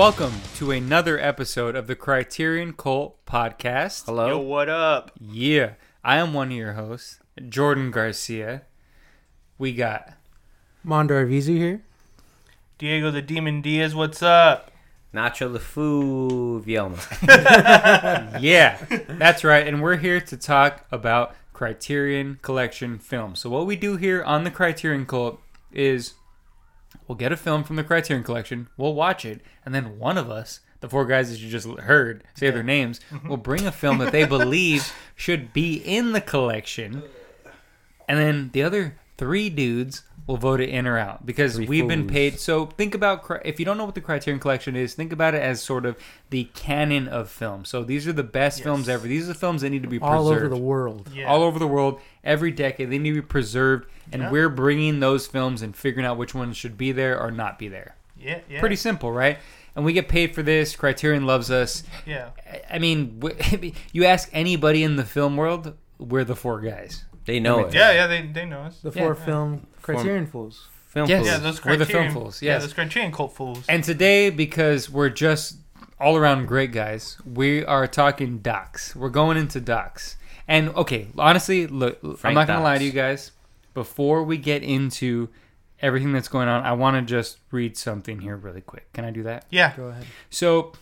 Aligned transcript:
Welcome 0.00 0.32
to 0.54 0.70
another 0.70 1.20
episode 1.20 1.76
of 1.76 1.86
the 1.86 1.94
Criterion 1.94 2.72
Cult 2.72 3.22
Podcast. 3.26 4.06
Hello. 4.06 4.28
Yo, 4.28 4.38
what 4.38 4.70
up? 4.70 5.10
Yeah, 5.20 5.72
I 6.02 6.16
am 6.16 6.32
one 6.32 6.46
of 6.46 6.56
your 6.56 6.72
hosts, 6.72 7.20
Jordan 7.50 7.90
Garcia. 7.90 8.62
We 9.58 9.74
got 9.74 10.14
Mondo 10.82 11.22
Arvizu 11.22 11.54
here. 11.58 11.82
Diego 12.78 13.10
the 13.10 13.20
Demon 13.20 13.60
Diaz, 13.60 13.94
what's 13.94 14.22
up? 14.22 14.70
Nacho 15.12 15.54
LeFou 15.54 16.64
Vielma. 16.64 18.40
yeah, 18.40 18.78
that's 19.06 19.44
right, 19.44 19.66
and 19.66 19.82
we're 19.82 19.98
here 19.98 20.18
to 20.18 20.36
talk 20.38 20.86
about 20.90 21.36
Criterion 21.52 22.38
Collection 22.40 22.98
films. 22.98 23.40
So 23.40 23.50
what 23.50 23.66
we 23.66 23.76
do 23.76 23.98
here 23.98 24.24
on 24.24 24.44
the 24.44 24.50
Criterion 24.50 25.04
Cult 25.04 25.38
is 25.70 26.14
we'll 27.10 27.16
get 27.16 27.32
a 27.32 27.36
film 27.36 27.64
from 27.64 27.74
the 27.74 27.82
Criterion 27.82 28.22
Collection, 28.22 28.68
we'll 28.76 28.94
watch 28.94 29.24
it, 29.24 29.40
and 29.66 29.74
then 29.74 29.98
one 29.98 30.16
of 30.16 30.30
us, 30.30 30.60
the 30.78 30.88
four 30.88 31.04
guys 31.04 31.28
that 31.28 31.40
you 31.40 31.50
just 31.50 31.66
heard 31.80 32.22
say 32.34 32.50
their 32.50 32.62
names, 32.62 33.00
mm-hmm. 33.10 33.28
will 33.28 33.36
bring 33.36 33.66
a 33.66 33.72
film 33.72 33.98
that 33.98 34.12
they 34.12 34.24
believe 34.28 34.94
should 35.16 35.52
be 35.52 35.74
in 35.74 36.12
the 36.12 36.20
collection, 36.20 37.02
and 38.08 38.16
then 38.16 38.50
the 38.52 38.62
other 38.62 38.94
three 39.18 39.50
dudes 39.50 40.04
will 40.30 40.36
vote 40.36 40.60
it 40.60 40.68
in 40.68 40.86
or 40.86 40.96
out 40.96 41.26
because 41.26 41.56
Three 41.56 41.66
we've 41.66 41.88
been 41.88 42.06
paid. 42.06 42.38
So 42.38 42.66
think 42.66 42.94
about 42.94 43.24
if 43.44 43.58
you 43.58 43.64
don't 43.66 43.76
know 43.76 43.84
what 43.84 43.94
the 43.94 44.00
Criterion 44.00 44.40
Collection 44.40 44.76
is, 44.76 44.94
think 44.94 45.12
about 45.12 45.34
it 45.34 45.42
as 45.42 45.62
sort 45.62 45.84
of 45.84 45.96
the 46.30 46.44
canon 46.54 47.08
of 47.08 47.28
film. 47.28 47.64
So 47.64 47.82
these 47.84 48.06
are 48.06 48.12
the 48.12 48.22
best 48.22 48.58
Yes. 48.58 48.64
films 48.64 48.88
ever. 48.88 49.06
These 49.08 49.24
are 49.24 49.32
the 49.32 49.38
films 49.38 49.62
that 49.62 49.70
need 49.70 49.82
to 49.82 49.88
be 49.88 49.98
preserved 49.98 50.16
All 50.18 50.28
over 50.28 50.48
the 50.48 50.56
world. 50.56 51.10
Yeah. 51.14 51.26
all 51.26 51.42
over 51.42 51.58
the 51.58 51.66
world, 51.66 52.00
every 52.24 52.50
decade. 52.52 52.90
They 52.90 52.98
need 52.98 53.10
to 53.10 53.22
be 53.22 53.26
preserved, 53.26 53.88
and 54.12 54.22
Yeah. 54.22 54.30
we're 54.30 54.48
bringing 54.48 55.00
those 55.00 55.26
films 55.26 55.62
and 55.62 55.74
figuring 55.76 56.06
out 56.06 56.16
which 56.16 56.34
ones 56.34 56.56
should 56.56 56.78
be 56.78 56.92
there 56.92 57.20
or 57.20 57.30
not 57.30 57.58
be 57.58 57.68
there. 57.68 57.96
Yeah, 58.18 58.38
yeah. 58.48 58.60
Pretty 58.60 58.76
simple, 58.76 59.10
right? 59.12 59.38
And 59.74 59.84
we 59.84 59.92
get 59.92 60.08
paid 60.08 60.34
for 60.34 60.42
this. 60.42 60.76
Criterion 60.76 61.26
loves 61.26 61.50
us. 61.50 61.82
Yeah. 62.06 62.30
I- 62.46 62.76
I 62.76 62.78
mean, 62.78 63.20
you 63.92 64.04
ask 64.04 64.28
anybody 64.32 64.82
in 64.84 64.96
the 64.96 65.04
film 65.04 65.36
world, 65.36 65.74
we're 65.98 66.24
the 66.24 66.36
four 66.36 66.60
guys. 66.60 67.04
They 67.26 67.38
know 67.38 67.60
it. 67.66 67.74
Yeah, 67.74 67.92
yeah, 67.92 68.06
they, 68.06 68.22
they 68.26 68.44
know 68.46 68.60
us. 68.62 68.80
The 68.80 68.90
Yeah. 68.90 69.02
four 69.02 69.14
film 69.14 69.66
Criterion 69.82 70.26
fools. 70.26 70.66
Film 70.88 71.08
Yes. 71.08 71.18
fools. 71.18 71.28
Yeah, 71.28 71.38
those 71.38 71.64
We're 71.64 71.76
the 71.76 71.84
Criterion. 71.86 72.12
film 72.12 72.22
fools, 72.24 72.42
Yeah, 72.42 72.58
those 72.58 72.72
Criterion 72.72 73.12
cult 73.12 73.34
fools. 73.34 73.64
And 73.68 73.84
today, 73.84 74.30
because 74.30 74.90
we're 74.90 75.08
just 75.10 75.56
all 76.00 76.16
around 76.16 76.46
great 76.46 76.72
guys, 76.72 77.16
we 77.24 77.64
are 77.64 77.86
talking 77.86 78.38
docs. 78.38 78.96
We're 78.96 79.08
going 79.10 79.36
into 79.36 79.60
docs. 79.60 80.16
And 80.48 80.70
okay, 80.70 81.08
honestly, 81.16 81.66
look, 81.66 81.98
I'm 82.24 82.34
not 82.34 82.46
gonna 82.48 82.62
lie 82.62 82.78
to 82.78 82.84
you 82.84 82.90
guys. 82.92 83.30
Before 83.74 84.24
we 84.24 84.36
get 84.36 84.62
into 84.64 85.28
everything 85.80 86.12
that's 86.12 86.26
going 86.28 86.48
on, 86.48 86.64
I 86.64 86.72
want 86.72 86.96
to 86.96 87.02
just 87.02 87.38
read 87.52 87.76
something 87.76 88.18
here 88.20 88.36
really 88.36 88.60
quick. 88.60 88.92
Can 88.92 89.04
I 89.04 89.10
do 89.10 89.22
that? 89.22 89.46
yeah. 89.50 89.74
Go 89.76 89.86
ahead. 89.86 90.04
So, 90.28 90.72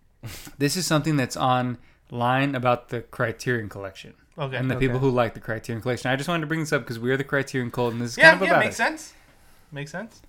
this 0.58 0.76
is 0.76 0.86
something 0.86 1.16
that's 1.16 1.36
online 1.36 2.54
about 2.54 2.88
the 2.88 3.02
Criterion 3.02 3.68
Collection 3.68 4.14
Okay. 4.38 4.56
and 4.56 4.70
the 4.70 4.76
Okay. 4.76 4.86
people 4.86 4.98
who 4.98 5.10
like 5.10 5.34
the 5.34 5.40
Criterion 5.40 5.82
Collection. 5.82 6.10
I 6.10 6.16
just 6.16 6.28
wanted 6.28 6.40
to 6.42 6.46
bring 6.46 6.60
this 6.60 6.72
up 6.72 6.82
because 6.82 6.98
we 6.98 7.10
are 7.10 7.16
the 7.16 7.24
Criterion 7.24 7.70
Cult, 7.70 7.92
and 7.92 8.00
this 8.02 8.12
is 8.12 8.18
yeah, 8.18 8.30
kind 8.30 8.42
of 8.42 8.46
yeah, 8.48 8.52
about 8.54 8.64
makes 8.64 8.74
it. 8.74 8.78
sense. 8.78 9.12
Makes 9.70 9.92
sense. 9.92 10.22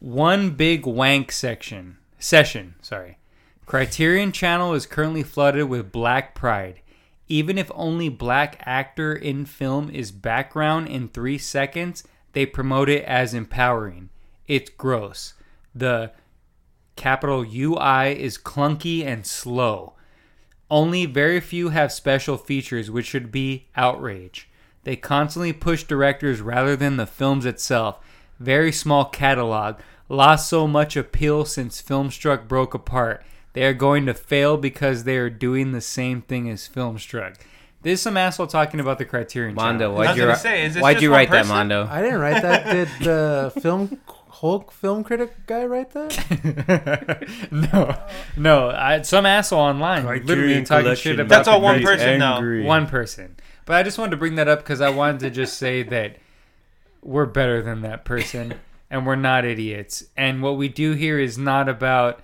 One 0.00 0.50
big 0.50 0.86
wank 0.86 1.30
section 1.32 1.98
session. 2.18 2.74
Sorry, 2.82 3.18
Criterion 3.66 4.32
Channel 4.32 4.72
is 4.74 4.86
currently 4.86 5.22
flooded 5.22 5.68
with 5.68 5.92
black 5.92 6.34
pride. 6.34 6.80
Even 7.28 7.58
if 7.58 7.70
only 7.74 8.08
black 8.08 8.62
actor 8.64 9.12
in 9.14 9.44
film 9.46 9.90
is 9.90 10.12
background 10.12 10.88
in 10.88 11.08
three 11.08 11.38
seconds, 11.38 12.04
they 12.32 12.46
promote 12.46 12.88
it 12.88 13.04
as 13.04 13.34
empowering. 13.34 14.10
It's 14.46 14.70
gross. 14.70 15.34
The 15.74 16.12
capital 16.94 17.40
UI 17.44 18.12
is 18.12 18.38
clunky 18.38 19.04
and 19.04 19.26
slow. 19.26 19.94
Only 20.70 21.06
very 21.06 21.40
few 21.40 21.68
have 21.70 21.92
special 21.92 22.36
features, 22.36 22.90
which 22.90 23.06
should 23.06 23.30
be 23.30 23.66
outrage. 23.76 24.48
They 24.84 24.96
constantly 24.96 25.52
push 25.52 25.84
directors 25.84 26.40
rather 26.40 26.76
than 26.76 26.96
the 26.96 27.06
films 27.06 27.46
itself. 27.46 27.98
Very 28.38 28.72
small 28.72 29.04
catalog. 29.04 29.76
Lost 30.08 30.48
so 30.48 30.66
much 30.66 30.96
appeal 30.96 31.44
since 31.44 31.82
Filmstruck 31.82 32.46
broke 32.46 32.74
apart. 32.74 33.24
They 33.52 33.64
are 33.64 33.72
going 33.74 34.06
to 34.06 34.14
fail 34.14 34.56
because 34.56 35.04
they 35.04 35.16
are 35.16 35.30
doing 35.30 35.72
the 35.72 35.80
same 35.80 36.22
thing 36.22 36.48
as 36.50 36.68
Filmstruck. 36.68 37.36
This 37.82 38.00
is 38.00 38.02
some 38.02 38.16
asshole 38.16 38.48
talking 38.48 38.80
about 38.80 38.98
the 38.98 39.04
Criterion 39.04 39.54
Mondo, 39.54 39.92
I 39.92 39.94
why'd 39.94 40.16
you, 40.16 40.22
gonna 40.24 40.36
say, 40.36 40.66
is 40.66 40.74
this 40.74 40.82
why'd 40.82 40.96
just 40.96 41.02
you 41.02 41.10
one 41.10 41.18
write 41.18 41.30
that. 41.30 41.46
Mondo? 41.46 41.86
I 41.88 42.02
didn't 42.02 42.20
write 42.20 42.42
that. 42.42 42.72
Did 42.72 42.88
the 43.00 43.52
film 43.62 44.00
Hulk 44.40 44.70
film 44.70 45.02
critic 45.02 45.46
guy 45.46 45.64
write 45.64 45.90
that? 45.92 47.26
no, 47.50 47.98
no. 48.36 48.70
I, 48.70 49.00
some 49.02 49.24
asshole 49.24 49.60
online 49.60 50.04
literally 50.26 50.62
talking 50.62 50.94
shit 50.94 51.18
about 51.18 51.28
That's 51.34 51.48
all 51.48 51.60
one 51.60 51.82
Criterion- 51.82 52.20
person 52.20 52.62
now. 52.62 52.66
one 52.68 52.86
person. 52.86 53.36
But 53.64 53.76
I 53.76 53.82
just 53.82 53.98
wanted 53.98 54.10
to 54.10 54.16
bring 54.18 54.34
that 54.34 54.46
up 54.46 54.58
because 54.58 54.80
I 54.80 54.90
wanted 54.90 55.20
to 55.20 55.30
just 55.30 55.56
say 55.56 55.82
that 55.84 56.16
we're 57.02 57.26
better 57.26 57.62
than 57.62 57.80
that 57.82 58.04
person 58.04 58.54
and 58.90 59.06
we're 59.06 59.16
not 59.16 59.44
idiots. 59.44 60.04
And 60.16 60.42
what 60.42 60.56
we 60.56 60.68
do 60.68 60.92
here 60.92 61.18
is 61.18 61.38
not 61.38 61.68
about, 61.68 62.20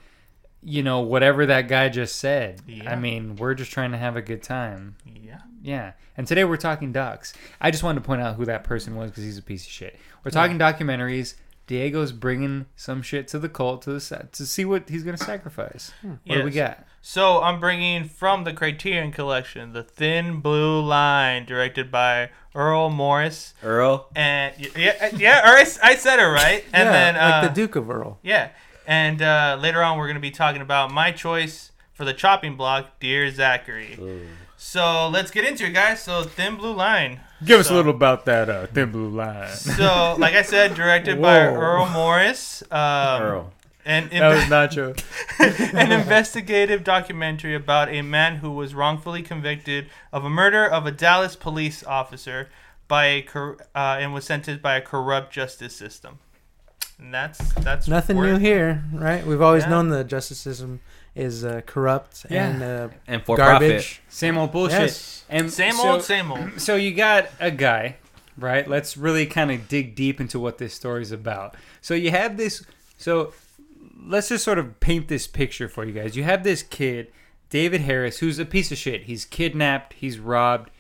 you 0.63 0.83
know, 0.83 1.01
whatever 1.01 1.47
that 1.47 1.67
guy 1.67 1.89
just 1.89 2.17
said. 2.17 2.61
Yeah. 2.67 2.93
I 2.93 2.97
mean, 2.97 3.37
we're 3.37 3.55
just 3.55 3.73
trying 3.73 3.93
to 3.93 3.99
have 3.99 4.17
a 4.17 4.23
good 4.23 4.43
time. 4.43 4.97
Yeah. 5.07 5.41
Yeah. 5.63 5.93
And 6.17 6.27
today 6.27 6.45
we're 6.45 6.59
talking 6.59 6.93
docs. 6.93 7.33
I 7.61 7.71
just 7.71 7.83
wanted 7.83 8.01
to 8.03 8.07
point 8.07 8.21
out 8.21 8.37
who 8.37 8.45
that 8.45 8.65
person 8.65 8.97
was 8.97 9.11
because 9.11 9.25
he's 9.25 9.39
a 9.39 9.43
piece 9.43 9.65
of 9.65 9.73
shit. 9.73 9.99
We're 10.25 10.31
talking 10.31 10.59
documentaries. 10.59 11.35
Diego's 11.67 12.13
bringing 12.13 12.67
some 12.77 13.03
shit 13.03 13.29
to 13.29 13.39
the 13.39 13.49
cult 13.49 13.83
to 13.83 13.93
the 13.93 14.01
sa- 14.01 14.23
to 14.33 14.47
see 14.47 14.65
what 14.65 14.89
he's 14.89 15.03
gonna 15.05 15.17
sacrifice. 15.17 15.93
What 16.03 16.19
do 16.37 16.45
we 16.45 16.51
got? 16.51 16.85
So 17.01 17.43
I'm 17.43 17.59
bringing 17.59 18.05
from 18.05 18.45
the 18.45 18.53
Criterion 18.53 19.11
Collection, 19.11 19.73
The 19.73 19.83
Thin 19.83 20.41
Blue 20.41 20.81
Line, 20.81 21.45
directed 21.45 21.91
by 21.91 22.31
Earl 22.55 22.91
Morris. 22.91 23.55
Earl? 23.63 24.09
And 24.15 24.55
yeah, 24.77 25.11
yeah, 25.17 25.41
or 25.41 25.57
I, 25.57 25.67
I 25.83 25.97
said 25.97 26.21
it 26.21 26.27
right. 26.27 26.65
And 26.73 26.87
yeah, 26.87 26.93
then 26.93 27.17
uh, 27.17 27.41
like 27.43 27.55
the 27.55 27.61
Duke 27.61 27.75
of 27.75 27.91
Earl. 27.91 28.19
Yeah, 28.23 28.51
and 28.87 29.21
uh, 29.21 29.59
later 29.61 29.83
on 29.83 29.99
we're 29.99 30.07
going 30.07 30.15
to 30.15 30.21
be 30.21 30.31
talking 30.31 30.63
about 30.63 30.93
my 30.93 31.11
choice 31.11 31.73
for 31.93 32.05
the 32.05 32.15
chopping 32.15 32.57
block, 32.57 33.01
Dear 33.01 33.31
Zachary. 33.33 33.99
So 34.65 35.09
let's 35.09 35.31
get 35.33 35.45
into 35.45 35.67
it, 35.67 35.71
guys. 35.73 36.03
So 36.03 36.23
Thin 36.23 36.57
Blue 36.57 36.73
Line. 36.73 37.21
Give 37.45 37.59
us 37.59 37.69
a 37.69 37.75
little 37.75 37.91
about 37.93 38.25
that 38.27 38.49
uh, 38.49 38.67
thin 38.69 38.93
blue 38.93 39.09
line. 39.09 39.49
So, 39.49 40.15
like 40.17 40.35
I 40.35 40.43
said, 40.43 40.75
directed 40.77 41.21
by 41.21 41.41
Earl 41.41 41.89
Morris. 41.89 42.63
Um, 42.71 43.23
Earl. 43.23 43.53
And 43.85 44.09
that 44.13 44.29
was 44.29 44.45
Nacho. 44.45 44.97
an 45.75 45.91
investigative 45.91 46.85
documentary 46.85 47.57
about 47.57 47.89
a 47.89 48.03
man 48.03 48.37
who 48.37 48.53
was 48.53 48.77
wrongfully 48.77 49.23
convicted 49.23 49.89
of 50.13 50.25
a 50.25 50.31
murder 50.31 50.65
of 50.65 50.87
a 50.87 50.93
Dallas 50.93 51.35
police 51.35 51.83
officer 51.83 52.49
by 52.87 53.07
a 53.07 53.23
cor- 53.23 53.59
uh, 53.75 53.97
and 53.99 54.15
was 54.15 54.25
sentenced 54.25 54.63
by 54.63 54.77
a 54.77 54.81
corrupt 54.81 55.33
justice 55.33 55.75
system. 55.75 56.21
And 57.01 57.13
that's 57.13 57.53
that's 57.55 57.89
Nothing 57.89 58.19
where- 58.19 58.35
new 58.35 58.39
here, 58.39 58.85
right? 58.93 59.27
We've 59.27 59.43
always 59.43 59.65
Yeah. 59.65 59.71
known 59.71 59.89
the 59.89 60.05
justice 60.05 60.39
system 60.39 60.79
is 61.15 61.45
uh, 61.45 61.61
corrupt 61.67 62.25
Yeah. 62.31 62.49
and 62.49 62.63
uh, 62.63 62.89
And 63.07 63.23
for 63.25 63.37
garbage. 63.37 64.01
Same 64.09 64.39
old 64.39 64.53
bullshit. 64.53 64.81
Yes. 64.81 65.25
And 65.29 65.53
Same 65.53 65.75
so- 65.75 65.91
old, 65.93 66.03
same 66.03 66.31
old. 66.33 66.61
So 66.61 66.77
you 66.77 66.95
got 66.95 67.29
a 67.41 67.51
guy, 67.51 67.97
right? 68.37 68.67
Let's 68.69 68.97
really 68.97 69.27
kind 69.27 69.51
of 69.51 69.69
dig 69.69 69.95
deep 69.95 70.21
into 70.21 70.39
what 70.39 70.59
this 70.59 70.75
story's 70.75 71.13
about. 71.13 71.55
So 71.81 71.95
you 71.95 72.11
have 72.11 72.37
this. 72.37 72.65
So 72.97 73.33
let's 74.05 74.29
just 74.29 74.45
sort 74.45 74.59
of 74.59 74.81
paint 74.81 75.09
this 75.09 75.27
picture 75.27 75.69
for 75.69 75.85
you 75.85 75.93
guys. 75.93 76.17
You 76.17 76.25
have 76.25 76.45
this 76.45 76.63
kid, 76.63 77.13
David 77.51 77.83
Harris, 77.83 78.19
who's 78.19 78.39
a 78.39 78.45
piece 78.45 78.73
of 78.73 78.79
shit. 78.79 79.05
He's 79.05 79.25
kidnapped. 79.25 79.93
He's 79.95 80.19
robbed. 80.19 80.71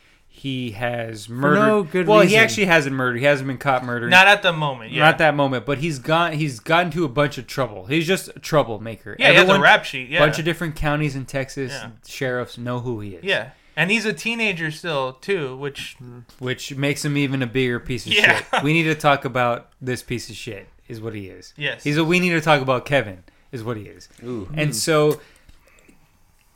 He 0.42 0.72
has 0.72 1.28
murdered. 1.28 1.60
no 1.60 1.82
good 1.84 2.08
well, 2.08 2.18
he 2.18 2.24
reason. 2.26 2.40
actually 2.40 2.64
hasn't 2.64 2.96
murdered. 2.96 3.18
He 3.20 3.24
hasn't 3.26 3.46
been 3.46 3.58
caught 3.58 3.84
murdering. 3.84 4.10
Not 4.10 4.26
at 4.26 4.42
the 4.42 4.52
moment. 4.52 4.90
Yeah. 4.90 5.04
Not 5.04 5.18
that 5.18 5.36
moment, 5.36 5.64
but 5.64 5.78
he's 5.78 6.00
gone. 6.00 6.32
He's 6.32 6.58
gotten 6.58 6.90
to 6.90 7.04
a 7.04 7.08
bunch 7.08 7.38
of 7.38 7.46
trouble. 7.46 7.86
He's 7.86 8.08
just 8.08 8.26
a 8.26 8.40
troublemaker. 8.40 9.14
Yeah, 9.20 9.30
he 9.30 9.36
has 9.36 9.48
a 9.48 9.60
rap 9.60 9.84
sheet. 9.84 10.08
Yeah. 10.08 10.18
bunch 10.18 10.40
of 10.40 10.44
different 10.44 10.74
counties 10.74 11.14
in 11.14 11.26
Texas. 11.26 11.70
Yeah. 11.70 11.90
Sheriffs 12.04 12.58
know 12.58 12.80
who 12.80 12.98
he 12.98 13.10
is. 13.14 13.22
yeah. 13.22 13.50
And 13.76 13.88
he's 13.90 14.04
a 14.04 14.12
teenager 14.12 14.72
still, 14.72 15.12
too, 15.12 15.56
which 15.56 15.96
which 16.40 16.74
makes 16.74 17.04
him 17.04 17.16
even 17.16 17.40
a 17.40 17.46
bigger 17.46 17.78
piece 17.78 18.04
of 18.04 18.12
Yeah. 18.12 18.38
shit. 18.38 18.46
We 18.64 18.72
need 18.72 18.82
to 18.84 18.96
talk 18.96 19.24
about 19.24 19.70
this 19.80 20.02
piece 20.02 20.28
of 20.28 20.34
shit. 20.34 20.66
Is 20.88 21.00
what 21.00 21.14
he 21.14 21.28
is. 21.28 21.54
Yes. 21.56 21.84
He's 21.84 21.96
a. 21.98 22.02
We 22.04 22.18
need 22.18 22.30
to 22.30 22.40
talk 22.40 22.60
about 22.60 22.84
Kevin. 22.84 23.22
Is 23.52 23.62
what 23.62 23.76
he 23.76 23.84
is. 23.84 24.08
Ooh. 24.24 24.50
And 24.54 24.74
so 24.74 25.20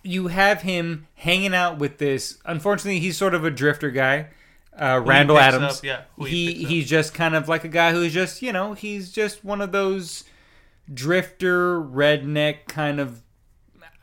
you 0.06 0.28
have 0.28 0.62
him 0.62 1.06
hanging 1.14 1.54
out 1.54 1.78
with 1.78 1.98
this. 1.98 2.38
Unfortunately, 2.44 3.00
he's 3.00 3.16
sort 3.16 3.34
of 3.34 3.44
a 3.44 3.50
drifter 3.50 3.90
guy. 3.90 4.28
Uh, 4.76 4.96
Who 4.98 5.04
he 5.04 5.08
Randall 5.08 5.38
Adams. 5.38 5.78
up, 5.78 5.84
yeah, 5.84 6.02
he 6.18 6.24
he 6.26 6.46
picks 6.46 6.64
up. 6.64 6.70
he's 6.70 6.88
just 6.88 7.14
kind 7.14 7.34
of 7.34 7.48
like 7.48 7.64
a 7.64 7.68
guy 7.68 7.92
who's 7.92 8.12
just 8.12 8.42
you 8.42 8.52
know 8.52 8.74
he's 8.74 9.10
just 9.10 9.44
one 9.44 9.60
of 9.60 9.72
those 9.72 10.24
drifter 10.92 11.80
redneck 11.80 12.66
kind 12.68 13.00
of. 13.00 13.22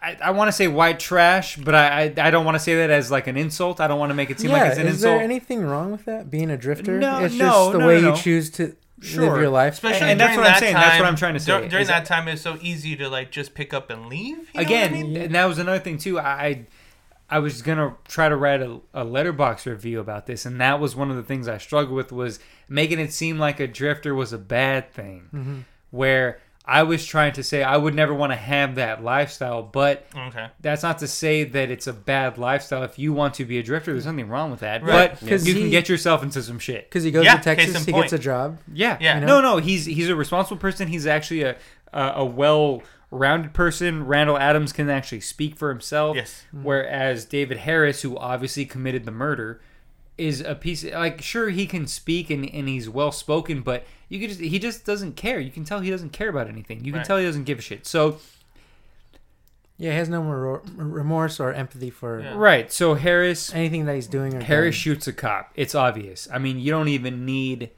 I, 0.02 0.18
I 0.22 0.32
want 0.32 0.50
to 0.50 0.52
say 0.52 0.68
white 0.68 1.00
trash, 1.00 1.56
but 1.56 1.74
I, 1.74 2.14
I, 2.18 2.28
I 2.28 2.32
don't 2.32 2.44
want 2.44 2.56
to 2.56 2.60
say 2.60 2.76
that 2.76 2.90
as 2.90 3.10
like 3.10 3.28
an 3.28 3.38
insult. 3.38 3.80
I 3.80 3.88
don't 3.88 4.00
want 4.00 4.10
to 4.10 4.16
make 4.16 4.30
it 4.30 4.40
seem 4.40 4.52
yeah, 4.52 4.58
like 4.58 4.72
it's 4.72 4.80
an 4.80 4.88
is 4.88 4.96
insult. 4.96 5.14
Is 5.14 5.18
there 5.18 5.24
anything 5.24 5.62
wrong 5.62 5.92
with 5.92 6.06
that? 6.06 6.30
Being 6.30 6.50
a 6.50 6.58
drifter? 6.58 7.00
No, 7.00 7.24
it's 7.24 7.36
no, 7.36 7.46
just 7.46 7.72
the 7.72 7.78
no, 7.78 7.88
way 7.88 8.02
no, 8.02 8.10
you 8.10 8.16
choose 8.18 8.50
to 8.52 8.76
Sure. 9.04 9.30
live 9.30 9.38
your 9.42 9.50
life. 9.50 9.74
Especially 9.74 10.10
And 10.12 10.20
that's 10.20 10.36
during 10.36 10.46
what 10.46 10.54
I'm 10.54 10.60
saying, 10.60 10.74
Time, 10.74 10.82
that's 10.82 11.00
what 11.00 11.08
I'm 11.08 11.16
trying 11.16 11.34
to 11.34 11.40
say, 11.40 11.52
During 11.68 11.70
that 11.88 11.88
that- 11.88 12.06
time, 12.06 12.28
it's 12.28 12.42
so 12.42 12.58
easy 12.62 12.96
to 12.96 13.10
like 13.10 13.32
just 13.32 13.54
pick 13.54 13.74
up 13.74 13.90
and 13.90 14.08
leave. 14.08 14.38
what 14.38 14.60
I 14.60 14.62
Again, 14.62 14.92
mean? 14.94 15.18
and 15.18 15.36
that 15.36 15.46
was 15.46 15.58
another 15.60 15.80
thing 15.80 15.98
too. 15.98 16.20
I 16.20 16.66
I 17.30 17.40
was 17.40 17.62
gonna 17.62 17.96
try 18.08 18.30
to 18.30 18.36
write 18.36 18.62
a, 18.62 18.80
a 18.94 19.04
Letterboxd 19.06 19.66
review 19.66 20.00
about 20.00 20.26
this, 20.28 20.46
and 20.46 20.60
that 20.62 20.80
was 20.80 20.96
one 20.96 21.10
of 21.10 21.16
the 21.16 21.24
things 21.24 21.48
I 21.48 21.58
struggled 21.58 21.96
with 21.96 22.12
was 22.12 22.40
making 22.70 23.00
it 23.00 23.12
seem 23.12 23.40
like 23.40 23.60
a 23.60 23.68
drifter 23.68 24.14
was 24.14 24.34
a 24.34 24.38
bad 24.38 24.92
thing, 24.92 25.30
Mm-hmm. 25.34 25.58
where 25.92 26.40
I 26.66 26.84
was 26.84 27.06
trying 27.06 27.34
to 27.34 27.44
say 27.44 27.62
I 27.62 27.76
would 27.76 27.94
never 27.94 28.14
want 28.14 28.32
to 28.32 28.38
have 28.38 28.76
that 28.76 29.04
lifestyle, 29.04 29.62
but 29.64 30.06
okay. 30.16 30.48
that's 30.62 30.82
not 30.82 31.00
to 31.00 31.08
say 31.08 31.44
that 31.44 31.70
it's 31.70 31.88
a 31.88 31.94
bad 31.94 32.38
lifestyle. 32.38 32.84
If 32.84 32.98
you 32.98 33.12
want 33.12 33.34
to 33.36 33.46
be 33.46 33.58
a 33.60 33.64
drifter, 33.64 33.92
there's 33.92 34.06
nothing 34.06 34.30
wrong 34.30 34.50
with 34.50 34.62
that. 34.62 34.82
Right. 34.82 35.12
But 35.12 35.20
Because 35.20 35.46
you 35.48 35.56
can 35.56 35.70
get 35.70 35.90
yourself 35.90 36.24
into 36.24 36.42
some 36.42 36.60
shit. 36.60 36.90
Because 36.90 37.04
he 37.04 37.12
goes 37.12 37.26
Yeah, 37.26 37.36
to 37.36 37.44
Texas, 37.44 37.86
he 37.86 37.92
point. 37.92 38.06
gets 38.06 38.14
a 38.14 38.20
job. 38.20 38.60
Yeah, 38.72 38.98
Yeah. 39.02 39.20
No, 39.20 39.42
no, 39.42 39.58
he's 39.58 39.86
he's 39.86 40.08
a 40.08 40.16
responsible 40.16 40.58
person. 40.58 40.88
He's 40.88 41.06
actually 41.06 41.44
a 41.44 41.58
a, 41.92 42.14
a 42.18 42.26
well-rounded 42.26 43.54
person. 43.54 44.06
Randall 44.06 44.38
Adams 44.38 44.74
can 44.74 44.90
actually 44.90 45.22
speak 45.22 45.56
for 45.58 45.70
himself. 45.70 46.16
Yes. 46.16 46.46
Mm. 46.56 46.64
Whereas 46.64 47.26
David 47.26 47.58
Harris, 47.58 48.02
who 48.02 48.18
obviously 48.18 48.66
committed 48.66 49.06
the 49.06 49.12
murder, 49.12 49.62
is 50.18 50.42
a 50.42 50.54
piece 50.56 50.84
like 50.84 51.22
sure 51.22 51.50
he 51.50 51.66
can 51.66 51.88
speak 51.88 52.30
and, 52.30 52.48
and 52.54 52.68
he's 52.68 52.88
well 52.90 53.12
spoken, 53.12 53.62
but 53.62 53.86
you 54.10 54.20
can 54.20 54.30
just 54.30 54.40
he 54.42 54.60
just 54.60 54.86
doesn't 54.86 55.16
care. 55.16 55.40
You 55.40 55.50
can 55.52 55.64
tell 55.66 55.80
he 55.80 55.90
doesn't 55.90 56.12
care 56.12 56.30
about 56.30 56.48
anything. 56.48 56.84
You 56.86 56.92
can 56.92 57.00
Right. 57.00 57.06
tell 57.06 57.18
he 57.18 57.26
doesn't 57.26 57.46
give 57.46 57.60
a 57.60 57.62
shit. 57.62 57.86
So 57.88 58.20
Yeah, 59.78 59.92
he 59.92 59.98
has 59.98 60.10
no 60.10 60.22
more 60.22 60.62
remorse 60.76 61.40
or 61.40 61.52
empathy 61.52 61.90
for 61.90 62.22
Yeah. 62.22 62.36
right. 62.36 62.72
So 62.72 62.94
Harris 62.94 63.54
anything 63.54 63.86
that 63.86 63.96
he's 63.96 64.08
doing. 64.08 64.36
Or 64.36 64.42
Harris 64.42 64.76
done. 64.76 64.80
shoots 64.82 65.08
a 65.08 65.14
cop. 65.14 65.52
It's 65.56 65.74
obvious. 65.74 66.28
I 66.32 66.38
mean, 66.38 66.60
you 66.60 66.70
don't 66.72 66.90
even 66.90 67.26
need 67.26 67.72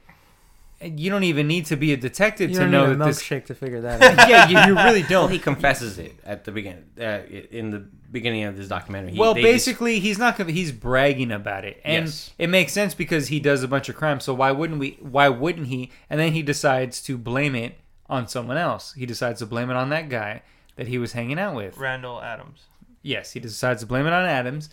you 0.82 1.10
don't 1.10 1.24
even 1.24 1.46
need 1.46 1.66
to 1.66 1.76
be 1.76 1.92
a 1.92 1.96
detective 1.96 2.50
You 2.50 2.56
to 2.56 2.62
don't 2.62 2.70
know 2.70 2.86
need 2.86 2.92
a 2.92 2.96
that 2.96 3.04
this 3.06 3.22
milkshake 3.22 3.46
to 3.46 3.54
figure 3.54 3.80
that 3.82 4.02
out. 4.18 4.28
yeah, 4.28 4.48
you, 4.48 4.74
you 4.74 4.74
really 4.76 5.02
don't. 5.02 5.30
he 5.30 5.38
confesses 5.38 5.98
it 5.98 6.12
at 6.24 6.44
the 6.44 6.52
beginning. 6.52 6.84
Uh, 7.00 7.20
in 7.50 7.70
the 7.70 7.78
beginning 8.10 8.44
of 8.44 8.56
this 8.56 8.68
documentary. 8.68 9.12
He, 9.12 9.18
well, 9.18 9.34
they 9.34 9.40
just- 9.42 9.52
basically, 9.66 10.00
he's 10.00 10.18
not. 10.18 10.38
He's 10.48 10.72
bragging 10.72 11.32
about 11.32 11.64
it, 11.64 11.80
and 11.84 12.06
Yes. 12.06 12.30
it 12.38 12.48
makes 12.48 12.72
sense 12.72 12.94
because 12.94 13.28
he 13.28 13.40
does 13.40 13.62
a 13.62 13.68
bunch 13.68 13.88
of 13.88 13.96
crimes. 13.96 14.24
So 14.24 14.34
why 14.34 14.52
wouldn't 14.52 14.78
we? 14.78 14.98
Why 15.00 15.28
wouldn't 15.28 15.68
he? 15.68 15.90
And 16.10 16.20
then 16.20 16.32
he 16.32 16.42
decides 16.42 17.00
to 17.02 17.16
blame 17.16 17.54
it 17.54 17.78
on 18.08 18.28
someone 18.28 18.56
else. 18.58 18.92
He 18.92 19.06
decides 19.06 19.38
to 19.40 19.46
blame 19.46 19.70
it 19.70 19.76
on 19.76 19.88
that 19.90 20.08
guy 20.08 20.42
that 20.76 20.88
he 20.88 20.98
was 20.98 21.12
hanging 21.12 21.38
out 21.38 21.54
with. 21.56 21.76
Randall 21.78 22.20
Adams. 22.22 22.64
Yes, 23.02 23.32
he 23.32 23.40
decides 23.40 23.80
to 23.80 23.86
blame 23.86 24.06
it 24.06 24.12
on 24.12 24.24
Adams, 24.26 24.68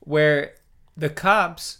where 0.00 0.54
the 0.96 1.10
cops, 1.10 1.78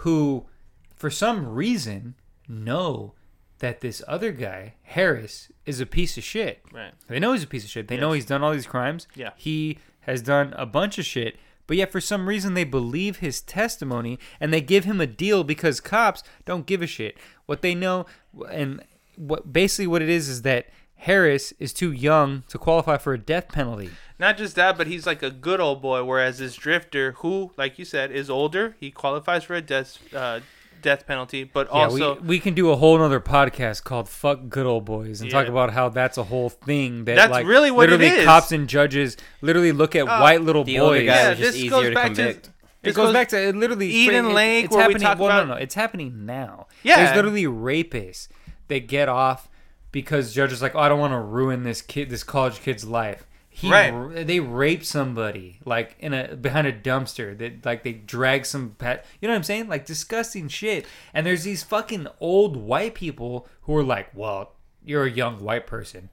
who 0.00 0.46
for 0.94 1.10
some 1.10 1.46
reason 1.46 2.14
know 2.48 3.14
that 3.58 3.80
this 3.80 4.02
other 4.06 4.32
guy 4.32 4.74
Harris 4.82 5.50
is 5.64 5.80
a 5.80 5.86
piece 5.86 6.16
of 6.16 6.24
shit. 6.24 6.62
Right. 6.72 6.92
They 7.08 7.18
know 7.18 7.32
he's 7.32 7.42
a 7.42 7.48
piece 7.48 7.64
of 7.64 7.70
shit. 7.70 7.88
They 7.88 7.96
know 7.96 8.12
he's 8.12 8.26
done 8.26 8.42
all 8.42 8.52
these 8.52 8.66
crimes. 8.66 9.06
Yeah. 9.14 9.30
He 9.36 9.78
has 10.00 10.22
done 10.22 10.54
a 10.56 10.66
bunch 10.66 10.98
of 10.98 11.04
shit, 11.04 11.36
but 11.66 11.76
yet 11.76 11.90
for 11.90 12.00
some 12.00 12.28
reason 12.28 12.54
they 12.54 12.64
believe 12.64 13.18
his 13.18 13.40
testimony 13.40 14.18
and 14.40 14.52
they 14.52 14.60
give 14.60 14.84
him 14.84 15.00
a 15.00 15.06
deal 15.06 15.42
because 15.42 15.80
cops 15.80 16.22
don't 16.44 16.66
give 16.66 16.82
a 16.82 16.86
shit. 16.86 17.16
What 17.46 17.62
they 17.62 17.74
know 17.74 18.06
and 18.50 18.82
what 19.16 19.52
basically 19.52 19.86
what 19.86 20.02
it 20.02 20.08
is 20.08 20.28
is 20.28 20.42
that 20.42 20.66
Harris 21.00 21.52
is 21.58 21.72
too 21.72 21.92
young 21.92 22.42
to 22.48 22.58
qualify 22.58 22.96
for 22.96 23.12
a 23.12 23.18
death 23.18 23.48
penalty. 23.48 23.90
Not 24.18 24.38
just 24.38 24.56
that, 24.56 24.78
but 24.78 24.86
he's 24.86 25.06
like 25.06 25.22
a 25.22 25.30
good 25.30 25.60
old 25.60 25.82
boy. 25.82 26.02
Whereas 26.04 26.38
this 26.38 26.56
drifter, 26.56 27.12
who, 27.18 27.52
like 27.56 27.78
you 27.78 27.84
said, 27.84 28.10
is 28.10 28.30
older, 28.30 28.76
he 28.80 28.90
qualifies 28.90 29.44
for 29.44 29.54
a 29.54 29.60
death 29.60 29.98
uh, 30.14 30.40
death 30.86 31.06
penalty. 31.06 31.44
But 31.44 31.66
Yeah, 31.66 31.72
also, 31.84 32.14
we, 32.20 32.26
we 32.28 32.38
can 32.40 32.54
do 32.54 32.70
a 32.70 32.76
whole 32.76 33.00
other 33.02 33.20
podcast 33.20 33.84
called 33.84 34.08
"Fuck 34.08 34.48
Good 34.48 34.64
Old 34.64 34.84
Boys" 34.86 35.20
and 35.20 35.30
talk 35.30 35.46
about 35.48 35.72
how 35.72 35.90
that's 35.90 36.16
a 36.16 36.22
whole 36.24 36.48
thing 36.48 37.04
that 37.04 37.16
That's 37.16 37.30
like 37.30 37.46
really 37.46 37.70
what 37.70 37.90
it 37.90 37.98
literally 37.98 38.20
is. 38.20 38.24
cops 38.24 38.52
and 38.52 38.66
judges 38.68 39.16
literally 39.42 39.72
look 39.72 39.94
at 39.94 40.08
Uh, 40.08 40.20
white 40.20 40.40
little 40.40 40.64
the 40.64 40.78
older 40.78 40.98
boys. 41.00 41.06
guy 41.06 41.14
Yeah, 41.22 41.28
was 41.30 41.38
just 41.38 41.52
this 41.52 41.56
easier 41.60 41.70
goes 41.70 41.88
to 41.88 41.94
back 41.94 42.08
to- 42.14 42.14
convict. 42.14 42.50
It 42.82 42.94
goes 42.94 43.06
goes- 43.06 43.12
back 43.12 43.28
to 43.30 43.48
it 43.48 43.56
literally 43.56 43.88
Eden 43.90 44.26
it- 44.26 44.32
Lake, 44.32 44.64
It's 44.66 44.74
where 44.74 44.86
we 44.86 44.92
happening. 44.94 45.02
talk 45.08 45.18
well, 45.18 45.28
about- 45.30 45.48
no, 45.48 45.54
no, 45.54 45.60
it's 45.60 45.74
happening 45.74 46.24
now. 46.24 46.68
Yeah. 46.82 46.96
there's 47.02 47.16
literally 47.16 47.44
rapists 47.44 48.28
that 48.68 48.86
get 48.86 49.08
off 49.08 49.48
because 49.92 50.32
judges 50.32 50.62
like, 50.62 50.74
oh, 50.74 50.78
I 50.80 50.88
don't 50.88 51.00
want 51.00 51.12
to 51.12 51.18
ruin 51.18 51.62
this 51.64 51.82
kid, 51.82 52.10
this 52.10 52.22
college 52.22 52.60
kid's 52.60 52.84
life. 52.84 53.26
He, 53.58 53.70
Right. 53.70 53.90
r- 53.90 54.08
They 54.24 54.38
raped 54.40 54.84
somebody 54.84 55.60
like 55.64 55.96
in 55.98 56.12
a 56.12 56.36
behind 56.36 56.66
a 56.66 56.72
dumpster. 56.74 57.36
That 57.38 57.64
like 57.64 57.84
they 57.84 57.92
drag 57.94 58.44
some 58.44 58.74
pet. 58.76 59.06
You 59.20 59.28
know 59.28 59.32
what 59.32 59.38
I'm 59.38 59.44
saying? 59.44 59.68
Like 59.68 59.86
disgusting 59.86 60.48
shit. 60.48 60.84
And 61.14 61.26
there's 61.26 61.44
these 61.44 61.62
fucking 61.62 62.06
old 62.20 62.56
white 62.58 62.94
people 62.94 63.48
who 63.62 63.74
are 63.76 63.82
like, 63.82 64.10
well, 64.14 64.52
you're 64.84 65.04
a 65.06 65.10
young 65.10 65.40
white 65.42 65.66
person. 65.66 66.10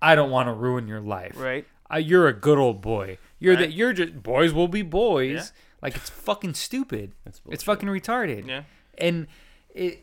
I 0.00 0.14
don't 0.14 0.30
want 0.30 0.48
to 0.48 0.54
ruin 0.54 0.88
your 0.88 1.00
life 1.00 1.34
right? 1.36 1.66
uh, 1.92 1.98
you're 1.98 2.28
a 2.28 2.32
good 2.32 2.56
old 2.58 2.80
boy. 2.80 3.18
You're 3.38 3.54
Right. 3.56 3.60
that 3.60 3.72
you're 3.72 3.92
just 3.92 4.22
boys 4.22 4.54
will 4.54 4.68
be 4.68 4.80
boys. 4.82 5.34
Yeah. 5.34 5.44
Like 5.82 5.96
it's 5.96 6.08
fucking 6.08 6.54
stupid. 6.54 7.12
That's 7.26 7.42
It's 7.50 7.62
fucking 7.62 7.90
retarded. 7.90 8.48
Yeah. 8.48 8.62
And 8.96 9.26
it 9.74 10.02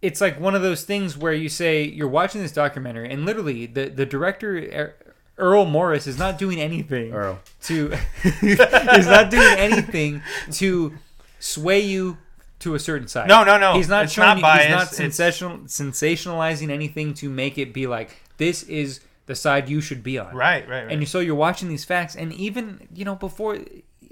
it's 0.00 0.20
like 0.20 0.38
one 0.38 0.54
of 0.54 0.62
those 0.62 0.84
things 0.84 1.16
where 1.16 1.32
you 1.32 1.48
say 1.48 1.82
you're 1.82 2.06
watching 2.08 2.40
this 2.42 2.52
documentary 2.52 3.10
and 3.10 3.24
literally 3.26 3.66
the 3.66 3.88
the 3.88 4.06
director 4.06 4.56
Er- 4.72 4.94
Earl 5.36 5.64
Morris 5.64 6.06
is 6.06 6.18
not 6.18 6.38
doing 6.38 6.60
anything 6.60 7.12
Earl. 7.12 7.40
to 7.62 7.92
is 8.42 9.06
not 9.06 9.30
doing 9.30 9.58
anything 9.58 10.22
to 10.52 10.94
sway 11.38 11.80
you 11.80 12.18
to 12.60 12.74
a 12.74 12.78
certain 12.78 13.08
side. 13.08 13.28
No, 13.28 13.44
no, 13.44 13.58
no. 13.58 13.74
He's 13.74 13.88
not 13.88 14.04
It's 14.04 14.12
showing 14.12 14.40
not 14.40 14.60
he's 14.60 14.70
not 14.70 14.88
sensational, 14.88 15.58
sensationalizing 15.60 16.70
anything 16.70 17.14
to 17.14 17.28
make 17.28 17.58
it 17.58 17.72
be 17.74 17.86
like 17.86 18.16
this 18.36 18.62
is 18.64 19.00
the 19.26 19.34
side 19.34 19.68
you 19.68 19.80
should 19.80 20.02
be 20.02 20.18
on. 20.18 20.34
Right, 20.34 20.68
right, 20.68 20.84
right. 20.84 20.92
And 20.92 21.08
so 21.08 21.20
you're 21.20 21.34
watching 21.34 21.68
these 21.68 21.84
facts, 21.84 22.14
and 22.14 22.32
even 22.32 22.88
you 22.94 23.04
know 23.04 23.14
before 23.16 23.58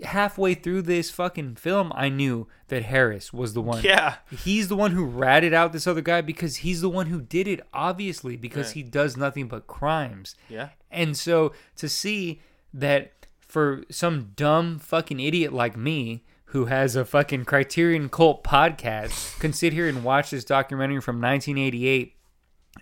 halfway 0.05 0.55
through 0.55 0.83
this 0.83 1.11
fucking 1.11 1.57
film, 1.57 1.93
I 1.95 2.09
knew 2.09 2.49
that 2.69 2.85
Harris 2.85 3.33
was 3.33 3.55
the 3.55 3.63
one. 3.63 3.83
yeah, 3.83 4.17
He's 4.31 4.69
the 4.69 4.77
one 4.77 4.93
who 4.93 5.05
ratted 5.05 5.53
out 5.55 5.73
this 5.73 5.87
other 5.87 6.01
guy 6.01 6.21
because 6.21 6.57
he's 6.57 6.81
the 6.81 6.89
one 6.89 7.07
who 7.07 7.21
did 7.21 7.47
it, 7.49 7.61
obviously, 7.73 8.37
because 8.37 8.73
he 8.73 8.83
does 8.83 9.17
nothing 9.17 9.49
but 9.49 9.67
crimes. 9.67 10.35
yeah. 10.49 10.71
And 10.91 11.17
so 11.17 11.53
to 11.77 11.89
see 11.89 12.41
that 12.75 13.13
for 13.41 13.83
some 13.91 14.33
dumb 14.37 14.79
fucking 14.79 15.21
idiot 15.21 15.53
like 15.53 15.77
me 15.77 16.25
who 16.47 16.67
has 16.67 16.97
a 16.97 17.05
fucking 17.05 17.45
Criterion 17.47 18.09
Cult 18.11 18.45
podcast 18.45 19.39
can 19.41 19.53
sit 19.55 19.73
here 19.73 19.89
and 19.89 20.05
watch 20.05 20.31
this 20.31 20.45
documentary 20.45 21.01
from 21.01 21.17
1988 21.21 22.15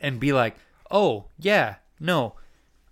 and 0.00 0.18
be 0.18 0.32
like, 0.32 0.56
"Oh, 0.90 1.26
yeah, 1.38 1.76
no. 2.00 2.34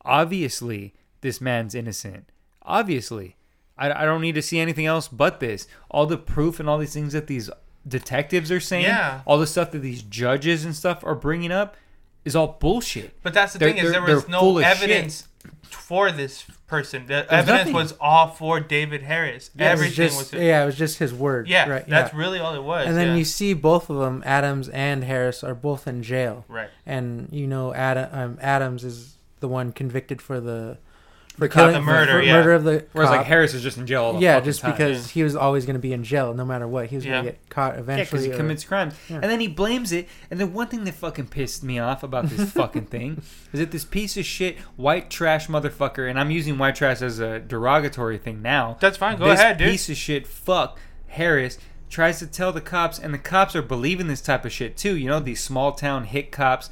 Obviously, 0.05 0.95
this 1.21 1.41
man's 1.41 1.75
innocent. 1.75 2.31
Obviously. 2.63 3.37
I, 3.79 4.03
I 4.03 4.05
don't 4.05 4.21
need 4.21 4.35
to 4.35 4.43
see 4.43 4.59
anything 4.59 4.87
else 4.87 5.09
but 5.09 5.41
this. 5.41 5.67
All 5.91 6.07
the 6.07 6.19
proof 6.19 6.61
and 6.61 6.69
all 6.69 6.79
these 6.79 6.93
things 6.95 7.13
that 7.13 7.27
these 7.27 7.49
detectives 7.87 8.51
are 8.51 8.61
saying, 8.61 8.85
Yeah. 8.85 9.21
all 9.27 9.39
the 9.39 9.47
stuff 9.47 9.71
that 9.73 9.79
these 9.79 10.03
judges 10.03 10.65
and 10.65 10.75
stuff 10.75 11.05
are 11.05 11.15
bringing 11.15 11.53
up 11.53 11.77
is 12.25 12.37
all 12.37 12.57
bullshit. 12.61 13.23
But 13.23 13.33
that's 13.35 13.53
the 13.55 13.59
They're- 13.59 13.69
thing 13.73 13.79
is 13.85 13.93
there 13.93 14.03
was 14.03 14.29
no 14.29 14.59
evidence 14.59 15.29
for 15.63 16.11
this 16.13 16.45
person. 16.67 17.07
The 17.07 17.25
evidence 17.33 17.47
nothing. 17.61 17.73
was 17.73 17.95
all 18.01 18.29
for 18.29 18.61
David 18.61 19.03
Harris. 19.03 19.51
Yeah, 19.55 19.69
it 19.69 19.73
was 19.73 19.81
Everything 19.81 19.95
just, 20.09 20.33
was. 20.33 20.43
yeah, 20.43 20.63
it 20.63 20.67
was 20.67 20.77
just 20.77 20.99
his 20.99 21.15
word. 21.15 21.49
yeah, 21.49 21.69
right. 21.69 21.87
that's 21.89 22.13
yeah. 22.13 22.19
really 22.19 22.39
all 22.39 22.55
it 22.55 22.63
was. 22.63 22.87
And 22.87 22.97
then 22.97 23.09
yeah. 23.09 23.15
you 23.17 23.25
see 23.25 23.55
both 23.55 23.89
of 23.89 23.97
them, 23.99 24.23
Adams 24.27 24.69
and 24.69 25.05
Harris, 25.05 25.43
are 25.43 25.55
both 25.55 25.87
in 25.87 26.03
jail. 26.03 26.45
right. 26.49 26.69
And 26.85 27.29
you 27.33 27.47
know, 27.47 27.73
Ad- 27.73 28.11
um, 28.13 28.39
Adams 28.43 28.85
is 28.85 29.15
the 29.41 29.49
one 29.49 29.73
convicted 29.73 30.21
for 30.21 30.41
the 30.41 30.79
for 31.39 31.47
The 31.47 31.49
cop- 31.49 31.73
the 31.73 31.81
murder, 31.81 32.13
for 32.19 32.23
yeah. 32.23 32.33
murder 32.35 32.53
of 32.53 32.65
the 32.65 32.85
Whereas 32.93 33.09
cop. 33.11 33.19
like 33.19 33.27
Harris 33.27 33.55
is 33.55 33.63
just 33.63 33.79
in 33.79 33.87
jail 33.87 34.03
all 34.05 34.13
the 34.15 34.19
yeah, 34.21 34.35
fucking 34.35 34.45
just 34.45 34.61
time. 34.61 34.71
because 34.73 35.11
he 35.11 35.23
was 35.23 35.37
always 35.37 35.65
going 35.67 35.75
to 35.75 35.81
be 35.81 35.93
in 35.93 36.03
jail 36.05 36.35
no 36.35 36.45
matter 36.45 36.67
what. 36.67 36.87
He 36.89 36.97
was 36.97 37.05
Yeah. 37.07 37.13
going 37.13 37.25
to 37.27 37.31
get 37.31 37.49
caught 37.49 37.75
Yeah, 37.75 37.81
eventually. 37.81 38.05
because 38.07 38.25
he 38.27 38.33
or- 38.33 38.37
commits 38.37 38.65
crimes. 38.65 38.95
Yeah. 39.09 39.17
And 39.17 39.25
then 39.25 39.41
he 39.41 39.49
blames 39.49 39.93
it. 39.93 40.09
And 40.31 40.41
the 40.41 40.47
one 40.47 40.67
thing 40.67 40.85
that 40.85 40.95
fucking 40.95 41.29
pissed 41.29 41.63
me 41.63 41.79
off 41.79 42.03
about 42.03 42.29
this 42.29 42.51
fucking 42.53 42.87
thing 42.87 43.23
is 43.53 43.61
that 43.61 43.71
this 43.71 43.85
piece 43.85 44.17
of 44.17 44.25
shit 44.25 44.59
white 44.77 45.11
trash 45.11 45.47
motherfucker, 45.49 46.09
and 46.11 46.19
I'm 46.19 46.31
using 46.31 46.59
white 46.59 46.75
trash 46.75 47.01
as 47.03 47.19
a 47.21 47.39
derogatory 47.39 48.19
thing 48.19 48.43
now. 48.43 48.77
That's 48.81 48.97
fine. 48.97 49.17
Go 49.19 49.27
this 49.29 49.39
ahead, 49.41 49.59
dude. 49.59 49.71
piece 49.71 49.89
of 49.89 49.97
shit 49.97 50.27
fuck 50.27 50.79
Harris 51.09 51.59
tries 51.91 52.19
to 52.19 52.27
tell 52.27 52.53
the 52.53 52.61
cops, 52.61 52.99
and 52.99 53.15
the 53.15 53.19
cops 53.19 53.57
are 53.57 53.63
believing 53.63 54.09
this 54.09 54.21
type 54.21 54.45
of 54.45 54.53
shit 54.53 54.77
too. 54.77 54.95
You 54.97 55.07
know, 55.09 55.21
these 55.21 55.41
small 55.41 55.73
town 55.73 56.05
hit 56.05 56.31
cops. 56.31 56.69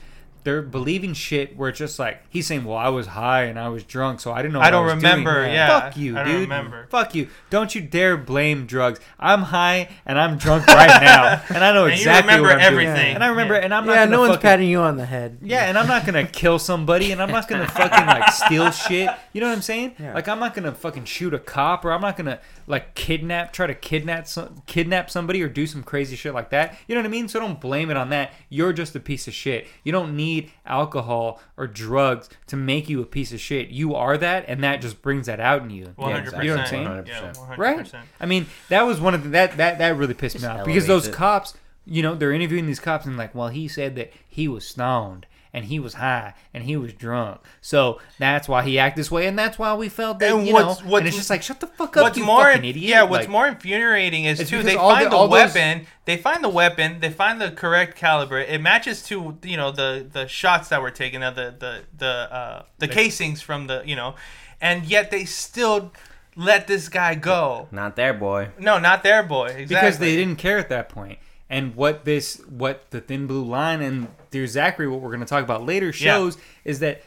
They're 0.47 0.62
believing 0.62 1.12
shit 1.12 1.57
where 1.57 1.69
it's 1.71 1.79
just 1.79 1.99
like 1.99 2.23
he's 2.31 2.47
saying, 2.47 2.65
"Well, 2.65 2.76
I 2.79 2.88
was 2.88 3.09
high 3.09 3.43
and 3.47 3.59
I 3.59 3.69
was 3.69 3.83
drunk, 3.83 4.21
so 4.21 4.33
I 4.33 4.43
didn't 4.43 4.55
know." 4.55 4.61
I 4.61 4.71
don't 4.71 4.85
was 4.85 4.93
doing." 4.95 5.03
remember, 5.03 5.45
yeah. 5.47 5.81
fuck 5.81 5.97
you, 5.97 6.15
I 6.17 6.23
don't 6.23 6.33
dude. 6.33 6.41
remember. 6.43 6.87
Fuck 6.88 7.17
you. 7.17 7.29
Don't 7.50 7.75
you 7.75 7.81
dare 7.81 8.17
blame 8.17 8.65
drugs. 8.67 9.00
I'm 9.19 9.43
high 9.43 9.88
and 10.07 10.19
I'm 10.19 10.38
drunk 10.38 10.69
right 10.69 10.87
now, 11.03 11.43
and 11.49 11.65
I 11.65 11.73
know 11.75 11.87
And 11.87 11.95
you 11.95 11.99
exactly 12.03 12.35
remember 12.37 12.49
what 12.55 12.62
I'm 12.62 12.73
doing. 12.73 12.87
everything. 12.87 13.15
And 13.17 13.25
I 13.25 13.26
remember, 13.26 13.55
Yeah. 13.55 13.61
and 13.61 13.75
I'm 13.75 13.87
not. 13.87 13.93
yeah, 13.95 13.99
gonna 14.05 14.11
no 14.12 14.21
one's 14.21 14.31
fucking- 14.35 14.43
patting 14.43 14.69
you 14.69 14.79
on 14.81 14.97
the 14.97 15.07
head. 15.07 15.38
yeah, 15.43 15.65
and 15.65 15.76
I'm 15.76 15.88
not 15.88 16.07
gonna 16.07 16.25
kill 16.41 16.61
somebody, 16.61 17.11
and 17.11 17.21
I'm 17.21 17.33
not 17.33 17.49
gonna 17.49 17.67
fucking 17.67 18.07
like 18.07 18.31
steal 18.33 18.71
shit. 18.71 19.11
You 19.33 19.41
know 19.41 19.49
what 19.49 19.57
I'm 19.57 19.62
saying? 19.62 19.97
Yeah. 19.99 20.15
Like 20.15 20.29
I'm 20.29 20.38
not 20.38 20.55
gonna 20.55 20.73
fucking 20.73 21.07
shoot 21.07 21.35
a 21.35 21.41
cop, 21.41 21.85
or 21.85 21.93
I'm 21.93 22.00
not 22.00 22.17
gonna 22.17 22.38
like 22.67 22.95
kidnap, 22.95 23.53
try 23.53 23.67
to 23.67 23.75
kidnap 23.75 24.27
some, 24.27 24.63
kidnap 24.67 25.11
somebody 25.11 25.43
or 25.43 25.49
do 25.49 25.67
some 25.67 25.83
crazy 25.83 26.17
shit 26.17 26.35
like 26.35 26.51
that. 26.51 26.77
You 26.87 26.95
know 26.95 27.01
what 27.01 27.07
I 27.07 27.11
mean? 27.11 27.29
So 27.29 27.41
don't 27.41 27.61
blame 27.61 27.91
it 27.91 27.97
on 27.97 28.11
that. 28.11 28.33
You're 28.49 28.73
just 28.73 28.97
a 28.97 29.01
piece 29.01 29.29
of 29.29 29.35
shit. 29.35 29.67
You 29.85 29.93
don't 29.93 30.17
need 30.17 30.51
alcohol 30.65 31.41
or 31.57 31.67
drugs 31.67 32.29
to 32.49 32.57
make 32.57 32.89
you 32.89 33.01
a 33.01 33.07
piece 33.07 33.33
of 33.33 33.41
shit. 33.41 33.69
You 33.69 33.95
are 33.95 34.19
that, 34.19 34.45
and 34.49 34.63
that 34.65 34.81
just 34.81 35.03
brings 35.03 35.27
that 35.27 35.41
out 35.41 35.63
in 35.63 35.71
you. 35.71 35.93
One 35.97 36.13
hundred 36.13 36.25
exactly. 36.25 36.47
You 36.47 36.55
know 36.55 36.63
what 36.63 36.73
I'm 36.73 37.05
percent. 37.05 37.37
saying? 37.37 37.47
Yeah, 37.49 37.57
100%. 37.57 37.59
Right? 37.59 37.93
I 38.21 38.27
mean, 38.27 38.47
that 38.69 38.83
was 38.83 39.01
one 39.01 39.15
of 39.15 39.23
the, 39.23 39.29
that 39.31 39.57
that 39.57 39.79
that 39.79 39.97
really 39.97 40.15
pissed 40.15 40.41
me 40.41 40.47
off 40.47 40.67
because 40.67 40.87
those 40.87 41.09
it. 41.09 41.15
cops, 41.15 41.55
you 41.85 42.03
know, 42.03 42.15
they're 42.15 42.33
interviewing 42.33 42.67
these 42.67 42.81
cops 42.81 43.07
and 43.07 43.17
like, 43.17 43.35
well, 43.35 43.49
he 43.49 43.69
said 43.69 43.95
that 43.97 44.13
he 44.29 44.49
was 44.49 44.67
stoned 44.67 45.27
and 45.57 45.65
he 45.65 45.81
was 45.81 45.95
high 45.95 46.35
and 46.55 46.63
he 46.65 46.77
was 46.77 46.93
drunk, 46.93 47.41
so 47.61 47.99
that's 48.19 48.47
why 48.49 48.63
he 48.63 48.79
acted 48.79 49.01
this 49.01 49.11
way, 49.11 49.27
and 49.27 49.37
that's 49.39 49.59
why 49.59 49.75
we 49.75 49.89
felt 49.89 50.19
that 50.21 50.31
And 50.33 50.47
you 50.47 50.53
what's- 50.53 50.83
know. 50.83 50.91
what's- 50.91 51.01
and 51.01 51.09
it's 51.09 51.17
just 51.17 51.31
like, 51.31 51.43
shut 51.43 51.59
the 51.61 51.67
fuck 51.67 51.97
up, 51.97 52.03
What's 52.05 52.19
you 52.19 52.25
more, 52.25 52.45
fucking 52.45 52.65
idiot. 52.65 52.85
yeah, 52.91 53.03
what's 53.03 53.23
Like, 53.25 53.31
more 53.31 53.47
infuriating 53.49 54.25
is 54.27 54.49
too 54.49 54.63
they 54.63 54.77
all 54.77 54.91
the- 54.91 54.95
find 54.97 55.11
the, 55.13 55.17
all 55.17 55.29
those- 55.29 55.55
weapon, 55.55 55.87
they 56.05 56.17
find 56.19 56.45
the 56.45 56.49
weapon, 56.51 57.01
they 57.01 57.11
find 57.11 57.41
the 57.41 57.51
correct 57.51 57.97
caliber. 57.97 58.39
It 58.39 58.61
matches 58.61 59.03
to 59.05 59.39
you 59.43 59.57
know 59.57 59.71
the 59.73 60.07
the 60.13 60.29
shots 60.29 60.69
that 60.69 60.81
were 60.83 60.91
taken, 60.93 61.23
the 61.23 61.33
the 61.59 61.83
the 61.97 62.07
uh, 62.33 62.63
the 62.79 62.87
casings 62.89 63.41
from 63.41 63.67
the 63.67 63.83
you 63.85 63.97
know, 63.97 64.15
and 64.61 64.85
yet 64.85 65.11
they 65.11 65.25
still 65.25 65.91
let 66.37 66.67
this 66.67 66.91
guy 66.91 67.15
go. 67.15 67.67
Not 67.71 67.97
there, 67.97 68.13
boy. 68.13 68.51
No, 68.59 68.79
not 68.79 69.03
their 69.03 69.23
boy. 69.23 69.47
Exactly. 69.47 69.65
because 69.75 69.99
they 69.99 70.17
didn't 70.17 70.37
care 70.37 70.59
at 70.59 70.69
that 70.69 70.91
point. 70.91 71.19
And 71.49 71.75
what 71.76 72.05
this, 72.05 72.43
what 72.49 72.91
the 72.91 73.00
thin 73.00 73.26
blue 73.26 73.45
line 73.45 73.81
and 73.81 74.09
Dear 74.31 74.47
Zachary, 74.47 74.88
what 74.88 75.00
we're 75.00 75.11
going 75.11 75.21
to 75.21 75.26
talk 75.26 75.45
about 75.45 75.65
later, 75.65 75.93
shows 75.93 76.38
is 76.65 76.81
that 76.81 77.03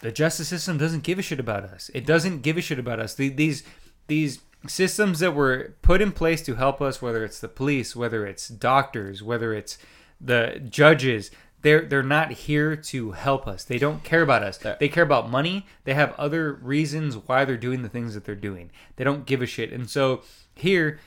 the 0.00 0.12
justice 0.12 0.48
system 0.48 0.78
doesn't 0.78 1.02
give 1.02 1.18
a 1.18 1.22
shit 1.22 1.40
about 1.40 1.64
us. 1.64 1.90
It 1.92 2.06
doesn't 2.06 2.42
give 2.42 2.56
a 2.56 2.60
shit 2.60 2.78
about 2.78 3.00
us. 3.00 3.14
The- 3.14 3.30
These 3.30 3.64
these 4.06 4.40
systems 4.66 5.18
that 5.20 5.34
were 5.34 5.74
put 5.82 6.00
in 6.00 6.12
place 6.12 6.40
to 6.42 6.54
help 6.54 6.80
us, 6.80 7.02
whether 7.02 7.24
it's 7.24 7.40
the 7.40 7.48
police, 7.48 7.94
whether 7.96 8.26
it's 8.26 8.48
doctors, 8.48 9.22
whether 9.22 9.52
it's 9.54 9.76
the 10.20 10.62
judges, 10.68 11.30
they're 11.62 11.82
they're 11.84 12.02
not 12.04 12.30
here 12.32 12.74
to 12.76 13.10
help 13.12 13.46
us. 13.48 13.64
They 13.64 13.78
don't 13.78 14.02
care 14.04 14.22
about 14.22 14.42
us. 14.44 14.56
They 14.78 14.88
care 14.88 15.02
about 15.02 15.28
money. 15.30 15.66
They 15.84 15.94
have 15.94 16.14
other 16.16 16.52
reasons 16.54 17.16
why 17.16 17.44
they're 17.44 17.56
doing 17.56 17.82
the 17.82 17.88
things 17.88 18.14
that 18.14 18.24
they're 18.24 18.34
doing. 18.36 18.70
They 18.96 19.04
don't 19.04 19.26
give 19.26 19.42
a 19.42 19.46
shit. 19.46 19.72
And 19.72 19.90
so 19.90 20.22
here, 20.54 20.98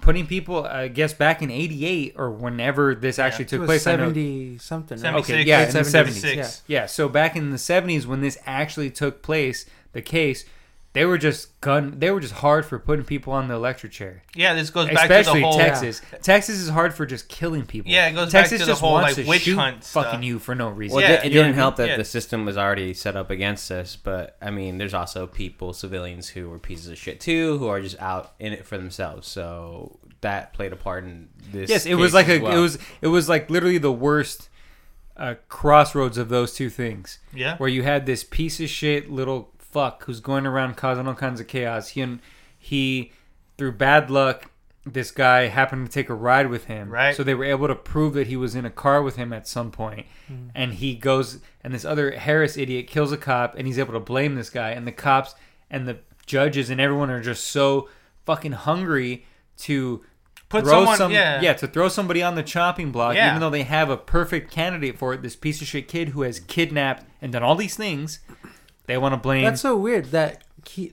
putting 0.00 0.26
people, 0.26 0.64
I 0.64 0.88
guess 0.88 1.12
back 1.14 1.40
in 1.42 1.50
'88 1.50 2.14
or 2.16 2.30
whenever 2.30 2.94
this 2.94 3.18
actually 3.18 3.44
It 3.46 3.48
took 3.48 3.60
was 3.60 3.68
place, 3.68 3.86
I 3.86 3.92
know- 3.96 4.04
seventy 4.04 4.58
something. 4.58 5.00
right? 5.00 5.14
Okay, 5.16 5.42
yeah, 5.42 5.66
in 5.66 5.72
the 5.72 5.84
76. 5.84 6.36
70s. 6.48 6.60
Yeah, 6.66 6.86
so 6.86 7.08
back 7.08 7.36
in 7.36 7.50
the 7.50 7.58
70s 7.58 8.06
when 8.06 8.20
this 8.20 8.38
actually 8.46 8.90
took 8.90 9.22
place, 9.22 9.66
the 9.92 10.02
case, 10.02 10.44
they 10.94 11.04
were 11.04 11.18
just 11.18 11.60
gun 11.60 11.98
they 11.98 12.10
were 12.10 12.20
just 12.20 12.34
hard 12.34 12.64
for 12.64 12.78
putting 12.78 13.04
people 13.04 13.32
on 13.32 13.48
the 13.48 13.54
electric 13.54 13.92
chair. 13.92 14.22
Yeah, 14.34 14.54
this 14.54 14.70
goes 14.70 14.86
back 14.86 15.10
Especially 15.10 15.40
to 15.40 15.40
the 15.40 15.46
whole 15.46 15.58
Texas. 15.58 16.00
Texas 16.22 16.56
is 16.60 16.68
hard 16.68 16.94
for 16.94 17.04
just 17.04 17.28
killing 17.28 17.66
people. 17.66 17.90
Yeah, 17.90 18.06
it 18.08 18.12
goes 18.12 18.32
back 18.32 18.42
Texas 18.44 18.60
to 18.60 18.64
the 18.64 18.70
just 18.72 18.80
whole, 18.80 18.92
wants 18.92 19.16
like, 19.16 19.24
to 19.24 19.28
witch 19.28 19.42
shoot 19.42 19.56
hunt 19.56 19.84
fucking 19.84 20.10
stuff. 20.10 20.22
you 20.24 20.38
for 20.38 20.54
no 20.54 20.68
reason. 20.70 20.96
Well, 20.96 21.04
Yeah, 21.04 21.14
it, 21.16 21.18
it 21.20 21.24
you 21.26 21.30
didn't 21.30 21.48
what 21.48 21.56
help 21.56 21.76
that 21.76 21.88
Yeah. 21.88 21.96
the 21.96 22.04
system 22.04 22.44
was 22.44 22.56
already 22.56 22.94
set 22.94 23.16
up 23.16 23.28
against 23.30 23.70
us, 23.70 23.96
but 23.96 24.36
I 24.40 24.50
mean, 24.50 24.78
there's 24.78 24.94
also 24.94 25.26
people, 25.26 25.72
civilians, 25.72 26.28
who 26.28 26.48
were 26.48 26.58
pieces 26.60 26.88
of 26.88 26.96
shit 26.96 27.20
too, 27.20 27.58
who 27.58 27.66
are 27.66 27.80
just 27.80 28.00
out 28.00 28.34
in 28.38 28.52
it 28.52 28.64
for 28.64 28.78
themselves. 28.78 29.26
So 29.28 29.98
that 30.20 30.52
played 30.54 30.72
a 30.72 30.76
part 30.76 31.04
in 31.04 31.28
this. 31.50 31.68
Yes, 31.68 31.86
it 31.86 31.96
was 31.96 32.14
like 32.14 32.28
a 32.28 32.38
well. 32.38 32.56
it 32.56 32.60
was 32.60 32.78
it 33.02 33.08
was 33.08 33.28
like 33.28 33.50
literally 33.50 33.78
the 33.78 33.92
worst 33.92 34.48
uh, 35.16 35.34
crossroads 35.48 36.18
of 36.18 36.28
those 36.28 36.54
two 36.54 36.70
things. 36.70 37.18
Yeah. 37.32 37.56
where 37.58 37.68
you 37.68 37.82
had 37.82 38.06
this 38.06 38.24
piece 38.24 38.60
of 38.60 38.68
shit 38.68 39.10
little 39.10 39.52
fuck 39.74 40.04
who's 40.04 40.20
going 40.20 40.46
around 40.46 40.76
causing 40.76 41.06
all 41.08 41.14
kinds 41.14 41.40
of 41.40 41.48
chaos. 41.48 41.88
He 41.90 42.00
and 42.00 42.20
he 42.56 43.12
through 43.58 43.72
bad 43.72 44.10
luck, 44.10 44.50
this 44.86 45.10
guy 45.10 45.48
happened 45.48 45.86
to 45.86 45.92
take 45.92 46.08
a 46.08 46.14
ride 46.14 46.48
with 46.48 46.66
him. 46.66 46.90
Right. 46.90 47.14
So 47.16 47.22
they 47.24 47.34
were 47.34 47.44
able 47.44 47.66
to 47.68 47.74
prove 47.74 48.14
that 48.14 48.28
he 48.28 48.36
was 48.36 48.54
in 48.54 48.64
a 48.64 48.70
car 48.70 49.02
with 49.02 49.16
him 49.16 49.32
at 49.32 49.48
some 49.48 49.70
point. 49.70 50.06
Mm. 50.30 50.50
And 50.54 50.74
he 50.74 50.94
goes 50.94 51.40
and 51.62 51.74
this 51.74 51.84
other 51.84 52.12
Harris 52.12 52.56
idiot 52.56 52.86
kills 52.86 53.10
a 53.12 53.16
cop 53.16 53.54
and 53.56 53.66
he's 53.66 53.78
able 53.78 53.92
to 53.94 54.00
blame 54.00 54.34
this 54.36 54.48
guy 54.50 54.70
and 54.70 54.86
the 54.86 54.92
cops 54.92 55.34
and 55.70 55.88
the 55.88 55.98
judges 56.26 56.70
and 56.70 56.80
everyone 56.80 57.10
are 57.10 57.20
just 57.20 57.48
so 57.48 57.88
fucking 58.24 58.52
hungry 58.52 59.26
to 59.58 60.02
Put 60.50 60.64
throw 60.64 60.72
someone- 60.80 60.96
some 60.98 61.12
yeah. 61.12 61.52
to 61.54 61.66
throw 61.66 61.88
somebody 61.88 62.22
on 62.22 62.34
the 62.36 62.42
chopping 62.42 62.92
block 62.92 63.14
Yeah. 63.16 63.28
even 63.30 63.40
though 63.40 63.50
they 63.50 63.64
have 63.64 63.90
a 63.90 63.96
perfect 63.96 64.50
candidate 64.52 64.96
for 64.98 65.12
it 65.14 65.22
this 65.22 65.34
piece 65.36 65.60
of 65.60 65.66
shit 65.66 65.88
kid 65.88 66.10
who 66.10 66.22
has 66.22 66.38
kidnapped 66.40 67.04
and 67.20 67.32
done 67.32 67.42
all 67.42 67.56
these 67.56 67.76
things 67.76 68.20
they 68.86 68.98
want 68.98 69.12
to 69.14 69.16
blame 69.18 69.44
That's 69.44 69.60
so 69.60 69.76
weird 69.76 70.06
that 70.06 70.44
he, 70.68 70.92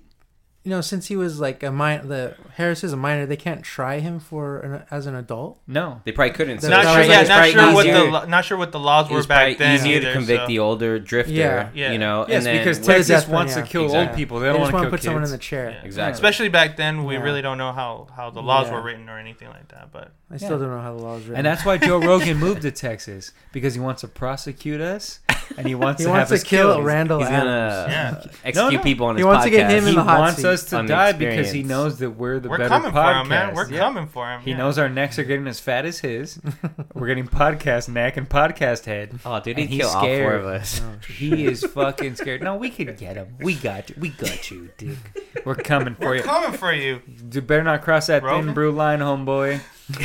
you 0.63 0.69
know, 0.69 0.81
since 0.81 1.07
he 1.07 1.15
was 1.15 1.39
like 1.39 1.63
a 1.63 1.71
minor, 1.71 2.03
the 2.05 2.36
Harris 2.55 2.83
is 2.83 2.93
a 2.93 2.98
minor, 2.98 3.25
they 3.25 3.36
can't 3.36 3.63
try 3.63 3.98
him 4.00 4.19
for 4.19 4.60
an, 4.60 4.83
as 4.91 5.07
an 5.07 5.15
adult. 5.15 5.60
no 5.65 6.01
They 6.05 6.12
probably 6.12 6.33
couldn't. 6.33 6.62
So 6.62 6.69
Not 6.69 6.83
Not 6.83 6.91
sure, 6.91 7.00
was 7.00 7.07
yeah, 7.07 7.21
not 7.24 7.27
probably 7.27 7.51
sure 7.51 7.74
what 7.74 7.86
the 7.88 8.03
lo- 8.12 8.25
not 8.25 8.45
sure 8.45 8.57
what 8.60 8.71
the 8.71 8.79
laws 8.79 9.10
were 9.10 9.24
back 9.24 9.57
then. 9.57 9.75
easier 9.75 9.95
either, 9.98 10.07
to 10.10 10.13
convict 10.13 10.43
so- 10.43 10.48
the 10.48 10.60
older 10.60 11.00
drifter. 11.00 11.31
Yeah. 11.33 11.69
Yeah. 11.74 11.91
You 11.93 11.98
know, 11.98 12.25
yes 12.29 12.38
and 12.38 12.45
then 12.45 12.57
because 12.60 12.77
texas 12.77 13.07
death 13.07 13.27
wants 13.27 13.53
penalty, 13.53 13.67
to 13.67 13.71
kill 13.71 13.83
Exactly. 13.86 14.07
old 14.10 14.15
people 14.17 14.39
they 14.39 14.48
They, 14.48 14.53
don't 14.53 14.62
just 14.62 14.74
want 14.74 14.83
want 14.83 14.83
to 14.83 14.86
to 14.86 14.89
kill 14.91 14.98
put 15.00 15.03
someone 15.03 15.24
in 15.24 15.31
the 15.31 15.38
chair. 15.39 15.81
exactly. 15.83 16.13
Especially 16.13 16.50
back 16.50 16.77
then, 16.77 17.05
we 17.05 17.15
Yeah. 17.15 17.21
really 17.24 17.41
don't 17.41 17.57
know 17.57 17.71
how, 17.71 18.07
how 18.15 18.29
the 18.29 18.41
laws 18.43 18.67
Yeah. 18.67 18.74
were 18.75 18.81
written 18.83 19.10
or 19.10 19.17
anything 19.17 19.48
like 19.50 19.67
that. 19.69 19.91
But 19.91 20.12
I 20.29 20.38
still 20.38 20.60
don't 20.60 20.69
know 20.69 20.79
how 20.81 20.95
the 20.95 21.01
laws 21.01 21.21
is 21.21 21.27
written. 21.29 21.38
and 21.38 21.45
that's 21.48 21.65
why 21.65 21.77
joe 21.79 21.98
rogan 22.12 22.38
moved 22.38 22.62
to 22.62 22.71
texas 22.71 23.31
because 23.51 23.74
he 23.74 23.79
wants 23.79 24.01
to 24.01 24.07
prosecute 24.07 24.79
us 24.79 25.21
and 25.58 25.67
he 25.67 25.75
wants 25.75 26.01
he 26.01 26.05
to 26.05 26.12
wants 26.12 26.20
have 26.20 26.27
to 26.29 26.36
us 26.36 26.43
kill 26.43 26.74
killed. 26.74 26.86
Randall 26.86 27.20
He's 27.20 27.27
Adams. 27.27 27.43
gonna 27.43 27.86
Yeah. 27.89 28.31
execute 28.43 28.55
No, 28.55 28.70
no. 28.70 28.79
people 28.84 29.08
on 29.08 29.15
He 29.15 29.20
his 29.20 29.25
wants 29.25 29.43
to 29.46 29.50
get 29.50 29.67
podcast. 29.67 29.72
him 29.72 29.84
in 29.84 29.89
he 29.89 29.96
the 29.96 30.03
hot 30.03 30.20
wants 30.20 30.38
seat. 30.38 30.46
us 30.46 30.63
to 30.65 30.77
on 30.77 30.86
the 30.86 30.93
die 30.93 31.12
because 31.13 31.34
he 31.36 31.39
experience. 31.60 31.70
knows 31.70 32.00
that 32.00 32.10
we're 32.12 32.39
the 32.39 32.50
we're 32.50 32.58
better 32.58 32.70
coming 32.70 32.91
podcast. 32.91 33.13
for 33.13 33.22
him, 33.22 33.27
man. 33.29 33.53
We're 33.55 33.70
Yeah. 33.72 33.79
coming 33.79 34.08
for 34.08 34.29
him. 34.31 34.41
He 34.41 34.51
yeah. 34.51 34.58
knows 34.58 34.77
our 34.77 34.89
necks 34.89 35.20
are 35.20 35.24
getting 35.24 35.48
as 35.48 35.60
fat 35.60 35.86
as 35.86 36.00
his. 36.00 36.39
We're 36.93 37.08
getting 37.08 37.27
podcast 37.27 37.89
neck 37.89 38.17
and 38.17 38.27
podcast 38.29 38.86
head. 38.86 39.17
Oh, 39.25 39.39
dude, 39.39 39.58
he'd 39.58 39.70
he's 39.70 39.79
kill 39.81 39.89
all 39.89 40.01
four 40.01 40.01
scared. 40.03 40.39
of 40.41 40.46
us. 40.48 40.81
He 41.08 41.46
is 41.46 41.63
fucking 41.63 42.15
scared. 42.15 42.41
No, 42.43 42.55
we 42.55 42.70
can 42.70 42.96
get 42.96 43.15
him. 43.15 43.36
We 43.39 43.55
got 43.55 43.89
you. 43.89 43.96
We 44.00 44.10
got 44.10 44.50
you, 44.51 44.70
Dick. 44.77 44.98
We're 45.46 45.55
coming 45.55 45.96
for 45.96 46.03
you. 46.03 46.10
We're 46.10 46.15
you. 46.17 46.24
coming 46.24 46.51
for 46.58 46.74
you. 46.74 47.01
You 47.34 47.41
better 47.41 47.63
not 47.63 47.81
cross 47.81 48.08
that 48.08 48.24
Rogan? 48.24 48.46
thin 48.48 48.53
brew 48.53 48.72
line, 48.72 49.00
homeboy. 49.00 49.60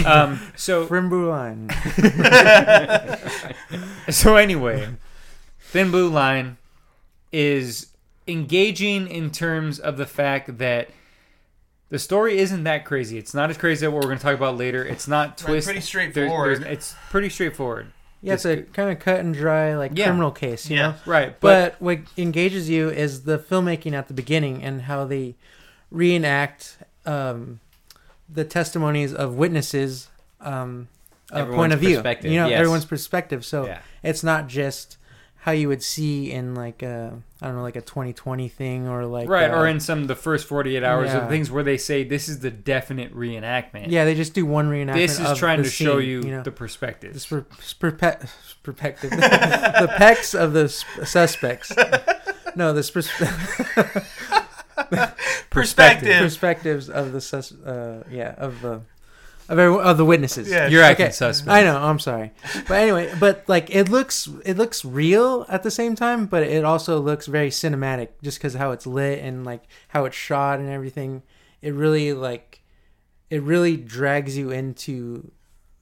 Um. 0.05 0.41
So 0.57 0.87
Frim 0.87 1.09
Blue 1.09 1.29
Line. 1.31 1.69
so 4.11 4.37
anyway, 4.37 4.89
thin 5.77 5.91
blue 5.91 6.09
line 6.09 6.57
is 7.33 7.89
engaging 8.27 9.07
in 9.09 9.31
terms 9.31 9.79
of 9.79 9.99
the 9.99 10.07
fact 10.07 10.57
that 10.57 10.89
the 11.91 11.99
story 11.99 12.39
isn't 12.39 12.65
that 12.65 12.87
crazy. 12.87 13.19
It's 13.19 13.35
not 13.35 13.51
as 13.51 13.59
crazy 13.59 13.85
as 13.85 13.93
what 13.93 13.97
we're 14.01 14.09
going 14.09 14.17
to 14.17 14.23
talk 14.25 14.35
about 14.35 14.57
later. 14.57 14.83
It's 14.83 15.07
not 15.07 15.29
Right, 15.29 15.37
twist. 15.39 15.67
pretty 15.67 15.81
straightforward. 15.83 16.63
there's- 16.63 16.73
it's 16.73 16.95
pretty 17.11 17.29
straightforward. 17.29 17.89
Yeah, 18.23 18.33
it's 18.35 18.47
a 18.47 18.63
kind 18.63 18.91
of 18.91 18.99
cut 19.01 19.21
and 19.21 19.35
dry 19.35 19.77
like 19.77 19.93
Yeah. 19.95 20.07
criminal 20.07 20.31
case, 20.31 20.71
you 20.71 20.77
Yeah. 20.77 20.83
know. 20.83 20.95
Right, 21.05 21.39
but, 21.41 21.73
But 21.79 21.83
what 21.83 21.99
engages 22.17 22.71
you 22.71 22.89
is 22.89 23.25
the 23.25 23.39
filmmaking 23.39 23.93
at 23.93 24.09
the 24.09 24.15
beginning 24.15 24.65
and 24.65 24.83
how 24.83 25.05
they 25.05 25.35
reenact 25.91 26.79
um, 27.05 27.61
the 28.33 28.45
testimonies 28.45 29.13
of 29.15 29.35
witnesses, 29.35 30.09
um, 30.41 30.89
a 31.31 31.45
point 31.45 31.73
of 31.73 31.79
view. 31.81 32.03
You 32.23 32.41
know, 32.41 32.49
yes. 32.49 32.59
everyone's 32.59 32.85
perspective. 32.87 33.45
So 33.45 33.67
Yeah. 33.67 33.79
it's 34.03 34.25
not 34.25 34.49
just 34.49 34.97
how 35.47 35.53
you 35.53 35.69
would 35.69 35.81
see 35.83 36.33
in 36.33 36.57
like 36.57 36.83
a 36.83 37.17
I 37.41 37.47
don't 37.47 37.55
know, 37.55 37.63
like 37.63 37.77
a 37.77 37.81
2020 37.81 38.49
thing 38.49 38.89
or 38.89 39.07
like 39.07 39.29
right, 39.29 39.49
uh, 39.49 39.55
or 39.57 39.69
in 39.69 39.79
some 39.79 40.03
of 40.03 40.09
the 40.09 40.17
first 40.17 40.49
48 40.49 40.83
hours 40.83 41.11
Yeah. 41.11 41.19
of 41.19 41.29
things 41.29 41.53
where 41.53 41.63
they 41.63 41.77
say 41.79 42.03
this 42.03 42.29
is 42.29 42.41
the 42.41 42.51
definite 42.51 43.15
reenactment. 43.15 43.87
yeah, 43.91 44.05
they 44.05 44.17
just 44.17 44.35
do 44.35 44.45
one 44.45 44.69
reenactment. 44.69 44.95
This 44.95 45.21
is 45.21 45.27
of 45.31 45.39
trying 45.39 45.59
the 45.59 45.65
to 45.65 45.71
show 45.71 46.01
scene, 46.01 46.09
you, 46.09 46.21
know? 46.23 46.43
the 46.43 46.51
perspective. 46.51 47.13
This 47.15 47.27
per- 47.27 47.43
perpe- 47.43 48.29
perspective, 48.65 49.11
the 49.11 49.89
pecs 49.99 50.37
of 50.39 50.53
the 50.53 50.65
s- 50.65 50.85
suspects. 51.09 51.73
No, 52.57 52.73
the 52.73 52.83
pers- 52.93 53.11
Perspective. 55.51 56.19
perspectives 56.21 56.91
of 56.91 57.13
the 57.13 57.21
sus- 57.21 57.53
uh, 57.53 58.03
yeah 58.11 58.35
of 58.37 58.61
the 58.63 58.81
of, 59.49 59.59
every, 59.59 59.79
of 59.81 59.97
the 59.97 60.05
witnesses. 60.05 60.49
Yeah. 60.51 60.69
You're 60.69 60.83
acting 60.83 61.07
Okay. 61.07 61.13
suspect. 61.13 61.51
I 61.51 61.63
know. 61.63 61.77
I'm 61.77 61.99
sorry, 61.99 62.33
but 62.69 62.75
anyway, 62.75 63.13
but 63.19 63.45
like 63.49 63.75
it 63.75 63.89
looks 63.89 64.29
it 64.45 64.57
looks 64.57 64.85
real 64.85 65.47
at 65.49 65.63
the 65.63 65.71
same 65.71 65.95
time, 65.95 66.27
but 66.27 66.43
it 66.43 66.65
also 66.65 66.99
looks 67.01 67.27
very 67.27 67.51
cinematic 67.51 68.09
just 68.23 68.39
because 68.39 68.55
how 68.55 68.73
it's 68.73 68.87
lit 68.87 69.21
and 69.21 69.45
like 69.45 69.63
how 69.89 70.05
it's 70.05 70.17
shot 70.17 70.59
and 70.59 70.69
everything. 70.69 71.23
It 71.63 71.75
really 71.75 72.13
like 72.13 72.63
it 73.31 73.43
really 73.43 73.77
drags 73.77 74.37
you 74.37 74.51
into 74.51 75.31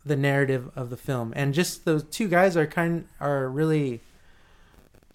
the 0.05 0.17
narrative 0.17 0.71
of 0.77 0.91
the 0.91 0.97
film, 0.97 1.33
and 1.37 1.55
just 1.55 1.85
those 1.85 2.03
two 2.05 2.29
guys 2.29 2.57
are 2.57 2.67
kind 2.67 3.07
are 3.21 3.49
really 3.49 4.01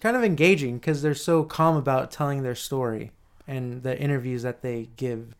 kind 0.00 0.16
of 0.16 0.24
engaging 0.24 0.78
because 0.78 1.02
they're 1.02 1.14
so 1.14 1.44
calm 1.44 1.76
about 1.76 2.10
telling 2.10 2.42
their 2.42 2.54
story 2.54 3.12
and 3.46 3.82
the 3.82 3.98
interviews 4.00 4.42
that 4.42 4.62
they 4.62 4.88
give. 4.96 5.34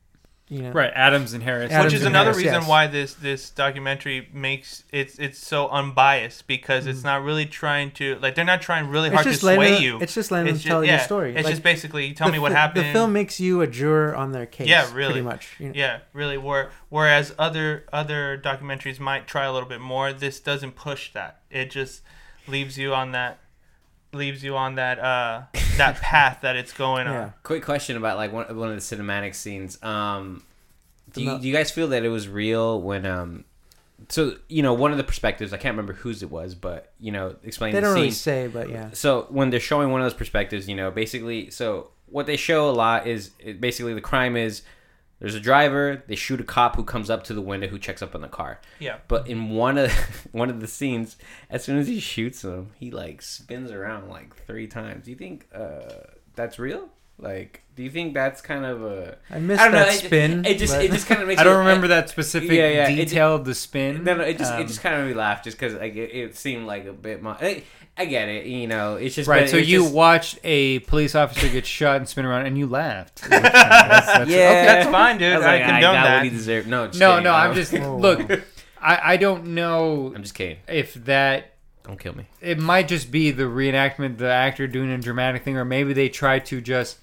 You 0.51 0.63
know. 0.63 0.73
Right, 0.73 0.91
Adams 0.95 1.33
and 1.33 1.43
Harris. 1.43 1.71
Adams 1.73 1.93
which 1.93 2.01
is 2.01 2.05
another 2.05 2.31
Harris, 2.33 2.39
reason 2.45 2.61
yes. 2.61 2.69
why 2.69 2.87
this 2.89 3.15
this 3.15 3.49
documentary 3.51 4.29
makes 4.33 4.85
it's 4.93 5.19
it's 5.19 5.39
so 5.39 5.69
unbiased 5.69 6.47
because 6.47 6.87
it's 6.87 7.05
not 7.05 7.23
really 7.23 7.47
trying 7.47 7.93
to 7.93 8.17
like 8.21 8.35
they're 8.35 8.45
not 8.45 8.61
trying 8.61 8.89
really 8.89 9.09
Mm. 9.11 9.13
It's 9.13 9.15
hard 9.15 9.25
to 9.27 9.31
just 9.31 9.43
letting 9.45 9.61
sway 9.63 9.75
them- 9.75 9.83
you. 9.83 10.01
it's 10.01 10.13
just 10.15 10.31
letting 10.31 10.47
them 10.53 10.59
ju- 10.59 10.69
tell 10.69 10.85
your 10.85 10.95
yeah, 10.97 11.01
story. 11.01 11.35
It's 11.37 11.45
Like, 11.45 11.53
just 11.53 11.63
basically 11.63 12.07
you 12.07 12.15
tell 12.15 12.27
the 12.27 12.33
me 12.33 12.39
what 12.41 12.53
fi- 12.53 12.59
happened. 12.59 12.87
The 12.87 12.93
film 12.93 13.13
makes 13.13 13.39
you 13.41 13.61
a 13.63 13.67
juror 13.67 14.15
on 14.15 14.33
their 14.33 14.47
case. 14.47 14.67
Yeah, 14.69 14.93
really. 14.93 15.13
Pretty 15.13 15.25
much. 15.25 15.55
you 15.61 15.69
know. 15.69 15.73
Yeah, 15.77 15.99
really. 16.13 16.37
Where 16.37 16.71
whereas 16.89 17.33
other 17.39 17.85
other 17.93 18.37
documentaries 18.45 18.99
might 18.99 19.27
try 19.29 19.45
a 19.45 19.53
little 19.53 19.69
bit 19.69 19.81
more, 19.81 20.13
this 20.13 20.41
doesn't 20.41 20.73
push 20.77 21.13
that. 21.13 21.41
It 21.51 21.71
just 21.71 22.03
leaves 22.49 22.77
you 22.77 22.93
on 22.95 23.13
that 23.13 23.39
leaves 24.13 24.43
you 24.43 24.57
on 24.57 24.75
that 24.75 24.99
uh 24.99 25.43
that 25.77 25.97
path 26.01 26.39
that 26.43 26.57
it's 26.57 26.73
going 26.73 27.07
Yeah. 27.07 27.23
on. 27.23 27.33
Quick 27.43 27.63
question 27.65 27.97
about 27.97 28.17
like 28.17 28.33
one, 28.33 28.45
one 28.57 28.71
of 28.71 28.75
the 28.75 28.81
cinematic 28.97 29.35
scenes. 29.35 29.83
Um, 29.83 30.43
do 31.13 31.23
you, 31.23 31.39
do 31.39 31.47
you 31.49 31.53
guys 31.55 31.71
feel 31.71 31.89
that 31.89 32.05
it 32.05 32.09
was 32.09 32.29
real 32.29 32.81
when 32.81 33.05
um, 33.07 33.45
so 34.09 34.37
you 34.49 34.63
know 34.63 34.73
one 34.75 34.93
of 34.93 34.99
the 34.99 35.05
perspectives 35.05 35.53
I 35.53 35.57
can't 35.57 35.73
remember 35.75 35.93
whose 35.93 36.23
it 36.23 36.31
was, 36.31 36.55
but 36.55 36.93
you 37.01 37.13
know 37.13 37.37
explaining 37.45 37.75
They 37.75 37.81
the 37.81 37.87
don't 37.87 37.95
really 37.95 38.11
say, 38.11 38.47
but 38.47 38.69
yeah. 38.71 38.91
So 38.93 39.27
when 39.31 39.51
they're 39.51 39.61
showing 39.61 39.91
one 39.91 40.01
of 40.01 40.05
those 40.05 40.15
perspectives, 40.15 40.69
you 40.69 40.75
know, 40.77 40.91
basically, 40.91 41.51
so 41.51 41.91
what 42.07 42.27
they 42.27 42.37
show 42.37 42.69
a 42.69 42.73
lot 42.73 43.07
is 43.07 43.31
it, 43.39 43.61
basically 43.61 43.95
the 43.95 44.01
crime 44.01 44.37
is 44.37 44.63
there's 45.21 45.35
a 45.35 45.41
driver, 45.41 46.03
they 46.09 46.17
shoot 46.17 46.41
a 46.41 46.45
cop 46.45 46.75
who 46.77 46.83
comes 46.85 47.09
up 47.11 47.23
to 47.25 47.35
the 47.35 47.41
window 47.43 47.69
who 47.69 47.79
checks 47.79 48.03
up 48.03 48.15
on 48.15 48.21
the 48.23 48.29
car. 48.29 48.61
Yeah. 48.79 48.97
But 49.07 49.29
in 49.29 49.51
one 49.51 49.79
of 49.79 49.93
one 50.33 50.51
of 50.51 50.61
the 50.61 50.67
scenes, 50.67 51.17
as 51.49 51.63
soon 51.63 51.79
as 51.79 51.87
he 51.87 52.01
shoots 52.01 52.43
him, 52.43 52.71
he 52.77 52.91
like 52.91 53.23
spins 53.23 53.71
around 53.71 54.09
like 54.09 54.35
three 54.47 54.67
times. 54.67 55.05
Do 55.05 55.11
you 55.13 55.17
think 55.17 55.47
uh, 55.55 55.81
that's 56.35 56.59
real? 56.59 56.89
Like, 57.23 57.63
do 57.77 57.83
you 57.83 57.91
think 57.91 58.15
that's 58.15 58.41
kind 58.41 58.65
of 58.65 58.83
a 58.83 59.19
I 59.31 59.39
missed 59.41 59.61
I 59.61 59.65
don't 59.65 59.73
know, 59.75 59.79
that 59.81 59.95
it- 59.95 60.07
spin. 60.07 60.45
It 60.47 60.57
just 60.57 60.73
but- 60.73 60.85
it 60.87 60.91
just 60.91 61.07
kind 61.07 61.21
of 61.21 61.29
makes. 61.29 61.39
I 61.39 61.45
don't 61.45 61.53
you- 61.53 61.59
remember 61.59 61.89
that 61.89 62.09
specific 62.09 62.51
Yeah, 62.51 62.69
yeah, 62.69 62.89
it- 62.89 62.97
detail 62.97 63.35
of 63.35 63.45
the 63.45 63.55
spin. 63.55 64.05
No, 64.05 64.15
no, 64.17 64.25
it 64.25 64.39
just 64.39 64.55
Um, 64.55 64.63
it 64.63 64.69
just 64.69 64.81
kind 64.81 64.95
of 64.95 65.03
made 65.03 65.09
me 65.09 65.15
laugh 65.19 65.45
just 65.45 65.59
because 65.59 65.75
like 65.75 65.97
it, 65.97 66.11
it 66.15 66.35
seemed 66.37 66.67
like 66.67 66.87
a 66.87 66.95
bit. 66.95 67.23
Mo- 67.23 67.37
I, 68.01 68.03
I 68.03 68.07
get 68.07 68.29
it, 68.29 68.47
you 68.47 68.67
know. 68.67 68.97
It's 68.97 69.15
just 69.15 69.29
Right, 69.29 69.43
but 69.43 69.51
so 69.51 69.57
it's 69.59 69.69
you 69.69 69.83
just- 69.83 69.95
watched 69.95 70.39
a 70.45 70.81
police 70.81 71.15
officer 71.15 71.49
get 71.49 71.67
shot 71.67 71.97
and 71.97 72.09
spin 72.09 72.25
around, 72.25 72.47
and 72.47 72.57
you 72.59 72.67
laughed. 72.67 73.23
That's- 73.29 73.53
that's- 74.07 74.29
Yeah, 74.29 74.65
That's 74.65 74.91
fine, 74.91 75.19
dude. 75.19 75.33
I, 75.33 75.37
was 75.37 75.47
I, 75.47 75.57
like, 75.57 75.63
condone 75.65 75.81
got 75.83 75.93
that. 76.05 76.15
what 76.17 76.25
he 76.25 76.31
deserved. 76.31 76.69
No, 76.69 76.87
just 76.87 76.99
No, 76.99 77.11
kidding. 77.11 77.25
no, 77.25 77.33
I'm 77.33 77.55
just 77.55 77.73
look. 77.73 78.31
I 78.83 79.13
I 79.13 79.17
don't 79.19 79.49
know 79.49 80.13
I'm 80.15 80.23
just 80.23 80.35
kidding. 80.35 80.57
if 80.67 80.95
that 81.05 81.53
Don't 81.85 81.99
kill 82.01 82.15
me. 82.17 82.27
it 82.41 82.59
might 82.59 82.89
just 82.89 83.11
be 83.11 83.31
the 83.31 83.43
reenactment, 83.45 84.17
the 84.19 84.31
actor 84.31 84.67
doing 84.67 84.91
a 84.91 84.99
dramatic 84.99 85.45
thing, 85.45 85.57
or 85.57 85.65
maybe 85.65 85.93
they 85.93 86.09
try 86.09 86.39
to 86.39 86.61
just. 86.63 86.99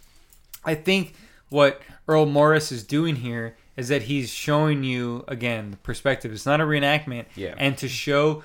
I 0.65 0.73
think 0.75 1.13
what 1.49 1.81
Earl 2.07 2.25
Morris 2.25 2.71
is 2.71 2.83
doing 2.83 3.17
here 3.17 3.55
is 3.77 3.89
that 3.89 4.03
he's 4.03 4.31
showing 4.31 4.83
you 4.83 5.23
again 5.27 5.69
the 5.71 5.77
perspective. 5.77 6.31
It's 6.33 6.45
not 6.47 6.59
a 6.59 6.63
reenactment, 6.63 7.25
Yeah. 7.35 7.53
and 7.57 7.77
to 7.77 7.87
show 7.87 8.43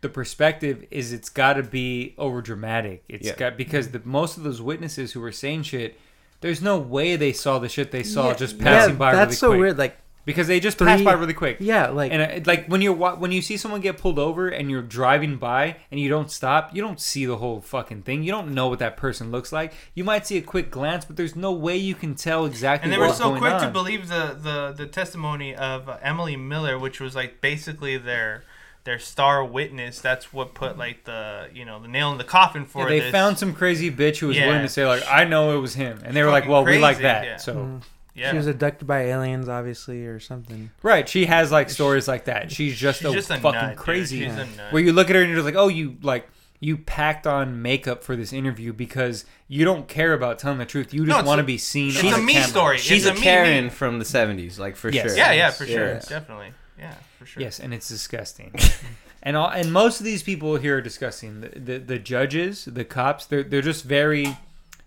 the 0.00 0.08
perspective 0.08 0.84
is 0.90 1.12
it's 1.12 1.28
got 1.28 1.54
to 1.54 1.62
be 1.62 2.14
over 2.18 2.40
dramatic. 2.40 3.02
It's 3.08 3.26
Yeah. 3.28 3.34
got 3.36 3.56
because 3.56 3.88
the 3.88 4.00
most 4.04 4.36
of 4.36 4.42
those 4.44 4.62
witnesses 4.62 5.12
who 5.12 5.20
were 5.20 5.32
saying 5.32 5.64
shit. 5.64 5.98
There's 6.40 6.62
no 6.62 6.78
way 6.78 7.16
they 7.16 7.32
saw 7.32 7.58
the 7.58 7.68
shit 7.68 7.90
they 7.90 8.04
saw 8.04 8.28
Yeah, 8.28 8.34
just 8.34 8.56
yeah, 8.58 8.62
passing 8.64 8.94
by 8.96 9.12
That's 9.12 9.30
really 9.30 9.36
so 9.36 9.48
quick 9.48 9.58
weird. 9.58 9.78
Like, 9.78 9.96
because 10.24 10.46
they 10.46 10.60
just 10.60 10.78
Three- 10.78 10.86
passed 10.86 11.02
by 11.02 11.14
really 11.14 11.32
quick. 11.32 11.56
yeah, 11.58 11.88
like 11.88 12.12
And 12.12 12.22
uh, 12.22 12.40
like 12.48 12.66
when 12.68 12.80
you're 12.80 12.94
when 12.94 13.32
you 13.32 13.42
see 13.42 13.56
someone 13.56 13.80
get 13.80 13.98
pulled 13.98 14.20
over 14.20 14.48
and 14.48 14.70
you're 14.70 14.82
driving 14.82 15.36
by 15.38 15.78
and 15.90 15.98
you 15.98 16.08
don't 16.08 16.30
stop, 16.30 16.76
you 16.76 16.80
don't 16.80 17.00
see 17.00 17.26
the 17.26 17.38
whole 17.38 17.60
fucking 17.60 18.02
thing. 18.02 18.22
You 18.22 18.30
don't 18.30 18.54
know 18.54 18.68
what 18.68 18.78
that 18.78 18.96
person 18.96 19.32
looks 19.32 19.50
like. 19.50 19.72
You 19.96 20.04
might 20.04 20.28
see 20.28 20.36
a 20.36 20.42
quick 20.42 20.70
glance, 20.70 21.04
but 21.04 21.16
there's 21.16 21.34
no 21.34 21.50
way 21.50 21.76
you 21.76 21.96
can 21.96 22.14
tell 22.14 22.44
exactly. 22.46 22.84
and 22.84 22.92
they 22.92 23.04
were 23.04 23.12
so 23.12 23.30
going 23.30 23.40
quick 23.40 23.58
to 23.58 23.70
believe 23.70 24.06
the, 24.06 24.36
the, 24.40 24.74
the 24.76 24.86
testimony 24.86 25.56
of 25.56 25.88
uh, 25.88 25.96
Emily 26.02 26.36
Miller, 26.36 26.78
which 26.78 27.00
was 27.00 27.16
like 27.16 27.40
basically 27.40 27.96
their 27.96 28.44
their 28.88 28.98
star 28.98 29.44
witness. 29.44 30.00
That's 30.00 30.32
what 30.32 30.54
put 30.54 30.76
like 30.78 31.04
the 31.04 31.48
you 31.54 31.64
know 31.64 31.80
the 31.80 31.88
nail 31.88 32.10
in 32.10 32.18
the 32.18 32.24
coffin 32.24 32.64
for 32.64 32.82
Yeah, 32.84 32.88
they 32.88 33.00
this. 33.00 33.12
found 33.12 33.38
some 33.38 33.52
crazy 33.54 33.90
bitch 33.90 34.18
who 34.18 34.28
was 34.28 34.36
Yeah. 34.36 34.46
willing 34.46 34.62
to 34.62 34.68
say 34.68 34.86
like, 34.86 35.02
"I 35.08 35.24
know 35.24 35.56
it 35.56 35.60
was 35.60 35.74
him," 35.74 36.00
and 36.04 36.16
they 36.16 36.22
were 36.22 36.30
like, 36.30 36.44
Fucking 36.44 36.52
"Well, 36.52 36.64
we 36.64 36.78
like 36.78 36.98
that." 36.98 37.24
yeah. 37.24 37.36
So 37.36 37.54
mm, 37.54 37.82
yeah. 38.14 38.30
she 38.30 38.36
was 38.38 38.46
abducted 38.46 38.88
by 38.88 39.02
aliens, 39.02 39.48
obviously, 39.48 40.06
or 40.06 40.18
something. 40.20 40.70
right, 40.82 41.08
she 41.08 41.26
has 41.26 41.52
like 41.52 41.70
stories 41.70 42.08
like 42.08 42.24
that. 42.24 42.50
She's 42.50 42.76
just 42.76 43.00
She's 43.00 43.10
a 43.10 43.12
just 43.12 43.30
a 43.30 43.36
fucking 43.38 43.60
nut, 43.60 43.76
crazy. 43.76 44.24
She's 44.24 44.32
a 44.34 44.46
nut. 44.46 44.72
Where 44.72 44.82
you 44.82 44.92
look 44.92 45.10
at 45.10 45.16
her 45.16 45.22
and 45.22 45.30
you're 45.30 45.42
like, 45.42 45.54
"Oh, 45.56 45.68
you 45.68 45.96
like." 46.02 46.28
You 46.60 46.76
packed 46.76 47.24
on 47.24 47.62
makeup 47.62 48.02
for 48.02 48.16
this 48.16 48.32
interview 48.32 48.72
because 48.72 49.24
you 49.46 49.64
don't 49.64 49.86
care 49.86 50.12
about 50.12 50.40
telling 50.40 50.58
the 50.58 50.66
truth. 50.66 50.92
You 50.92 51.06
just 51.06 51.20
it's 51.20 51.24
want 51.28 51.38
to 51.38 51.44
be 51.44 51.56
seen. 51.56 51.92
She's 51.92 52.12
on 52.12 52.14
a 52.14 52.16
the 52.16 52.22
me 52.26 52.32
camera. 52.32 52.48
story. 52.48 52.78
She's 52.78 53.06
It's 53.06 53.06
a 53.06 53.10
a 53.12 53.14
me- 53.14 53.20
Karen 53.20 53.64
me. 53.66 53.70
from 53.70 54.00
the 54.00 54.04
'70s, 54.04 54.58
like 54.58 54.74
for 54.74 54.88
Yes. 54.90 55.06
sure. 55.06 55.16
yeah, 55.16 55.30
yeah, 55.30 55.50
for 55.52 55.62
Yeah. 55.64 55.76
sure, 55.76 55.94
definitely, 56.00 56.48
yeah, 56.78 56.94
for 57.18 57.26
sure. 57.26 57.42
Yes, 57.42 57.60
and 57.60 57.74
it's 57.74 57.88
disgusting. 57.88 58.54
and 59.22 59.36
all 59.36 59.48
and 59.48 59.72
most 59.72 60.00
of 60.00 60.04
these 60.04 60.22
people 60.22 60.56
here 60.56 60.78
are 60.78 60.80
disgusting. 60.80 61.40
The, 61.40 61.48
the 61.48 61.78
the 61.78 61.98
judges, 61.98 62.64
the 62.64 62.84
cops, 62.84 63.26
they're 63.26 63.42
they're 63.42 63.62
just 63.62 63.84
very 63.84 64.36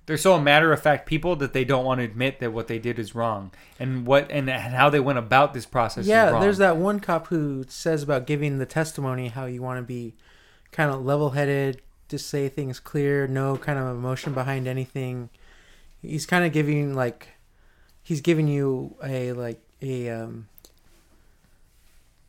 they're 0.06 0.18
so 0.18 0.40
matter 0.40 0.74
of 0.74 0.82
fact 0.82 1.06
people 1.06 1.36
that 1.38 1.54
they 1.54 1.64
don't 1.64 1.86
want 1.86 2.00
to 2.00 2.06
admit 2.06 2.40
that 2.40 2.52
what 2.52 2.68
they 2.68 2.80
did 2.80 2.98
is 2.98 3.14
wrong 3.14 3.52
and 3.80 4.06
what 4.06 4.30
and, 4.32 4.50
and 4.50 4.74
how 4.74 4.90
they 4.90 5.00
went 5.00 5.20
about 5.20 5.54
this 5.54 5.66
process. 5.66 6.04
is 6.04 6.08
yeah, 6.10 6.30
wrong. 6.30 6.42
there's 6.42 6.58
that 6.58 6.78
one 6.78 7.00
cop 7.00 7.28
who 7.28 7.64
says 7.68 8.04
about 8.04 8.26
giving 8.26 8.58
the 8.58 8.66
testimony 8.66 9.30
how 9.30 9.46
you 9.46 9.62
want 9.62 9.78
to 9.78 9.84
be 9.84 10.16
kind 10.72 10.92
of 10.92 11.06
level-headed, 11.06 11.82
just 12.10 12.28
say 12.30 12.50
things 12.50 12.80
clear, 12.80 13.28
no 13.28 13.58
kind 13.58 13.78
of 13.78 13.88
emotion 13.88 14.34
behind 14.34 14.68
anything. 14.68 15.30
He's 16.02 16.26
kind 16.26 16.46
of 16.46 16.52
giving 16.52 16.96
like 16.96 17.30
he's 18.02 18.22
giving 18.22 18.48
you 18.48 18.96
a 19.04 19.34
like 19.34 19.62
a 19.82 20.10
um 20.10 20.48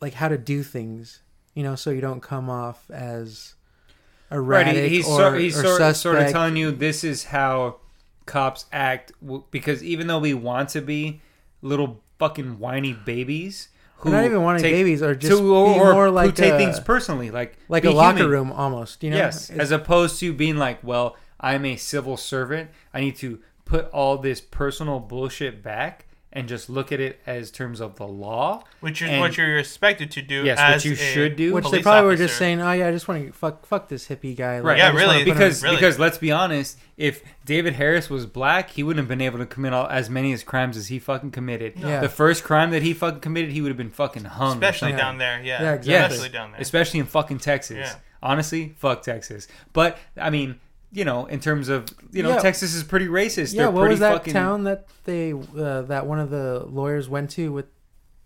like 0.03 0.15
how 0.15 0.29
to 0.29 0.37
do 0.37 0.63
things, 0.63 1.21
you 1.55 1.63
know, 1.63 1.75
so 1.75 1.91
you 1.91 2.01
don't 2.03 2.21
come 2.21 2.51
off 2.51 2.91
as 2.91 3.55
right. 4.31 4.37
erratic 4.67 4.91
He, 4.91 4.97
he's 4.97 5.09
or, 5.09 5.17
sor- 5.19 5.35
he's 5.37 5.59
or 5.59 5.79
sort, 5.79 5.97
sort 5.97 6.19
of 6.19 6.31
telling 6.31 6.57
you 6.57 6.71
this 6.73 7.05
is 7.05 7.25
how 7.25 7.77
cops 8.27 8.67
act 8.73 9.13
because 9.51 9.83
even 9.83 10.07
though 10.09 10.19
we 10.19 10.35
want 10.35 10.69
to 10.71 10.81
be 10.83 11.21
little 11.63 12.01
fucking 12.19 12.59
whiny 12.59 12.93
babies. 12.93 13.69
Who 13.97 14.11
They're 14.11 14.21
not 14.21 14.27
even 14.27 14.43
wanting 14.43 14.63
take, 14.63 14.73
babies 14.73 15.01
or 15.03 15.15
just 15.15 15.39
to, 15.39 15.55
or, 15.55 15.93
or 15.93 16.11
more 16.11 16.23
who 16.25 16.33
take 16.33 16.55
a, 16.55 16.59
things 16.59 16.81
personally, 16.81 17.31
like 17.31 17.57
like 17.69 17.85
a 17.85 17.91
locker 17.91 18.19
human. 18.19 18.33
room 18.33 18.53
almost, 18.53 19.03
you 19.05 19.11
know. 19.11 19.17
yes, 19.17 19.49
It's- 19.49 19.61
as 19.61 19.71
opposed 19.71 20.19
to 20.21 20.33
being 20.33 20.57
like, 20.57 20.83
well, 20.83 21.17
I'm 21.41 21.65
a 21.65 21.77
civil 21.77 22.17
servant. 22.17 22.71
I 22.93 23.01
need 23.01 23.15
to 23.17 23.41
put 23.65 23.89
all 23.91 24.19
this 24.19 24.41
personal 24.41 24.99
bullshit 24.99 25.63
back 25.63 26.07
and 26.35 26.49
just 26.49 26.71
look 26.71 26.93
at 26.93 26.99
it 27.01 27.21
as 27.27 27.51
terms 27.51 27.81
of 27.81 27.97
the 27.97 28.07
law. 28.07 28.65
Which 28.81 29.03
is 29.03 29.11
And- 29.11 29.21
what 29.21 29.37
you're 29.37 29.59
expected 29.59 30.11
to 30.13 30.23
do. 30.23 30.45
Yes, 30.45 30.59
as 30.59 30.77
what 30.77 30.85
you 30.87 30.93
a 30.93 30.97
should 30.97 31.37
do. 31.37 31.53
Which 31.53 31.65
they 31.65 31.71
police 31.71 31.83
probably 31.83 32.07
were 32.09 32.17
just 32.17 32.39
saying, 32.39 32.61
"Oh 32.61 32.73
yeah, 32.73 32.89
I 32.89 32.91
just 32.91 33.07
want 33.09 33.27
to 33.27 33.33
fuck 33.33 33.67
fuck 33.67 33.89
this 33.89 34.09
hippie 34.09 34.37
guy." 34.37 34.59
Right. 34.61 34.79
Yeah, 34.79 34.89
really, 34.93 35.07
wanna 35.07 35.19
put 35.19 35.27
him- 35.29 35.35
Because 35.35 35.63
Really? 35.63 35.77
because 35.77 35.99
let's 35.99 36.19
be 36.19 36.33
honest, 36.33 36.79
if 36.97 37.23
David 37.45 37.75
Harris 37.75 38.09
was 38.09 38.27
black, 38.27 38.71
he 38.71 38.83
wouldn't 38.83 39.01
have 39.03 39.09
been 39.09 39.21
able 39.21 39.39
to 39.39 39.47
commit 39.47 39.73
all, 39.73 39.87
as 39.89 40.09
many 40.09 40.33
as 40.33 40.43
crimes 40.43 40.77
as 40.77 40.89
he 40.89 40.99
fucking 40.99 41.31
committed. 41.33 41.75
Yeah. 41.77 42.01
The 42.01 42.09
first 42.09 42.45
crime 42.45 42.71
that 42.71 42.83
he 42.83 42.95
fucking 42.95 43.21
committed, 43.21 43.51
he 43.53 43.61
would 43.61 43.69
have 43.69 43.77
been 43.77 43.91
fucking 43.91 44.25
hung. 44.25 44.55
especially 44.55 44.93
down 44.93 45.19
there. 45.19 45.41
Yeah, 45.43 45.63
Yeah, 45.63 45.73
exactly. 45.75 45.93
Yes, 45.93 46.13
especially 46.13 46.29
down 46.33 46.53
there. 46.53 46.61
especially 46.61 47.01
in 47.01 47.07
fucking 47.07 47.39
Texas. 47.39 47.77
Yeah. 47.79 47.95
Honestly, 48.23 48.75
fuck 48.79 49.03
Texas. 49.03 49.49
But 49.73 49.99
I 50.17 50.31
mean, 50.31 50.61
you 50.93 51.05
know, 51.05 51.27
in 51.27 51.41
terms 51.41 51.69
of 51.69 51.87
you 52.13 52.23
know, 52.23 52.31
Yeah. 52.31 52.39
Texas 52.39 52.75
is 52.75 52.85
pretty 52.85 53.09
racist. 53.09 53.55
yeah, 53.55 53.63
They're 53.63 53.71
what 53.71 53.81
pretty 53.81 53.93
was 53.95 54.01
that 54.01 54.13
fucking, 54.13 54.33
town 54.35 54.65
that 54.65 54.87
they 55.05 55.33
uh, 55.33 55.83
that 55.83 56.07
one 56.07 56.19
of 56.21 56.31
the 56.31 56.65
lawyers 56.69 57.09
went 57.09 57.31
to 57.31 57.53
with? 57.53 57.67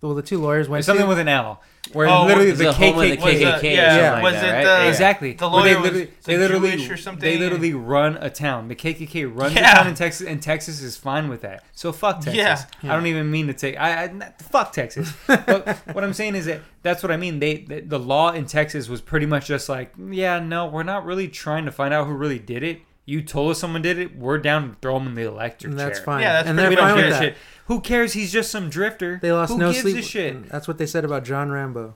Well, 0.02 0.14
the 0.14 0.22
two 0.22 0.38
lawyers 0.38 0.68
went 0.68 0.76
There's 0.78 0.86
something 0.86 1.04
to. 1.06 1.08
with 1.08 1.18
an 1.18 1.26
L, 1.28 1.60
where 1.92 2.06
Oh, 2.06 2.26
literally 2.26 2.50
was 2.50 2.58
the 2.58 2.68
it 2.68 2.72
the 2.78 2.84
KKK. 2.84 2.94
was, 2.94 3.10
uh, 3.10 3.14
KKK 3.16 3.62
or 3.62 3.66
yeah, 3.66 3.96
Yeah. 3.96 4.12
like 4.12 4.22
was 4.24 4.32
that, 4.34 4.44
it 4.44 4.66
right? 4.68 4.82
the 4.82 4.88
Exactly. 4.88 5.32
The 5.32 5.48
Where 5.48 5.62
they 5.64 5.70
lawyer 5.74 5.80
was 5.80 5.84
literally, 5.92 6.10
they 6.24 6.36
literally, 6.38 6.70
Jewish 6.72 6.90
or 6.90 6.96
something? 6.98 7.20
they 7.22 7.38
literally 7.38 7.72
run 7.72 8.18
a 8.20 8.28
town. 8.28 8.68
The 8.68 8.74
KKK 8.74 9.24
runs 9.34 9.56
a 9.56 9.60
town 9.62 9.88
in 9.88 9.94
Texas, 9.94 10.26
and 10.26 10.42
Texas 10.42 10.82
is 10.82 10.96
fine 10.98 11.28
with 11.28 11.40
that. 11.40 11.64
So 11.72 11.92
fuck 11.92 12.20
Texas. 12.20 12.36
Yeah. 12.36 12.92
I 12.92 12.94
don't 12.94 13.06
even 13.06 13.30
mean 13.30 13.46
to 13.46 13.54
take. 13.54 13.78
I, 13.80 14.04
I 14.04 14.06
not- 14.12 14.40
fuck 14.42 14.72
Texas. 14.72 15.12
but 15.26 15.78
what 15.92 16.04
I'm 16.04 16.12
saying 16.12 16.34
is 16.34 16.44
that 16.44 16.60
that's 16.82 17.02
what 17.02 17.10
I 17.10 17.16
mean. 17.16 17.38
They 17.38 17.58
the, 17.62 17.80
the 17.80 17.98
law 17.98 18.32
in 18.32 18.44
Texas 18.44 18.88
was 18.90 19.00
pretty 19.00 19.26
much 19.26 19.46
just 19.46 19.68
like, 19.68 19.94
yeah, 20.10 20.38
no, 20.40 20.66
we're 20.66 20.82
not 20.82 21.06
really 21.06 21.28
trying 21.28 21.64
to 21.64 21.72
find 21.72 21.94
out 21.94 22.06
who 22.06 22.12
really 22.12 22.38
did 22.38 22.62
it. 22.62 22.80
You 23.08 23.22
told 23.22 23.52
us 23.52 23.60
someone 23.60 23.82
did 23.82 23.98
it. 23.98 24.16
We're 24.16 24.38
down 24.38 24.70
to 24.70 24.76
throw 24.82 24.96
him 24.96 25.06
in 25.06 25.14
the 25.14 25.22
electric 25.22 25.70
and 25.70 25.78
chair. 25.78 25.88
that's 25.88 26.00
fine. 26.00 26.22
Yeah, 26.22 26.32
that's 26.42 26.48
and 26.48 26.58
pretty 26.58 26.74
they're 26.74 26.84
We 26.84 26.90
much 26.92 27.00
don't 27.00 27.10
give 27.10 27.16
a 27.20 27.22
shit. 27.24 27.36
Who 27.66 27.80
cares? 27.80 28.12
He's 28.12 28.32
just 28.32 28.50
some 28.50 28.70
drifter. 28.70 29.18
They 29.20 29.32
lost 29.32 29.52
Who 29.52 29.58
no 29.58 29.70
gives 29.72 29.82
sleep. 29.82 29.96
a 29.96 30.02
shit? 30.02 30.34
Mm, 30.36 30.48
that's 30.50 30.66
what 30.68 30.78
they 30.78 30.86
said 30.86 31.04
about 31.04 31.24
John 31.24 31.50
Rambo. 31.50 31.94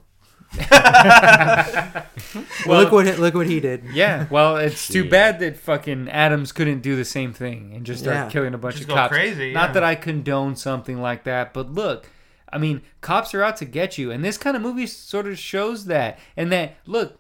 Well, 0.59 0.66
Well, 2.66 2.80
look 2.83 2.92
what 2.92 3.06
he- 3.06 3.12
look 3.14 3.35
what 3.35 3.46
he 3.46 3.61
did. 3.61 3.85
Yeah, 3.92 4.26
well, 4.30 4.56
it's 4.56 4.88
too 4.88 5.02
Shit. 5.02 5.11
bad 5.11 5.38
that 5.40 5.56
fucking 5.56 6.09
Adams 6.09 6.52
couldn't 6.52 6.80
do 6.80 6.96
the 6.96 7.04
same 7.04 7.33
thing 7.33 7.72
and 7.74 7.87
just 7.87 8.02
start 8.02 8.16
Yeah. 8.16 8.28
killing 8.30 8.54
a 8.54 8.59
bunch 8.59 8.74
Just 8.76 8.85
of 8.85 8.88
go 8.90 8.94
cops. 8.96 9.12
crazy, 9.12 9.52
Not 9.52 9.68
yeah. 9.70 9.72
that 9.74 9.85
I 9.85 9.94
condone 9.94 10.56
something 10.56 11.00
like 11.00 11.24
that, 11.24 11.52
but 11.54 11.70
look, 11.72 12.09
I 12.52 12.59
mean, 12.59 12.83
cops 13.00 13.33
are 13.35 13.42
out 13.44 13.56
to 13.59 13.64
get 13.64 13.96
you, 13.96 14.11
and 14.11 14.24
this 14.24 14.37
kind 14.37 14.56
of 14.56 14.62
movie 14.62 14.87
sort 14.88 15.26
of 15.28 15.38
shows 15.38 15.85
that. 15.87 16.18
And 16.37 16.50
that 16.50 16.74
look, 16.85 17.19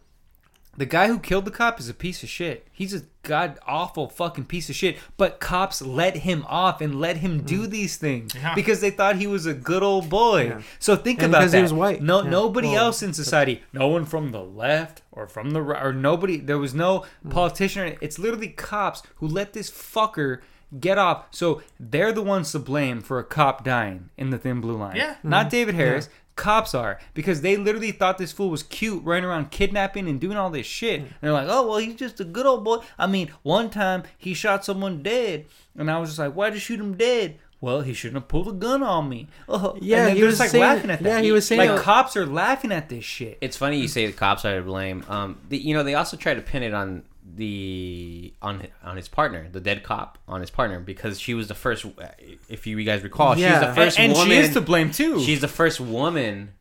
The 0.80 0.86
guy 0.86 1.08
who 1.08 1.18
killed 1.18 1.44
the 1.44 1.50
cop 1.50 1.78
is 1.78 1.90
a 1.90 1.94
piece 1.94 2.22
of 2.22 2.30
shit. 2.30 2.66
He's 2.72 2.94
a 2.94 3.02
god 3.22 3.58
awful 3.66 4.08
fucking 4.08 4.46
piece 4.46 4.70
of 4.70 4.74
shit. 4.76 4.96
But 5.18 5.38
cops 5.38 5.82
let 5.82 6.16
him 6.16 6.42
off 6.48 6.80
and 6.80 6.98
let 6.98 7.18
him 7.18 7.42
do 7.42 7.66
these 7.66 7.98
things 7.98 8.34
Yeah. 8.34 8.54
because 8.54 8.80
they 8.80 8.88
thought 8.90 9.16
he 9.16 9.26
was 9.26 9.44
a 9.44 9.52
good 9.52 9.82
old 9.82 10.08
boy. 10.08 10.44
Yeah. 10.46 10.60
So 10.78 10.96
think 10.96 11.18
And 11.22 11.30
about 11.32 11.40
because 11.40 11.52
that. 11.52 11.58
he 11.58 11.62
was 11.64 11.74
white. 11.74 12.00
No, 12.02 12.22
Yeah. 12.22 12.30
nobody 12.30 12.68
Well, 12.68 12.86
else 12.86 13.02
in 13.02 13.12
society. 13.12 13.62
No 13.74 13.88
one 13.88 14.06
from 14.06 14.30
the 14.32 14.40
left 14.42 15.02
or 15.12 15.26
from 15.26 15.50
the 15.50 15.60
right 15.60 15.84
or 15.84 15.92
nobody. 15.92 16.38
There 16.38 16.56
was 16.58 16.72
no 16.74 17.04
Mm. 17.26 17.30
politician. 17.30 17.96
It's 18.00 18.18
literally 18.18 18.48
cops 18.48 19.02
who 19.16 19.28
let 19.28 19.52
this 19.52 19.70
fucker 19.70 20.38
get 20.80 20.96
off. 20.96 21.24
So 21.30 21.60
they're 21.78 22.12
the 22.12 22.22
ones 22.22 22.52
to 22.52 22.58
blame 22.58 23.02
for 23.02 23.18
a 23.18 23.24
cop 23.24 23.64
dying 23.64 24.08
in 24.16 24.30
the 24.30 24.38
thin 24.38 24.62
blue 24.62 24.78
line. 24.78 24.96
Yeah. 24.96 25.16
Not 25.22 25.50
David 25.50 25.74
Harris. 25.74 26.08
Cops 26.40 26.74
are 26.74 26.98
because 27.14 27.42
they 27.42 27.56
literally 27.56 27.92
thought 27.92 28.18
this 28.18 28.32
fool 28.32 28.50
was 28.50 28.62
cute, 28.62 29.04
running 29.04 29.24
around 29.24 29.50
kidnapping 29.50 30.08
and 30.08 30.20
doing 30.20 30.36
all 30.36 30.50
this 30.50 30.66
shit. 30.66 31.00
And 31.00 31.10
they're 31.20 31.32
like, 31.32 31.46
"Oh 31.48 31.68
well, 31.68 31.78
he's 31.78 31.94
just 31.94 32.18
a 32.20 32.24
good 32.24 32.46
old 32.46 32.64
boy." 32.64 32.78
I 32.98 33.06
mean, 33.06 33.30
one 33.42 33.70
time 33.70 34.02
he 34.18 34.34
shot 34.34 34.64
someone 34.64 35.02
dead, 35.02 35.46
and 35.76 35.90
I 35.90 35.98
was 35.98 36.10
just 36.10 36.18
like, 36.18 36.32
"Why'd 36.32 36.54
you 36.54 36.60
shoot 36.60 36.80
him 36.80 36.96
dead?" 36.96 37.38
Well, 37.62 37.82
he 37.82 37.92
shouldn't 37.92 38.16
have 38.22 38.28
pulled 38.28 38.48
a 38.48 38.52
gun 38.52 38.82
on 38.82 39.06
me. 39.10 39.28
Oh, 39.46 39.76
Yeah, 39.82 40.06
and 40.06 40.16
he 40.16 40.24
was 40.24 40.32
just 40.32 40.40
like 40.40 40.48
saying- 40.48 40.64
laughing 40.64 40.90
at 40.90 41.02
that. 41.02 41.08
yeah, 41.08 41.20
he 41.20 41.30
was 41.30 41.46
saying 41.46 41.58
like 41.60 41.68
that- 41.76 41.80
cops 41.84 42.16
are 42.16 42.24
laughing 42.24 42.72
at 42.72 42.88
this 42.88 43.04
shit. 43.04 43.36
It's 43.42 43.54
funny 43.58 43.78
you 43.78 43.86
say 43.86 44.06
the 44.06 44.12
cops 44.14 44.46
are 44.46 44.56
to 44.56 44.62
blame. 44.62 45.04
Um, 45.10 45.36
the, 45.50 45.58
you 45.58 45.74
know, 45.74 45.82
they 45.82 45.94
also 45.94 46.16
try 46.16 46.32
to 46.32 46.40
pin 46.40 46.62
it 46.62 46.72
on 46.72 47.02
the 47.36 48.34
on 48.42 48.66
on 48.82 48.96
his 48.96 49.08
partner, 49.08 49.48
the 49.50 49.60
dead 49.60 49.82
cop, 49.82 50.18
on 50.28 50.40
his 50.40 50.50
partner, 50.50 50.80
because 50.80 51.20
she 51.20 51.34
was 51.34 51.48
the 51.48 51.54
first. 51.54 51.84
If 52.48 52.66
you 52.66 52.82
guys 52.84 53.02
recall, 53.02 53.34
she's 53.34 53.42
Yeah. 53.42 53.60
the 53.60 53.66
And, 53.68 53.74
first 53.76 53.98
and 53.98 54.12
woman. 54.12 54.28
she 54.28 54.36
is 54.36 54.52
to 54.54 54.60
blame 54.60 54.90
too. 54.90 55.20
She's 55.20 55.40
the 55.40 55.48
first 55.48 55.80
woman. 55.80 56.52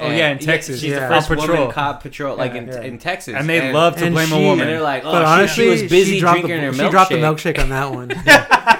Oh, 0.00 0.08
yeah, 0.10 0.26
in 0.26 0.32
and- 0.32 0.40
Texas. 0.40 0.80
she's 0.80 0.90
Yeah. 0.90 1.08
the 1.08 1.14
first 1.14 1.28
patrol. 1.28 1.48
woman 1.48 1.70
cop 1.72 2.02
patrol, 2.02 2.36
like 2.36 2.54
in, 2.54 2.66
Yeah. 2.68 2.80
in 2.82 2.98
Texas, 2.98 3.34
and 3.36 3.48
they 3.48 3.72
love 3.72 3.96
to 3.96 4.10
blame 4.10 4.28
she- 4.28 4.34
a 4.34 4.36
And 4.38 4.46
woman. 4.46 4.66
they're 4.66 4.80
like, 4.80 5.04
oh, 5.04 5.12
But 5.12 5.20
she- 5.20 5.26
honestly, 5.26 5.64
she, 5.64 5.70
was 5.70 5.82
busy 5.90 6.14
she 6.14 6.20
dropped 6.20 6.40
drinking 6.40 6.56
the, 6.60 6.66
her 6.66 6.72
she 6.72 6.80
milkshake. 6.80 6.90
dropped 6.90 7.10
the 7.10 7.16
milkshake 7.16 7.58
on 7.60 7.68
that 7.70 7.92
one. 7.92 8.10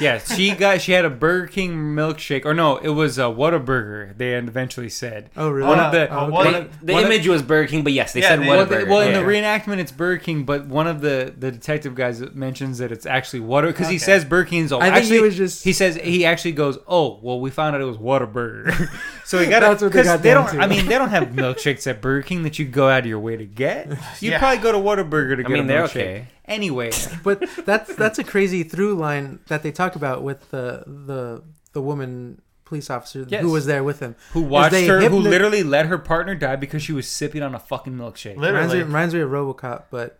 Yeah, 0.00 0.18
she 0.18 0.52
got 0.54 0.80
she 0.80 0.92
had 0.92 1.04
a 1.04 1.10
Burger 1.10 1.46
King 1.46 1.74
milkshake, 1.94 2.44
or 2.46 2.54
no, 2.54 2.78
it 2.78 2.88
was 2.90 3.18
a 3.18 3.22
Whataburger. 3.22 4.16
They 4.16 4.32
eventually 4.34 4.88
said. 4.88 5.28
Oh, 5.36 5.50
really? 5.50 5.68
One 5.68 5.78
of 5.78 5.92
the 5.92 6.08
Oh, 6.10 6.22
one 6.22 6.30
what- 6.32 6.46
of- 6.54 6.68
The 6.82 6.92
one 6.94 7.04
of- 7.04 7.10
image 7.10 7.26
was 7.28 7.42
Burger 7.42 7.68
King, 7.68 7.82
but 7.84 7.92
yes, 7.92 8.12
they 8.12 8.20
Yeah, 8.20 8.28
said 8.30 8.42
they- 8.42 8.48
well, 8.48 8.64
Whataburger. 8.66 8.84
the- 8.86 8.90
well, 8.90 9.00
in 9.00 9.12
the 9.12 9.20
reenactment, 9.20 9.78
it's 9.78 9.92
Burger 9.92 10.18
King, 10.18 10.44
but 10.44 10.66
one 10.66 10.86
of 10.86 11.00
the 11.02 11.32
the 11.38 11.50
detective 11.50 11.94
guys 11.94 12.22
mentions 12.34 12.78
that 12.78 12.90
it's 12.92 13.04
actually 13.06 13.40
Water 13.40 13.66
because 13.68 13.88
he 13.88 13.98
says 13.98 14.24
Burger 14.24 14.48
King's. 14.48 14.72
Oh, 14.72 14.80
I 14.80 14.90
think 14.90 15.06
he 15.06 15.20
was 15.20 15.36
just- 15.36 15.64
He 15.64 15.72
says 15.72 15.96
he 15.96 16.24
actually 16.24 16.52
goes, 16.52 16.78
"Oh, 16.88 17.18
well, 17.22 17.40
we 17.40 17.50
found 17.50 17.74
out 17.74 17.82
it 17.82 17.84
was 17.84 17.98
Whataburger." 17.98 18.88
so 19.24 19.38
he 19.38 19.46
got 19.46 19.60
That's 19.60 19.82
what 19.82 19.92
they 19.92 19.98
because 20.00 20.06
got 20.06 20.22
they 20.22 20.30
down 20.30 20.46
don't. 20.46 20.59
To. 20.60 20.64
I 20.64 20.68
mean, 20.68 20.86
they 20.86 20.96
don't 20.98 21.10
have 21.10 21.28
milkshakes 21.28 21.86
at 21.86 22.00
Burger 22.00 22.22
King 22.22 22.42
that 22.44 22.58
you 22.58 22.64
go 22.66 22.88
out 22.88 23.00
of 23.00 23.06
your 23.06 23.18
way 23.20 23.36
to 23.36 23.44
get. 23.46 23.88
You 24.20 24.30
Yeah. 24.32 24.38
probably 24.38 24.58
go 24.62 24.72
to 24.72 24.78
Whataburger 24.78 25.36
to 25.36 25.42
get 25.42 25.50
mean, 25.50 25.64
a 25.64 25.66
they're 25.66 25.84
milkshake. 25.84 25.90
okay. 26.00 26.28
Anyway, 26.46 26.90
but 27.24 27.44
that's 27.64 27.94
that's 27.94 28.18
a 28.18 28.24
crazy 28.24 28.62
through 28.62 28.94
line 28.94 29.40
that 29.48 29.62
they 29.62 29.72
talk 29.72 29.96
about 29.96 30.22
with 30.22 30.50
the 30.50 30.84
the 30.86 31.42
the 31.72 31.80
woman 31.82 32.40
police 32.64 32.88
officer 32.90 33.24
Yes. 33.28 33.42
who 33.42 33.50
was 33.50 33.66
there 33.66 33.82
with 33.82 34.00
him. 34.00 34.14
who 34.32 34.42
watched 34.42 34.72
they 34.72 34.86
her? 34.86 35.00
Who 35.08 35.18
literally 35.18 35.62
let 35.64 35.86
her 35.86 35.98
partner 35.98 36.34
die 36.36 36.56
because 36.56 36.82
she 36.82 36.92
was 36.92 37.08
sipping 37.08 37.42
on 37.42 37.54
a 37.54 37.58
fucking 37.58 37.94
milkshake. 37.94 38.36
Reminds 38.40 38.72
me, 38.74 38.80
reminds 38.82 39.14
me 39.14 39.20
of 39.20 39.30
RoboCop, 39.30 39.84
but 39.90 40.18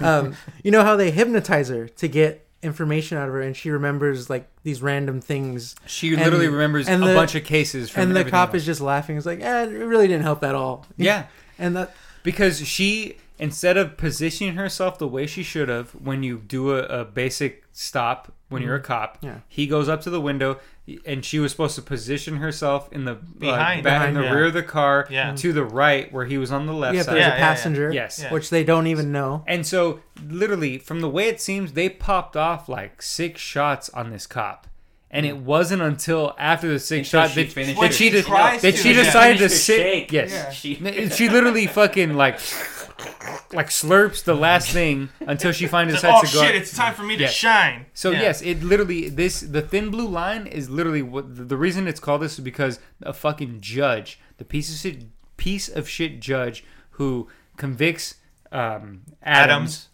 um, 0.00 0.36
you 0.62 0.70
know 0.70 0.82
how 0.84 0.96
they 0.96 1.10
hypnotize 1.10 1.68
her 1.68 1.88
to 1.88 2.08
get 2.08 2.45
information 2.62 3.18
out 3.18 3.28
of 3.28 3.34
her, 3.34 3.40
and 3.42 3.56
she 3.56 3.70
remembers 3.70 4.28
like 4.30 4.48
these 4.62 4.82
random 4.82 5.20
things, 5.20 5.74
She 5.86 6.12
And- 6.14 6.22
literally 6.22 6.48
remembers 6.48 6.88
and 6.88 7.02
a 7.04 7.08
the- 7.08 7.14
bunch 7.14 7.34
of 7.34 7.44
cases 7.44 7.90
from 7.90 8.04
and 8.04 8.16
the 8.16 8.24
cop 8.24 8.48
else. 8.50 8.56
is 8.58 8.66
just 8.66 8.80
laughing. 8.80 9.16
It's 9.16 9.26
like, 9.26 9.40
eh, 9.40 9.64
it 9.64 9.68
really 9.72 10.06
didn't 10.08 10.24
help 10.24 10.42
at 10.42 10.54
all. 10.54 10.86
yeah. 10.96 11.24
and 11.58 11.76
that 11.76 11.94
because 12.22 12.66
she 12.66 13.16
instead 13.38 13.76
of 13.76 13.96
positioning 13.98 14.54
herself 14.56 14.98
the 14.98 15.06
way 15.06 15.26
she 15.26 15.42
should 15.42 15.68
have 15.68 15.90
when 15.90 16.22
you 16.22 16.38
do 16.38 16.72
a, 16.74 16.82
a 16.84 17.04
basic 17.04 17.64
stop 17.72 18.32
when 18.48 18.62
you're 18.62 18.76
a 18.76 18.80
cop 18.80 19.18
Yeah. 19.22 19.38
he 19.48 19.66
goes 19.66 19.88
up 19.88 20.00
to 20.02 20.10
the 20.10 20.20
window 20.20 20.58
and 21.04 21.24
she 21.24 21.40
was 21.40 21.50
supposed 21.50 21.74
to 21.74 21.82
position 21.82 22.36
herself 22.36 22.88
in 22.92 23.04
the 23.04 23.14
Behind. 23.14 23.80
uh, 23.80 23.90
back 23.90 24.08
in 24.08 24.14
the 24.14 24.22
yeah. 24.22 24.30
rear 24.32 24.44
of 24.46 24.52
the 24.54 24.62
car 24.62 25.06
Yeah. 25.10 25.34
to 25.34 25.52
the 25.52 25.64
right 25.64 26.12
where 26.12 26.26
he 26.26 26.38
was 26.38 26.52
on 26.52 26.66
the 26.66 26.72
left 26.72 26.94
yeah, 26.94 27.00
if 27.00 27.06
side 27.06 27.14
there's 27.14 27.20
Yeah, 27.22 27.26
a 27.26 27.30
yeah, 27.30 27.38
yeah. 27.38 27.48
passenger, 27.54 27.92
yes 27.92 28.20
Yeah. 28.22 28.32
which 28.32 28.50
they 28.50 28.62
don't 28.62 28.86
even 28.86 29.10
know. 29.10 29.42
and 29.48 29.66
so 29.66 30.00
literally 30.28 30.78
from 30.78 31.00
the 31.00 31.08
way 31.10 31.28
it 31.28 31.40
seems 31.40 31.72
they 31.72 31.88
popped 31.88 32.36
off 32.36 32.68
like 32.68 33.02
six 33.02 33.40
shots 33.40 33.88
on 33.90 34.10
this 34.10 34.26
cop 34.28 34.66
and 35.16 35.26
it 35.26 35.36
wasn't 35.36 35.82
until 35.82 36.34
after 36.38 36.68
the 36.68 36.78
sixth 36.78 37.12
Until 37.14 37.28
shot 37.28 37.34
she 37.34 37.42
that, 37.44 37.52
finished 37.52 37.80
that 37.80 37.90
it. 37.90 37.94
she, 37.94 38.04
She 38.04 38.10
de- 38.10 38.22
tries 38.22 38.62
that 38.62 38.72
to, 38.72 38.76
she 38.76 38.92
yeah. 38.92 39.02
decided 39.02 39.38
to 39.38 39.48
Finished 39.48 39.64
sit. 39.64 39.76
shake. 39.78 40.12
Yes, 40.12 40.30
Yeah. 40.32 40.50
She- 40.50 41.08
she 41.16 41.28
literally 41.28 41.66
fucking 41.66 42.14
like 42.14 42.38
like 43.52 43.68
slurps 43.68 44.24
the 44.24 44.34
last 44.34 44.70
thing 44.70 45.08
until 45.20 45.52
she 45.52 45.66
finally 45.66 45.92
It's 45.94 46.02
decides 46.02 46.22
like, 46.24 46.30
to 46.32 46.38
oh 46.38 46.40
go. 46.40 46.46
shit! 46.46 46.54
It's 46.56 46.74
time 46.74 46.94
for 46.94 47.02
me 47.02 47.16
to 47.16 47.22
Yes. 47.24 47.32
shine. 47.34 47.86
so 47.94 48.10
Yeah. 48.10 48.22
yes, 48.22 48.42
it 48.42 48.62
literally 48.62 49.08
this 49.08 49.40
the 49.40 49.62
thin 49.62 49.90
blue 49.90 50.08
line 50.08 50.46
is 50.46 50.70
literally 50.70 51.02
what 51.02 51.36
the, 51.36 51.44
the 51.44 51.56
reason 51.56 51.86
it's 51.88 52.00
called 52.00 52.22
this 52.22 52.34
is 52.34 52.40
because 52.40 52.78
a 53.02 53.12
fucking 53.12 53.60
judge, 53.60 54.18
the 54.38 54.44
piece 54.44 54.70
of 54.72 54.78
shit 54.80 55.04
piece 55.36 55.68
of 55.68 55.88
shit 55.88 56.20
judge 56.20 56.64
who 56.92 57.28
convicts 57.56 58.16
um, 58.52 59.02
Adams, 59.22 59.22
Adams. 59.22 59.88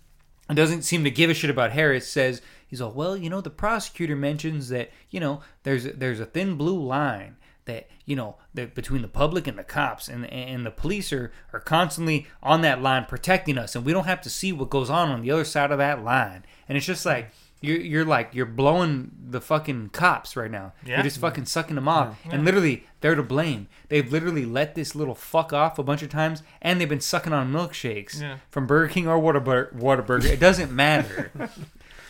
and 0.49 0.57
doesn't 0.57 0.83
seem 0.83 1.03
to 1.05 1.11
give 1.11 1.31
a 1.31 1.35
shit 1.35 1.51
about 1.51 1.73
Harris 1.73 2.07
says 2.07 2.41
he's 2.73 2.81
all 2.81 2.91
well 2.91 3.17
you 3.19 3.29
know 3.29 3.43
the 3.43 3.51
prosecutor 3.51 4.17
mentions 4.17 4.71
that 4.71 4.91
you 5.11 5.21
know 5.21 5.43
there's 5.63 5.85
there's 5.85 6.21
a 6.21 6.25
thin 6.27 6.57
blue 6.57 6.83
line 6.83 7.37
that 7.67 7.87
you 8.07 8.17
know 8.17 8.37
that 8.55 8.75
between 8.75 9.03
the 9.03 9.09
public 9.09 9.47
and 9.47 9.59
the 9.59 9.63
cops 9.63 10.09
and 10.09 10.25
and 10.33 10.65
the 10.65 10.71
police 10.71 11.13
are 11.13 11.31
are 11.53 11.61
constantly 11.61 12.27
on 12.43 12.63
that 12.63 12.81
line 12.81 13.05
protecting 13.05 13.59
us 13.59 13.77
and 13.77 13.85
we 13.85 13.93
don't 13.93 14.07
have 14.07 14.23
to 14.23 14.31
see 14.31 14.53
what 14.53 14.71
goes 14.71 14.89
on 14.89 15.11
on 15.11 15.21
the 15.21 15.31
other 15.31 15.45
side 15.45 15.71
of 15.71 15.77
that 15.77 16.03
line 16.03 16.43
and 16.67 16.79
it's 16.79 16.87
just 16.87 17.05
like 17.05 17.31
you're, 17.65 17.79
you're 17.81 18.05
like 18.05 18.31
you're 18.35 18.45
blowing 18.47 19.13
the 19.31 19.41
fucking 19.41 19.91
cops 19.91 20.35
right 20.35 20.51
now. 20.51 20.73
Yeah. 20.85 20.97
You're 20.97 21.05
just 21.05 21.19
fucking 21.19 21.45
sucking 21.45 21.77
them 21.77 21.87
off, 21.87 22.19
yeah. 22.27 22.33
and 22.35 22.45
literally 22.45 22.89
they're 23.01 23.15
to 23.15 23.23
blame. 23.23 23.69
They've 23.89 24.11
literally 24.11 24.45
let 24.45 24.75
this 24.75 24.97
little 24.97 25.15
fuck 25.15 25.53
off 25.53 25.79
a 25.79 25.85
bunch 25.85 26.03
of 26.03 26.09
times, 26.11 26.43
and 26.61 26.81
they've 26.81 26.89
been 26.89 27.01
sucking 27.01 27.33
on 27.33 27.53
milkshakes 27.53 28.21
Yeah. 28.21 28.39
from 28.51 28.67
Burger 28.67 28.93
King 28.93 29.07
or 29.07 29.17
Whataburger. 29.21 29.73
Whataburger. 29.79 30.25
It 30.25 30.41
doesn't 30.41 30.73
matter. 30.73 31.31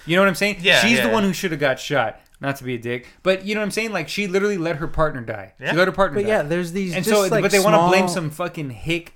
you 0.06 0.16
know 0.16 0.22
what 0.22 0.28
I'm 0.28 0.34
saying? 0.34 0.58
Yeah, 0.60 0.80
She's 0.80 0.98
the 1.00 1.06
yeah. 1.08 1.12
one 1.12 1.22
who 1.24 1.32
should 1.32 1.50
have 1.52 1.60
got 1.60 1.78
shot. 1.78 2.20
Not 2.40 2.56
to 2.56 2.64
be 2.64 2.74
a 2.74 2.78
dick, 2.78 3.06
but 3.22 3.44
you 3.44 3.54
know 3.54 3.60
what 3.60 3.66
I'm 3.66 3.70
saying? 3.70 3.92
Like 3.92 4.08
she 4.08 4.26
literally 4.26 4.58
let 4.58 4.76
her 4.76 4.88
partner 4.88 5.20
die. 5.20 5.52
Yeah. 5.60 5.70
She 5.70 5.76
let 5.76 5.86
her 5.86 5.92
partner 5.92 6.16
But 6.18 6.22
die. 6.22 6.28
yeah, 6.28 6.42
there's 6.42 6.72
these 6.72 6.92
and 6.96 7.04
just 7.04 7.14
so, 7.14 7.28
like 7.28 7.40
but 7.42 7.52
they 7.52 7.60
want 7.60 7.76
to 7.76 7.86
blame 7.88 8.08
some 8.08 8.30
fucking 8.30 8.70
hick, 8.70 9.14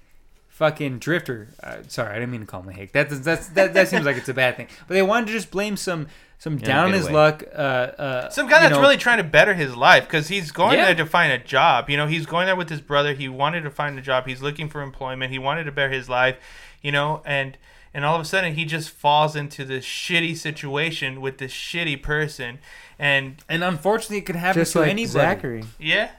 fucking 0.48 0.98
drifter. 1.00 1.48
Uh, 1.62 1.78
sorry, 1.88 2.10
I 2.12 2.14
didn't 2.20 2.30
mean 2.30 2.40
to 2.42 2.46
call 2.46 2.62
him 2.62 2.68
a 2.68 2.72
hick. 2.72 2.92
That 2.92 3.10
that's 3.10 3.48
that 3.48 3.74
that 3.74 3.88
seems 3.88 4.06
like 4.06 4.16
it's 4.16 4.28
a 4.28 4.34
bad 4.34 4.56
thing. 4.56 4.68
But 4.86 4.94
they 4.94 5.02
wanted 5.02 5.26
to 5.26 5.32
just 5.32 5.50
blame 5.50 5.76
some 5.76 6.06
some 6.38 6.54
a 6.54 6.58
down 6.60 6.92
his 6.92 7.06
way. 7.06 7.12
luck. 7.14 7.42
Uh, 7.52 7.56
uh, 7.58 8.28
Some 8.30 8.46
guy 8.46 8.60
that's 8.60 8.74
know, 8.74 8.80
really 8.80 8.96
trying 8.98 9.18
to 9.18 9.24
better 9.24 9.54
his 9.54 9.74
life 9.74 10.04
because 10.04 10.28
he's 10.28 10.52
going 10.52 10.78
Yeah. 10.78 10.84
there 10.86 10.94
to 10.96 11.06
find 11.06 11.32
a 11.32 11.38
job. 11.38 11.88
You 11.90 11.96
know, 11.96 12.06
he's 12.06 12.26
going 12.26 12.46
there 12.46 12.54
with 12.56 12.68
his 12.68 12.80
brother. 12.82 13.14
He 13.14 13.28
wanted 13.28 13.62
to 13.62 13.70
find 13.70 13.98
a 13.98 14.02
job. 14.02 14.26
He's 14.28 14.42
looking 14.42 14.68
for 14.68 14.82
employment. 14.82 15.32
He 15.32 15.38
wanted 15.38 15.64
to 15.64 15.72
better 15.72 15.92
his 15.92 16.08
life. 16.08 16.36
You 16.82 16.92
know, 16.92 17.22
and 17.24 17.56
and 17.96 18.04
all 18.04 18.14
of 18.14 18.20
a 18.20 18.24
sudden 18.24 18.54
he 18.54 18.64
just 18.66 18.90
falls 18.90 19.34
into 19.34 19.64
this 19.64 19.84
shitty 19.84 20.36
situation 20.36 21.20
with 21.20 21.38
this 21.38 21.52
shitty 21.52 22.00
person. 22.02 22.58
And 22.98 23.36
And 23.48 23.64
unfortunately, 23.64 24.18
it 24.18 24.26
could 24.26 24.36
happen 24.36 24.60
just 24.60 24.72
to 24.74 24.80
like 24.80 24.90
anybody. 24.90 25.06
Zachary. 25.12 25.64
yeah, 25.78 26.10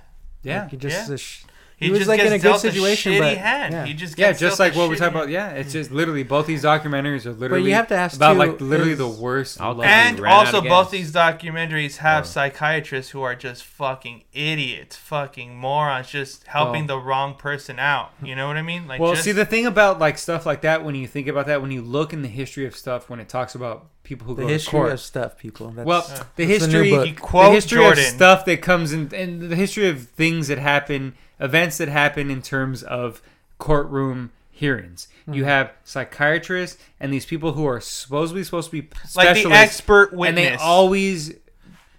Yeah. 0.43 0.67
Like, 0.71 0.79
just 0.79 1.07
Yeah. 1.07 1.13
a 1.15 1.17
sh- 1.17 1.43
he, 1.79 1.85
He 1.85 1.91
was, 1.91 1.99
just 1.99 2.09
like, 2.09 2.17
gets 2.19 2.31
in 2.31 2.33
a 2.33 2.39
good 2.39 2.59
situation, 2.59 3.13
shitty 3.13 3.19
but- 3.19 3.37
hand. 3.37 3.71
yeah. 3.73 3.85
He 3.85 3.93
just 3.93 4.17
Yeah, 4.17 4.31
just 4.33 4.59
like 4.59 4.75
what 4.75 4.89
we 4.89 4.95
shitty 4.95 4.99
talked 4.99 5.15
about. 5.15 5.29
Yeah, 5.29 5.49
it's 5.51 5.71
just 5.71 5.91
literally 5.91 6.23
both 6.23 6.47
these 6.47 6.63
documentaries 6.63 7.27
are 7.27 7.33
literally 7.33 7.61
But 7.63 7.67
you 7.69 7.75
have 7.75 7.87
to 7.89 7.95
ask, 7.95 8.15
about 8.15 8.33
too, 8.33 8.39
like 8.39 8.59
literally 8.61 8.93
is- 8.93 8.97
the 8.97 9.07
worst. 9.07 9.61
And 9.61 10.19
also, 10.25 10.59
both 10.61 10.89
these 10.89 11.11
documentaries 11.11 11.97
have 11.97 12.23
Oh. 12.23 12.27
psychiatrists 12.27 13.11
who 13.11 13.21
are 13.21 13.35
just 13.35 13.63
fucking 13.63 14.23
idiots, 14.33 14.95
fucking 14.95 15.55
morons, 15.55 16.09
just 16.09 16.47
helping 16.47 16.85
Oh. 16.85 16.87
the 16.87 16.97
wrong 16.97 17.35
person 17.35 17.77
out. 17.77 18.09
You 18.23 18.35
know 18.35 18.47
what 18.47 18.57
I 18.57 18.63
mean? 18.63 18.87
Like, 18.87 18.99
well, 18.99 19.11
just, 19.13 19.23
see 19.25 19.31
the 19.31 19.45
thing 19.45 19.67
about 19.67 19.99
like 19.99 20.17
stuff 20.17 20.47
like 20.47 20.61
that 20.61 20.83
when 20.83 20.95
you 20.95 21.05
think 21.07 21.27
about 21.27 21.45
that 21.45 21.61
when 21.61 21.69
you 21.69 21.83
look 21.83 22.11
in 22.11 22.23
the 22.23 22.27
history 22.27 22.65
of 22.65 22.75
stuff 22.75 23.07
when 23.07 23.19
it 23.19 23.29
talks 23.29 23.53
about 23.53 23.85
people 24.03 24.25
who 24.25 24.33
the 24.35 24.41
go 24.43 24.47
history 24.47 24.71
to 24.71 24.77
court. 24.77 24.91
of 24.93 24.99
stuff, 24.99 25.37
people. 25.37 25.69
That's, 25.69 25.85
well, 25.85 25.99
Yeah. 26.09 26.15
the 26.15 26.15
That's 26.17 26.35
the 26.35 26.45
history, 26.45 26.89
book. 26.89 27.03
The 27.05 27.11
quote 27.13 27.53
history 27.53 27.81
Jordan. 27.81 28.03
of 28.03 28.09
stuff 28.09 28.45
that 28.45 28.61
comes 28.63 28.93
in, 28.93 29.11
and 29.13 29.41
the 29.51 29.55
history 29.55 29.87
of 29.89 30.07
things 30.09 30.47
that 30.47 30.57
happen, 30.57 31.13
events 31.39 31.77
that 31.77 31.87
happen 31.89 32.29
in 32.31 32.41
terms 32.41 32.83
of 32.83 33.21
courtroom 33.57 34.31
hearings. 34.51 35.07
Hmm. 35.25 35.33
You 35.33 35.43
have 35.45 35.71
psychiatrists 35.83 36.81
and 36.99 37.13
these 37.13 37.25
people 37.25 37.53
who 37.53 37.65
are 37.67 37.79
supposedly 37.79 38.43
supposed 38.43 38.71
to 38.71 38.81
be 38.81 38.89
like 39.15 39.41
the 39.43 39.51
expert 39.51 40.13
witness. 40.13 40.27
and 40.27 40.37
they 40.37 40.55
always 40.63 41.35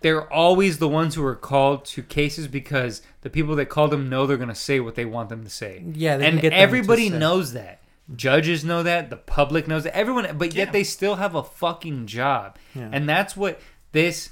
they're 0.01 0.33
always 0.33 0.79
the 0.79 0.89
ones 0.89 1.15
who 1.17 1.25
are 1.25 1.35
called 1.35 1.85
to 1.85 2.03
cases 2.03 2.47
because 2.47 3.03
the 3.23 3.31
people 3.31 3.57
that 3.57 3.67
call 3.69 3.89
them 3.89 4.09
know 4.09 4.27
they're 4.27 4.37
going 4.37 4.49
to 4.49 4.55
say 4.55 4.79
what 4.79 4.95
they 4.95 5.05
want 5.05 5.29
them 5.29 5.43
to 5.43 5.51
say. 5.51 5.83
Yeah, 5.93 6.15
and 6.15 6.41
get 6.41 6.43
them 6.43 6.51
to 6.53 6.57
everybody 6.57 7.09
knows 7.11 7.53
that. 7.55 7.81
Judges 8.15 8.65
know 8.65 8.83
that. 8.85 9.11
The 9.11 9.17
public 9.17 9.67
knows 9.67 9.83
that. 9.85 9.97
Everyone, 9.97 10.39
but 10.39 10.55
yet 10.55 10.69
Yeah. 10.69 10.73
they 10.73 10.85
still 10.85 11.17
have 11.17 11.35
a 11.35 11.43
fucking 11.43 12.07
job, 12.07 12.57
Yeah. 12.77 12.89
and 12.93 13.09
that's 13.09 13.37
what 13.37 13.61
this 13.93 14.31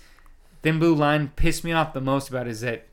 thin 0.62 0.78
blue 0.78 0.94
line 0.94 1.32
pissed 1.36 1.64
me 1.64 1.72
off 1.72 1.92
the 1.92 2.00
most 2.00 2.28
about 2.28 2.46
is 2.46 2.60
that 2.60 2.86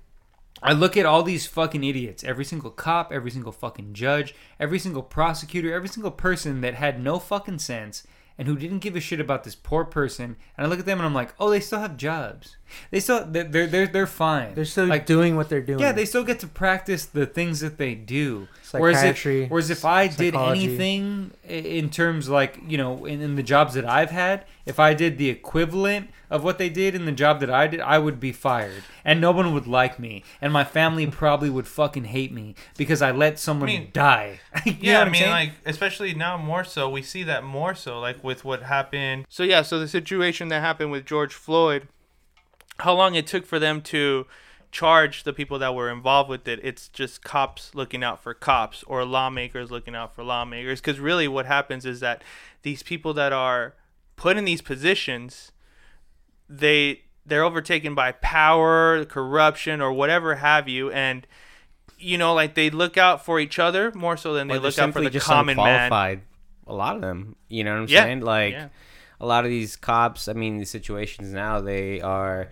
I 0.63 0.73
look 0.73 0.95
at 0.95 1.05
all 1.05 1.23
these 1.23 1.45
fucking 1.45 1.83
idiots. 1.83 2.23
Every 2.23 2.45
single 2.45 2.71
cop, 2.71 3.11
every 3.11 3.31
single 3.31 3.51
fucking 3.51 3.93
judge, 3.93 4.33
every 4.59 4.79
single 4.79 5.03
prosecutor, 5.03 5.73
every 5.73 5.89
single 5.89 6.11
person 6.11 6.61
that 6.61 6.75
had 6.75 7.03
no 7.03 7.19
fucking 7.19 7.59
sense 7.59 8.07
and 8.37 8.47
who 8.47 8.55
didn't 8.55 8.79
give 8.79 8.95
a 8.95 8.99
shit 8.99 9.19
about 9.19 9.43
this 9.43 9.55
poor 9.55 9.85
person. 9.85 10.35
And 10.57 10.65
I 10.65 10.69
look 10.69 10.79
at 10.79 10.85
them 10.85 10.99
and 10.99 11.05
I'm 11.05 11.13
like, 11.13 11.33
oh, 11.39 11.49
they 11.49 11.59
still 11.59 11.79
have 11.79 11.97
jobs. 11.97 12.57
They 12.91 12.99
still 12.99 13.25
they're 13.25 13.67
they're 13.67 13.87
they're, 13.87 14.07
fine. 14.07 14.55
They're 14.55 14.65
still 14.65 14.87
like 14.87 15.05
doing 15.05 15.35
what 15.35 15.49
they're 15.49 15.61
doing. 15.61 15.79
yeah, 15.79 15.91
they 15.91 16.05
still 16.05 16.23
get 16.23 16.39
to 16.39 16.47
practice 16.47 17.05
the 17.05 17.25
things 17.25 17.59
that 17.59 17.77
they 17.77 17.93
do. 17.93 18.47
Whereas 18.81 19.03
if, 19.25 19.49
whereas 19.49 19.69
if 19.69 19.85
I 19.85 20.07
did 20.07 20.33
psychology. 20.33 20.63
anything 20.65 21.31
in 21.47 21.89
terms 21.89 22.29
like 22.29 22.59
you 22.67 22.77
know 22.77 23.05
in, 23.05 23.21
in 23.21 23.35
the 23.35 23.43
jobs 23.43 23.73
that 23.75 23.85
I've 23.85 24.11
had, 24.11 24.45
if 24.65 24.79
I 24.79 24.93
did 24.93 25.17
the 25.17 25.29
equivalent 25.29 26.09
of 26.29 26.43
what 26.43 26.57
they 26.57 26.69
did 26.69 26.95
in 26.95 27.05
the 27.05 27.11
job 27.11 27.39
that 27.41 27.49
I 27.49 27.67
did, 27.67 27.79
I 27.81 27.99
would 27.99 28.19
be 28.19 28.31
fired, 28.31 28.83
and 29.05 29.21
no 29.21 29.31
one 29.31 29.53
would 29.53 29.67
like 29.67 29.99
me, 29.99 30.23
and 30.41 30.51
my 30.51 30.63
family 30.63 31.05
probably 31.23 31.49
would 31.49 31.67
fucking 31.67 32.05
hate 32.05 32.31
me 32.31 32.55
because 32.77 33.01
I 33.01 33.11
let 33.11 33.39
someone 33.39 33.69
I 33.69 33.73
mean, 33.73 33.89
die. 33.93 34.39
You 34.65 34.75
yeah, 34.79 34.99
what 34.99 35.07
I 35.07 35.11
mean, 35.11 35.19
saying? 35.21 35.31
like 35.31 35.51
especially 35.65 36.13
now 36.13 36.37
more 36.37 36.63
so, 36.63 36.89
we 36.89 37.01
see 37.01 37.23
that 37.23 37.43
more 37.43 37.75
so, 37.75 37.99
like 37.99 38.23
with 38.23 38.43
what 38.43 38.63
happened. 38.63 39.25
So 39.29 39.43
yeah, 39.43 39.61
so 39.61 39.79
the 39.79 39.87
situation 39.87 40.47
that 40.49 40.61
happened 40.61 40.91
with 40.91 41.05
George 41.05 41.33
Floyd, 41.33 41.87
how 42.79 42.93
long 42.93 43.15
it 43.15 43.27
took 43.27 43.45
for 43.45 43.59
them 43.59 43.81
to 43.81 44.25
charge 44.73 45.23
the 45.23 45.31
people 45.31 45.59
that 45.59 45.75
were 45.75 45.89
involved 45.89 46.29
with 46.29 46.47
it. 46.47 46.59
It's 46.63 46.89
just 46.89 47.23
cops 47.23 47.73
looking 47.75 48.03
out 48.03 48.21
for 48.21 48.33
cops 48.33 48.83
or 48.87 49.05
lawmakers 49.05 49.69
looking 49.69 49.95
out 49.95 50.13
for 50.15 50.23
lawmakers. 50.23 50.81
Because 50.81 50.99
really, 50.99 51.27
what 51.27 51.45
happens 51.45 51.85
is 51.85 51.99
that 51.99 52.23
these 52.63 52.81
people 52.81 53.13
that 53.13 53.31
are 53.31 53.75
put 54.15 54.35
in 54.35 54.45
these 54.45 54.61
positions, 54.61 55.51
they 56.49 57.01
they're 57.25 57.43
overtaken 57.43 57.95
by 57.95 58.11
power, 58.13 59.05
corruption, 59.05 59.79
or 59.79 59.93
whatever 59.93 60.35
have 60.35 60.67
you, 60.67 60.91
and 60.91 61.25
you 61.99 62.17
know, 62.17 62.33
like 62.33 62.55
they 62.55 62.69
look 62.69 62.97
out 62.97 63.23
for 63.23 63.39
each 63.39 63.59
other 63.59 63.91
more 63.93 64.17
so 64.17 64.33
than 64.33 64.47
they 64.47 64.59
look 64.59 64.77
out 64.77 64.91
for 64.91 65.01
the 65.01 65.09
just 65.09 65.25
common 65.25 65.55
man. 65.55 66.19
A 66.65 66.73
lot 66.73 66.95
of 66.95 67.01
them, 67.01 67.35
you 67.47 67.63
know 67.63 67.73
what 67.73 67.81
I'm 67.83 67.87
Yeah. 67.87 68.03
saying? 68.03 68.21
Like 68.21 68.53
Yeah. 68.53 68.67
a 69.21 69.25
lot 69.25 69.43
of 69.45 69.51
these 69.51 69.75
cops. 69.75 70.27
I 70.27 70.33
mean, 70.33 70.57
these 70.57 70.71
situations 70.71 71.31
now 71.31 71.61
they 71.61 72.01
are 72.01 72.49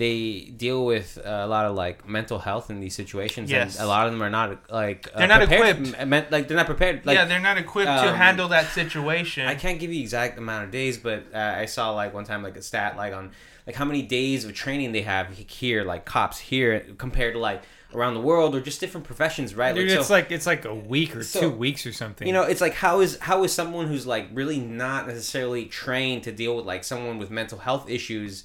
they 0.00 0.50
deal 0.56 0.84
with 0.86 1.18
uh, 1.18 1.28
a 1.28 1.46
lot 1.46 1.66
of 1.66 1.76
like 1.76 2.08
mental 2.08 2.38
health 2.38 2.70
in 2.70 2.80
these 2.80 2.94
situations, 3.02 3.50
Yes. 3.50 3.76
and 3.76 3.84
a 3.84 3.88
lot 3.88 4.06
of 4.06 4.12
them 4.12 4.22
are 4.22 4.30
not 4.30 4.48
like 4.70 5.08
uh, 5.14 5.18
They're 5.18 5.28
not 5.28 5.42
equipped. 5.42 5.94
m- 5.98 6.26
like 6.30 6.48
they're 6.48 6.56
not 6.56 6.66
prepared. 6.74 7.04
Like 7.04 7.16
yeah, 7.16 7.26
they're 7.26 7.38
not 7.50 7.58
equipped 7.58 7.86
to 8.04 8.08
um, 8.08 8.14
handle 8.14 8.48
that 8.48 8.66
situation. 8.80 9.46
I 9.46 9.54
can't 9.54 9.78
give 9.78 9.92
you 9.92 10.00
exact 10.00 10.38
amount 10.38 10.64
of 10.64 10.70
days, 10.70 10.96
but 10.96 11.24
uh, 11.34 11.38
I 11.64 11.66
saw 11.66 11.90
like 11.90 12.14
one 12.14 12.24
time 12.24 12.42
like 12.42 12.56
a 12.56 12.62
stat 12.62 12.96
like 12.96 13.12
on 13.14 13.30
like 13.66 13.76
how 13.76 13.84
many 13.84 14.00
days 14.02 14.44
of 14.46 14.54
training 14.54 14.92
they 14.92 15.02
have 15.02 15.26
here, 15.36 15.84
like 15.84 16.06
cops 16.06 16.38
here 16.38 16.80
compared 16.96 17.34
to 17.34 17.38
like 17.40 17.62
around 17.94 18.14
the 18.14 18.20
world 18.20 18.54
or 18.54 18.60
just 18.60 18.80
different 18.80 19.04
professions, 19.06 19.54
right? 19.54 19.74
Dude, 19.74 19.88
Like, 19.90 19.98
it's 19.98 20.08
so- 20.08 20.14
like 20.14 20.30
it's 20.32 20.46
like 20.46 20.64
a 20.64 20.74
week 20.74 21.14
or 21.14 21.22
So, 21.22 21.40
two 21.40 21.50
weeks 21.50 21.84
or 21.84 21.92
something. 21.92 22.26
you 22.26 22.32
know, 22.32 22.44
it's 22.44 22.62
like 22.62 22.72
how 22.74 23.00
is 23.00 23.18
how 23.18 23.44
is 23.44 23.52
someone 23.52 23.86
who's 23.88 24.06
like 24.06 24.28
really 24.32 24.58
not 24.60 25.06
necessarily 25.08 25.66
trained 25.66 26.22
to 26.24 26.32
deal 26.32 26.56
with 26.56 26.64
like 26.64 26.84
someone 26.84 27.18
with 27.18 27.30
mental 27.30 27.58
health 27.58 27.90
issues 27.90 28.44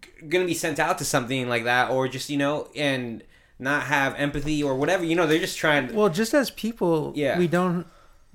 g- 0.00 0.26
gonna 0.28 0.44
be 0.46 0.54
sent 0.54 0.78
out 0.78 0.98
to 0.98 1.04
something 1.04 1.48
like 1.48 1.64
that, 1.64 1.90
or 1.90 2.08
just 2.08 2.30
you 2.30 2.36
know, 2.36 2.68
and 2.76 3.22
not 3.58 3.84
have 3.84 4.14
empathy 4.16 4.62
or 4.62 4.74
whatever. 4.74 5.04
You 5.04 5.14
know, 5.16 5.26
they're 5.26 5.38
just 5.38 5.58
trying. 5.58 5.88
To, 5.88 5.94
Well, 5.94 6.08
just 6.08 6.34
as 6.34 6.50
people, 6.50 7.12
Yeah. 7.14 7.38
we 7.38 7.46
don't 7.48 7.86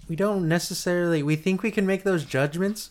we 0.08 0.16
don't 0.16 0.48
necessarily 0.48 1.22
we 1.24 1.36
think 1.36 1.62
we 1.62 1.72
can 1.72 1.86
make 1.86 2.04
those 2.04 2.26
judgments, 2.26 2.90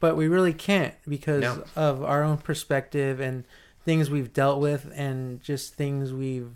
but 0.00 0.16
we 0.16 0.28
really 0.28 0.52
can't 0.52 0.94
because 1.08 1.42
No. 1.42 1.64
of 1.76 2.02
our 2.04 2.22
own 2.22 2.38
perspective 2.38 3.18
and 3.20 3.44
things 3.84 4.10
we've 4.10 4.32
dealt 4.32 4.60
with 4.60 4.90
and 4.94 5.42
just 5.42 5.74
things 5.74 6.12
we've 6.12 6.50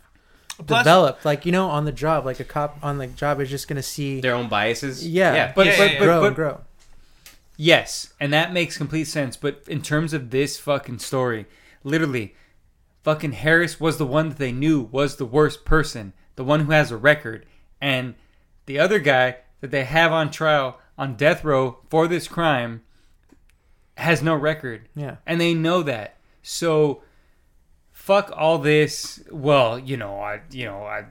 Plus- 0.67 0.81
developed. 0.83 1.25
Like 1.25 1.47
you 1.47 1.53
know, 1.53 1.69
on 1.71 1.85
the 1.85 1.93
job, 1.93 2.25
like 2.27 2.41
a 2.41 2.45
cop 2.45 2.79
on 2.83 2.99
the 2.99 3.07
job 3.07 3.41
is 3.41 3.49
just 3.49 3.69
gonna 3.69 3.83
see, 3.83 4.21
their 4.21 4.35
own 4.35 4.49
biases. 4.49 5.07
yeah, 5.07 5.35
yeah. 5.35 5.53
but, 5.55 5.67
Yeah, 5.67 5.73
but, 5.77 5.79
yeah, 5.87 5.93
yeah. 5.93 5.99
but, 6.01 6.05
grow 6.05 6.21
but 6.21 6.27
and 6.27 6.37
grow. 6.37 6.61
Yes, 7.61 8.15
and 8.21 8.33
that 8.33 8.53
makes 8.53 8.79
complete 8.79 9.07
sense. 9.07 9.37
But 9.37 9.65
in 9.67 9.83
terms 9.83 10.15
of 10.15 10.31
this 10.31 10.61
fucking 10.61 11.01
story, 11.01 11.47
literally, 11.83 12.37
fucking 13.03 13.33
Harris 13.33 13.81
was 13.81 13.99
the 13.99 14.07
one 14.07 14.29
that 14.29 14.39
they 14.39 14.53
knew 14.53 14.81
was 14.81 15.17
the 15.17 15.27
worst 15.27 15.65
person, 15.65 16.13
the 16.37 16.45
one 16.45 16.61
who 16.61 16.71
has 16.71 16.93
a 16.93 16.97
record, 16.97 17.45
and 17.81 18.15
the 18.67 18.79
other 18.79 19.01
guy 19.01 19.39
that 19.61 19.73
they 19.73 19.85
have 19.85 20.13
on 20.13 20.31
trial 20.31 20.79
on 20.97 21.17
death 21.17 21.43
row 21.43 21.79
for 21.91 22.07
this 22.07 22.29
crime 22.29 22.83
has 23.97 24.23
no 24.23 24.37
record, 24.37 24.89
Yeah, 24.95 25.17
and 25.27 25.41
they 25.41 25.53
know 25.53 25.83
that. 25.83 26.17
So, 26.43 27.03
fuck 27.91 28.31
all 28.37 28.59
this. 28.59 29.21
Well, 29.33 29.81
you 29.81 29.97
know, 29.97 30.21
I, 30.21 30.43
you 30.53 30.65
know, 30.65 30.85
I 30.85 31.07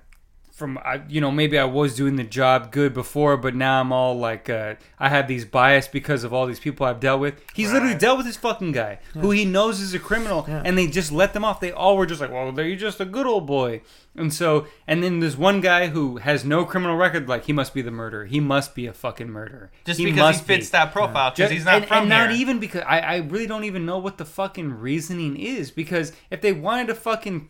from 0.58 0.80
I, 0.80 1.02
you 1.08 1.22
know 1.22 1.30
maybe 1.30 1.58
I 1.60 1.66
was 1.66 1.96
doing 1.96 2.16
the 2.16 2.24
job 2.24 2.72
good 2.72 2.92
before, 2.94 3.38
but 3.38 3.54
now 3.56 3.80
I'm 3.80 3.92
all 3.94 4.18
like 4.18 4.50
uh, 4.50 4.74
I 4.98 5.10
have 5.10 5.28
these 5.28 5.46
bias 5.46 5.88
because 5.88 6.24
of 6.24 6.34
all 6.34 6.48
these 6.48 6.60
people 6.60 6.86
I've 6.88 7.00
dealt 7.00 7.22
with. 7.22 7.36
He's 7.54 7.72
literally 7.72 7.94
dealt 7.96 8.18
with 8.18 8.26
this 8.26 8.38
fucking 8.38 8.72
guy 8.72 8.98
who 9.14 9.30
he 9.32 9.46
knows 9.46 9.80
is 9.80 9.94
a 9.94 10.00
criminal, 10.00 10.46
Yeah. 10.48 10.64
and 10.66 10.76
they 10.76 10.88
just 10.88 11.12
let 11.12 11.34
them 11.34 11.46
off. 11.46 11.60
They 11.60 11.72
all 11.72 11.96
were 11.96 12.08
just 12.08 12.20
like, 12.20 12.32
well, 12.32 12.52
they're 12.52 12.76
just 12.76 13.00
a 13.00 13.06
good 13.06 13.28
old 13.28 13.46
boy, 13.46 13.82
and 14.16 14.34
so 14.34 14.66
and 14.88 15.04
then 15.04 15.20
there's 15.20 15.38
one 15.38 15.62
guy 15.62 15.88
who 15.88 16.18
has 16.18 16.44
no 16.44 16.66
criminal 16.66 16.98
record. 16.98 17.30
Like 17.30 17.46
he 17.46 17.54
must 17.54 17.76
be 17.76 17.84
the 17.84 17.92
murderer. 17.92 18.26
He 18.26 18.40
must 18.40 18.74
be 18.74 18.88
a 18.88 18.94
fucking 18.94 19.30
murderer. 19.30 19.70
just 19.86 20.00
he 20.00 20.06
because 20.08 20.40
he 20.40 20.44
fits 20.44 20.70
be. 20.70 20.72
that 20.72 20.92
profile, 20.92 21.30
because 21.30 21.50
Ju- 21.50 21.56
he's 21.56 21.66
not 21.66 21.76
and, 21.76 21.86
from 21.86 21.98
and 22.00 22.10
not 22.10 22.32
even 22.32 22.58
because 22.60 22.82
I, 22.88 23.00
I 23.00 23.16
really 23.18 23.46
don't 23.46 23.64
even 23.66 23.86
know 23.86 24.00
what 24.00 24.18
the 24.18 24.26
fucking 24.26 24.74
reasoning 24.80 25.38
is 25.38 25.70
because 25.70 26.14
if 26.32 26.42
they 26.42 26.52
wanted 26.52 26.88
to 26.88 26.96
fucking 26.96 27.50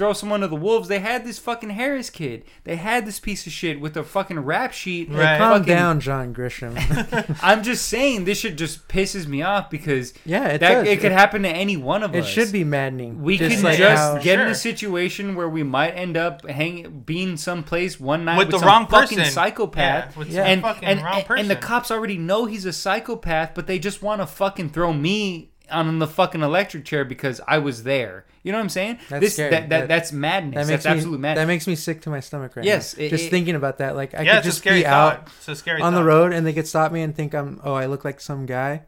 throw 0.00 0.12
someone 0.14 0.40
to 0.40 0.48
the 0.48 0.56
wolves 0.56 0.88
they 0.88 0.98
had 0.98 1.24
this 1.26 1.38
fucking 1.38 1.68
harris 1.70 2.08
kid 2.08 2.42
they 2.64 2.76
had 2.76 3.04
this 3.04 3.20
piece 3.20 3.46
of 3.46 3.52
shit 3.52 3.78
with 3.80 3.94
a 3.98 4.02
fucking 4.02 4.38
rap 4.40 4.72
sheet 4.72 5.10
Right. 5.10 5.36
calm 5.36 5.58
Fucking- 5.60 5.66
down, 5.66 6.00
John 6.00 6.34
Grisham. 6.34 7.36
i'm 7.42 7.62
just 7.62 7.86
saying 7.86 8.24
this 8.24 8.38
shit 8.40 8.56
just 8.56 8.88
pisses 8.88 9.26
me 9.26 9.42
off 9.42 9.68
because 9.68 10.14
yeah, 10.24 10.48
it 10.48 10.58
that 10.60 10.70
does. 10.84 10.88
it 10.88 11.00
could 11.00 11.12
happen 11.12 11.42
to 11.42 11.48
any 11.50 11.76
one 11.76 12.02
of 12.02 12.14
It 12.14 12.20
us 12.20 12.28
It 12.28 12.30
should 12.32 12.50
be 12.52 12.64
maddening. 12.64 13.22
we 13.22 13.36
Just 13.36 13.56
can 13.56 13.64
like 13.64 13.76
just 13.78 14.00
how- 14.02 14.18
get 14.18 14.40
in 14.40 14.48
a 14.48 14.54
situation 14.54 15.34
where 15.34 15.48
we 15.48 15.62
might 15.62 15.90
end 15.92 16.16
up 16.16 16.48
hanging, 16.48 17.00
being 17.02 17.36
someplace 17.36 18.00
one 18.00 18.24
night 18.24 18.38
With 18.38 18.46
with, 18.48 18.52
the 18.52 18.58
some 18.60 18.68
wrong 18.68 18.86
fucking 18.86 19.18
person. 19.18 19.32
psychopath, 19.32 20.12
Yeah, 20.14 20.18
with 20.18 20.32
some 20.32 20.44
and 20.46 20.62
fucking 20.62 20.88
and, 20.88 21.02
wrong 21.02 21.22
and, 21.28 21.40
and 21.40 21.50
the 21.50 21.56
cops 21.56 21.90
already 21.90 22.16
know 22.16 22.46
he's 22.46 22.64
a 22.64 22.72
psychopath, 22.72 23.52
but 23.54 23.66
they 23.66 23.78
just 23.78 24.02
want 24.02 24.22
to 24.22 24.26
fucking 24.26 24.70
throw 24.70 24.92
me 24.94 25.49
on 25.70 25.98
the 25.98 26.06
fucking 26.06 26.42
electric 26.42 26.84
chair 26.84 27.04
because 27.04 27.40
I 27.48 27.58
was 27.58 27.82
there. 27.84 28.24
You 28.42 28.52
know 28.52 28.58
what 28.58 28.62
I'm 28.64 28.68
saying? 28.70 28.98
That's 29.08 29.20
this 29.20 29.32
scary. 29.34 29.50
that, 29.50 29.68
that 29.68 29.80
That- 29.80 29.88
that's 29.88 30.12
madness. 30.12 30.54
that 30.66 30.72
makes 30.72 30.82
that's 30.84 30.94
me 30.94 30.98
absolute 30.98 31.20
madness. 31.20 31.42
that 31.42 31.46
makes 31.46 31.66
me 31.66 31.74
sick 31.74 32.00
to 32.02 32.10
my 32.10 32.20
stomach 32.20 32.56
right 32.56 32.64
Yes, 32.64 32.96
now. 32.96 33.04
it- 33.04 33.10
just 33.10 33.24
it- 33.26 33.30
thinking 33.30 33.54
about 33.54 33.78
that, 33.78 33.96
like 33.96 34.14
I 34.14 34.22
yeah, 34.22 34.36
could 34.36 34.44
just 34.44 34.64
be 34.64 34.82
thought. 34.82 35.18
out 35.18 35.28
It's 35.38 35.48
a 35.48 35.56
scary 35.56 35.82
on 35.82 35.94
the 35.94 36.02
road 36.04 36.32
and 36.32 36.46
they 36.46 36.52
could 36.52 36.66
stop 36.66 36.90
me 36.92 37.02
and 37.02 37.14
think 37.14 37.34
I'm 37.34 37.60
oh 37.64 37.74
I 37.74 37.86
look 37.86 38.04
like 38.04 38.20
some 38.20 38.46
guy, 38.46 38.82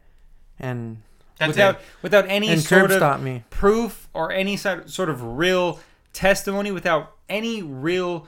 and 0.59 1.01
That's 1.37 1.49
without 1.49 1.75
it. 1.75 1.81
without 2.01 2.25
any 2.29 2.49
and 2.49 2.61
sort 2.61 2.89
of 2.91 3.21
me. 3.21 3.43
proof 3.51 4.07
or 4.13 4.31
any 4.31 4.57
sort 4.57 4.89
sort 4.89 5.09
of 5.09 5.21
real 5.23 5.79
testimony 6.13 6.71
without 6.71 7.11
any 7.29 7.61
real 7.61 8.27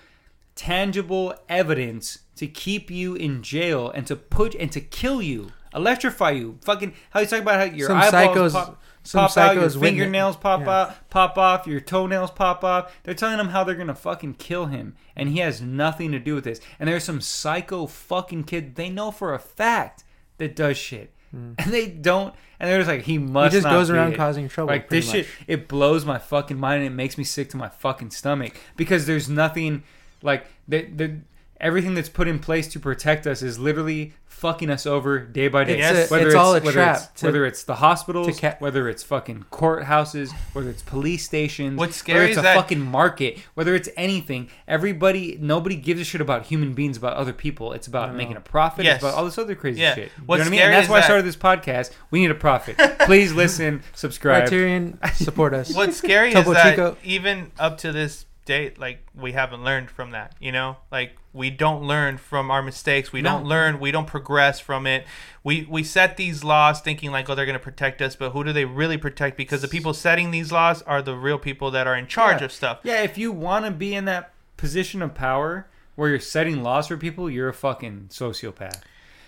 tangible 0.55 1.33
evidence 1.49 2.19
to 2.35 2.47
keep 2.47 2.89
you 2.91 3.15
in 3.15 3.41
jail 3.43 3.89
and 3.89 4.05
to 4.07 4.15
put 4.15 4.55
and 4.55 4.71
to 4.71 4.79
kill 4.81 5.21
you, 5.21 5.51
electrify 5.75 6.31
you. 6.31 6.57
Fucking 6.61 6.93
how 7.11 7.19
you 7.19 7.25
talk 7.27 7.41
about 7.41 7.59
how 7.69 7.75
your 7.75 7.87
Some 7.89 7.97
eyeballs 7.97 8.13
psychos- 8.35 8.53
pop, 8.53 8.81
some 9.03 9.27
pop 9.27 9.37
out, 9.37 9.55
your 9.55 9.69
fingernails 9.69 10.35
pop 10.37 10.61
yeah. 10.61 10.81
out, 10.81 11.09
pop 11.09 11.37
off, 11.37 11.67
your 11.67 11.79
toenails 11.79 12.31
pop 12.31 12.63
off. 12.63 12.95
They're 13.03 13.13
telling 13.13 13.39
him 13.39 13.49
how 13.49 13.63
they're 13.63 13.75
gonna 13.75 13.93
fucking 13.95 14.35
kill 14.35 14.67
him, 14.67 14.95
and 15.15 15.29
he 15.29 15.39
has 15.39 15.61
nothing 15.61 16.11
to 16.11 16.19
do 16.19 16.35
with 16.35 16.43
this. 16.43 16.59
And 16.79 16.87
there's 16.89 17.03
some 17.03 17.21
psycho 17.21 17.85
fucking 17.85 18.45
kid 18.45 18.75
they 18.75 18.89
know 18.89 19.11
for 19.11 19.33
a 19.33 19.39
fact 19.39 20.03
that 20.37 20.55
does 20.55 20.77
shit. 20.77 21.11
And 21.33 21.57
they 21.57 21.87
don't, 21.87 22.33
and 22.61 22.69
they're 22.69 22.77
just 22.79 22.87
like, 22.89 23.01
he 23.01 23.17
Hmm. 23.17 23.25
He 23.27 23.31
must. 23.33 23.51
just 23.53 23.67
goes 23.67 23.89
around 23.89 24.13
it. 24.13 24.15
causing 24.15 24.47
trouble. 24.47 24.71
Like 24.71 24.89
this 24.89 25.11
shit, 25.11 25.27
it 25.47 25.67
blows 25.67 26.05
my 26.05 26.17
fucking 26.17 26.57
mind 26.57 26.77
and 26.83 26.87
it 26.93 26.95
makes 26.95 27.17
me 27.17 27.25
sick 27.25 27.49
to 27.49 27.57
my 27.57 27.67
fucking 27.67 28.11
stomach 28.11 28.53
because 28.77 29.05
there's 29.05 29.27
nothing 29.27 29.83
like 30.21 30.45
the 30.67 30.83
the 30.85 31.17
everything 31.59 31.93
that's 31.93 32.09
put 32.09 32.27
in 32.27 32.39
place 32.39 32.67
to 32.69 32.79
protect 32.79 33.25
us 33.25 33.41
is 33.41 33.57
literally 33.57 34.13
fucking 34.25 34.69
us 34.69 34.85
over 34.85 35.19
day 35.19 35.47
by 35.47 35.63
day. 35.63 35.79
It's 35.79 36.11
a- 36.11 36.15
it's 36.25 36.35
all 36.35 36.51
a 36.55 36.59
whether 36.59 36.71
trap 36.73 36.95
It's, 36.97 37.21
to- 37.21 37.25
whether 37.27 37.45
it's 37.45 37.63
the 37.63 37.75
hospitals, 37.75 38.37
ca- 38.37 38.57
whether 38.59 38.89
it's 38.89 39.01
fucking 39.01 39.45
courthouses, 39.51 40.31
whether 40.53 40.69
it's 40.69 40.81
police 40.81 41.23
stations, 41.23 41.77
What's 41.77 41.95
scary 41.95 42.17
whether 42.19 42.27
it's 42.29 42.37
is 42.37 42.37
a 42.39 42.41
that- 42.43 42.55
fucking 42.57 42.81
market, 42.81 43.39
whether 43.53 43.73
it's 43.73 43.87
anything. 43.95 44.49
Everybody, 44.67 45.37
nobody 45.39 45.77
gives 45.77 46.01
a 46.01 46.03
shit 46.03 46.19
about 46.19 46.47
human 46.47 46.73
beings, 46.73 46.97
about 46.97 47.13
other 47.13 47.31
people. 47.33 47.71
It's 47.71 47.87
about 47.87 48.11
No. 48.11 48.17
making 48.17 48.35
a 48.35 48.41
profit. 48.41 48.83
Yes. 48.83 48.95
It's 48.95 49.03
about 49.05 49.13
all 49.17 49.23
this 49.25 49.37
other 49.37 49.55
crazy 49.55 49.81
Yeah. 49.81 49.95
shit. 49.95 50.11
What's 50.25 50.39
know 50.39 50.43
what 50.43 50.47
I 50.47 50.49
mean? 50.49 50.59
scary 50.59 50.63
And 50.65 50.73
that's 50.75 50.85
is 50.85 50.89
why 50.89 50.95
I 50.97 50.99
that- 50.99 51.05
started 51.05 51.25
this 51.25 51.37
podcast. 51.37 51.91
We 52.11 52.19
need 52.19 52.31
a 52.31 52.35
profit. 52.35 52.77
Please 53.05 53.31
listen, 53.43 53.81
subscribe. 53.93 54.43
Criterion 54.49 54.99
support 55.13 55.53
us. 55.53 55.73
What's 55.75 55.95
scary 55.97 56.29
is 56.29 56.33
Topo 56.35 56.53
that 56.53 56.71
Chico. 56.71 56.97
even 57.05 57.51
up 57.57 57.77
to 57.79 57.93
this 57.93 58.25
date, 58.45 58.77
like 58.77 58.99
we 59.15 59.31
haven't 59.31 59.63
learned 59.63 59.89
from 59.89 60.11
that. 60.11 60.35
You 60.41 60.51
know, 60.51 60.75
like 60.91 61.15
we 61.35 61.49
don't 61.49 61.83
learn 61.83 62.17
from 62.17 62.49
our 62.49 62.61
mistakes. 62.63 63.11
We 63.11 63.21
No. 63.21 63.31
don't 63.31 63.45
learn. 63.45 63.79
We 63.79 63.91
don't 63.91 64.07
progress 64.07 64.59
from 64.59 64.87
it. 64.87 65.05
We 65.43 65.67
we 65.69 65.83
set 65.83 66.17
these 66.17 66.43
laws 66.43 66.81
thinking 66.81 67.11
like, 67.11 67.29
oh, 67.29 67.35
they're 67.35 67.45
gonna 67.45 67.59
protect 67.59 68.01
us, 68.01 68.15
but 68.15 68.31
who 68.31 68.43
do 68.43 68.53
they 68.53 68.65
really 68.65 68.97
protect? 68.97 69.37
Because 69.37 69.61
the 69.61 69.67
people 69.67 69.93
setting 69.93 70.31
these 70.31 70.51
laws 70.51 70.81
are 70.83 71.01
the 71.01 71.15
real 71.15 71.37
people 71.37 71.69
that 71.71 71.85
are 71.87 71.95
in 71.95 72.07
charge 72.07 72.39
Yeah. 72.39 72.45
of 72.45 72.51
stuff. 72.51 72.79
Yeah, 72.83 73.01
if 73.03 73.17
you 73.17 73.31
want 73.31 73.65
to 73.65 73.71
be 73.71 73.93
in 73.93 74.05
that 74.05 74.31
position 74.57 75.01
of 75.01 75.13
power 75.13 75.67
where 75.95 76.09
you're 76.09 76.19
setting 76.19 76.63
laws 76.63 76.87
for 76.87 76.97
people, 76.97 77.29
you're 77.29 77.49
a 77.49 77.53
fucking 77.53 78.07
sociopath. 78.09 78.81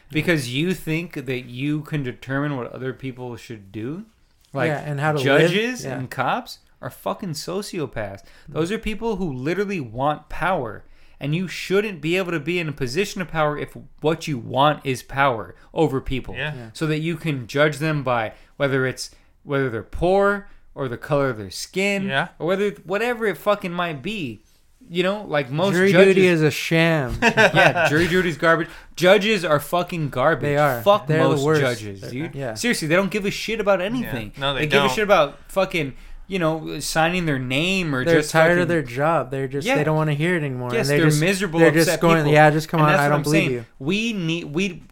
Because 0.09 0.53
you 0.53 0.73
think 0.73 1.25
that 1.25 1.45
you 1.45 1.81
can 1.81 2.01
determine 2.01 2.55
what 2.55 2.71
other 2.71 2.93
people 2.93 3.35
should 3.35 3.71
do. 3.71 4.05
Like 4.53 4.69
Yeah, 4.69 4.79
and 4.79 4.99
how 5.01 5.11
to 5.11 5.17
live. 5.17 5.25
judges 5.51 5.83
Yeah. 5.83 5.97
and 5.97 6.09
cops 6.09 6.59
are 6.81 6.89
fucking 6.89 7.31
sociopaths. 7.33 8.21
Those 8.47 8.71
are 8.71 8.77
people 8.77 9.17
who 9.17 9.31
literally 9.31 9.79
want 9.81 10.29
power. 10.29 10.83
And 11.19 11.33
you 11.33 11.47
shouldn't 11.47 11.99
be 12.01 12.15
able 12.17 12.31
to 12.31 12.39
be 12.39 12.59
in 12.59 12.67
a 12.69 12.71
position 12.71 13.21
of 13.21 13.27
power 13.29 13.57
if 13.57 13.75
what 14.01 14.27
you 14.27 14.37
want 14.37 14.85
is 14.85 15.01
power 15.01 15.55
over 15.73 15.99
people. 15.99 16.35
Yeah. 16.35 16.53
Yeah. 16.55 16.69
So 16.73 16.85
that 16.87 16.99
you 16.99 17.15
can 17.17 17.47
judge 17.47 17.77
them 17.77 18.03
by 18.03 18.33
whether 18.57 18.85
it's 18.85 19.11
whether 19.43 19.69
they're 19.69 19.81
poor 19.83 20.47
or 20.75 20.87
the 20.87 20.97
color 20.97 21.29
of 21.29 21.37
their 21.37 21.49
skin 21.49 22.05
Yeah. 22.05 22.27
or 22.37 22.45
whether 22.47 22.69
whatever 22.85 23.25
it 23.25 23.37
fucking 23.37 23.71
might 23.71 24.01
be. 24.03 24.41
You 24.89 25.03
know, 25.03 25.23
like 25.23 25.49
most 25.49 25.73
Jury 25.73 25.91
judges, 25.91 26.15
duty 26.15 26.27
is 26.27 26.41
a 26.41 26.49
sham. 26.51 27.17
yeah, 27.21 27.89
jury 27.89 28.07
duty's 28.07 28.37
garbage. 28.37 28.69
Judges 28.95 29.43
are 29.43 29.59
fucking 29.59 30.09
garbage. 30.11 30.43
They 30.43 30.55
are. 30.55 30.81
Fuck 30.81 31.07
They're 31.07 31.23
the 31.23 31.29
most 31.29 31.43
worst. 31.43 31.59
judges, 31.59 32.01
dude. 32.09 32.33
Yeah. 32.35 32.53
Seriously, 32.53 32.87
they 32.87 32.95
don't 32.95 33.11
give 33.11 33.25
a 33.25 33.31
shit 33.31 33.59
about 33.59 33.81
anything. 33.81 34.31
No, 34.37 34.53
they 34.53 34.61
give 34.61 34.67
a 34.67 34.75
don't. 34.75 34.83
Give 34.83 34.91
a 34.91 34.95
shit 34.95 35.03
about 35.03 35.39
fucking, 35.51 35.93
you 36.27 36.39
know, 36.39 36.79
signing 36.79 37.25
their 37.25 37.39
name 37.39 37.95
or 37.95 38.03
They're 38.05 38.17
just 38.17 38.31
tired 38.31 38.49
fucking, 38.51 38.61
of 38.63 38.67
their 38.67 38.83
job. 38.83 39.31
They're 39.31 39.47
just 39.47 39.65
Yeah. 39.67 39.75
they 39.77 39.83
don't 39.83 39.95
want 39.95 40.09
to 40.09 40.15
hear 40.15 40.35
it 40.35 40.43
anymore. 40.43 40.71
Yes, 40.73 40.87
and 40.89 40.89
they 40.95 40.99
they're 40.99 41.09
just, 41.09 41.21
miserable. 41.21 41.59
They're 41.59 41.69
upset 41.69 41.85
just 41.85 41.99
going, 42.01 42.17
people. 42.17 42.33
yeah, 42.33 42.49
just 42.49 42.67
come 42.69 42.81
And 42.81 42.89
on. 42.89 42.95
I 42.99 43.07
don't 43.07 43.17
I'm 43.17 43.23
believe 43.23 43.41
saying. 43.41 43.51
you. 43.53 43.65
We 43.79 44.13
need 44.13 44.43
we 44.45 44.83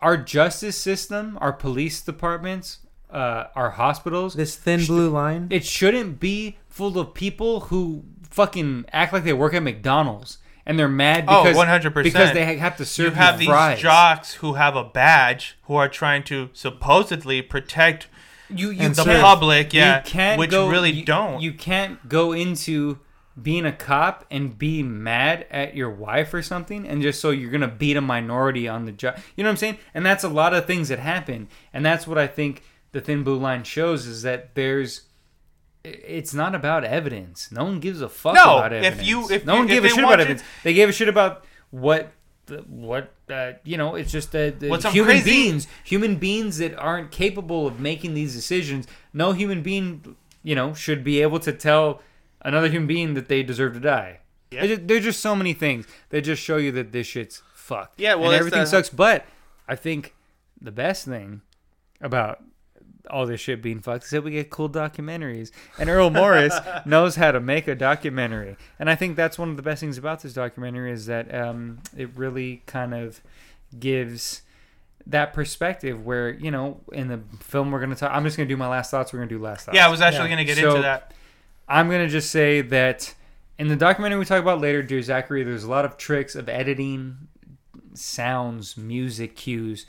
our 0.00 0.16
justice 0.16 0.76
system, 0.76 1.36
our 1.40 1.52
police 1.52 2.00
departments, 2.00 2.78
uh, 3.10 3.44
our 3.56 3.70
hospitals. 3.70 4.34
This 4.34 4.54
thin 4.56 4.84
blue 4.86 5.10
line. 5.10 5.48
it 5.50 5.64
shouldn't 5.64 6.20
be 6.20 6.56
full 6.68 6.98
of 6.98 7.14
people 7.14 7.60
who 7.62 8.04
fucking 8.30 8.84
act 8.92 9.12
like 9.12 9.24
they 9.24 9.32
work 9.32 9.54
at 9.54 9.62
McDonald's 9.62 10.38
and 10.64 10.78
they're 10.78 10.86
mad 10.88 11.24
Oh, 11.26 11.42
because 11.42 11.56
100%. 11.56 12.02
because 12.04 12.32
they 12.32 12.44
have 12.58 12.76
to 12.76 12.84
serve 12.84 13.14
you 13.14 13.20
have 13.22 13.38
these 13.38 13.48
fries. 13.48 13.80
jocks 13.80 14.34
who 14.34 14.52
have 14.54 14.76
a 14.76 14.84
badge 14.84 15.58
who 15.62 15.74
are 15.76 15.88
trying 15.88 16.22
to 16.24 16.50
supposedly 16.52 17.40
protect 17.42 18.06
you 18.50 18.70
you 18.70 18.88
the 18.88 19.04
can't- 19.04 19.20
public, 19.22 19.72
yeah, 19.74 19.98
you 19.98 20.02
can't 20.04 20.38
which 20.38 20.50
go, 20.50 20.68
really 20.68 20.90
you- 20.90 21.04
don't. 21.04 21.40
You 21.40 21.52
can't 21.52 22.08
go 22.08 22.32
into 22.32 22.98
being 23.40 23.64
a 23.64 23.72
cop 23.72 24.24
and 24.30 24.58
be 24.58 24.82
mad 24.82 25.46
at 25.50 25.76
your 25.76 25.90
wife 25.90 26.34
or 26.34 26.42
something, 26.42 26.86
and 26.88 27.00
just 27.02 27.20
so 27.20 27.30
you're 27.30 27.50
gonna 27.52 27.68
beat 27.68 27.96
a 27.96 28.00
minority 28.00 28.66
on 28.66 28.84
the 28.84 28.92
job. 28.92 29.16
You 29.36 29.44
know 29.44 29.48
what 29.48 29.52
I'm 29.52 29.56
saying? 29.58 29.78
And 29.94 30.04
that's 30.04 30.24
a 30.24 30.28
lot 30.28 30.54
of 30.54 30.66
things 30.66 30.88
that 30.88 30.98
happen, 30.98 31.48
and 31.72 31.84
that's 31.86 32.06
what 32.06 32.18
I 32.18 32.26
think 32.26 32.62
the 32.92 33.00
thin 33.00 33.22
blue 33.22 33.36
line 33.38 33.62
shows 33.64 34.06
is 34.06 34.22
that 34.22 34.54
there's. 34.54 35.02
It's 35.84 36.34
not 36.34 36.54
about 36.56 36.84
evidence. 36.84 37.50
No 37.52 37.64
one 37.64 37.78
gives 37.80 38.00
a 38.02 38.08
fuck 38.08 38.34
No, 38.34 38.58
about 38.58 38.72
if 38.72 39.02
you- 39.06 39.30
if 39.30 39.46
no 39.46 39.54
you- 39.54 39.58
one 39.60 39.68
if 39.68 39.74
gave 39.74 39.84
a 39.84 39.88
shit 39.88 39.98
about 40.00 40.08
you- 40.08 40.14
evidence. 40.24 40.42
They 40.64 40.74
gave 40.74 40.88
a 40.88 40.92
shit 40.92 41.08
about 41.08 41.44
what 41.70 42.10
what 42.68 43.12
uh, 43.30 43.52
you 43.64 43.76
know. 43.76 43.94
It's 43.94 44.10
just 44.12 44.32
that 44.32 44.60
the 44.60 44.68
What's 44.68 44.84
human 44.86 45.16
crazy- 45.16 45.30
beings 45.30 45.66
human 45.84 46.16
beings 46.16 46.58
that 46.58 46.76
aren't 46.76 47.10
capable 47.10 47.66
of 47.66 47.78
making 47.80 48.14
these 48.14 48.34
decisions 48.34 48.86
no 49.12 49.32
human 49.32 49.62
being 49.62 50.16
you 50.42 50.54
know 50.54 50.74
should 50.74 51.02
be 51.04 51.20
able 51.22 51.38
to 51.40 51.52
tell 51.52 52.00
another 52.42 52.68
human 52.68 52.86
being 52.86 53.14
that 53.14 53.28
they 53.28 53.42
deserve 53.42 53.74
to 53.74 53.80
die 53.80 54.20
Yeah. 54.50 54.76
There's, 54.80 55.04
just, 55.04 55.20
so 55.20 55.34
many 55.36 55.52
things 55.52 55.86
that 56.10 56.22
just 56.22 56.42
show 56.42 56.56
you 56.56 56.70
that 56.72 56.92
this 56.92 57.06
shit's 57.06 57.42
fucked 57.52 58.00
Yeah, 58.00 58.14
well, 58.14 58.32
everything 58.32 58.60
the- 58.60 58.66
sucks 58.66 58.88
but 58.88 59.24
i 59.66 59.74
think 59.74 60.14
the 60.60 60.70
best 60.72 61.04
thing 61.04 61.42
about 62.00 62.42
all 63.10 63.26
this 63.26 63.40
shit 63.40 63.60
being 63.62 63.80
fucked 63.80 64.04
is 64.04 64.10
that 64.10 64.22
we 64.24 64.30
get 64.32 64.50
cool 64.50 64.68
documentaries 64.68 65.50
and 65.78 65.88
errol 65.88 66.10
morris 66.10 66.56
knows 66.86 67.16
how 67.16 67.30
to 67.32 67.40
make 67.40 67.66
a 67.68 67.74
documentary 67.74 68.56
and 68.78 68.88
i 68.90 68.94
think 68.94 69.16
that's 69.16 69.38
one 69.38 69.50
of 69.50 69.56
the 69.56 69.62
best 69.62 69.80
things 69.80 69.96
about 69.98 70.20
this 70.22 70.32
documentary 70.32 70.90
is 70.92 71.06
that 71.06 71.32
um, 71.34 71.78
it 71.96 72.08
really 72.16 72.62
kind 72.66 72.94
of 72.94 73.20
gives 73.78 74.42
that 75.06 75.32
perspective 75.32 76.04
where 76.04 76.30
you 76.30 76.50
know 76.50 76.80
in 76.92 77.08
the 77.08 77.20
film 77.40 77.70
we're 77.70 77.78
going 77.78 77.90
to 77.90 77.96
talk 77.96 78.10
i'm 78.12 78.24
just 78.24 78.36
going 78.36 78.48
to 78.48 78.52
do 78.52 78.56
my 78.58 78.68
last 78.68 78.90
thoughts 78.90 79.12
we're 79.12 79.18
going 79.20 79.28
to 79.28 79.34
do 79.36 79.40
last 79.42 79.66
thoughts 79.66 79.76
yeah, 79.76 79.86
I 79.86 79.90
was 79.90 80.00
actually 80.00 80.28
Yeah. 80.30 80.34
going 80.36 80.46
to 80.46 80.54
get 80.54 80.58
So- 80.58 80.68
into 80.70 80.82
that. 80.82 81.14
i'm 81.68 81.88
going 81.88 82.04
to 82.06 82.12
just 82.12 82.30
say 82.30 82.60
that 82.60 83.14
in 83.58 83.68
the 83.68 83.76
documentary 83.76 84.18
we 84.18 84.24
talk 84.24 84.40
about 84.42 84.60
later 84.60 84.82
dear 84.82 85.00
zachary 85.02 85.42
there's 85.44 85.64
a 85.64 85.70
lot 85.70 85.84
of 85.84 85.96
tricks 85.96 86.34
of 86.34 86.48
editing 86.48 87.16
sounds 87.94 88.76
music 88.76 89.34
cues 89.36 89.86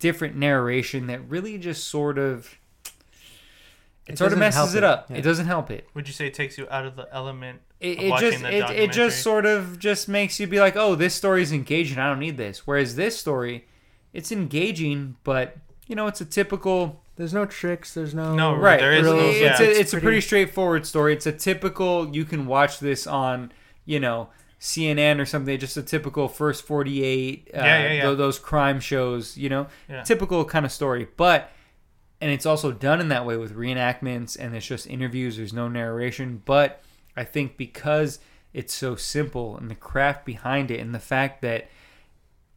different 0.00 0.34
narration 0.36 1.06
that 1.06 1.20
really 1.28 1.56
just 1.58 1.86
sort 1.86 2.18
of 2.18 2.56
it, 4.06 4.14
It 4.14 4.18
sort 4.18 4.32
of 4.32 4.38
doesn't 4.38 4.56
messes 4.60 4.74
it 4.74 4.78
it, 4.78 4.84
up 4.84 5.10
yeah. 5.10 5.16
it 5.18 5.22
doesn't 5.22 5.46
help 5.46 5.70
it 5.70 5.86
Would 5.94 6.08
you 6.08 6.14
say 6.14 6.26
it 6.26 6.34
takes 6.34 6.58
you 6.58 6.66
out 6.70 6.84
of 6.86 6.96
the 6.96 7.08
element? 7.12 7.60
it, 7.80 7.98
of 7.98 8.04
it 8.04 8.10
watching 8.10 8.30
just 8.30 8.42
the 8.42 8.56
it, 8.56 8.70
it 8.70 8.92
just 8.92 9.22
sort 9.22 9.46
of 9.46 9.78
just 9.78 10.08
makes 10.08 10.38
you 10.40 10.46
be 10.46 10.58
like 10.60 10.76
oh 10.76 10.94
this 10.94 11.14
story 11.14 11.42
is 11.42 11.52
engaging 11.52 11.98
i 11.98 12.08
don't 12.08 12.18
need 12.18 12.36
this 12.36 12.66
whereas 12.66 12.96
this 12.96 13.16
story 13.18 13.66
it's 14.12 14.32
engaging 14.32 15.16
but 15.24 15.56
you 15.86 15.94
know 15.94 16.06
it's 16.06 16.20
a 16.20 16.24
typical 16.24 17.00
There's 17.16 17.32
no 17.34 17.44
tricks. 17.46 17.94
There's 17.94 18.14
no 18.14 18.34
No, 18.34 18.54
right 18.54 18.80
there 18.80 18.92
is 18.92 19.00
it's, 19.00 19.06
no- 19.06 19.18
it's, 19.18 19.60
yeah. 19.60 19.66
a, 19.66 19.70
it's 19.70 19.92
a 19.92 19.96
pretty- 19.96 20.04
pretty 20.06 20.20
straightforward 20.20 20.86
story 20.86 21.12
it's 21.14 21.26
a 21.26 21.32
typical 21.32 22.14
you 22.14 22.24
can 22.24 22.46
watch 22.46 22.80
this 22.80 23.06
on 23.06 23.52
you 23.86 24.00
know 24.00 24.28
cnn 24.60 25.18
or 25.18 25.24
something 25.24 25.58
just 25.58 25.76
a 25.78 25.82
typical 25.82 26.28
first 26.28 26.64
48 26.64 27.50
uh, 27.54 27.58
Yeah, 27.58 27.64
yeah, 27.82 27.92
yeah. 27.92 28.02
tho- 28.02 28.14
those 28.14 28.38
crime 28.38 28.78
shows 28.78 29.36
you 29.38 29.48
know 29.48 29.66
typical 30.02 30.44
kind 30.44 30.66
of 30.66 30.72
story 30.72 31.08
but 31.16 31.50
and 32.20 32.30
it's 32.30 32.44
also 32.44 32.70
done 32.70 33.00
in 33.00 33.08
that 33.08 33.24
way 33.24 33.36
with 33.38 33.56
reenactments 33.56 34.36
and 34.38 34.54
it's 34.54 34.66
just 34.66 34.86
interviews 34.86 35.38
there's 35.38 35.54
no 35.54 35.66
narration 35.68 36.42
but 36.44 36.82
i 37.16 37.24
think 37.24 37.56
because 37.56 38.18
it's 38.52 38.74
so 38.74 38.96
simple 38.96 39.56
and 39.56 39.70
the 39.70 39.74
craft 39.74 40.26
behind 40.26 40.70
it 40.70 40.80
and 40.80 40.94
the 40.94 40.98
fact 40.98 41.40
that 41.40 41.68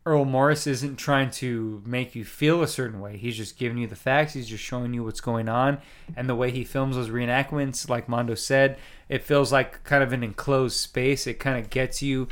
Errol 0.05 0.25
Morris 0.25 0.67
isn't 0.67 0.97
trying 0.97 1.31
to 1.31 1.81
make 1.85 2.13
you 2.13 2.25
feel 2.25 2.61
a 2.61 2.67
certain 2.67 2.99
way. 2.99 3.15
He's 3.15 3.37
just 3.37 3.57
giving 3.57 3.77
you 3.77 3.87
the 3.87 3.95
facts. 3.95 4.33
He's 4.33 4.49
just 4.49 4.63
showing 4.63 4.93
you 4.93 5.03
what's 5.03 5.21
going 5.21 5.47
on. 5.47 5.79
And 6.15 6.27
the 6.27 6.35
way 6.35 6.51
he 6.51 6.65
films 6.65 6.97
those 6.97 7.09
reenactments, 7.09 7.87
like 7.87 8.09
Mondo 8.09 8.35
said, 8.35 8.77
it 9.07 9.23
feels 9.23 9.53
like 9.53 9.83
kind 9.85 10.03
of 10.03 10.11
an 10.11 10.21
enclosed 10.23 10.75
space. 10.75 11.25
It 11.25 11.35
kind 11.35 11.57
of 11.57 11.69
gets 11.69 12.01
you 12.01 12.27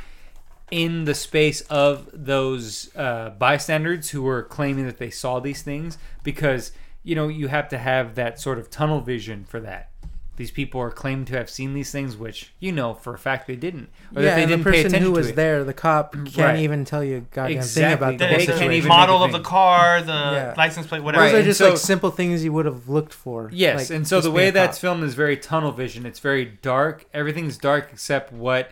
in 0.70 1.04
the 1.04 1.14
space 1.14 1.62
of 1.62 2.10
those 2.12 2.94
uh, 2.94 3.30
bystanders 3.38 4.10
who 4.10 4.26
are 4.26 4.42
claiming 4.42 4.84
that 4.86 4.98
they 4.98 5.10
saw 5.10 5.40
these 5.40 5.62
things 5.62 5.96
because, 6.22 6.72
you 7.02 7.14
know, 7.14 7.28
you 7.28 7.48
have 7.48 7.68
to 7.70 7.78
have 7.78 8.16
that 8.16 8.38
sort 8.38 8.58
of 8.58 8.68
tunnel 8.68 9.00
vision 9.00 9.44
for 9.44 9.60
that. 9.60 9.91
These 10.36 10.50
people 10.50 10.80
are 10.80 10.90
claimed 10.90 11.26
to 11.26 11.36
have 11.36 11.50
seen 11.50 11.74
these 11.74 11.92
things, 11.92 12.16
which 12.16 12.52
you 12.58 12.72
know 12.72 12.94
for 12.94 13.12
a 13.12 13.18
fact 13.18 13.46
they 13.46 13.54
didn't, 13.54 13.90
or 14.16 14.22
yeah, 14.22 14.30
that 14.30 14.36
they 14.36 14.42
and 14.44 14.50
didn't 14.50 14.64
the 14.64 14.70
pay 14.70 14.76
person 14.82 14.86
attention 14.86 15.02
who 15.06 15.12
was 15.12 15.26
to 15.26 15.32
it. 15.34 15.36
there, 15.36 15.62
the 15.62 15.74
cop, 15.74 16.14
can't 16.14 16.36
Right. 16.38 16.58
even 16.60 16.86
tell 16.86 17.04
you 17.04 17.18
a 17.18 17.20
goddamn 17.20 17.58
Exactly. 17.58 17.82
thing 17.82 17.92
about 17.92 18.12
the 18.12 18.16
They 18.18 18.26
whole 18.36 18.46
There's 18.46 18.58
can't 18.58 18.72
even 18.72 18.88
model 18.88 19.22
of 19.22 19.32
the 19.32 19.40
car, 19.40 20.00
the 20.00 20.12
Yeah. 20.12 20.54
license 20.56 20.86
plate, 20.86 21.02
whatever. 21.02 21.22
Right. 21.24 21.28
Those 21.32 21.34
are 21.34 21.38
and 21.40 21.46
just 21.46 21.58
so- 21.58 21.68
like 21.68 21.78
simple 21.78 22.10
things 22.10 22.42
you 22.42 22.52
would 22.54 22.64
have 22.64 22.88
looked 22.88 23.12
for. 23.12 23.50
Yes, 23.52 23.90
like, 23.90 23.96
and 23.96 24.08
so 24.08 24.22
the 24.22 24.30
way 24.30 24.50
that's 24.50 24.78
filmed 24.78 25.04
is 25.04 25.14
very 25.14 25.36
tunnel 25.36 25.70
vision. 25.70 26.06
It's 26.06 26.18
very 26.18 26.46
dark. 26.62 27.04
Everything's 27.12 27.58
dark 27.58 27.90
except 27.92 28.32
what 28.32 28.70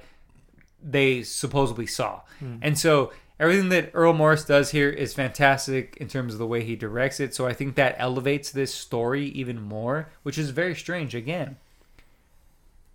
they 0.82 1.22
supposedly 1.22 1.86
saw. 1.86 2.20
Hmm. 2.38 2.56
And 2.62 2.78
so 2.78 3.12
everything 3.40 3.70
that 3.70 3.90
Errol 3.94 4.12
Morris 4.12 4.44
does 4.44 4.70
here 4.70 4.90
is 4.90 5.14
fantastic 5.14 5.96
in 5.96 6.06
terms 6.08 6.34
of 6.34 6.38
the 6.38 6.46
way 6.46 6.62
he 6.62 6.76
directs 6.76 7.18
it. 7.18 7.34
So 7.34 7.46
I 7.46 7.54
think 7.54 7.74
that 7.74 7.96
elevates 7.98 8.50
this 8.50 8.72
story 8.72 9.24
even 9.28 9.60
more, 9.60 10.10
which 10.22 10.36
is 10.36 10.50
very 10.50 10.74
strange. 10.74 11.14
Again, 11.14 11.56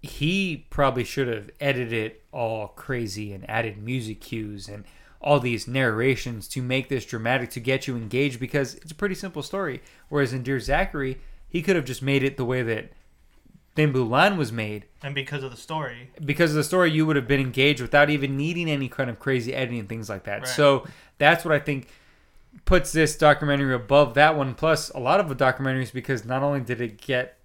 he 0.03 0.67
probably 0.69 1.03
should 1.03 1.27
have 1.27 1.49
edited 1.59 1.91
it 1.91 2.23
all 2.31 2.67
crazy 2.67 3.33
and 3.33 3.49
added 3.49 3.81
music 3.81 4.21
cues 4.21 4.69
and 4.69 4.85
all 5.19 5.39
these 5.39 5.67
narrations 5.67 6.47
to 6.49 6.61
make 6.61 6.89
this 6.89 7.05
dramatic 7.05 7.49
to 7.49 7.59
get 7.59 7.87
you 7.87 7.97
engaged 7.97 8.39
because 8.39 8.75
it's 8.75 8.91
a 8.91 8.95
pretty 8.95 9.15
simple 9.15 9.41
story. 9.41 9.81
Whereas 10.09 10.31
in 10.31 10.43
Dear 10.43 10.59
Zachary, 10.59 11.19
he 11.49 11.63
could 11.63 11.75
have 11.75 11.85
just 11.85 12.03
made 12.03 12.21
it 12.21 12.37
the 12.37 12.45
way 12.45 12.61
that 12.61 12.91
Thin 13.75 13.91
Blue 13.91 14.05
Line 14.05 14.37
was 14.37 14.51
made. 14.51 14.85
and 15.03 15.13
because 15.13 15.43
of 15.43 15.51
the 15.51 15.57
story. 15.57 16.09
Because 16.23 16.51
of 16.51 16.55
the 16.55 16.63
story, 16.63 16.91
you 16.91 17.05
would 17.05 17.15
have 17.17 17.27
been 17.27 17.41
engaged 17.41 17.81
without 17.81 18.09
even 18.09 18.37
needing 18.37 18.69
any 18.69 18.87
kind 18.87 19.09
of 19.09 19.19
crazy 19.19 19.53
editing 19.53 19.79
and 19.79 19.89
things 19.89 20.09
like 20.09 20.23
that. 20.23 20.39
Right. 20.39 20.47
So 20.47 20.87
that's 21.17 21.43
what 21.43 21.53
I 21.53 21.59
think 21.59 21.89
puts 22.63 22.93
this 22.93 23.17
documentary 23.17 23.73
above 23.73 24.13
that 24.13 24.37
one. 24.37 24.55
Plus, 24.55 24.89
a 24.91 24.99
lot 24.99 25.19
of 25.19 25.27
the 25.27 25.35
documentaries 25.35 25.91
because 25.91 26.23
not 26.25 26.41
only 26.41 26.61
did 26.61 26.79
it 26.79 26.99
get, 27.01 27.37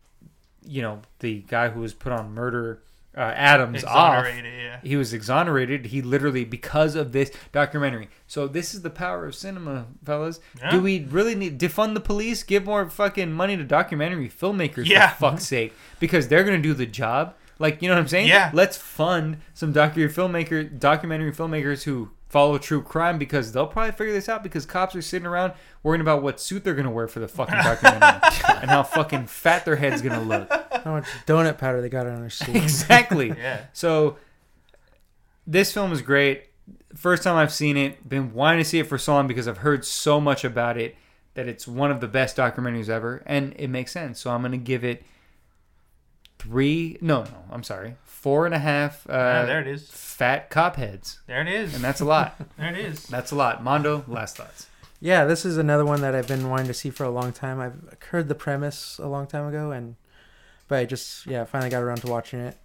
you 0.64 0.82
know, 0.82 1.02
the 1.18 1.40
guy 1.48 1.68
who 1.70 1.80
was 1.80 1.92
put 1.94 2.12
on 2.12 2.32
murder, 2.32 2.80
uh, 3.16 3.20
Adams, 3.20 3.82
off 3.84 4.24
yeah. 4.26 4.78
he 4.82 4.96
was 4.96 5.12
exonerated. 5.12 5.86
He 5.86 6.00
literally 6.00 6.44
because 6.44 6.94
of 6.94 7.12
this 7.12 7.30
documentary. 7.52 8.08
So 8.26 8.46
this 8.46 8.72
is 8.74 8.82
the 8.82 8.90
power 8.90 9.26
of 9.26 9.34
cinema, 9.34 9.86
fellas. 10.04 10.40
Yeah. 10.58 10.70
Do 10.70 10.80
we 10.80 11.04
really 11.04 11.34
need 11.34 11.58
defund 11.58 11.94
the 11.94 12.00
police? 12.00 12.42
Give 12.42 12.64
more 12.64 12.88
fucking 12.88 13.32
money 13.32 13.56
to 13.56 13.64
documentary 13.64 14.28
filmmakers 14.28 14.86
Yeah. 14.86 15.10
for 15.10 15.30
fuck's 15.30 15.46
sake, 15.46 15.74
because 15.98 16.28
they're 16.28 16.44
gonna 16.44 16.58
do 16.58 16.74
the 16.74 16.86
job. 16.86 17.34
Like, 17.58 17.82
you 17.82 17.88
know 17.88 17.94
what 17.94 18.00
I'm 18.00 18.08
saying? 18.08 18.28
Yeah. 18.28 18.50
Let's 18.54 18.76
fund 18.76 19.38
some 19.52 19.72
documentary 19.72 20.14
filmmaker, 20.14 20.78
documentary 20.78 21.32
filmmakers 21.32 21.82
who 21.82 22.10
follow 22.30 22.56
true 22.58 22.80
crime 22.80 23.18
because 23.18 23.52
they'll 23.52 23.66
probably 23.66 23.90
figure 23.90 24.12
this 24.12 24.28
out 24.28 24.42
because 24.42 24.64
cops 24.64 24.94
are 24.94 25.02
sitting 25.02 25.26
around 25.26 25.52
worrying 25.82 26.00
about 26.00 26.22
what 26.22 26.40
suit 26.40 26.62
they're 26.62 26.74
gonna 26.74 26.90
wear 26.90 27.08
for 27.08 27.18
the 27.18 27.26
fucking 27.28 27.54
documentary 27.62 28.20
and 28.62 28.70
how 28.70 28.84
fucking 28.84 29.26
fat 29.26 29.64
their 29.64 29.76
head's 29.76 30.00
gonna 30.00 30.22
look. 30.22 30.48
How 30.80 30.92
much 30.92 31.04
donut 31.26 31.58
powder 31.58 31.82
they 31.82 31.90
got 31.90 32.06
on 32.06 32.20
their 32.20 32.30
suit. 32.30 32.56
Exactly. 32.56 33.28
Yeah. 33.36 33.64
So 33.74 34.16
this 35.46 35.72
film 35.74 35.92
is 35.92 36.00
great. 36.00 36.44
First 36.94 37.22
time 37.22 37.36
I've 37.36 37.52
seen 37.52 37.76
it. 37.76 38.08
Been 38.08 38.32
wanting 38.32 38.60
to 38.60 38.64
see 38.64 38.78
it 38.78 38.86
for 38.86 38.96
so 38.96 39.12
long 39.12 39.26
because 39.26 39.46
I've 39.46 39.58
heard 39.58 39.84
so 39.84 40.20
much 40.22 40.42
about 40.42 40.78
it 40.78 40.96
that 41.34 41.48
it's 41.48 41.68
one 41.68 41.90
of 41.90 42.00
the 42.00 42.08
best 42.08 42.36
documentaries 42.36 42.88
ever, 42.88 43.22
and 43.26 43.54
it 43.58 43.68
makes 43.68 43.92
sense. 43.92 44.20
So 44.20 44.30
I'm 44.30 44.40
gonna 44.40 44.56
give 44.56 44.84
it 44.84 45.02
three. 46.38 46.96
No, 47.02 47.24
no, 47.24 47.44
I'm 47.50 47.62
sorry, 47.62 47.96
four 48.20 48.46
and 48.46 48.54
a 48.54 48.58
half. 48.58 49.08
Uh, 49.08 49.12
Yeah, 49.12 49.42
there 49.44 49.60
it 49.60 49.66
is. 49.66 49.88
Fat 49.90 50.50
cop 50.50 50.76
heads, 50.76 51.20
There 51.26 51.40
it 51.40 51.48
is. 51.48 51.74
and 51.74 51.82
that's 51.82 52.00
a 52.00 52.04
lot. 52.04 52.34
There 52.58 52.68
it 52.72 52.78
is. 52.78 53.06
that's 53.06 53.30
a 53.30 53.34
lot. 53.36 53.62
Mondo, 53.64 54.04
last 54.06 54.36
thoughts. 54.36 54.66
Yeah, 55.00 55.24
this 55.24 55.46
is 55.46 55.56
another 55.56 55.84
one 55.86 56.02
that 56.02 56.14
I've 56.14 56.28
been 56.28 56.50
wanting 56.50 56.66
to 56.66 56.74
see 56.74 56.90
for 56.90 57.04
a 57.04 57.10
long 57.10 57.32
time. 57.32 57.58
I've 57.58 57.96
heard 58.10 58.28
the 58.28 58.34
premise 58.34 58.98
a 58.98 59.06
long 59.08 59.26
time 59.26 59.46
ago, 59.48 59.70
and 59.70 59.96
but 60.68 60.78
I 60.78 60.84
just 60.84 61.26
yeah 61.26 61.44
finally 61.44 61.70
got 61.70 61.82
around 61.82 62.02
to 62.02 62.08
watching 62.08 62.40
it. 62.40 62.58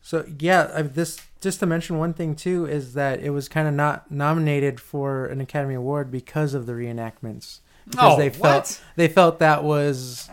So 0.00 0.24
yeah, 0.40 0.70
I, 0.74 0.82
this 0.82 1.20
just 1.40 1.60
to 1.60 1.66
mention 1.66 1.98
one 1.98 2.14
thing 2.14 2.34
too 2.34 2.66
is 2.66 2.94
that 2.94 3.20
it 3.20 3.30
was 3.30 3.48
kind 3.48 3.68
of 3.68 3.74
not 3.74 4.10
nominated 4.10 4.80
for 4.80 5.26
an 5.26 5.40
Academy 5.40 5.74
Award 5.74 6.10
because 6.10 6.52
of 6.54 6.66
the 6.66 6.72
reenactments. 6.72 7.60
Because 7.88 8.14
Oh, 8.14 8.16
they 8.18 8.30
felt 8.30 8.42
what? 8.66 8.80
they 8.96 9.06
felt 9.08 9.38
that 9.38 9.62
was 9.62 10.28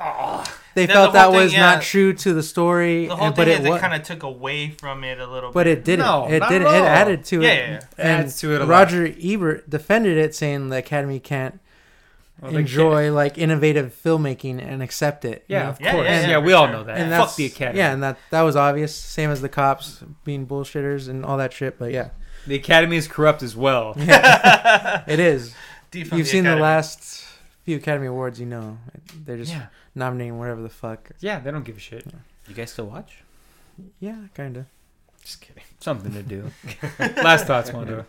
they 0.79 0.85
The- 0.85 0.93
felt 0.93 1.13
the 1.13 1.19
that 1.19 1.31
thing, 1.31 1.35
was 1.41 1.53
yeah. 1.53 1.59
not 1.59 1.81
true 1.81 2.13
to 2.13 2.33
the 2.33 2.43
story. 2.43 3.07
The 3.07 3.15
whole 3.15 3.27
and- 3.27 3.35
thing 3.35 3.45
but 3.45 3.47
is 3.49 3.59
it 3.65 3.65
it 3.73 3.79
kind 3.81 3.93
of 3.93 4.03
took 4.03 4.23
away 4.23 4.69
from 4.71 5.03
it 5.03 5.19
a 5.19 5.27
little 5.27 5.49
bit. 5.49 5.53
but 5.53 5.63
bit. 5.65 5.77
it 5.79 5.83
didn't. 5.85 6.05
No, 6.05 6.25
it 6.27 6.39
didn't. 6.47 6.67
It 6.67 6.83
added 6.83 7.23
to 7.25 7.41
Yeah, 7.41 7.49
it. 7.49 7.57
yeah, 7.57 7.71
yeah. 7.71 7.79
And 7.97 8.23
Adds 8.25 8.39
to 8.39 8.53
it 8.53 8.61
a 8.61 8.65
lot. 8.65 8.69
Roger 8.69 9.13
Ebert 9.21 9.69
defended 9.69 10.17
it, 10.17 10.33
saying 10.35 10.69
the 10.69 10.77
Academy 10.77 11.19
can't 11.19 11.59
Well, 12.41 12.51
they 12.53 12.59
enjoy 12.59 13.11
like 13.11 13.37
innovative 13.37 13.93
filmmaking 14.03 14.65
and 14.65 14.81
accept 14.81 15.25
it. 15.25 15.43
you 15.47 15.55
Yeah, 15.57 15.63
know? 15.63 15.69
of 15.69 15.81
Yeah, 15.81 15.91
course. 15.91 16.05
yeah, 16.07 16.21
Yeah, 16.21 16.27
yeah, 16.29 16.37
we 16.39 16.53
all 16.53 16.65
sure. 16.67 16.73
know 16.73 16.83
that. 16.85 16.97
And 16.97 17.11
Fuck 17.11 17.35
the 17.35 17.45
academy. 17.45 17.79
Yeah, 17.79 17.91
and 17.93 18.01
that 18.03 18.17
that 18.29 18.41
was 18.43 18.55
obvious. 18.55 18.95
Same 18.95 19.29
as 19.29 19.41
the 19.41 19.49
cops 19.49 20.01
being 20.23 20.47
bullshitters 20.47 21.09
and 21.09 21.25
all 21.25 21.37
that 21.37 21.51
shit. 21.51 21.77
But 21.77 21.91
yeah, 21.91 22.09
the 22.47 22.55
academy 22.55 22.95
is 22.95 23.07
corrupt 23.09 23.43
as 23.43 23.55
well. 23.57 23.93
it 23.97 25.19
is. 25.19 25.53
Defund 25.91 26.17
You've 26.17 26.27
seen 26.27 26.43
the 26.45 26.55
last 26.55 27.25
few 27.65 27.75
Academy 27.77 28.07
Awards, 28.07 28.39
you 28.39 28.45
know 28.45 28.77
they're 29.25 29.37
just 29.37 29.51
Yeah, 29.51 29.65
nominating 29.95 30.37
whatever 30.39 30.61
the 30.61 30.69
fuck. 30.69 31.11
yeah, 31.19 31.39
they 31.39 31.51
don't 31.51 31.63
give 31.63 31.77
a 31.77 31.79
shit. 31.79 32.05
You 32.47 32.55
guys 32.55 32.71
still 32.71 32.85
watch? 32.87 33.23
Yeah, 33.99 34.17
kind 34.33 34.57
of. 34.57 34.65
Just 35.21 35.41
kidding. 35.41 35.63
Something 35.79 36.13
to 36.13 36.23
do. 36.23 36.51
last 36.99 37.45
thoughts, 37.45 37.71
Mondo. 37.71 38.05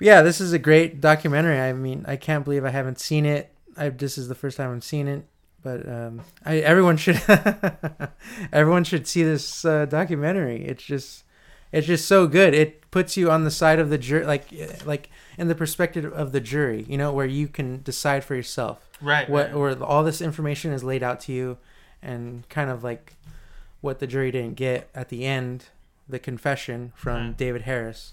Yeah, 0.00 0.22
this 0.22 0.40
is 0.40 0.52
a 0.52 0.58
great 0.58 1.00
documentary. 1.00 1.60
I 1.60 1.72
mean, 1.72 2.04
I 2.08 2.16
can't 2.16 2.44
believe 2.44 2.64
I 2.64 2.70
haven't 2.70 2.98
seen 2.98 3.24
it. 3.24 3.54
I 3.76 3.88
this 3.88 4.18
is 4.18 4.28
the 4.28 4.34
first 4.34 4.56
time 4.56 4.74
I've 4.74 4.84
seen 4.84 5.06
it, 5.08 5.24
but 5.62 5.88
um, 5.88 6.22
I 6.44 6.58
everyone 6.58 6.96
should 6.96 7.22
everyone 8.52 8.84
should 8.84 9.06
see 9.06 9.22
this 9.22 9.64
uh, 9.64 9.86
documentary. 9.86 10.64
It's 10.64 10.82
just 10.82 11.24
it's 11.72 11.86
just 11.86 12.06
so 12.06 12.26
good. 12.26 12.54
It 12.54 12.90
puts 12.90 13.16
you 13.16 13.30
on 13.30 13.44
the 13.44 13.50
side 13.50 13.78
of 13.78 13.88
the 13.90 13.98
jury, 13.98 14.24
like 14.24 14.46
like 14.84 15.10
in 15.38 15.48
the 15.48 15.54
perspective 15.54 16.12
of 16.12 16.32
the 16.32 16.40
jury. 16.40 16.84
You 16.88 16.98
know, 16.98 17.12
where 17.12 17.26
you 17.26 17.48
can 17.48 17.82
decide 17.82 18.22
for 18.24 18.34
yourself 18.34 18.86
Right. 19.00 19.28
what 19.28 19.46
right. 19.46 19.54
or 19.54 19.82
all 19.82 20.04
this 20.04 20.20
information 20.20 20.72
is 20.72 20.84
laid 20.84 21.02
out 21.02 21.20
to 21.20 21.32
you, 21.32 21.58
and 22.02 22.48
kind 22.48 22.70
of 22.70 22.84
like 22.84 23.14
what 23.80 23.98
the 23.98 24.06
jury 24.06 24.30
didn't 24.30 24.54
get 24.54 24.88
at 24.94 25.08
the 25.08 25.24
end, 25.24 25.66
the 26.08 26.18
confession 26.18 26.92
from 26.94 27.28
Right. 27.28 27.36
David 27.36 27.62
Harris. 27.62 28.12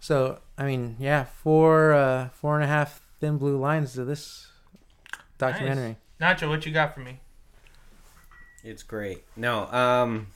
So 0.00 0.40
I 0.58 0.64
mean, 0.64 0.96
yeah, 0.98 1.24
four 1.24 1.92
uh, 1.92 2.28
four 2.30 2.54
and 2.56 2.64
a 2.64 2.68
half 2.68 3.02
thin 3.20 3.38
blue 3.38 3.56
lines 3.58 3.92
to 3.94 4.04
this 4.04 4.48
documentary. 5.38 5.96
Nacho, 6.20 6.48
what 6.48 6.64
you 6.66 6.72
got 6.72 6.94
for 6.94 7.00
me? 7.00 7.20
It's 8.64 8.82
great. 8.82 9.22
No, 9.36 9.66
um, 9.70 10.28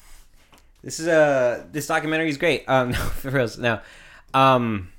this 0.83 1.01
is 1.01 1.07
a 1.07 1.67
this 1.71 1.87
documentary 1.87 2.29
is 2.29 2.39
great. 2.39 2.65
Um, 2.69 2.91
no, 2.93 2.99
for 2.99 3.31
real. 3.31 3.49
No, 3.59 3.81
um, 4.35 4.93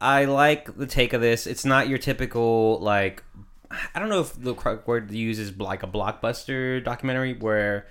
I 0.00 0.24
like 0.26 0.76
the 0.76 0.86
take 0.86 1.12
of 1.12 1.20
this. 1.20 1.46
It's 1.46 1.64
not 1.64 1.88
your 1.88 1.98
typical 1.98 2.78
like. 2.80 3.22
I 3.94 4.00
don't 4.00 4.08
know 4.08 4.20
if 4.20 4.32
the 4.40 4.54
correct 4.54 4.88
word 4.88 5.10
to 5.10 5.18
use 5.18 5.38
is 5.38 5.54
like 5.58 5.82
a 5.82 5.86
blockbuster 5.86 6.82
documentary 6.82 7.34
where, 7.34 7.86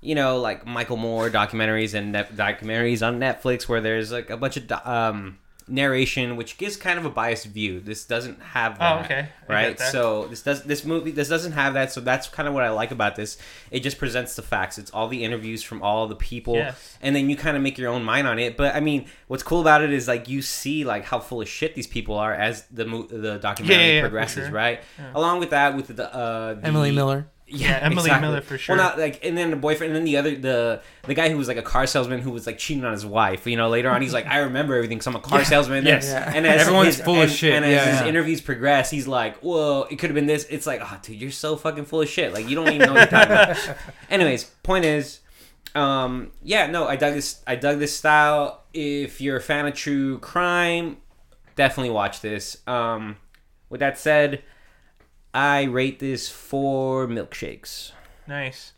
you 0.00 0.14
know, 0.14 0.38
like 0.40 0.66
Michael 0.66 0.96
Moore 0.96 1.28
documentaries 1.28 1.92
and 1.92 2.12
net- 2.12 2.34
documentaries 2.34 3.06
on 3.06 3.20
Netflix 3.20 3.68
where 3.68 3.82
there's 3.82 4.10
like 4.10 4.30
a 4.30 4.38
bunch 4.38 4.56
of 4.56 4.66
do- 4.66 4.76
um, 4.82 5.38
narration 5.70 6.36
which 6.36 6.58
gives 6.58 6.76
kind 6.76 6.98
of 6.98 7.04
a 7.04 7.10
biased 7.10 7.46
view. 7.46 7.80
This 7.80 8.04
doesn't 8.04 8.40
have 8.42 8.78
that. 8.78 8.96
Oh, 9.00 9.04
okay. 9.04 9.28
I 9.48 9.52
Right. 9.52 9.76
that. 9.78 9.92
So 9.92 10.26
this 10.26 10.42
does 10.42 10.62
this 10.64 10.84
movie 10.84 11.10
this 11.12 11.28
doesn't 11.28 11.52
have 11.52 11.74
that. 11.74 11.92
So 11.92 12.00
that's 12.00 12.28
kind 12.28 12.48
of 12.48 12.54
what 12.54 12.64
I 12.64 12.70
like 12.70 12.90
about 12.90 13.16
this. 13.16 13.38
It 13.70 13.80
just 13.80 13.98
presents 13.98 14.36
the 14.36 14.42
facts. 14.42 14.78
It's 14.78 14.90
all 14.90 15.08
the 15.08 15.24
interviews 15.24 15.62
from 15.62 15.82
all 15.82 16.06
the 16.06 16.16
people, 16.16 16.54
Yes. 16.56 16.96
and 17.00 17.14
then 17.16 17.30
you 17.30 17.36
kind 17.36 17.56
of 17.56 17.62
make 17.62 17.78
your 17.78 17.90
own 17.90 18.04
mind 18.04 18.26
on 18.26 18.38
it. 18.38 18.56
But 18.56 18.74
I 18.74 18.80
mean, 18.80 19.06
what's 19.28 19.42
cool 19.42 19.60
about 19.60 19.82
it 19.82 19.92
is 19.92 20.08
like 20.08 20.28
you 20.28 20.42
see 20.42 20.84
like 20.84 21.04
how 21.04 21.20
full 21.20 21.40
of 21.40 21.48
shit 21.48 21.74
these 21.74 21.86
people 21.86 22.16
are 22.16 22.34
as 22.34 22.64
the 22.70 22.84
mo- 22.84 23.06
the 23.08 23.38
documentary 23.38 23.76
Yeah, 23.82 23.86
yeah, 23.88 23.94
yeah, 23.94 24.00
progresses, 24.02 24.44
sure. 24.46 24.50
right? 24.54 24.80
Yeah. 24.98 25.10
Along 25.14 25.38
with 25.40 25.50
that, 25.50 25.76
with 25.76 25.96
the, 25.96 26.12
uh, 26.14 26.54
the 26.54 26.66
Emily 26.66 26.90
Miller. 26.92 27.26
Yeah, 27.50 27.78
Emily 27.82 28.02
exactly. 28.06 28.28
Miller 28.28 28.40
for 28.40 28.56
sure. 28.56 28.76
Well, 28.76 28.84
not 28.84 28.98
like, 28.98 29.24
and 29.24 29.36
then 29.36 29.50
the 29.50 29.56
boyfriend, 29.56 29.90
and 29.90 29.96
then 29.96 30.04
the 30.04 30.16
other, 30.16 30.34
the 30.36 30.82
the 31.04 31.14
guy 31.14 31.28
who 31.28 31.36
was 31.36 31.48
like 31.48 31.56
a 31.56 31.62
car 31.62 31.86
salesman 31.86 32.20
who 32.20 32.30
was 32.30 32.46
like 32.46 32.58
cheating 32.58 32.84
on 32.84 32.92
his 32.92 33.04
wife. 33.04 33.46
You 33.46 33.56
know, 33.56 33.68
later 33.68 33.90
on, 33.90 34.00
he's 34.02 34.12
like, 34.14 34.26
I 34.28 34.38
remember 34.38 34.74
everything. 34.76 34.98
Cause 34.98 35.06
I'm 35.06 35.16
a 35.16 35.20
car 35.20 35.44
salesman. 35.44 35.84
Yes. 35.84 36.06
Yeah. 36.06 36.32
And 36.34 36.46
as 36.46 36.62
Everyone's 36.62 36.96
his- 36.96 37.04
full 37.04 37.20
of 37.20 37.30
shit. 37.30 37.52
And 37.54 37.64
as 37.64 37.70
Yeah, 37.72 37.90
his 37.92 38.00
yeah. 38.02 38.06
interviews 38.06 38.40
progress, 38.40 38.90
he's 38.90 39.06
like, 39.08 39.38
"Whoa, 39.40 39.82
it 39.90 39.96
could 39.98 40.10
have 40.10 40.14
been 40.14 40.26
this." 40.26 40.46
It's 40.50 40.66
like, 40.66 40.80
"Oh, 40.82 40.98
dude, 41.02 41.20
you're 41.20 41.30
so 41.30 41.56
fucking 41.56 41.84
full 41.84 42.00
of 42.02 42.08
shit. 42.08 42.32
Like, 42.32 42.48
you 42.48 42.54
don't 42.54 42.68
even 42.72 42.86
know 42.86 42.94
what 42.94 43.10
you're 43.10 43.20
talking 43.20 43.32
about." 43.32 43.76
Anyways, 44.10 44.44
point 44.62 44.84
is, 44.84 45.20
um, 45.74 46.30
yeah, 46.42 46.66
no, 46.66 46.86
I 46.86 46.96
dug 46.96 47.14
this. 47.14 47.42
I 47.46 47.56
dug 47.56 47.78
this 47.78 47.96
style. 47.96 48.62
If 48.72 49.20
you're 49.20 49.36
a 49.36 49.40
fan 49.42 49.66
of 49.66 49.74
true 49.74 50.18
crime, 50.18 50.98
definitely 51.56 51.90
watch 51.90 52.20
this. 52.20 52.58
Um, 52.66 53.16
with 53.68 53.80
that 53.80 53.98
said, 53.98 54.42
I 55.32 55.64
rate 55.64 55.98
this 55.98 56.28
four 56.28 57.06
milkshakes. 57.06 57.92
Nice. 58.26 58.72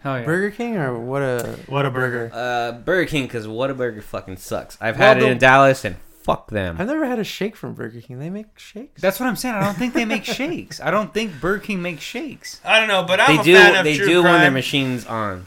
Hell 0.00 0.18
yeah. 0.20 0.24
Burger 0.24 0.50
King 0.50 0.76
or 0.76 0.98
what 0.98 1.22
a 1.22 1.58
What 1.66 1.86
a 1.86 1.90
burger. 1.90 2.30
Uh, 2.32 2.72
Burger 2.72 3.08
King, 3.08 3.24
because 3.24 3.46
Whataburger 3.46 4.02
fucking 4.02 4.36
sucks. 4.36 4.76
I've 4.80 4.98
Well, 4.98 5.08
had 5.14 5.22
it 5.22 5.30
in 5.30 5.38
Dallas, 5.38 5.84
and 5.84 5.96
fuck 6.22 6.50
them. 6.50 6.76
I've 6.78 6.86
never 6.86 7.06
had 7.06 7.18
a 7.18 7.24
shake 7.24 7.56
from 7.56 7.74
Burger 7.74 8.00
King. 8.00 8.18
They 8.18 8.28
make 8.30 8.58
shakes. 8.58 9.00
That's 9.00 9.18
what 9.18 9.26
I'm 9.26 9.36
saying. 9.36 9.54
I 9.54 9.60
don't 9.64 9.76
think 9.76 9.94
they 9.94 10.04
make 10.04 10.24
shakes. 10.26 10.80
I 10.80 10.90
don't 10.90 11.12
think 11.14 11.40
Burger 11.40 11.64
King 11.64 11.80
makes 11.82 12.02
shakes. 12.02 12.60
I 12.64 12.78
don't 12.78 12.88
know, 12.88 13.02
but 13.04 13.20
I'm 13.20 13.36
They 13.36 13.40
a 13.40 13.44
do. 13.44 13.54
fan 13.56 13.76
of 13.76 13.84
They 13.84 13.96
true 13.96 14.06
do 14.06 14.22
when 14.22 14.40
their 14.40 14.50
machines 14.50 15.06
on. 15.06 15.46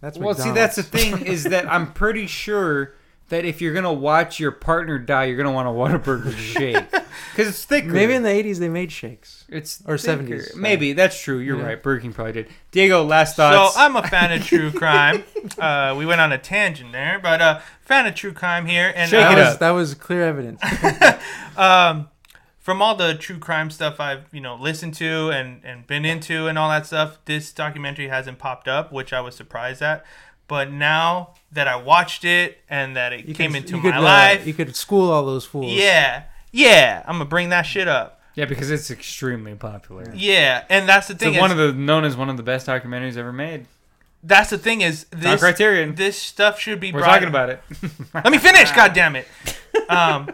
That's 0.00 0.16
Well, 0.18 0.34
see, 0.34 0.50
that's 0.52 0.76
the 0.76 0.82
thing 0.82 1.26
is 1.26 1.44
that 1.44 1.70
I'm 1.70 1.92
pretty 1.92 2.26
sure 2.26 2.94
that 3.30 3.44
if 3.44 3.60
you're 3.60 3.74
gonna 3.74 3.92
watch 3.92 4.38
your 4.38 4.52
partner 4.52 4.98
die, 4.98 5.24
you're 5.24 5.36
gonna 5.36 5.50
want 5.52 5.66
a 5.66 5.70
Whataburger 5.70 6.36
shake 6.36 6.90
because 6.90 7.48
it's 7.48 7.64
thicker. 7.64 7.88
Maybe 7.88 8.12
in 8.14 8.22
the 8.22 8.28
'80s 8.28 8.58
they 8.58 8.68
made 8.68 8.92
shakes. 8.92 9.44
it's 9.48 9.82
or 9.86 9.96
thicker. 9.98 10.22
70s, 10.22 10.42
sorry. 10.50 10.60
Maybe 10.62 10.92
that's 10.92 11.20
true. 11.20 11.38
You're 11.38 11.58
Yeah. 11.58 11.64
right. 11.66 11.82
Burger 11.82 12.02
King 12.02 12.12
probably 12.12 12.32
did. 12.34 12.48
Diego, 12.70 13.02
last 13.02 13.34
thoughts. 13.36 13.74
So. 13.74 13.80
I'm 13.80 13.96
a 13.96 14.06
fan 14.06 14.30
of 14.32 14.44
true 14.44 14.70
crime. 14.82 15.24
Uh, 15.58 15.94
we 15.98 16.06
went 16.06 16.20
on 16.20 16.30
a 16.32 16.38
tangent 16.38 16.92
there, 16.92 17.18
but 17.20 17.40
uh, 17.40 17.60
fan 17.80 18.06
of 18.06 18.14
true 18.14 18.32
crime 18.32 18.66
here, 18.66 18.92
and 18.94 19.10
Shake 19.10 19.24
uh, 19.24 19.32
it 19.32 19.34
That 19.34 19.38
was, 19.44 19.54
up. 19.54 19.58
that 19.60 19.70
was 19.70 19.94
clear 19.94 20.22
evidence. 20.22 20.60
um, 21.56 22.08
from 22.58 22.82
all 22.82 22.94
the 22.94 23.14
true 23.14 23.38
crime 23.38 23.70
stuff 23.70 23.98
I've 24.00 24.24
you 24.32 24.40
know 24.40 24.54
listened 24.54 24.94
to 24.94 25.30
and 25.30 25.64
and 25.64 25.86
been 25.86 26.04
into 26.04 26.46
and 26.46 26.58
all 26.58 26.68
that 26.68 26.86
stuff, 26.86 27.18
this 27.24 27.52
documentary 27.52 28.08
hasn't 28.08 28.38
popped 28.38 28.68
up, 28.68 28.92
which 28.92 29.12
I 29.12 29.20
was 29.20 29.34
surprised 29.34 29.82
at. 29.82 30.04
But 30.50 30.70
now 30.72 31.30
that 31.52 31.66
I 31.68 31.76
watched 31.76 32.24
it 32.24 32.58
and 32.68 32.96
that 32.96 33.12
it 33.14 33.24
You 33.24 33.34
came 33.34 33.52
could- 33.52 33.62
into 33.62 33.76
my 33.76 33.82
could, 33.82 33.94
uh, 33.94 34.02
life, 34.02 34.46
you 34.46 34.52
could 34.52 34.74
school 34.76 35.10
all 35.10 35.24
those 35.24 35.44
fools. 35.46 35.72
yeah, 35.72 36.24
yeah, 36.52 37.02
I'm 37.06 37.14
gonna 37.14 37.24
bring 37.24 37.48
that 37.50 37.62
shit 37.62 37.86
up. 37.88 38.20
yeah, 38.34 38.44
because 38.46 38.70
it's 38.70 38.90
extremely 38.90 39.54
popular. 39.54 40.12
Yeah, 40.14 40.64
and 40.68 40.88
that's 40.88 41.06
the 41.06 41.14
It's 41.14 41.22
thing. 41.22 41.36
one 41.38 41.50
of 41.52 41.56
the 41.56 41.72
known 41.72 42.04
as 42.04 42.16
one 42.16 42.28
of 42.28 42.36
the 42.36 42.42
best 42.42 42.66
documentaries 42.66 43.16
ever 43.16 43.32
made. 43.32 43.66
that's 44.24 44.50
the 44.50 44.58
thing 44.58 44.80
is 44.82 45.06
Not 45.12 45.20
this 45.22 45.40
Criterion. 45.40 45.94
this 45.94 46.20
stuff 46.20 46.58
should 46.60 46.78
be 46.80 46.92
We're 46.92 46.98
brought. 47.00 47.12
talking 47.14 47.28
about 47.28 47.48
it. 47.50 47.62
Let 48.14 48.30
me 48.30 48.38
finish. 48.38 48.70
God 48.80 48.92
damn 48.92 49.14
it. 49.16 49.26
Um, 49.88 50.30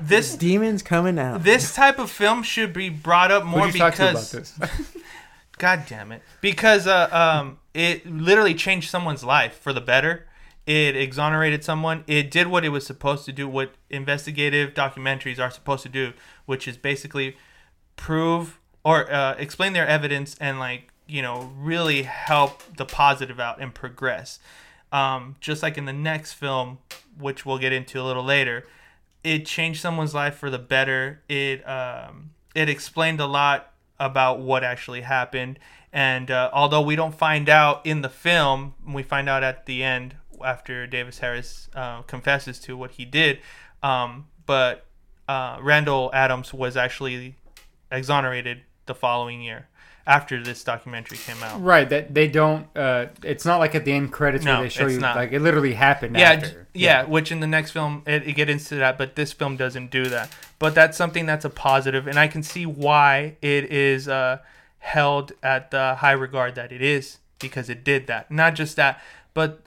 this 0.00 0.34
Demons 0.34 0.82
coming 0.82 1.18
out. 1.18 1.44
this 1.44 1.74
type 1.74 1.98
of 2.00 2.10
film 2.10 2.42
should 2.42 2.72
be 2.72 2.88
brought 2.88 3.30
up 3.30 3.44
more 3.44 3.60
Who 3.60 3.66
did 3.66 3.74
you 3.74 3.78
talk 3.80 3.94
to 3.96 4.02
about 4.10 4.14
because 4.30 4.54
this? 4.56 4.58
God 5.62 5.84
damn 5.88 6.10
it. 6.10 6.22
Because 6.40 6.88
uh, 6.88 7.08
um, 7.12 7.60
it 7.72 8.04
literally 8.04 8.52
changed 8.52 8.90
someone's 8.90 9.22
life 9.22 9.54
for 9.54 9.72
the 9.72 9.80
better. 9.80 10.26
It 10.66 10.96
exonerated 10.96 11.62
someone. 11.62 12.02
It 12.08 12.32
did 12.32 12.48
what 12.48 12.64
it 12.64 12.70
was 12.70 12.84
supposed 12.84 13.26
to 13.26 13.32
do, 13.32 13.48
what 13.48 13.74
investigative 13.88 14.74
documentaries 14.74 15.38
are 15.38 15.52
supposed 15.52 15.84
to 15.84 15.88
do, 15.88 16.14
which 16.46 16.66
is 16.66 16.76
basically 16.76 17.36
prove 17.94 18.58
or 18.84 19.08
uh, 19.12 19.36
explain 19.38 19.72
their 19.72 19.86
evidence 19.86 20.34
and 20.40 20.58
like 20.58 20.88
you 21.06 21.22
know, 21.22 21.52
really 21.56 22.02
help 22.02 22.64
the 22.76 22.84
positive 22.84 23.38
out 23.38 23.60
and 23.60 23.72
progress. 23.72 24.40
Um, 24.90 25.36
just 25.38 25.62
like 25.62 25.78
in 25.78 25.84
the 25.84 25.92
next 25.92 26.32
film, 26.32 26.78
which 27.16 27.46
we'll 27.46 27.58
get 27.58 27.72
into 27.72 28.00
a 28.00 28.02
little 28.02 28.24
later, 28.24 28.66
it 29.22 29.46
changed 29.46 29.80
someone's 29.80 30.12
life 30.12 30.34
for 30.34 30.50
the 30.50 30.58
better. 30.58 31.22
It 31.28 31.62
um, 31.68 32.30
it 32.52 32.68
explained 32.68 33.20
a 33.20 33.26
lot 33.26 33.71
about 34.02 34.40
what 34.40 34.64
actually 34.64 35.02
happened. 35.02 35.58
And 35.92 36.30
uh, 36.30 36.50
although 36.52 36.82
we 36.82 36.96
don't 36.96 37.14
find 37.14 37.48
out 37.48 37.86
in 37.86 38.02
the 38.02 38.08
film, 38.08 38.74
we 38.86 39.04
find 39.04 39.28
out 39.28 39.44
at 39.44 39.66
the 39.66 39.84
end 39.84 40.16
after 40.44 40.88
David 40.88 41.14
Harris 41.14 41.70
uh, 41.74 42.02
confesses 42.02 42.58
to 42.60 42.76
what 42.76 42.92
he 42.92 43.04
did. 43.04 43.38
Um, 43.82 44.26
but 44.44 44.86
uh, 45.28 45.58
Randall 45.62 46.10
Adams 46.12 46.52
was 46.52 46.76
actually 46.76 47.36
exonerated 47.92 48.62
the 48.86 48.94
following 48.94 49.40
year 49.40 49.68
after 50.06 50.42
this 50.42 50.64
documentary 50.64 51.18
came 51.18 51.42
out. 51.42 51.62
Right, 51.62 51.88
that 51.88 52.12
they 52.14 52.26
don't. 52.28 52.66
Uh, 52.76 53.06
it's 53.22 53.44
not 53.44 53.58
like 53.58 53.74
at 53.74 53.84
the 53.84 53.92
end 53.92 54.12
credits 54.12 54.44
No, 54.44 54.54
where 54.54 54.62
they 54.64 54.68
show 54.68 54.86
you 54.86 54.98
not. 54.98 55.16
like 55.16 55.32
it 55.32 55.40
literally 55.40 55.74
happened. 55.74 56.16
Yeah, 56.16 56.32
after. 56.32 56.46
j- 56.48 56.56
yeah, 56.74 57.04
which 57.04 57.30
in 57.30 57.40
the 57.40 57.46
next 57.46 57.70
film 57.70 58.02
it, 58.06 58.26
it 58.26 58.32
get 58.32 58.48
into 58.50 58.74
that, 58.76 58.98
but 58.98 59.14
this 59.16 59.32
film 59.32 59.56
doesn't 59.56 59.90
do 59.90 60.06
that. 60.06 60.30
But 60.58 60.74
that's 60.74 60.96
something 60.96 61.26
that's 61.26 61.44
a 61.44 61.50
positive, 61.50 62.06
and 62.06 62.18
I 62.18 62.28
can 62.28 62.42
see 62.42 62.66
why 62.66 63.36
it 63.42 63.70
is 63.72 64.08
uh, 64.08 64.38
held 64.78 65.32
at 65.42 65.70
the 65.70 65.96
high 65.96 66.12
regard 66.12 66.54
that 66.56 66.72
it 66.72 66.82
is 66.82 67.18
because 67.38 67.68
it 67.68 67.84
did 67.84 68.06
that. 68.08 68.30
Not 68.30 68.54
just 68.54 68.76
that, 68.76 69.00
but 69.34 69.62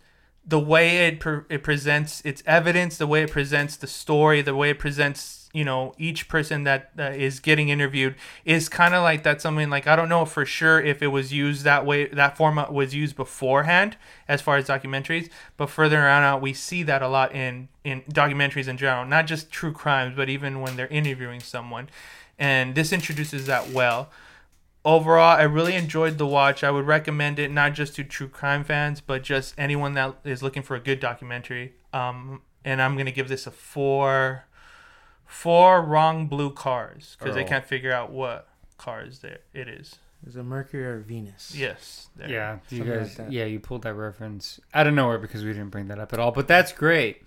the 0.48 0.60
way 0.60 1.08
it 1.08 1.20
pre- 1.20 1.42
it 1.50 1.64
presents 1.64 2.22
its 2.26 2.44
evidence, 2.46 2.98
the 2.98 3.08
way 3.08 3.24
it 3.24 3.32
presents 3.32 3.76
the 3.78 3.88
story, 3.88 4.42
the 4.42 4.56
way 4.56 4.70
it 4.70 4.80
presents 4.80 5.45
you 5.56 5.64
know 5.64 5.94
each 5.98 6.28
person 6.28 6.64
that 6.64 6.92
uh, 7.00 7.04
is 7.04 7.40
getting 7.40 7.70
interviewed 7.70 8.16
is 8.44 8.68
kind 8.68 8.94
of 8.94 9.04
like 9.04 9.24
that's 9.24 9.42
something 9.42 9.70
like 9.70 9.88
I 9.88 9.96
don't 9.96 10.10
know 10.10 10.26
for 10.26 10.46
sure 10.46 10.82
if 10.82 11.02
it 11.02 11.08
was 11.08 11.32
used 11.32 11.64
that 11.64 11.86
way 11.86 12.08
that 12.08 12.36
format 12.36 12.74
was 12.74 12.94
used 12.94 13.16
beforehand 13.16 13.96
as 14.28 14.42
far 14.42 14.58
as 14.58 14.68
documentaries, 14.68 15.30
but 15.56 15.70
further 15.70 16.00
on 16.00 16.24
out 16.24 16.42
we 16.42 16.54
see 16.54 16.84
that 16.84 17.02
a 17.02 17.08
lot 17.08 17.34
in 17.34 17.70
in 17.84 18.02
documentaries 18.04 18.68
in 18.68 18.78
general, 18.78 19.06
not 19.06 19.28
just 19.28 19.50
true 19.50 19.72
crimes, 19.72 20.16
but 20.16 20.30
even 20.30 20.60
when 20.60 20.76
they're 20.76 20.88
interviewing 20.88 21.40
someone, 21.40 21.90
and 22.38 22.76
this 22.76 22.92
introduces 22.92 23.46
that 23.48 23.70
well 23.70 24.10
overall, 24.86 25.36
I 25.36 25.44
really 25.44 25.74
enjoyed 25.76 26.18
the 26.18 26.28
watch. 26.28 26.64
I 26.64 26.70
would 26.70 26.86
recommend 26.86 27.40
it 27.40 27.50
not 27.52 27.74
just 27.74 27.96
to 27.96 28.04
true 28.04 28.28
crime 28.28 28.64
fans, 28.64 29.02
but 29.02 29.24
just 29.24 29.56
anyone 29.58 29.94
that 29.96 30.16
is 30.24 30.44
looking 30.44 30.62
for 30.62 30.76
a 30.76 30.80
good 30.80 31.00
documentary. 31.00 31.74
Um, 31.92 32.44
and 32.64 32.82
I'm 32.82 32.96
gonna 32.96 33.12
give 33.12 33.28
this 33.28 33.48
a 33.48 33.52
four, 33.52 34.46
four 35.26 35.82
wrong 35.82 36.28
blue 36.28 36.52
cars 36.52 37.16
because 37.20 37.36
they 37.36 37.42
Errol. 37.42 37.50
can't 37.50 37.66
figure 37.66 37.92
out 37.92 38.12
what 38.12 38.48
cars 38.78 39.20
there 39.20 39.40
it 39.54 39.68
is. 39.68 39.96
Is 40.26 40.36
it 40.36 40.44
Mercury 40.44 40.86
or 40.86 41.00
Venus? 41.00 41.54
Yes. 41.56 42.08
there. 42.16 42.30
Yeah, 42.30 42.58
you 42.70 42.78
Something 42.80 42.94
guys. 42.98 43.08
like 43.10 43.28
that. 43.28 43.32
yeah, 43.32 43.46
you 43.46 43.60
pulled 43.60 43.84
that 43.84 43.94
reference 43.94 44.60
out 44.74 44.88
of 44.88 44.94
nowhere 44.94 45.20
because 45.20 45.44
we 45.44 45.52
didn't 45.54 45.70
bring 45.70 45.88
that 45.90 46.00
up 46.00 46.14
at 46.14 46.20
all. 46.20 46.32
But 46.32 46.48
that's 46.48 46.72
great. 46.72 47.22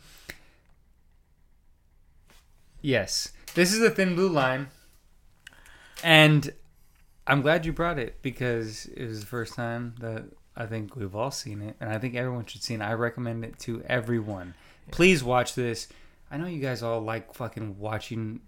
Yes, 2.80 3.32
this 3.54 3.72
is 3.72 3.82
a 3.82 3.90
thin 3.90 4.14
blue 4.14 4.28
line, 4.28 4.68
and 6.04 6.52
I'm 7.26 7.42
glad 7.42 7.66
you 7.66 7.72
brought 7.72 7.98
it 7.98 8.22
because 8.22 8.86
it 8.86 9.06
was 9.06 9.20
the 9.20 9.26
first 9.26 9.54
time 9.54 9.94
that 10.00 10.24
I 10.56 10.66
think 10.66 10.94
we've 10.94 11.14
all 11.14 11.32
seen 11.32 11.60
it, 11.60 11.76
and 11.80 11.90
I 11.90 11.98
think 11.98 12.14
everyone 12.14 12.46
should 12.46 12.62
see 12.62 12.74
it. 12.74 12.80
I 12.80 12.92
recommend 12.92 13.44
it 13.44 13.58
to 13.60 13.82
everyone. 13.86 14.54
Please 14.92 15.24
watch 15.24 15.54
this. 15.54 15.88
I 16.30 16.36
know 16.36 16.46
you 16.46 16.60
guys 16.60 16.82
all 16.82 17.00
like 17.00 17.34
fucking 17.34 17.78
watching. 17.78 18.40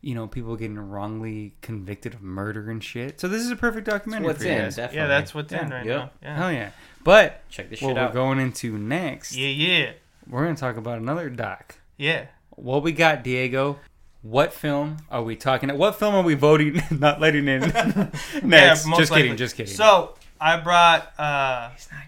You 0.00 0.14
know, 0.14 0.28
people 0.28 0.54
getting 0.54 0.78
wrongly 0.78 1.54
convicted 1.60 2.14
of 2.14 2.22
murder 2.22 2.70
and 2.70 2.82
shit. 2.82 3.20
So 3.20 3.26
this 3.26 3.42
is 3.42 3.50
a 3.50 3.56
perfect 3.56 3.86
documentary. 3.88 4.26
what's 4.28 4.38
for 4.38 4.44
you 4.46 4.52
in, 4.52 4.58
guys. 4.62 4.76
definitely. 4.76 4.98
Yeah, 4.98 5.06
that's 5.08 5.34
what's 5.34 5.52
in 5.52 5.58
Yeah. 5.68 5.74
right 5.74 5.86
Yep. 5.86 5.96
now. 5.98 6.10
Yeah. 6.22 6.36
Hell 6.36 6.52
yeah. 6.52 6.70
But 7.02 7.48
Check 7.50 7.68
this 7.70 7.82
what 7.82 7.88
shit 7.88 7.96
we're 7.96 8.02
out. 8.02 8.12
going 8.14 8.38
into 8.38 8.78
next, 8.78 9.34
Yeah. 9.34 9.48
Yeah. 9.48 9.90
we're 10.28 10.44
going 10.44 10.54
to 10.54 10.60
talk 10.60 10.76
about 10.76 10.98
another 10.98 11.28
doc. 11.28 11.74
Yeah. 11.96 12.26
What 12.50 12.84
we 12.84 12.92
got, 12.92 13.24
Diego? 13.24 13.80
What 14.22 14.52
film 14.52 14.98
are 15.10 15.22
we 15.22 15.34
talking? 15.34 15.68
What 15.76 15.98
film 15.98 16.14
are 16.14 16.22
we 16.22 16.34
voting 16.34 16.80
not 16.92 17.20
letting 17.20 17.48
in 17.48 17.60
next? 18.42 18.84
Yeah, 18.86 18.90
most 18.90 18.98
just 18.98 19.10
likely. 19.10 19.22
kidding, 19.22 19.36
just 19.36 19.56
kidding. 19.56 19.74
So 19.74 20.14
I 20.40 20.58
brought. 20.60 21.12
uh 21.18 21.70
He's 21.70 21.88
not 21.90 22.00
kidding. 22.02 22.07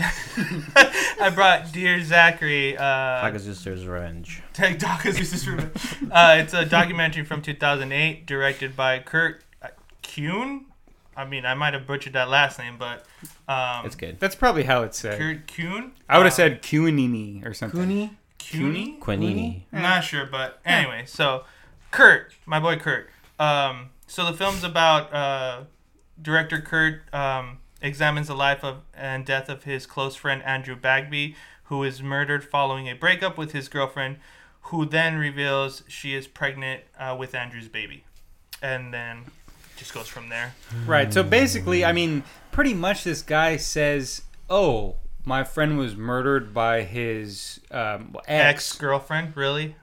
I 1.20 1.30
brought 1.34 1.72
Dear 1.72 2.02
Zachary. 2.02 2.76
Uh, 2.76 3.22
Pegasus's 3.22 3.86
Revenge. 3.86 4.42
Take 4.52 4.78
Dawkins 4.78 5.18
Uses 5.18 5.48
Revenge. 5.48 5.72
Uh, 6.10 6.36
it's 6.38 6.54
a 6.54 6.64
documentary 6.64 7.24
from 7.24 7.42
2008, 7.42 8.26
directed 8.26 8.76
by 8.76 8.98
Kurt 9.00 9.42
uh, 9.62 9.68
Kuhn. 10.02 10.66
I 11.16 11.24
mean, 11.26 11.44
I 11.44 11.54
might 11.54 11.74
have 11.74 11.86
butchered 11.86 12.14
that 12.14 12.28
last 12.30 12.58
name, 12.58 12.76
but 12.78 13.04
um, 13.48 13.84
It's 13.84 13.96
good. 13.96 14.18
That's 14.20 14.34
probably 14.34 14.62
how 14.62 14.82
it's 14.82 14.98
said. 14.98 15.18
Kurt 15.18 15.46
Kuhn. 15.46 15.92
I 16.08 16.16
would 16.16 16.24
have 16.24 16.32
Uh, 16.32 16.36
said 16.36 16.62
Cuninini 16.62 17.44
or 17.44 17.52
something. 17.52 17.80
Cooney? 17.80 18.16
Cooney. 18.50 18.96
Quinini. 19.00 19.62
I'm 19.72 19.82
not 19.82 20.02
sure, 20.02 20.26
but 20.26 20.60
anyway, 20.64 21.04
so 21.06 21.44
Kurt, 21.90 22.32
my 22.46 22.58
boy 22.58 22.76
Kurt. 22.76 23.10
Um, 23.38 23.90
so 24.06 24.24
the 24.24 24.32
film's 24.36 24.64
about 24.64 25.12
uh, 25.12 25.64
director 26.20 26.60
Kurt 26.60 27.02
um, 27.14 27.58
examines 27.82 28.28
the 28.28 28.34
life 28.34 28.62
of 28.64 28.82
and 28.94 29.24
death 29.24 29.48
of 29.48 29.64
his 29.64 29.86
close 29.86 30.16
friend 30.16 30.42
Andrew 30.42 30.76
Bagby, 30.76 31.34
who 31.64 31.82
is 31.84 32.02
murdered 32.02 32.44
following 32.44 32.88
a 32.88 32.94
breakup 32.94 33.38
with 33.38 33.52
his 33.52 33.68
girlfriend, 33.68 34.18
who 34.62 34.84
then 34.84 35.16
reveals 35.16 35.82
she 35.88 36.14
is 36.14 36.26
pregnant 36.26 36.82
uh, 36.98 37.16
with 37.18 37.34
Andrew's 37.34 37.68
baby, 37.68 38.04
and 38.62 38.92
then 38.92 39.24
just 39.76 39.94
goes 39.94 40.08
from 40.08 40.28
there. 40.28 40.54
Right. 40.86 41.12
So 41.12 41.22
basically, 41.22 41.84
I 41.84 41.92
mean, 41.92 42.22
pretty 42.52 42.74
much 42.74 43.04
this 43.04 43.22
guy 43.22 43.56
says, 43.56 44.22
"Oh, 44.50 44.96
my 45.24 45.44
friend 45.44 45.78
was 45.78 45.96
murdered 45.96 46.52
by 46.52 46.82
his 46.82 47.60
um, 47.70 48.16
Ex 48.26 48.72
girlfriend, 48.74 49.36
really, 49.36 49.76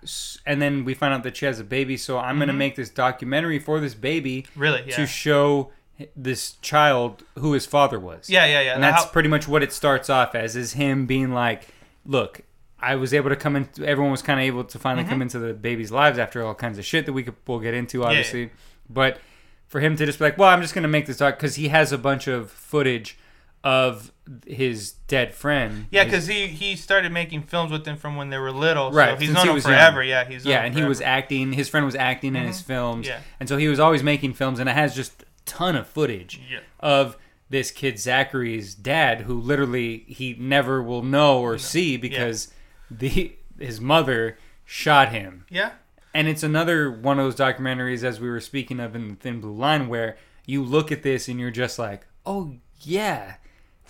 and 0.45 0.61
then 0.61 0.85
we 0.85 0.93
find 0.93 1.13
out 1.13 1.23
that 1.23 1.37
she 1.37 1.45
has 1.45 1.59
a 1.59 1.63
baby. 1.63 1.97
So 1.97 2.17
I'm 2.19 2.37
gonna 2.39 2.53
Mhm. 2.53 2.57
make 2.57 2.75
this 2.75 2.89
documentary 2.89 3.59
for 3.59 3.79
this 3.79 3.93
baby 3.95 4.45
really, 4.55 4.83
yeah, 4.87 4.95
to 4.97 5.05
show 5.07 5.71
this 6.15 6.53
child 6.61 7.23
who 7.39 7.53
his 7.53 7.65
father 7.65 7.99
was. 7.99 8.29
yeah, 8.29 8.45
yeah, 8.45 8.61
yeah. 8.61 8.73
and 8.75 8.83
that's 8.83 9.03
How- 9.05 9.09
pretty 9.09 9.29
much 9.29 9.47
what 9.47 9.63
it 9.63 9.73
starts 9.73 10.09
off 10.09 10.35
as 10.35 10.55
is 10.55 10.73
him 10.73 11.05
being 11.07 11.31
like 11.33 11.67
look 12.05 12.41
i 12.79 12.95
was 12.95 13.13
able 13.13 13.29
to 13.29 13.35
come 13.35 13.55
in 13.55 13.67
everyone 13.83 14.11
was 14.11 14.21
kind 14.21 14.39
of 14.39 14.45
able 14.45 14.63
to 14.63 14.77
finally 14.77 15.03
Mm-hmm. 15.03 15.09
come 15.11 15.21
into 15.23 15.39
the 15.39 15.53
baby's 15.53 15.91
lives 15.91 16.19
after 16.19 16.45
all 16.45 16.53
kinds 16.53 16.77
of 16.77 16.85
shit 16.85 17.05
that 17.07 17.13
we 17.13 17.23
could 17.23 17.33
we'll 17.47 17.59
get 17.59 17.73
into 17.73 18.03
obviously 18.03 18.51
but 18.89 19.19
for 19.67 19.79
him 19.81 19.95
to 19.97 20.05
just 20.05 20.19
be 20.19 20.25
like 20.25 20.37
well 20.37 20.49
i'm 20.49 20.61
just 20.61 20.75
gonna 20.75 20.87
make 20.87 21.07
this 21.07 21.17
doc 21.17 21.35
because 21.37 21.55
he 21.55 21.69
has 21.69 21.91
a 21.91 21.97
bunch 21.97 22.27
of 22.27 22.51
footage 22.51 23.17
of 23.63 24.11
his 24.45 24.91
dead 25.07 25.33
friend 25.33 25.87
yeah, 25.89 26.03
because 26.03 26.27
he 26.27 26.47
he 26.47 26.75
started 26.75 27.11
making 27.11 27.41
films 27.41 27.71
with 27.71 27.83
them 27.85 27.97
from 27.97 28.15
when 28.15 28.29
they 28.29 28.37
were 28.37 28.51
little, 28.51 28.91
Right, 28.91 29.11
So 29.11 29.15
he's 29.19 29.29
since 29.29 29.37
known 29.37 29.47
he 29.47 29.53
him 29.53 29.61
forever. 29.61 30.03
young. 30.03 30.09
Yeah, 30.25 30.29
he's 30.29 30.45
yeah 30.45 30.63
and 30.63 30.75
he 30.75 30.83
was 30.83 31.01
acting 31.01 31.53
his 31.53 31.67
friend 31.67 31.85
was 31.85 31.95
acting 31.95 32.35
in 32.35 32.45
his 32.45 32.61
films 32.61 33.07
Yeah. 33.07 33.19
and 33.39 33.49
so 33.49 33.57
he 33.57 33.67
was 33.67 33.79
always 33.79 34.03
making 34.03 34.33
films 34.33 34.59
and 34.59 34.69
it 34.69 34.73
has 34.73 34.95
just 34.95 35.23
ton 35.47 35.75
of 35.75 35.87
footage 35.87 36.39
Yeah. 36.51 36.59
of 36.79 37.17
this 37.49 37.71
kid 37.71 37.97
Zachary's 37.97 38.75
dad, 38.75 39.21
who 39.21 39.39
literally 39.39 39.99
he 40.07 40.35
never 40.37 40.83
will 40.83 41.01
know 41.01 41.39
or 41.39 41.57
see 41.57 41.97
because 41.97 42.53
the 42.91 43.35
his 43.57 43.81
mother 43.81 44.37
shot 44.65 45.09
him. 45.09 45.45
Yeah. 45.49 45.71
And 46.13 46.27
it's 46.27 46.43
another 46.43 46.91
one 46.91 47.19
of 47.19 47.25
those 47.25 47.35
documentaries, 47.35 48.03
as 48.03 48.19
we 48.19 48.29
were 48.29 48.39
speaking 48.41 48.79
of 48.79 48.95
in 48.95 49.07
the 49.09 49.15
Thin 49.15 49.39
Blue 49.39 49.53
Line, 49.53 49.87
where 49.87 50.17
you 50.45 50.63
look 50.63 50.91
at 50.91 51.03
this 51.03 51.27
and 51.27 51.39
you're 51.39 51.51
just 51.51 51.77
like, 51.79 52.05
oh 52.25 52.53
yeah, 52.81 53.35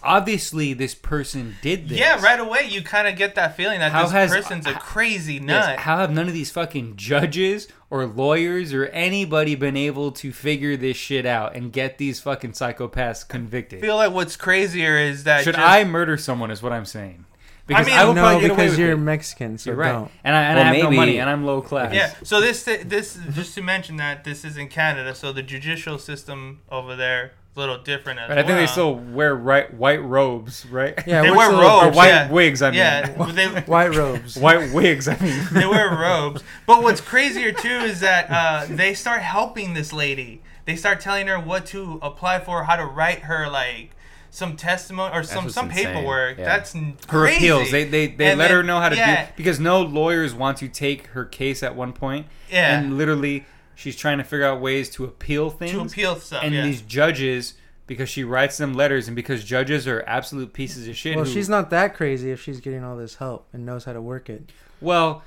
obviously 0.04 0.74
this 0.74 0.96
person 0.96 1.56
did 1.62 1.90
this. 1.90 1.98
Yeah, 2.00 2.22
right 2.22 2.40
away 2.40 2.68
you 2.70 2.82
kind 2.82 3.08
of 3.08 3.16
get 3.16 3.36
that 3.36 3.56
feeling 3.56 3.80
that 3.80 3.92
How 3.92 4.04
this 4.04 4.12
has- 4.12 4.32
person's 4.32 4.66
a 4.66 4.72
h- 4.72 4.80
crazy 4.80 5.36
Yes, 5.36 5.44
nut. 5.44 5.80
How 5.80 5.98
have 5.98 6.12
none 6.12 6.28
of 6.28 6.34
these 6.34 6.52
fucking 6.52 6.96
judges 6.96 7.68
or 7.90 8.06
lawyers 8.06 8.74
or 8.74 8.86
anybody 8.88 9.56
been 9.56 9.78
able 9.78 10.12
to 10.14 10.32
figure 10.32 10.76
this 10.78 10.98
shit 10.98 11.26
out 11.26 11.56
and 11.56 11.72
get 11.72 11.98
these 11.98 12.20
fucking 12.20 12.52
psychopaths 12.52 13.28
convicted? 13.28 13.80
I 13.80 13.82
feel 13.82 13.96
like 13.96 14.12
what's 14.14 14.36
crazier 14.36 14.98
is 14.98 15.24
that 15.26 15.44
Should 15.44 15.56
just- 15.56 15.68
I 15.68 15.84
murder 15.84 16.18
someone? 16.18 16.52
Is 16.52 16.62
what 16.64 16.72
I'm 16.74 16.86
saying. 16.86 17.26
Because 17.66 17.86
mean, 17.88 17.98
I, 17.98 18.06
will 18.06 18.14
no, 18.14 18.22
probably 18.22 18.42
get 18.42 18.52
away 18.52 18.56
because 18.58 18.72
with 18.72 18.80
you're 18.80 18.92
it. 18.94 18.98
Mexican, 18.98 19.58
so 19.58 19.72
You're 19.72 19.78
right, 19.78 19.92
don't. 19.92 20.10
and 20.24 20.34
I, 20.34 20.42
and 20.44 20.56
Well, 20.58 20.66
I 20.68 20.74
have 20.76 20.84
no 20.86 20.92
money, 20.92 21.20
and 21.20 21.30
I'm 21.30 21.46
low 21.46 21.62
class. 21.62 21.94
Yeah. 21.94 22.14
So 22.24 22.40
this 22.40 22.64
this 22.64 23.20
just 23.34 23.56
to 23.56 23.62
mention 23.62 23.98
that 23.98 24.24
this 24.24 24.46
is 24.46 24.56
in 24.56 24.70
Canada, 24.70 25.14
so 25.14 25.34
the 25.34 25.42
judicial 25.44 26.00
system 26.00 26.62
over 26.72 26.96
there 26.96 27.26
is 27.26 27.34
a 27.34 27.47
little 27.58 27.78
different 27.80 28.20
as 28.20 28.28
But 28.30 28.38
I 28.38 28.42
think 28.42 28.50
well. 28.52 28.58
they 28.60 28.68
still 28.68 28.96
wear 28.96 29.36
right, 29.36 29.74
white 29.74 30.02
robes, 30.04 30.66
right? 30.68 30.94
Yeah, 31.08 31.24
They 31.24 31.32
wear 31.32 31.52
the- 31.52 31.58
robes. 31.58 31.86
or 31.88 31.92
white 31.98 32.08
yeah. 32.08 32.32
wigs. 32.32 32.62
I 32.62 32.70
mean, 32.70 32.78
Yeah, 32.80 33.08
they 33.32 33.50
White 33.66 33.96
robes. 33.96 34.38
white 34.38 34.72
wigs. 34.74 35.08
I 35.08 35.18
mean, 35.20 35.46
they 35.52 35.66
wear 35.66 35.90
robes. 36.00 36.44
But 36.66 36.84
what's 36.84 37.02
crazier 37.02 37.52
too 37.52 37.68
is 37.70 38.00
that 38.02 38.30
uh, 38.30 38.66
they 38.70 38.94
start 38.94 39.22
helping 39.22 39.74
this 39.74 39.92
lady. 39.92 40.42
They 40.66 40.76
start 40.76 41.00
telling 41.02 41.28
her 41.28 41.40
what 41.40 41.66
to 41.68 42.00
apply 42.02 42.40
for, 42.42 42.64
how 42.66 42.76
to 42.76 42.86
write 42.86 43.20
her 43.20 43.50
like 43.50 43.92
some 44.30 44.56
testimony 44.58 45.16
or 45.16 45.24
some 45.24 45.50
some 45.50 45.70
insane. 45.70 45.86
paperwork. 45.88 46.38
Yeah. 46.38 46.46
That's 46.46 46.76
n- 46.76 46.98
her 47.10 47.26
appeals. 47.26 47.72
They 47.72 47.86
they, 47.86 48.08
they 48.08 48.28
And 48.32 48.40
let 48.40 48.50
then- 48.50 48.58
her 48.58 48.64
know 48.64 48.80
how 48.80 48.90
to 48.90 48.96
yeah, 48.96 49.26
do 49.28 49.32
because 49.38 49.60
no 49.60 49.82
lawyers 49.82 50.36
want 50.36 50.58
to 50.58 50.68
take 50.68 51.08
her 51.08 51.26
case 51.26 51.64
at 51.64 51.76
one 51.76 51.94
point. 51.94 52.28
Yeah. 52.52 52.80
And 52.80 52.98
literally, 52.98 53.46
she's 53.78 53.96
trying 53.96 54.18
to 54.18 54.24
figure 54.26 54.46
out 54.46 54.60
ways 54.60 54.90
to 54.90 55.06
appeal 55.06 55.50
things. 55.50 55.72
to 55.72 55.80
appeal 55.82 56.16
stuff. 56.18 56.44
and 56.44 56.54
yeah. 56.54 56.64
these 56.64 56.82
judges 56.82 57.54
because 57.86 58.10
she 58.10 58.26
writes 58.26 58.58
them 58.58 58.74
letters 58.74 59.08
and 59.08 59.16
because 59.16 59.46
judges 59.46 59.88
are 59.88 60.04
absolute 60.06 60.52
pieces 60.52 60.88
of 60.90 60.98
shit. 60.98 61.16
Well, 61.16 61.24
who- 61.24 61.32
she's 61.32 61.48
not 61.48 61.70
that 61.70 61.96
crazy 61.96 62.32
if 62.32 62.42
she's 62.42 62.60
getting 62.60 62.84
all 62.84 62.98
this 62.98 63.16
help 63.16 63.48
and 63.54 63.66
knows 63.66 63.86
how 63.86 63.94
to 63.94 64.02
work 64.02 64.30
it. 64.30 64.52
well. 64.82 65.24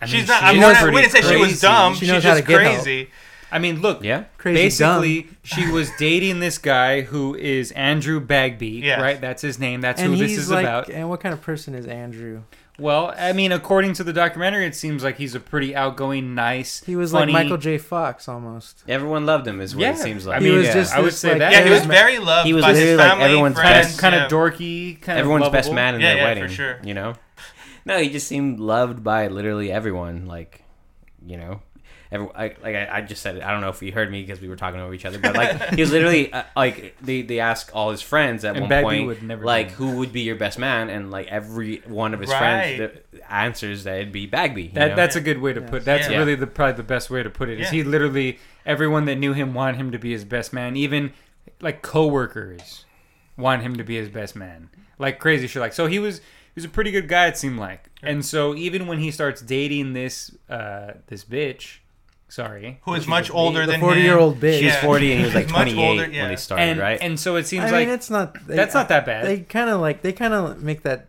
I 0.00 0.04
mean, 0.04 0.10
She's 0.14 0.28
not. 0.28 0.40
she 0.40 0.44
I 0.44 0.48
is 0.50 0.54
mean, 0.54 0.62
we're 0.62 0.72
not- 0.74 0.82
pretty 0.82 0.94
we 0.94 1.00
didn't 1.02 1.12
say 1.12 1.22
she 1.22 1.36
was 1.40 1.60
dumb. 1.60 1.94
She 1.94 2.00
She's 2.00 2.08
knows 2.10 2.22
how 2.22 2.34
just 2.34 2.42
to 2.42 2.48
get 2.52 2.60
help. 2.60 2.74
crazy. 2.82 3.10
I 3.50 3.58
mean, 3.60 3.80
look, 3.80 4.02
Yeah. 4.04 4.24
Crazy 4.36 4.54
basically 4.60 5.28
she 5.42 5.70
was 5.70 5.90
dating 5.98 6.40
this 6.40 6.58
guy 6.58 7.00
who 7.02 7.34
is 7.34 7.70
Andrew 7.72 8.20
Bagby, 8.20 8.82
Yes. 8.84 9.00
right? 9.00 9.18
That's 9.20 9.40
his 9.40 9.58
name. 9.58 9.80
That's 9.80 10.00
and 10.02 10.12
who 10.12 10.18
this 10.18 10.36
is 10.36 10.50
like, 10.50 10.64
about. 10.64 10.90
and 10.90 11.08
what 11.08 11.20
kind 11.20 11.32
of 11.32 11.40
person 11.40 11.74
is 11.74 11.86
Andrew? 11.86 12.42
Well, 12.78 13.14
I 13.16 13.32
mean, 13.32 13.52
according 13.52 13.94
to 13.94 14.04
the 14.04 14.12
documentary, 14.12 14.66
it 14.66 14.74
seems 14.74 15.02
like 15.02 15.16
he's 15.16 15.34
a 15.34 15.40
pretty 15.40 15.74
outgoing, 15.74 16.34
nice. 16.34 16.82
He 16.84 16.94
was 16.94 17.12
funny, 17.12 17.32
like 17.32 17.44
Michael 17.44 17.56
J. 17.56 17.78
Fox 17.78 18.28
almost. 18.28 18.84
Everyone 18.86 19.24
loved 19.24 19.46
him, 19.46 19.60
is 19.62 19.74
what 19.74 19.82
Yeah, 19.82 19.92
it 19.92 19.98
seems 19.98 20.26
like. 20.26 20.36
I 20.36 20.40
mean, 20.40 20.52
he 20.52 20.58
was 20.58 20.66
yeah, 20.66 20.72
just 20.74 20.92
I 20.94 21.00
would 21.00 21.14
say 21.14 21.30
like, 21.30 21.38
that. 21.38 21.52
Yeah, 21.52 21.64
he 21.64 21.70
was 21.70 21.86
very 21.86 22.18
loved 22.18 22.46
He 22.46 22.52
was 22.52 22.64
by 22.64 22.70
his 22.70 22.78
literally, 22.80 22.96
like, 22.98 23.08
family, 23.10 23.24
everyone's 23.24 23.54
kind 23.56 23.68
friends. 23.68 23.94
of 23.94 24.00
kind 24.00 24.14
yeah. 24.14 24.26
of 24.26 24.30
dorky, 24.32 25.00
kind 25.00 25.18
everyone's 25.18 25.46
of 25.46 25.52
best 25.52 25.72
man 25.72 25.94
in 25.94 26.00
Yeah, 26.02 26.08
their 26.08 26.16
yeah, 26.18 26.24
wedding. 26.24 26.42
for 26.44 26.50
sure. 26.50 26.80
You 26.84 26.92
know, 26.94 27.14
no, 27.86 27.98
he 27.98 28.10
just 28.10 28.28
seemed 28.28 28.60
loved 28.60 29.02
by 29.02 29.28
literally 29.28 29.72
everyone. 29.72 30.26
Like, 30.26 30.62
you 31.26 31.38
know, 31.38 31.62
every, 32.12 32.28
I, 32.34 32.42
like 32.62 32.74
I, 32.76 32.88
I 32.98 33.00
just 33.02 33.22
said 33.22 33.36
it. 33.36 33.42
I 33.42 33.50
don't 33.52 33.60
know 33.60 33.68
if 33.68 33.82
you 33.82 33.92
heard 33.92 34.10
me 34.10 34.22
because 34.22 34.40
we 34.40 34.48
were 34.48 34.56
talking 34.56 34.80
over 34.80 34.92
each 34.94 35.04
other, 35.04 35.18
but 35.18 35.34
like 35.34 35.74
he 35.74 35.80
was 35.80 35.90
literally 35.92 36.32
uh, 36.32 36.44
like 36.54 36.96
they 37.00 37.22
they 37.22 37.40
ask 37.40 37.70
all 37.74 37.90
his 37.90 38.02
friends 38.02 38.44
at 38.44 38.52
And 38.56 38.62
one 38.62 38.68
Bagby 38.68 38.84
point, 38.84 39.06
would 39.06 39.22
never 39.22 39.44
like 39.44 39.70
who 39.72 39.96
would 39.98 40.12
be 40.12 40.20
your 40.22 40.36
best 40.36 40.58
man, 40.58 40.88
and 40.90 41.10
like 41.10 41.26
every 41.28 41.78
one 41.86 42.14
of 42.14 42.20
his 42.20 42.30
Right. 42.30 42.38
friends 42.78 43.00
the 43.12 43.32
answers 43.32 43.84
that 43.84 43.96
it'd 43.96 44.12
be 44.12 44.26
Bagby. 44.26 44.64
you 44.64 44.68
That 44.74 44.90
know? 44.90 44.96
that's 44.96 45.16
a 45.16 45.20
good 45.20 45.40
way 45.40 45.52
to 45.52 45.60
Yeah. 45.60 45.66
put. 45.68 45.84
That's 45.84 46.08
Yeah. 46.08 46.18
really 46.18 46.34
the 46.34 46.46
probably 46.46 46.74
the 46.76 46.82
best 46.82 47.10
way 47.10 47.22
to 47.22 47.30
put 47.30 47.48
it. 47.48 47.60
Is 47.60 47.66
Yeah. 47.66 47.70
he 47.78 47.82
literally 47.84 48.38
everyone 48.64 49.04
that 49.06 49.16
knew 49.16 49.32
him 49.32 49.54
wanted 49.54 49.76
him 49.76 49.90
to 49.92 49.98
be 49.98 50.12
his 50.12 50.24
best 50.24 50.52
man, 50.52 50.76
even 50.76 51.12
like 51.60 51.82
coworkers 51.82 52.84
want 53.36 53.62
him 53.62 53.76
to 53.76 53.84
be 53.84 53.96
his 53.96 54.08
best 54.08 54.34
man, 54.36 54.70
like 54.98 55.18
crazy 55.18 55.46
shit. 55.46 55.60
Like 55.60 55.72
so, 55.72 55.86
he 55.86 55.98
was 55.98 56.18
he 56.18 56.22
was 56.56 56.64
a 56.64 56.68
pretty 56.70 56.90
good 56.90 57.08
guy. 57.08 57.26
It 57.26 57.36
seemed 57.36 57.58
like, 57.58 57.90
and 58.02 58.24
so 58.24 58.54
even 58.54 58.86
when 58.86 58.98
he 58.98 59.10
starts 59.10 59.42
dating 59.42 59.92
this 59.92 60.34
uh 60.48 60.92
this 61.08 61.24
bitch, 61.24 61.78
sorry, 62.28 62.80
who 62.82 62.94
is 62.94 63.06
much 63.06 63.30
a- 63.30 63.32
older 63.32 63.66
the 63.66 63.72
than 63.72 63.80
40-year-old 63.80 64.34
him. 64.34 64.40
bitch. 64.40 64.54
She's 64.54 64.62
Yeah. 64.64 64.80
forty 64.82 65.10
and 65.12 65.20
he 65.20 65.24
was 65.26 65.34
like 65.34 65.44
He's 65.44 65.52
much 65.52 65.68
twenty 65.70 65.82
eight 65.82 65.88
older, 65.88 66.02
when 66.02 66.12
yeah. 66.12 66.28
they 66.28 66.36
started, 66.36 66.62
and 66.64 66.80
right? 66.80 66.98
and 67.00 67.18
so 67.20 67.36
it 67.36 67.46
seems 67.46 67.64
I 67.64 67.70
like 67.70 67.86
mean, 67.86 67.94
it's 67.94 68.10
not. 68.10 68.34
They, 68.46 68.56
that's 68.56 68.74
not 68.74 68.88
that 68.88 69.06
bad. 69.06 69.24
They 69.26 69.40
kind 69.40 69.70
of 69.70 69.80
like 69.80 70.02
they 70.02 70.12
kind 70.12 70.34
of 70.34 70.62
make 70.62 70.82
that 70.82 71.08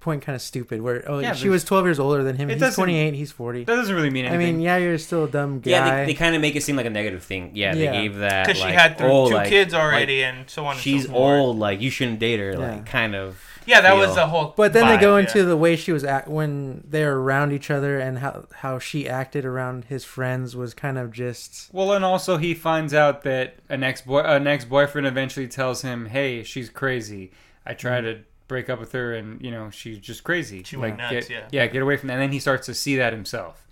point 0.00 0.20
kind 0.22 0.36
of 0.36 0.42
stupid. 0.42 0.82
Where 0.82 1.02
oh, 1.10 1.18
Yeah, 1.20 1.32
she 1.32 1.46
but- 1.46 1.52
was 1.52 1.64
12 1.64 1.86
years 1.86 1.98
older 1.98 2.22
than 2.22 2.36
him. 2.36 2.50
It 2.50 2.54
He's 2.54 2.60
doesn't- 2.60 2.74
28. 2.82 3.14
He's 3.14 3.32
40. 3.32 3.64
that 3.64 3.74
doesn't 3.74 3.94
really 3.94 4.10
mean 4.10 4.26
anything. 4.26 4.38
I 4.38 4.42
anything. 4.42 4.56
mean, 4.58 4.64
yeah, 4.64 4.76
you're 4.76 4.98
still 4.98 5.24
a 5.24 5.28
dumb 5.30 5.60
guy. 5.60 5.70
yeah, 5.70 5.96
they, 6.00 6.06
they 6.12 6.14
kind 6.14 6.34
of 6.36 6.42
make 6.42 6.54
it 6.56 6.62
seem 6.62 6.76
like 6.76 6.84
a 6.84 6.90
negative 6.90 7.22
thing. 7.22 7.52
Yeah, 7.54 7.74
they 7.74 7.86
gave 7.86 8.16
that 8.18 8.46
Because 8.46 8.60
she 8.60 8.68
had 8.68 8.98
th- 8.98 9.10
oh, 9.10 9.28
two 9.30 9.34
like- 9.34 9.48
kids 9.48 9.72
like, 9.72 9.82
already, 9.82 10.22
and 10.22 10.48
so 10.50 10.66
on. 10.66 10.76
she's 10.76 11.04
and 11.06 11.12
so 11.14 11.18
forth. 11.18 11.40
old, 11.40 11.58
like 11.58 11.80
you 11.80 11.88
shouldn't 11.90 12.18
date 12.18 12.38
her, 12.38 12.52
Yeah. 12.52 12.58
like 12.58 12.86
kind 12.86 13.14
of. 13.16 13.40
Yeah, 13.66 13.80
that 13.80 13.90
feel. 13.90 13.98
was 13.98 14.14
the 14.14 14.26
whole. 14.26 14.54
But 14.56 14.72
then 14.72 14.86
they 14.86 14.96
vibe, 14.96 15.00
go 15.00 15.16
yeah. 15.16 15.26
into 15.26 15.44
the 15.44 15.56
way 15.56 15.76
she 15.76 15.92
was 15.92 16.04
act 16.04 16.28
when 16.28 16.84
they 16.88 17.04
were 17.04 17.22
around 17.22 17.52
each 17.52 17.70
other 17.70 17.98
and 17.98 18.18
how 18.18 18.46
how 18.56 18.78
she 18.78 19.08
acted 19.08 19.44
around 19.44 19.86
his 19.86 20.04
friends 20.04 20.54
was 20.54 20.74
kind 20.74 20.98
of 20.98 21.10
just 21.10 21.72
Well, 21.72 21.92
and 21.92 22.04
also 22.04 22.36
he 22.36 22.54
finds 22.54 22.92
out 22.94 23.22
that 23.22 23.56
an 23.68 23.82
ex 23.82 24.02
boy, 24.02 24.20
an 24.20 24.46
ex 24.46 24.64
boyfriend, 24.64 25.06
eventually 25.06 25.48
tells 25.48 25.82
him, 25.82 26.06
"Hey, 26.06 26.42
she's 26.42 26.68
crazy. 26.68 27.30
I 27.66 27.74
tried 27.74 28.04
mm-hmm. 28.04 28.20
to 28.22 28.24
break 28.48 28.68
up 28.68 28.78
with 28.78 28.92
her, 28.92 29.14
and 29.14 29.40
you 29.40 29.50
know 29.50 29.70
she's 29.70 29.98
just 29.98 30.24
crazy. 30.24 30.62
She 30.62 30.76
went 30.76 30.98
nuts, 30.98 31.28
get, 31.28 31.48
yeah. 31.52 31.66
get 31.66 31.82
away 31.82 31.96
from 31.96 32.08
that." 32.08 32.14
And 32.14 32.22
then 32.22 32.32
he 32.32 32.40
starts 32.40 32.66
to 32.66 32.74
see 32.74 32.96
that 32.96 33.12
himself, 33.12 33.66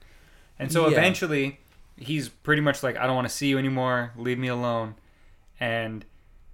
and 0.59 0.73
so 0.73 0.89
Yeah. 0.89 0.99
eventually 0.99 1.61
he's 1.97 2.29
pretty 2.29 2.63
much 2.63 2.83
like, 2.83 2.97
"I 2.97 3.07
don't 3.07 3.15
want 3.15 3.29
to 3.29 3.35
see 3.35 3.49
you 3.49 3.59
anymore. 3.59 4.13
Leave 4.17 4.39
me 4.39 4.49
alone." 4.49 4.95
And 5.61 6.05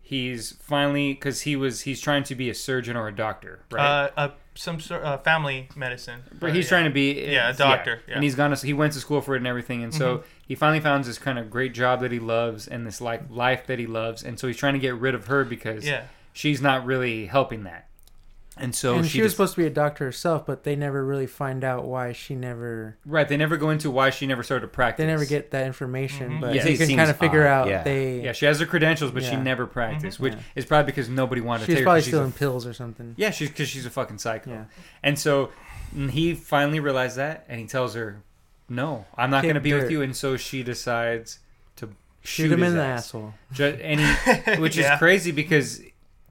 he's 0.08 0.52
finally 0.52 1.12
because 1.12 1.42
he 1.42 1.54
was 1.54 1.82
he's 1.82 2.00
trying 2.00 2.22
to 2.24 2.34
be 2.34 2.48
a 2.48 2.54
surgeon 2.54 2.96
or 2.96 3.08
a 3.08 3.14
doctor, 3.14 3.60
right? 3.70 3.84
uh, 3.84 4.10
uh, 4.16 4.28
some 4.54 4.80
sort 4.80 5.04
uh, 5.04 5.18
family 5.18 5.68
medicine. 5.76 6.22
But 6.40 6.54
he's 6.54 6.66
trying 6.66 6.84
to 6.84 6.90
be 6.90 7.26
Yeah, 7.30 7.50
a 7.50 7.52
doctor, 7.54 8.00
yeah. 8.08 8.14
and 8.14 8.24
he's 8.24 8.34
gone. 8.34 8.56
To, 8.56 8.66
he 8.66 8.72
went 8.72 8.94
to 8.94 9.00
school 9.00 9.20
for 9.20 9.34
it 9.34 9.38
and 9.38 9.46
everything, 9.46 9.82
and 9.84 9.94
so 9.94 10.18
Mhm. 10.18 10.22
he 10.46 10.54
finally 10.54 10.80
found 10.80 11.04
this 11.04 11.18
kind 11.18 11.38
of 11.38 11.50
great 11.50 11.74
job 11.74 12.00
that 12.00 12.10
he 12.10 12.18
loves 12.18 12.66
and 12.66 12.86
this 12.86 13.00
like 13.02 13.24
life 13.28 13.66
that 13.66 13.78
he 13.78 13.86
loves, 13.86 14.22
and 14.22 14.40
so 14.40 14.46
he's 14.46 14.56
trying 14.56 14.72
to 14.72 14.78
get 14.80 14.94
rid 14.94 15.14
of 15.14 15.26
her 15.26 15.44
because 15.44 15.86
Yeah, 15.86 16.04
she's 16.32 16.62
not 16.62 16.86
really 16.86 17.26
helping 17.26 17.64
that. 17.64 17.87
And 18.60 18.74
so 18.74 18.96
and 18.96 19.04
she, 19.06 19.12
she, 19.18 19.22
was 19.22 19.26
just- 19.32 19.36
supposed 19.36 19.54
to 19.54 19.60
be 19.60 19.66
a 19.66 19.70
doctor 19.70 20.04
herself, 20.04 20.44
but 20.46 20.64
they 20.64 20.74
never 20.76 21.04
really 21.04 21.26
find 21.26 21.62
out 21.64 21.84
why 21.84 22.12
she 22.12 22.34
never. 22.34 22.96
right. 23.06 23.28
They 23.28 23.36
never 23.36 23.56
go 23.56 23.70
into 23.70 23.90
why 23.90 24.10
she 24.10 24.26
never 24.26 24.42
started 24.42 24.62
to 24.62 24.68
practice. 24.68 25.02
They 25.02 25.06
never 25.06 25.24
get 25.24 25.50
that 25.52 25.66
information, 25.66 26.32
Mhm. 26.32 26.40
but 26.40 26.54
Yeah. 26.54 26.66
you 26.66 26.76
can 26.78 26.96
kind 26.96 27.10
of 27.10 27.16
figure 27.18 27.46
odd, 27.46 27.62
out 27.62 27.68
yeah. 27.68 27.82
they. 27.82 28.20
Yeah, 28.22 28.32
she 28.32 28.46
has 28.46 28.60
her 28.60 28.66
credentials, 28.66 29.10
but 29.12 29.22
she 29.22 29.36
never 29.36 29.66
practiced, 29.66 30.18
Mhm. 30.18 30.22
which 30.22 30.32
Yeah. 30.34 30.40
is 30.56 30.64
probably 30.64 30.86
because 30.86 31.08
nobody 31.08 31.40
wanted 31.40 31.60
to 31.60 31.66
She's 31.66 31.74
take 31.76 31.80
her. 31.80 31.84
probably 31.84 32.00
'cause 32.00 32.04
she's 32.06 32.14
stealing 32.14 32.30
a, 32.30 32.38
pills 32.38 32.66
or 32.66 32.72
something. 32.74 33.14
yeah, 33.16 33.30
she's 33.30 33.48
because 33.48 33.68
she's 33.68 33.86
a 33.86 33.90
fucking 33.90 34.18
psycho. 34.18 34.50
Yeah. 34.50 34.64
And 35.02 35.18
so 35.18 35.50
mm, 35.96 36.10
he 36.10 36.34
finally 36.34 36.80
realized 36.80 37.16
that, 37.16 37.44
and 37.48 37.58
he 37.60 37.66
tells 37.66 37.94
her, 37.94 38.22
"No, 38.68 39.06
I'm 39.16 39.30
not 39.30 39.42
going 39.42 39.54
to 39.54 39.60
be 39.60 39.72
with 39.72 39.90
you." 39.90 40.02
And 40.02 40.14
so 40.16 40.36
she 40.36 40.62
decides 40.62 41.38
to 41.76 41.88
Shoot, 42.22 42.52
him 42.52 42.60
his 42.60 42.72
in 42.72 42.76
the 42.78 42.84
asshole. 42.84 43.34
Ju- 43.52 43.78
and 43.82 44.00
he, 44.00 44.56
which 44.60 44.76
Yeah. 44.76 44.94
is 44.94 44.98
crazy 44.98 45.30
because 45.30 45.80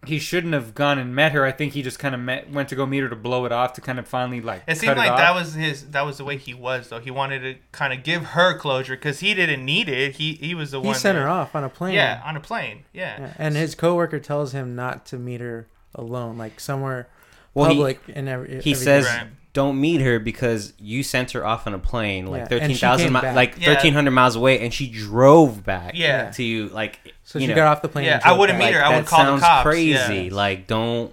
he 0.07 0.19
shouldn't 0.19 0.53
have 0.53 0.75
gone 0.75 0.97
and 0.99 1.13
met 1.15 1.31
her. 1.31 1.45
I 1.45 1.51
think 1.51 1.73
he 1.73 1.81
just 1.81 1.99
kind 1.99 2.13
of 2.13 2.21
met, 2.21 2.51
went 2.51 2.69
to 2.69 2.75
go 2.75 2.85
meet 2.85 2.99
her 2.99 3.09
to 3.09 3.15
blow 3.15 3.45
it 3.45 3.51
off 3.51 3.73
to 3.73 3.81
kind 3.81 3.99
of 3.99 4.07
finally 4.07 4.41
like. 4.41 4.63
It 4.67 4.77
seemed 4.77 4.89
cut 4.95 4.97
like 4.97 5.11
off. 5.11 5.17
that 5.19 5.33
was 5.35 5.53
his. 5.53 5.89
That 5.91 6.05
was 6.05 6.17
the 6.17 6.23
way 6.25 6.37
he 6.37 6.53
was, 6.53 6.89
though. 6.89 6.99
He 6.99 7.11
wanted 7.11 7.39
to 7.41 7.55
kind 7.71 7.93
of 7.93 8.03
give 8.03 8.23
her 8.27 8.57
closure 8.57 8.95
because 8.95 9.19
he 9.19 9.33
didn't 9.33 9.63
need 9.63 9.87
it. 9.89 10.15
He 10.15 10.33
he 10.33 10.53
was 10.55 10.71
the 10.71 10.79
He 10.81 10.87
one. 10.87 10.95
He 10.95 10.99
sent 10.99 11.15
that- 11.15 11.21
her 11.21 11.29
off 11.29 11.55
on 11.55 11.63
a 11.63 11.69
plane. 11.69 11.93
Yeah, 11.93 12.21
on 12.25 12.35
a 12.35 12.39
plane. 12.41 12.83
Yeah. 12.93 13.19
Yeah, 13.19 13.33
And 13.37 13.55
his 13.55 13.75
coworker 13.75 14.19
tells 14.19 14.51
him 14.51 14.75
not 14.75 15.05
to 15.07 15.17
meet 15.17 15.39
her 15.41 15.67
alone, 15.95 16.37
like 16.37 16.59
somewhere 16.59 17.07
Well, 17.53 17.69
he- 17.69 17.75
public 17.75 17.99
and 18.13 18.27
every. 18.29 18.47
He 18.49 18.55
everything. 18.57 18.75
says, 18.75 19.05
Right. 19.05 19.27
"Don't 19.57 19.81
meet 19.81 20.01
her 20.01 20.19
because 20.19 20.73
you 20.77 21.01
sent 21.01 21.31
her 21.31 21.43
off 21.43 21.65
on 21.65 21.73
a 21.73 21.79
plane, 21.79 22.27
like 22.27 22.41
Yeah, 22.41 22.45
thirteen 22.59 22.77
thousand, 22.77 23.11
mi- 23.11 23.21
like 23.33 23.55
Yeah. 23.57 23.73
thirteen 23.73 23.93
hundred 23.93 24.11
miles 24.11 24.35
away, 24.35 24.59
and 24.63 24.71
she 24.71 24.87
drove 24.87 25.63
back. 25.65 25.93
Yeah. 25.95 26.29
to 26.31 26.43
you, 26.43 26.69
like 26.69 26.99
So 27.23 27.39
you 27.39 27.45
she 27.45 27.47
know, 27.49 27.55
got 27.55 27.67
off 27.67 27.81
the 27.81 27.87
plane. 27.89 28.05
Yeah, 28.05 28.15
and 28.15 28.23
I 28.25 28.33
wouldn't 28.33 28.59
back. 28.59 28.67
meet 28.69 28.75
her. 28.75 28.83
I 28.83 28.89
would 28.95 29.05
that 29.05 29.09
call 29.09 29.35
the 29.35 29.41
cops, 29.41 29.63
crazy. 29.63 30.25
yeah. 30.25 30.29
Like, 30.31 30.67
don't 30.67 31.11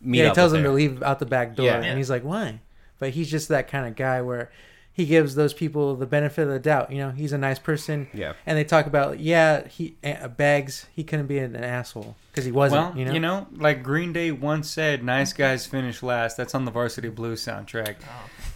meet 0.00 0.18
yeah, 0.18 0.24
he 0.24 0.28
up 0.30 0.34
tells 0.34 0.52
with 0.52 0.60
him 0.60 0.64
her. 0.64 0.70
to 0.70 0.74
leave 0.74 1.02
out 1.02 1.18
the 1.18 1.26
back 1.26 1.54
door, 1.56 1.66
Yeah. 1.66 1.82
and 1.82 1.98
he's 1.98 2.08
like, 2.08 2.22
"Why?" 2.22 2.60
But 2.98 3.10
he's 3.10 3.30
just 3.30 3.48
that 3.50 3.68
kind 3.68 3.86
of 3.86 3.94
guy 3.96 4.22
where 4.22 4.50
he 4.94 5.04
gives 5.06 5.34
those 5.34 5.52
people 5.52 5.96
the 5.96 6.06
benefit 6.06 6.42
of 6.42 6.48
the 6.48 6.58
doubt. 6.60 6.90
You 6.92 6.98
know, 6.98 7.10
he's 7.10 7.32
a 7.32 7.38
nice 7.38 7.58
person, 7.58 8.06
Yeah, 8.14 8.32
and 8.46 8.56
they 8.56 8.64
talk 8.64 8.86
about, 8.86 9.18
yeah, 9.20 9.66
he 9.66 9.96
uh, 10.04 10.28
Bags, 10.28 10.86
he 10.94 11.02
couldn't 11.04 11.26
be 11.26 11.38
an, 11.38 11.54
asshole 11.56 12.16
because 12.30 12.44
he 12.46 12.52
wasn't. 12.52 12.94
well, 12.96 13.12
you 13.12 13.20
know, 13.20 13.46
like 13.56 13.82
Green 13.82 14.12
Day 14.12 14.30
once 14.30 14.70
said, 14.70 15.04
"Nice 15.04 15.32
guys 15.32 15.66
finish 15.66 16.02
last." 16.02 16.36
That's 16.36 16.54
on 16.54 16.64
the 16.64 16.70
Varsity 16.70 17.08
Blues 17.10 17.44
soundtrack. 17.44 17.96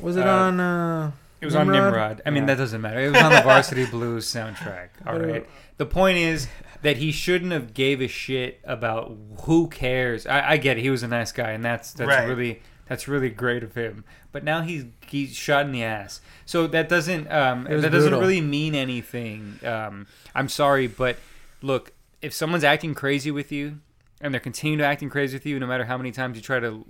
was 0.01 0.17
it 0.17 0.27
uh, 0.27 0.31
on? 0.33 0.61
Uh, 0.61 1.11
It 1.41 1.45
was 1.45 1.55
on 1.57 1.67
Nimrod? 1.67 1.93
Nimrod. 1.93 2.23
I 2.25 2.31
mean, 2.31 2.45
Yeah. 2.45 2.55
that 2.55 2.59
doesn't 2.59 2.81
matter. 2.81 3.01
It 3.01 3.11
was 3.13 3.23
on 3.23 3.33
the 3.33 3.43
Varsity 3.43 3.87
Blues 3.87 4.27
soundtrack. 4.27 4.89
All 5.07 5.17
uh, 5.17 5.19
right. 5.27 5.47
The 5.77 5.87
point 5.87 6.19
is 6.19 6.49
that 6.83 6.97
he 6.99 7.11
shouldn't 7.13 7.51
have 7.53 7.75
gave 7.75 8.01
a 8.01 8.07
shit 8.09 8.61
about 8.65 9.17
who 9.43 9.69
cares. 9.69 10.27
I, 10.27 10.51
I 10.53 10.57
get 10.57 10.79
it. 10.79 10.83
He 10.83 10.91
was 10.91 11.03
a 11.03 11.09
nice 11.09 11.33
guy, 11.33 11.51
and 11.51 11.65
that's 11.65 11.93
that's 11.93 12.09
Right. 12.09 12.29
really 12.29 12.63
that's 12.89 13.07
really 13.09 13.31
great 13.31 13.63
of 13.63 13.75
him. 13.75 14.05
But 14.33 14.45
now 14.45 14.63
he's 14.63 14.85
he's 15.07 15.35
shot 15.35 15.67
in 15.67 15.73
the 15.73 15.83
ass. 15.85 16.21
So 16.47 16.67
that 16.69 16.89
doesn't 16.89 17.31
um 17.31 17.67
It 17.67 17.75
was 17.75 17.83
that 17.83 17.91
doesn't 17.93 18.11
brutal. 18.11 18.21
really 18.21 18.41
mean 18.41 18.75
anything. 18.75 19.59
Um, 19.65 20.07
I'm 20.35 20.49
sorry, 20.49 20.87
but 20.87 21.17
look, 21.63 21.93
if 22.23 22.33
someone's 22.33 22.65
acting 22.65 22.95
crazy 22.95 23.31
with 23.31 23.53
you, 23.53 23.79
and 24.21 24.33
they're 24.35 24.41
continuing 24.41 24.79
to 24.79 24.85
acting 24.85 25.09
crazy 25.11 25.37
with 25.37 25.47
you, 25.47 25.59
no 25.61 25.67
matter 25.67 25.85
how 25.85 25.97
many 25.97 26.11
times 26.13 26.37
you 26.37 26.43
try 26.43 26.59
to 26.61 26.85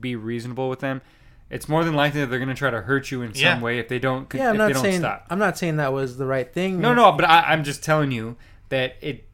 be 0.00 0.16
reasonable 0.16 0.68
with 0.68 0.80
them. 0.80 1.02
It's 1.50 1.68
more 1.68 1.84
than 1.84 1.92
likely 1.94 2.20
that 2.20 2.28
they're 2.28 2.38
going 2.38 2.48
to 2.48 2.54
try 2.54 2.70
to 2.70 2.80
hurt 2.80 3.10
you 3.10 3.20
in 3.20 3.32
Yeah. 3.34 3.52
some 3.52 3.60
way 3.60 3.78
if 3.78 3.88
they 3.88 3.98
don't. 3.98 4.32
yeah, 4.32 4.48
I'm 4.48 4.56
not 4.56 4.68
they 4.68 4.72
don't 4.72 4.82
saying 4.82 5.00
stop. 5.00 5.26
I'm 5.28 5.38
not 5.38 5.58
saying 5.58 5.76
that 5.76 5.92
was 5.92 6.16
the 6.16 6.24
right 6.24 6.50
thing. 6.50 6.80
No, 6.80 6.94
no, 6.94 7.12
but 7.12 7.26
I, 7.26 7.42
I'm 7.52 7.62
just 7.62 7.84
telling 7.84 8.10
you 8.10 8.36
that 8.70 8.96
it, 9.02 9.06
it- 9.06 9.28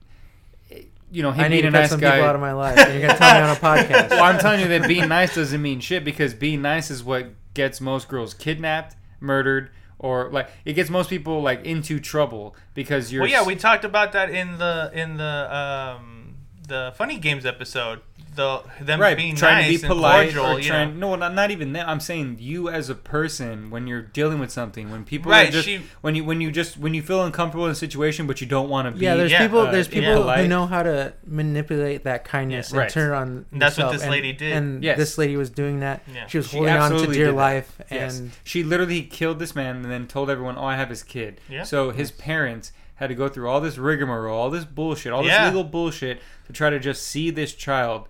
you 1.11 1.23
know, 1.23 1.31
him 1.33 1.45
I 1.45 1.49
need 1.49 1.63
being 1.63 1.63
to 1.63 1.69
a 1.69 1.73
cut 1.73 1.81
nice 1.81 1.91
some 1.91 2.01
guy. 2.01 2.13
people 2.17 2.29
out 2.29 2.35
of 2.35 2.41
my 2.41 2.53
life. 2.53 2.79
And 2.79 2.93
you're 2.93 3.07
gonna 3.07 3.19
tell 3.19 3.35
me 3.35 3.41
on 3.41 3.51
a 3.57 3.61
podcast. 3.61 4.11
well, 4.11 4.25
I'm 4.25 4.39
telling 4.39 4.61
you 4.61 4.69
that 4.69 4.87
being 4.89 5.09
nice 5.09 5.35
doesn't 5.35 5.61
mean 5.63 5.81
shit 5.81 6.05
because 6.05 6.35
being 6.35 6.63
nice 6.63 6.91
is 6.91 7.03
what 7.03 7.29
gets 7.55 7.81
most 7.81 8.09
girls 8.09 8.35
kidnapped, 8.35 8.97
murdered, 9.21 9.71
or 9.99 10.29
like 10.31 10.49
it 10.65 10.75
gets 10.75 10.91
most 10.91 11.11
people 11.11 11.41
like 11.43 11.65
into 11.65 11.99
trouble 11.99 12.55
because 12.75 13.13
you're. 13.13 13.23
Well, 13.23 13.31
yeah, 13.31 13.45
we 13.45 13.57
talked 13.57 13.85
about 13.85 14.13
that 14.13 14.31
in 14.31 14.59
the 14.59 14.91
in 14.95 15.17
the 15.17 15.55
um 15.55 16.37
the 16.67 16.93
funny 16.97 17.19
games 17.19 17.47
episode. 17.47 18.01
The 18.39 18.63
them 18.85 19.01
right 19.01 19.17
being 19.17 19.35
trying 19.35 19.67
nice 19.67 19.67
to 19.67 19.79
be 19.81 19.87
and 19.87 19.95
polite 19.95 20.35
cordial, 20.35 20.47
or 20.57 20.61
you 20.61 20.69
trying 20.69 20.99
know. 21.01 21.11
no 21.11 21.17
not, 21.17 21.35
not 21.35 21.51
even 21.51 21.73
that 21.73 21.89
i'm 21.89 21.99
saying 21.99 22.37
you 22.39 22.69
as 22.69 22.89
a 22.89 22.95
person 22.95 23.69
when 23.71 23.87
you're 23.89 24.03
dealing 24.03 24.39
with 24.39 24.51
something 24.53 24.91
when 24.93 25.05
people 25.05 25.33
Right, 25.33 25.49
are 25.49 25.53
just 25.53 25.67
she- 25.67 25.81
when 26.03 26.15
you 26.15 26.25
when 26.25 26.41
you 26.41 26.51
just 26.53 26.79
when 26.79 26.95
you 26.95 27.03
feel 27.03 27.25
uncomfortable 27.25 27.67
in 27.67 27.73
a 27.73 27.75
situation 27.75 28.27
but 28.29 28.41
you 28.41 28.47
don't 28.47 28.69
want 28.69 28.87
to 28.87 28.93
be 28.93 29.05
Yeah, 29.05 29.17
there's 29.17 29.33
Yeah, 29.33 29.43
people. 29.43 29.61
uh, 29.61 29.71
There's 29.73 29.89
yeah, 29.89 29.95
people 30.01 30.15
polite. 30.23 30.41
who 30.41 30.49
know 30.49 30.67
how 30.67 30.85
to 30.85 31.13
manipulate 31.27 32.05
that 32.05 32.25
kindness 32.25 32.73
Yeah, 32.73 32.83
and 32.83 32.91
turn 32.91 33.13
it 33.13 33.15
on. 33.17 33.47
And 33.53 33.61
that's 33.63 33.77
what 33.79 33.93
this 33.93 34.03
And- 34.03 34.11
lady 34.13 34.33
did. 34.33 34.53
And 34.53 34.85
Yes. 34.85 34.97
this 34.99 35.19
lady 35.19 35.37
was 35.37 35.51
doing 35.51 35.81
that. 35.81 36.03
Yeah. 36.15 36.27
She 36.29 36.39
was 36.39 36.49
She 36.49 36.57
holding 36.59 36.75
on 36.77 36.91
to 36.93 37.07
dear 37.13 37.33
life, 37.33 37.77
Yes. 37.91 38.19
and 38.19 38.31
She 38.45 38.63
literally 38.63 39.03
killed 39.03 39.39
this 39.39 39.55
man 39.57 39.77
and 39.77 39.85
then 39.91 40.07
told 40.07 40.31
everyone, 40.31 40.57
"Oh, 40.57 40.65
I 40.65 40.77
have 40.77 40.91
his 40.91 41.03
kid." 41.03 41.41
Yeah. 41.49 41.65
So 41.65 41.91
his 41.91 42.11
parents 42.11 42.73
had 42.97 43.09
to 43.09 43.15
go 43.15 43.29
through 43.29 43.49
all 43.49 43.61
this 43.61 43.79
rigmarole, 43.79 44.37
all 44.37 44.51
this 44.51 44.65
bullshit, 44.65 45.13
all 45.13 45.23
this 45.23 45.41
legal 45.45 45.65
bullshit 45.65 46.21
to 46.47 46.53
try 46.53 46.69
to 46.71 46.79
just 46.81 47.07
see 47.07 47.31
this 47.31 47.55
child. 47.55 48.09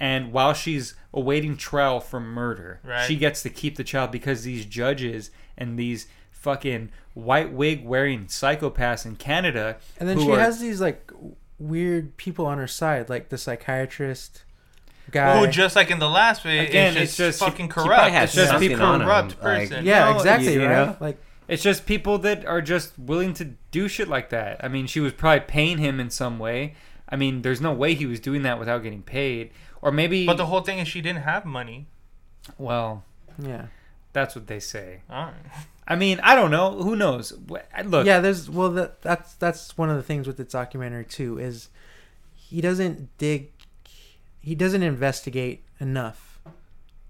And 0.00 0.32
while 0.32 0.54
she's 0.54 0.94
awaiting 1.12 1.56
trial 1.56 1.98
for 2.00 2.20
murder, 2.20 2.80
Right. 2.84 3.04
she 3.06 3.16
gets 3.16 3.42
to 3.42 3.50
keep 3.50 3.76
the 3.76 3.84
child 3.84 4.10
because 4.12 4.42
these 4.44 4.64
judges 4.64 5.30
and 5.56 5.78
these 5.78 6.06
fucking 6.30 6.90
white 7.14 7.52
wig 7.52 7.84
wearing 7.84 8.26
psychopaths 8.26 9.04
in 9.04 9.16
Canada. 9.16 9.76
And 9.98 10.08
then 10.08 10.20
she 10.20 10.30
are- 10.30 10.38
has 10.38 10.60
these 10.60 10.80
like 10.80 11.10
weird 11.58 12.16
people 12.16 12.46
on 12.46 12.58
her 12.58 12.68
side, 12.68 13.08
like 13.08 13.28
the 13.30 13.38
psychiatrist 13.38 14.44
guy. 15.10 15.38
Who 15.38 15.48
just 15.48 15.74
like 15.74 15.90
in 15.90 15.98
the 15.98 16.08
last 16.08 16.44
way, 16.44 16.60
Again, 16.66 16.92
it's 16.92 17.02
it's 17.02 17.16
just, 17.16 17.38
just- 17.40 17.50
fucking 17.50 17.66
She 17.66 17.72
corrupt. 17.72 18.10
has 18.12 18.24
It's 18.28 18.34
just 18.36 18.50
something 18.50 18.68
people 18.68 18.86
on 18.86 19.00
'em, 19.02 19.06
corrupt 19.06 19.28
like- 19.42 19.68
person. 19.70 19.84
yeah, 19.84 20.10
No, 20.10 20.16
exactly, 20.16 20.52
you 20.54 20.60
right? 20.64 20.68
know? 20.68 20.96
Like 21.00 21.18
It's 21.48 21.62
just 21.62 21.86
people 21.86 22.18
that 22.18 22.44
are 22.44 22.60
just 22.60 22.98
willing 22.98 23.32
to 23.34 23.54
do 23.70 23.88
shit 23.88 24.06
like 24.06 24.28
that. 24.30 24.62
I 24.62 24.68
mean, 24.68 24.86
she 24.86 25.00
was 25.00 25.14
probably 25.14 25.40
paying 25.40 25.78
him 25.78 25.98
in 25.98 26.10
some 26.10 26.38
way. 26.38 26.74
I 27.08 27.16
mean, 27.16 27.40
there's 27.40 27.60
no 27.62 27.72
way 27.72 27.94
he 27.94 28.04
was 28.04 28.20
doing 28.20 28.42
that 28.42 28.58
without 28.58 28.82
getting 28.82 29.00
paid. 29.02 29.50
Or 29.82 29.92
maybe, 29.92 30.26
But 30.26 30.36
the 30.36 30.46
whole 30.46 30.60
thing 30.62 30.78
is 30.78 30.88
she 30.88 31.00
didn't 31.00 31.22
have 31.22 31.44
money. 31.44 31.86
well, 32.58 33.04
yeah. 33.38 33.66
that's 34.12 34.34
what 34.34 34.46
they 34.46 34.58
say. 34.60 35.02
All 35.10 35.24
right. 35.26 35.34
I 35.86 35.94
mean, 35.96 36.20
I 36.22 36.34
don't 36.34 36.50
know. 36.50 36.72
Who 36.82 36.96
knows? 36.96 37.32
Look, 37.48 38.06
yeah, 38.06 38.20
there's 38.20 38.50
well 38.50 38.70
that 38.72 39.00
that's 39.02 39.34
that's 39.34 39.78
one 39.78 39.88
of 39.88 39.96
the 39.96 40.02
things 40.02 40.26
with 40.26 40.36
this 40.36 40.48
documentary 40.48 41.04
too 41.06 41.38
is 41.38 41.68
he 42.34 42.60
doesn't 42.60 43.16
dig 43.18 43.52
he 44.40 44.54
doesn't 44.54 44.82
investigate 44.82 45.62
enough. 45.80 46.40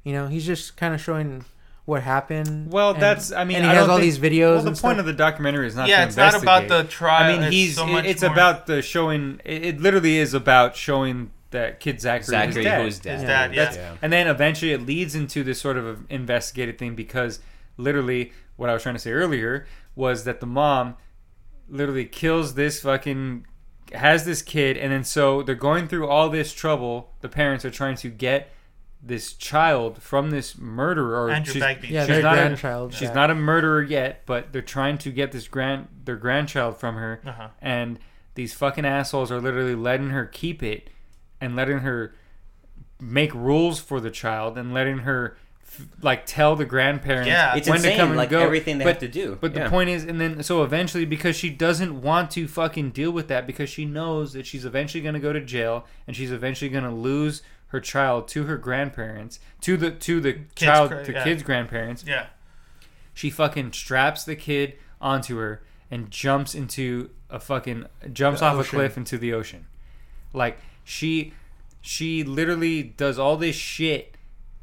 You 0.05 0.13
know, 0.13 0.27
he's 0.29 0.47
just 0.47 0.77
kind 0.77 0.95
of 0.95 1.01
showing 1.01 1.45
what 1.87 2.03
happened. 2.03 2.71
Well, 2.73 2.91
and- 2.93 3.03
that's. 3.03 3.33
I 3.33 3.45
mean, 3.45 3.57
and 3.57 3.65
he 3.67 3.71
I 3.71 3.75
has 3.75 3.89
all 3.89 3.99
think- 3.99 4.03
these 4.13 4.19
videos. 4.19 4.55
Well, 4.55 4.63
the 4.63 4.69
and 4.69 4.79
point 4.79 4.79
stuff. 4.79 4.99
of 5.01 5.07
the 5.07 5.13
documentary 5.15 5.67
is 5.67 5.75
not. 5.75 5.89
yeah, 5.89 6.03
to 6.03 6.07
it's 6.07 6.17
not 6.17 6.41
about 6.41 6.69
the 6.69 6.85
trial. 6.85 7.25
I 7.25 7.33
mean, 7.33 7.43
it's 7.45 7.55
he's. 7.55 7.75
so 7.77 7.85
it- 7.87 7.91
much 7.93 8.05
it's 8.05 8.23
more- 8.23 8.33
about 8.33 8.67
the 8.67 8.81
showing. 8.83 9.41
It, 9.45 9.65
it 9.65 9.81
literally 9.81 10.19
is 10.19 10.35
about 10.35 10.77
showing 10.77 11.31
that 11.51 11.81
kid 11.81 12.01
Zachary, 12.01 12.25
Zachary, 12.25 12.61
is 12.61 12.65
dead. 12.65 12.81
who 12.81 12.87
is 12.87 12.99
dead. 13.01 13.19
His 13.21 13.23
dad, 13.29 13.55
yeah. 13.55 13.65
That's- 13.65 13.99
And 14.03 14.13
then 14.13 14.27
eventually 14.27 14.73
it 14.73 14.85
leads 14.85 15.15
into 15.15 15.43
this 15.43 15.61
sort 15.61 15.77
of 15.77 16.05
investigated 16.11 16.79
thing 16.79 16.95
because 16.95 17.41
literally 17.77 18.33
what 18.57 18.69
I 18.69 18.75
was 18.75 18.83
trying 18.83 18.95
to 18.97 18.99
say 19.01 19.13
earlier 19.13 19.67
was 19.95 20.25
that 20.25 20.41
the 20.41 20.47
mom 20.47 20.97
literally 21.69 22.05
kills 22.05 22.55
this 22.55 22.81
fucking 22.81 23.47
has 23.95 24.25
this 24.27 24.43
kid 24.43 24.77
and 24.77 24.93
then 24.93 25.03
so 25.05 25.43
they're 25.43 25.55
going 25.55 25.89
through 25.89 26.07
all 26.07 26.29
this 26.29 26.53
trouble. 26.53 27.15
The 27.21 27.29
parents 27.29 27.65
are 27.65 27.71
trying 27.71 27.97
to 27.97 28.11
get 28.11 28.51
this 29.03 29.33
child 29.33 30.03
from 30.03 30.31
this 30.31 30.59
murderer 30.59 31.25
or 31.25 31.31
Andrew 31.31 31.55
she's, 31.55 31.63
Bagby. 31.63 31.89
yeah, 31.89 32.01
she's 32.05 32.09
their 32.17 32.23
not 32.23 32.35
a- 32.35 32.41
grandchild. 32.43 32.93
she's 32.93 33.09
yeah. 33.09 33.15
not 33.15 33.31
a 33.31 33.35
murderer 33.35 33.81
yet, 33.83 34.23
but 34.27 34.53
they're 34.53 34.61
trying 34.61 34.99
to 34.99 35.11
get 35.13 35.31
this 35.33 35.47
grand 35.49 35.87
their 36.05 36.17
grandchild 36.17 36.77
from 36.79 36.97
her 36.97 37.21
Uh-huh. 37.25 37.49
and 37.63 37.99
these 38.35 38.53
fucking 38.55 38.85
assholes 38.85 39.31
are 39.33 39.41
literally 39.41 39.75
letting 39.77 40.11
her 40.11 40.25
keep 40.27 40.63
it 40.63 40.91
and 41.41 41.55
letting 41.57 41.79
her 41.79 42.15
make 43.01 43.33
rules 43.35 43.79
for 43.81 44.01
the 44.01 44.11
child 44.11 44.59
and 44.59 44.75
letting 44.75 44.99
her 44.99 45.37
like 46.03 46.27
tell 46.27 46.57
the 46.57 46.65
grandparents 46.65 47.29
Yeah. 47.29 47.55
It's 47.55 47.69
when 47.69 47.77
insane, 47.77 47.93
to 47.93 47.99
come 47.99 48.09
and 48.09 48.17
like, 48.17 48.31
go. 48.31 48.41
everything 48.41 48.79
they 48.79 48.85
but, 48.85 48.95
have 48.95 48.99
to 49.01 49.09
do. 49.09 49.39
But 49.41 49.55
Yeah. 49.55 49.65
the 49.65 49.71
point 49.71 49.91
is, 49.91 50.05
and 50.05 50.21
then 50.21 50.43
so 50.43 50.65
eventually, 50.65 51.05
because 51.05 51.37
she 51.37 51.51
doesn't 51.51 52.03
want 52.03 52.31
to 52.33 52.49
fucking 52.49 52.91
deal 52.91 53.11
with 53.13 53.29
that, 53.29 53.47
because 53.47 53.69
she 53.71 53.85
knows 53.85 54.33
that 54.33 54.47
she's 54.47 54.65
eventually 54.65 55.03
going 55.03 55.15
to 55.15 55.21
go 55.21 55.33
to 55.33 55.41
jail 55.41 55.87
and 56.07 56.17
she's 56.17 56.33
eventually 56.33 56.71
going 56.71 56.85
to 56.85 56.91
lose 56.91 57.43
her 57.69 57.81
child 57.81 58.27
to 58.29 58.45
her 58.45 58.57
grandparents, 58.57 59.39
to 59.61 59.77
the 59.77 59.91
to 59.91 60.21
the 60.21 60.41
child, 60.57 60.89
gra- 60.91 61.05
to 61.05 61.13
yeah. 61.13 61.23
kids' 61.25 61.43
grandparents 61.43 62.03
Yeah. 62.07 62.27
she 63.13 63.29
fucking 63.31 63.73
straps 63.73 64.25
the 64.25 64.35
kid 64.37 64.75
onto 65.03 65.37
her 65.37 65.63
and 65.91 66.11
jumps 66.11 66.55
into 66.55 67.11
a 67.31 67.39
fucking 67.39 67.85
jumps 68.13 68.41
The 68.41 68.47
off 68.47 68.59
a 68.67 68.69
cliff 68.69 68.97
into 68.97 69.19
the 69.19 69.35
ocean. 69.35 69.67
Like 70.33 70.59
she 70.89 71.33
she 71.81 72.25
literally 72.25 72.83
does 72.83 73.19
all 73.19 73.37
this 73.37 73.55
shit, 73.57 74.15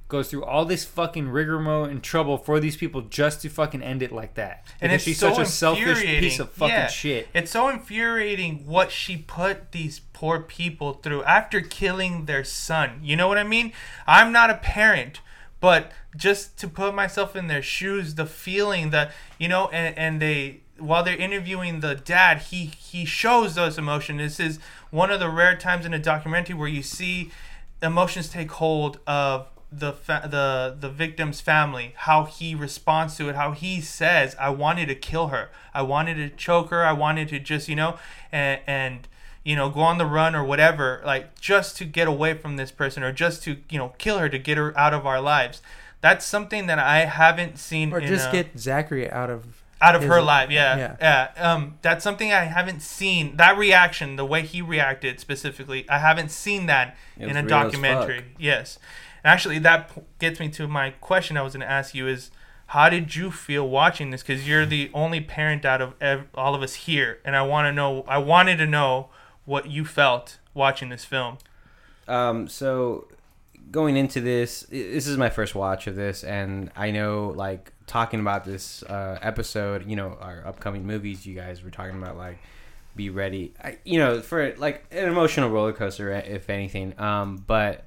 goes 0.07 0.29
through 0.29 0.43
all 0.43 0.65
this 0.65 0.83
fucking 0.83 1.29
rigmarole 1.29 1.85
and 1.85 2.03
trouble 2.03 2.37
for 2.37 2.59
these 2.59 2.75
people 2.77 3.01
just 3.01 3.41
to 3.41 3.49
fucking 3.49 3.81
end 3.81 4.03
it 4.03 4.11
like 4.11 4.35
that. 4.35 4.65
And 4.81 4.89
Because 4.91 5.03
she's 5.03 5.17
so 5.19 5.33
such 5.33 5.39
a 5.39 5.45
selfish 5.49 6.01
piece 6.01 6.39
of 6.39 6.51
fucking 6.51 6.75
Yeah. 6.75 6.87
shit. 6.87 7.27
It's 7.33 7.51
so 7.51 7.69
infuriating 7.69 8.65
what 8.67 8.91
she 8.91 9.17
put 9.17 9.71
these 9.71 9.99
poor 10.13 10.39
people 10.39 10.93
through 10.93 11.23
after 11.23 11.61
killing 11.61 12.25
their 12.25 12.43
son. 12.43 12.99
You 13.01 13.15
know 13.15 13.27
what 13.27 13.37
I 13.37 13.43
mean? 13.43 13.71
I'm 14.05 14.31
not 14.31 14.49
a 14.51 14.55
parent, 14.55 15.21
but 15.59 15.91
just 16.15 16.57
to 16.59 16.67
put 16.67 16.93
myself 16.93 17.35
in 17.35 17.47
their 17.47 17.63
shoes, 17.63 18.15
the 18.15 18.25
feeling 18.27 18.91
that, 18.91 19.11
you 19.39 19.47
know, 19.47 19.69
and, 19.69 19.97
and 19.97 20.21
they 20.21 20.61
while 20.77 21.03
they're 21.03 21.17
interviewing 21.17 21.79
the 21.79 21.95
dad, 21.95 22.39
he 22.43 22.65
he 22.65 23.05
shows 23.05 23.55
those 23.55 23.77
emotions. 23.77 24.19
This 24.19 24.39
is 24.39 24.59
one 24.91 25.11
of 25.11 25.19
the 25.19 25.29
rare 25.29 25.55
times 25.55 25.85
in 25.85 25.93
a 25.93 25.99
documentary 25.99 26.55
where 26.55 26.67
you 26.67 26.83
see 26.83 27.31
emotions 27.81 28.29
take 28.29 28.51
hold 28.51 28.99
of 29.07 29.47
the 29.71 29.93
fa- 29.93 30.27
the 30.29 30.75
the 30.79 30.89
victim's 30.89 31.41
family, 31.41 31.93
how 31.97 32.25
he 32.25 32.55
responds 32.55 33.15
to 33.17 33.29
it, 33.29 33.35
how 33.35 33.51
he 33.51 33.81
says, 33.81 34.35
"I 34.39 34.49
wanted 34.49 34.87
to 34.87 34.95
kill 34.95 35.27
her, 35.27 35.49
I 35.73 35.81
wanted 35.81 36.15
to 36.15 36.29
choke 36.29 36.69
her, 36.69 36.85
I 36.85 36.93
wanted 36.93 37.29
to 37.29 37.39
just 37.39 37.67
you 37.67 37.75
know, 37.75 37.97
and 38.31 38.61
and 38.67 39.07
you 39.43 39.55
know 39.55 39.69
go 39.69 39.81
on 39.81 39.97
the 39.97 40.05
run 40.05 40.35
or 40.35 40.43
whatever, 40.43 41.01
like 41.05 41.39
just 41.39 41.77
to 41.77 41.85
get 41.85 42.07
away 42.07 42.33
from 42.35 42.57
this 42.57 42.71
person 42.71 43.03
or 43.03 43.11
just 43.11 43.43
to 43.43 43.57
you 43.69 43.77
know 43.77 43.93
kill 43.97 44.19
her 44.19 44.29
to 44.29 44.37
get 44.39 44.57
her 44.57 44.77
out 44.77 44.93
of 44.93 45.05
our 45.05 45.19
lives." 45.21 45.61
That's 46.01 46.23
something 46.25 46.67
that 46.67 46.77
I 46.77 47.05
haven't 47.05 47.57
seen. 47.57 47.91
or 47.91 47.99
just 47.99 48.29
a- 48.29 48.31
get 48.31 48.59
Zachary 48.59 49.09
out 49.09 49.29
of 49.29 49.63
out 49.81 49.95
of 49.95 50.03
her 50.03 50.21
life 50.21 50.49
yeah, 50.49 50.77
yeah. 50.77 50.95
yeah 51.37 51.51
um 51.53 51.77
that's 51.81 52.03
something 52.03 52.31
i 52.31 52.45
haven't 52.45 52.81
seen. 52.81 53.35
That 53.37 53.57
reaction 53.57 54.15
the 54.15 54.25
way 54.25 54.41
he 54.41 54.61
reacted 54.61 55.19
specifically 55.19 55.87
i 55.89 55.99
haven't 55.99 56.31
seen 56.31 56.65
that 56.67 56.95
It 57.19 57.27
in 57.29 57.35
a 57.37 57.43
documentary. 57.43 58.25
yes. 58.39 58.79
And 59.23 59.31
actually 59.31 59.59
that 59.59 59.93
p- 59.93 60.01
gets 60.19 60.39
me 60.39 60.49
to 60.49 60.67
my 60.67 60.91
question 60.91 61.35
i 61.37 61.41
was 61.41 61.53
going 61.53 61.61
to 61.67 61.69
ask 61.71 61.93
you 61.93 62.07
is 62.07 62.31
how 62.67 62.89
did 62.89 63.15
you 63.15 63.29
feel 63.29 63.69
watching 63.69 64.09
this? 64.09 64.23
Because 64.23 64.47
you're 64.47 64.65
the 64.65 64.89
only 64.91 65.21
parent 65.21 65.65
out 65.65 65.81
of 65.83 65.93
ev- 66.01 66.27
all 66.33 66.55
of 66.55 66.61
us 66.63 66.73
here 66.73 67.19
and 67.25 67.35
i 67.35 67.41
want 67.41 67.65
to 67.67 67.71
know 67.73 68.03
i 68.07 68.17
wanted 68.17 68.57
to 68.57 68.65
know 68.65 69.09
what 69.45 69.69
you 69.69 69.85
felt 69.85 70.39
watching 70.55 70.89
this 70.89 71.05
film. 71.05 71.37
Um, 72.07 72.47
so 72.47 73.07
going 73.71 73.95
into 73.97 74.21
this, 74.21 74.61
this 74.71 75.05
is 75.05 75.17
my 75.17 75.29
first 75.29 75.53
watch 75.53 75.85
of 75.87 75.95
this, 75.95 76.23
and 76.23 76.71
I 76.75 76.91
know 76.91 77.33
like 77.35 77.71
talking 77.87 78.19
about 78.19 78.45
this 78.45 78.83
uh, 78.83 79.19
episode, 79.21 79.89
you 79.89 79.95
know, 79.95 80.17
our 80.19 80.45
upcoming 80.45 80.85
movies. 80.85 81.25
You 81.25 81.35
guys 81.35 81.63
were 81.63 81.71
talking 81.71 82.01
about 82.01 82.17
like 82.17 82.37
be 82.95 83.09
ready, 83.09 83.53
I, 83.61 83.77
you 83.83 83.99
know, 83.99 84.21
for 84.21 84.55
like 84.55 84.85
an 84.91 85.09
emotional 85.09 85.49
roller 85.49 85.73
coaster, 85.73 86.11
eh, 86.11 86.19
if 86.19 86.49
anything. 86.49 86.97
Um, 86.99 87.43
but 87.45 87.85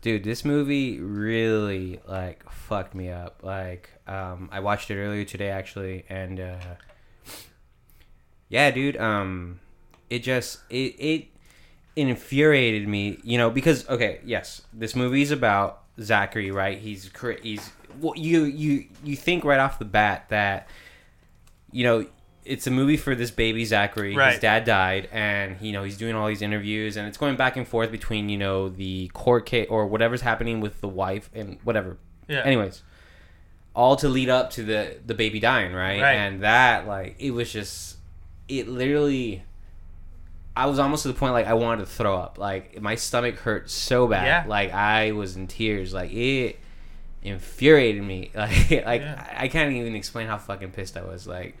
dude, 0.00 0.24
this 0.24 0.44
movie 0.44 1.00
really 1.00 2.00
like 2.06 2.50
fucked 2.50 2.94
me 2.94 3.10
up. 3.10 3.40
Like, 3.42 3.90
um, 4.06 4.48
I 4.52 4.60
watched 4.60 4.90
it 4.90 4.96
earlier 4.98 5.24
today 5.24 5.50
actually, 5.50 6.04
and 6.08 6.40
uh, 6.40 6.56
yeah, 8.48 8.70
dude, 8.70 8.96
um, 8.96 9.60
it 10.08 10.20
just 10.20 10.60
it 10.70 10.94
it 10.98 11.26
it 11.96 12.08
infuriated 12.08 12.88
me, 12.88 13.18
you 13.22 13.38
know, 13.38 13.50
because 13.50 13.88
okay, 13.88 14.20
yes, 14.24 14.62
this 14.72 14.96
movie 14.96 15.22
is 15.22 15.30
about 15.30 15.82
Zachary, 16.00 16.50
right? 16.50 16.78
He's 16.78 17.10
he's 17.42 17.70
well, 18.00 18.14
you 18.16 18.44
you 18.44 18.86
you 19.04 19.16
think 19.16 19.44
right 19.44 19.60
off 19.60 19.78
the 19.78 19.84
bat 19.84 20.28
that 20.28 20.68
you 21.72 21.84
know 21.84 22.06
it's 22.44 22.66
a 22.66 22.70
movie 22.70 22.96
for 22.96 23.14
this 23.14 23.30
baby 23.30 23.64
Zachary. 23.64 24.14
His 24.14 24.40
dad 24.40 24.64
died, 24.64 25.08
and 25.12 25.60
you 25.60 25.72
know 25.72 25.84
he's 25.84 25.96
doing 25.98 26.14
all 26.14 26.26
these 26.28 26.42
interviews, 26.42 26.96
and 26.96 27.06
it's 27.06 27.18
going 27.18 27.36
back 27.36 27.56
and 27.56 27.68
forth 27.68 27.90
between 27.90 28.28
you 28.28 28.38
know 28.38 28.68
the 28.68 29.08
court 29.08 29.46
case 29.46 29.66
or 29.70 29.86
whatever's 29.86 30.22
happening 30.22 30.60
with 30.60 30.80
the 30.80 30.88
wife 30.88 31.30
and 31.34 31.58
whatever. 31.64 31.98
yeah 32.26 32.42
Anyways, 32.44 32.82
all 33.74 33.96
to 33.96 34.08
lead 34.08 34.28
up 34.28 34.50
to 34.52 34.62
the 34.62 34.98
the 35.04 35.14
baby 35.14 35.40
dying, 35.40 35.72
right? 35.72 36.00
Right. 36.00 36.14
And 36.14 36.42
that 36.42 36.86
like 36.86 37.16
it 37.18 37.32
was 37.32 37.52
just 37.52 37.98
it 38.48 38.66
literally 38.66 39.42
I 40.56 40.66
was 40.66 40.78
almost 40.80 41.02
to 41.02 41.08
the 41.08 41.14
point 41.14 41.34
like 41.34 41.46
I 41.46 41.54
wanted 41.54 41.84
to 41.84 41.86
throw 41.86 42.16
up. 42.16 42.38
Like 42.38 42.80
my 42.80 42.96
stomach 42.96 43.36
hurt 43.36 43.70
so 43.70 44.08
bad. 44.08 44.24
Yeah. 44.24 44.44
Like 44.48 44.72
I 44.72 45.12
was 45.12 45.36
in 45.36 45.46
tears. 45.46 45.94
Like 45.94 46.12
it 46.12 46.58
infuriated 47.22 48.02
me. 48.02 48.30
Like 48.34 48.70
like 48.70 49.00
Yeah. 49.02 49.34
I, 49.38 49.44
I 49.44 49.48
can't 49.48 49.72
even 49.72 49.94
explain 49.94 50.26
how 50.26 50.38
fucking 50.38 50.70
pissed 50.72 50.96
I 50.96 51.02
was. 51.02 51.26
Like 51.26 51.56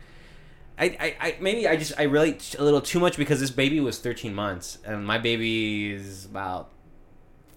I, 0.78 0.84
I, 1.00 1.16
I 1.20 1.36
maybe 1.40 1.66
I 1.66 1.76
just 1.76 1.92
I 1.98 2.04
relate 2.04 2.54
a 2.58 2.64
little 2.64 2.80
too 2.80 3.00
much 3.00 3.16
because 3.16 3.40
this 3.40 3.50
baby 3.50 3.80
was 3.80 3.98
13 3.98 4.32
months 4.34 4.78
and 4.84 5.04
my 5.04 5.18
baby 5.18 5.92
is 5.92 6.24
about 6.24 6.70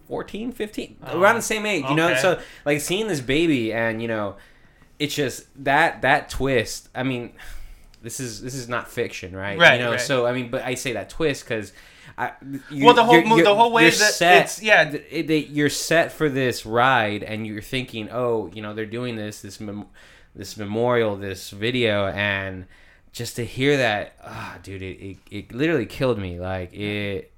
14 0.08 0.52
15 0.52 0.98
Oh, 1.06 1.22
around 1.22 1.36
the 1.36 1.42
same 1.42 1.66
age 1.66 1.86
you 1.88 1.96
know 1.96 2.16
so 2.16 2.40
like 2.66 2.82
seeing 2.82 3.08
this 3.08 3.22
baby 3.22 3.72
and 3.72 4.02
you 4.02 4.08
know 4.10 4.36
it's 5.00 5.16
just 5.16 5.46
that 5.64 6.02
that 6.02 6.30
twist 6.30 6.90
i 6.94 7.04
mean 7.04 7.32
this 8.02 8.20
is 8.20 8.42
this 8.42 8.56
is 8.56 8.68
not 8.68 8.90
fiction 8.90 9.34
right 9.36 9.58
Right, 9.58 9.76
you 9.80 9.86
know 9.86 9.92
right. 9.92 10.02
so 10.02 10.26
i 10.26 10.34
mean 10.34 10.50
but 10.50 10.64
i 10.66 10.74
say 10.76 10.92
that 10.94 11.10
twist 11.10 11.44
because 11.46 11.72
I, 12.18 12.32
you, 12.70 12.86
Well, 12.86 12.94
the 12.94 13.04
whole 13.04 13.16
you're- 13.16 13.30
the 13.30 13.36
you're- 13.38 13.54
whole 13.56 13.72
way 13.72 13.84
you're 13.84 13.92
that 13.92 14.14
set, 14.14 14.36
it's- 14.38 14.62
yeah. 14.62 14.90
th- 14.90 15.06
it- 15.30 15.50
you're 15.50 15.70
set 15.70 16.12
for 16.12 16.30
this 16.30 16.66
ride 16.66 17.24
and 17.24 17.46
you're 17.48 17.62
thinking 17.62 18.10
oh 18.12 18.50
you 18.54 18.62
know 18.62 18.74
they're 18.74 18.86
doing 18.86 19.16
this 19.16 19.42
this 19.42 19.60
mem- 19.60 19.88
this 20.36 20.58
memorial 20.58 21.16
this 21.16 21.50
video 21.50 22.08
and 22.08 22.66
just 23.14 23.36
to 23.36 23.46
hear 23.46 23.76
that, 23.76 24.14
ah, 24.24 24.58
dude, 24.64 24.82
it, 24.82 24.98
it 25.06 25.18
it 25.30 25.54
literally 25.54 25.86
killed 25.86 26.18
me. 26.18 26.40
Like 26.40 26.74
it, 26.74 27.30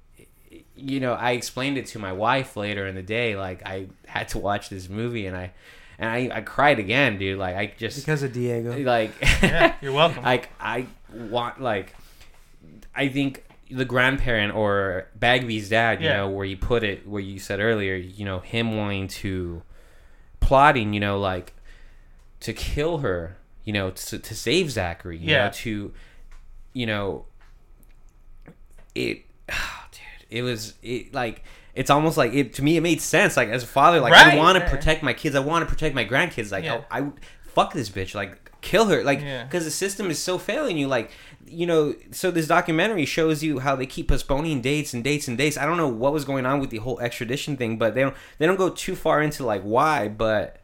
you 0.76 1.00
know, 1.00 1.14
I 1.14 1.32
explained 1.32 1.78
it 1.78 1.86
to 1.86 1.98
my 1.98 2.12
wife 2.12 2.56
later 2.56 2.86
in 2.86 2.94
the 2.94 3.02
day. 3.02 3.34
Like 3.34 3.66
I 3.66 3.88
had 4.06 4.28
to 4.28 4.38
watch 4.38 4.68
this 4.68 4.88
movie, 4.88 5.26
and 5.26 5.36
I 5.36 5.50
and 5.98 6.08
I, 6.08 6.36
I 6.36 6.40
cried 6.42 6.78
again, 6.78 7.18
dude. 7.18 7.40
Like 7.40 7.56
I 7.56 7.72
just 7.76 7.98
because 7.98 8.22
of 8.22 8.32
Diego. 8.32 8.78
like 8.84 9.10
Yeah, 9.42 9.74
you're 9.82 9.92
welcome. 9.92 10.22
like 10.32 10.50
I 10.60 10.86
want 11.12 11.60
like 11.60 11.92
I 12.94 13.08
think 13.08 13.42
the 13.74 13.84
grandparent 13.84 14.54
or 14.54 15.08
Bagby's 15.18 15.68
dad, 15.68 16.00
you 16.00 16.08
Yeah. 16.08 16.18
know, 16.18 16.28
where 16.30 16.44
you 16.46 16.56
put 16.56 16.82
it, 16.84 17.06
where 17.06 17.20
you 17.22 17.38
said 17.38 17.60
earlier, 17.60 17.94
you 17.94 18.24
know, 18.24 18.38
him 18.40 18.76
wanting 18.76 19.08
to 19.08 19.62
plotting, 20.40 20.92
you 20.94 21.00
know, 21.00 21.18
like 21.18 21.54
to 22.40 22.52
kill 22.52 22.98
her, 22.98 23.36
you 23.64 23.72
know, 23.72 23.90
to, 23.90 24.18
to 24.18 24.34
save 24.34 24.70
Zachary, 24.70 25.18
you 25.18 25.30
Yeah. 25.32 25.46
know, 25.46 25.50
to, 25.52 25.92
you 26.72 26.86
know, 26.86 27.26
it, 28.94 29.22
dude, 29.48 30.26
it 30.30 30.42
was 30.42 30.74
it 30.82 31.12
like. 31.14 31.42
It's 31.76 31.90
almost 31.90 32.16
like 32.16 32.32
it 32.34 32.52
to 32.54 32.62
me. 32.62 32.76
It 32.76 32.82
made 32.82 33.00
sense. 33.00 33.36
Like 33.36 33.48
as 33.48 33.64
a 33.64 33.66
father, 33.66 33.98
like 33.98 34.12
I 34.12 34.36
want 34.36 34.56
to 34.58 34.62
Yeah. 34.62 34.70
protect 34.70 35.02
my 35.02 35.12
kids. 35.12 35.34
I 35.34 35.40
want 35.40 35.66
to 35.68 35.74
protect 35.74 35.92
my 35.92 36.04
grandkids. 36.04 36.52
Like 36.52 36.62
Yeah. 36.62 36.82
I, 36.88 37.00
I 37.00 37.10
fuck 37.48 37.72
this 37.72 37.90
bitch. 37.90 38.14
Like 38.14 38.52
kill 38.60 38.84
her. 38.86 39.02
Like 39.02 39.20
Yeah. 39.20 39.42
because 39.42 39.64
the 39.64 39.72
system 39.72 40.08
is 40.08 40.20
so 40.22 40.38
failing 40.38 40.78
you. 40.78 40.86
Like 40.86 41.10
you 41.46 41.66
know. 41.66 41.94
So 42.10 42.30
this 42.30 42.46
documentary 42.46 43.04
shows 43.06 43.42
you 43.42 43.58
how 43.60 43.76
they 43.76 43.86
keep 43.86 44.08
postponing 44.08 44.60
dates 44.60 44.94
and 44.94 45.02
dates 45.04 45.28
and 45.28 45.36
dates. 45.38 45.56
I 45.56 45.66
don't 45.66 45.76
know 45.76 45.88
what 45.88 46.12
was 46.12 46.24
going 46.24 46.46
on 46.46 46.60
with 46.60 46.70
the 46.70 46.78
whole 46.78 46.98
extradition 47.00 47.56
thing, 47.56 47.78
but 47.78 47.94
they 47.94 48.02
don't 48.02 48.14
they 48.38 48.46
don't 48.46 48.56
go 48.56 48.68
too 48.70 48.94
far 48.96 49.22
into 49.22 49.44
like 49.44 49.62
why. 49.62 50.08
But 50.08 50.60